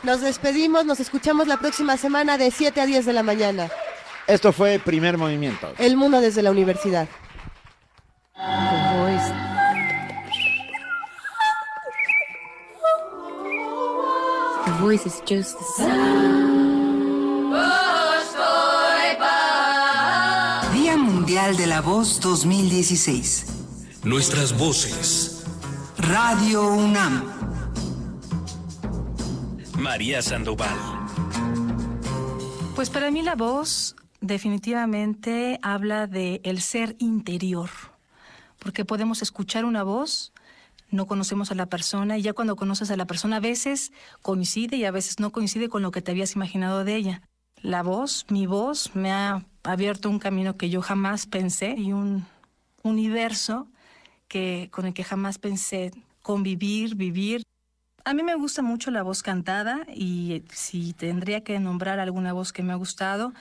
[0.02, 3.70] Nos despedimos, nos escuchamos la próxima semana de 7 a 10 de la mañana.
[4.26, 5.72] Esto fue Primer Movimiento.
[5.78, 7.08] El mundo desde la universidad.
[8.36, 9.32] The voice.
[14.64, 16.62] The voice is just the sound.
[20.72, 23.46] Día Mundial de la Voz 2016.
[24.04, 25.44] Nuestras voces.
[25.98, 27.30] Radio UNAM.
[29.78, 30.76] María Sandoval.
[32.74, 37.68] Pues para mí la voz definitivamente habla de el ser interior,
[38.58, 40.32] porque podemos escuchar una voz,
[40.90, 43.92] no conocemos a la persona y ya cuando conoces a la persona a veces
[44.22, 47.22] coincide y a veces no coincide con lo que te habías imaginado de ella.
[47.60, 52.24] La voz, mi voz, me ha abierto un camino que yo jamás pensé y un
[52.82, 53.68] universo
[54.28, 55.92] que con el que jamás pensé
[56.22, 57.42] convivir, vivir.
[58.04, 62.52] A mí me gusta mucho la voz cantada y si tendría que nombrar alguna voz
[62.52, 63.32] que me ha gustado,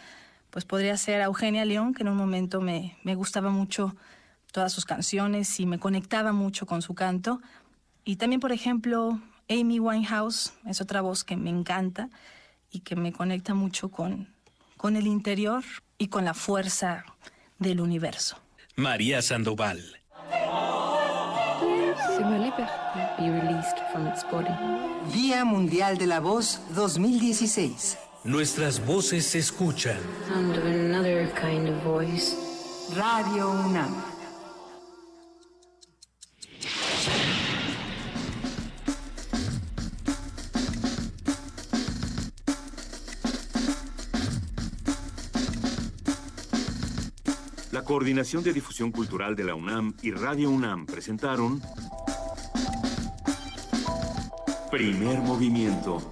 [0.52, 3.96] pues podría ser Eugenia León, que en un momento me, me gustaba mucho
[4.52, 7.42] todas sus canciones y me conectaba mucho con su canto.
[8.04, 12.10] Y también, por ejemplo, Amy Winehouse es otra voz que me encanta
[12.70, 14.28] y que me conecta mucho con,
[14.78, 15.64] con el interior
[15.98, 17.06] y con la fuerza
[17.58, 18.38] del universo.
[18.76, 20.02] María Sandoval.
[25.14, 27.98] Día Mundial de la Voz 2016.
[28.24, 29.98] Nuestras voces se escuchan.
[32.96, 33.96] Radio UNAM.
[47.72, 51.60] La Coordinación de Difusión Cultural de la UNAM y Radio UNAM presentaron
[54.70, 56.12] Primer Movimiento.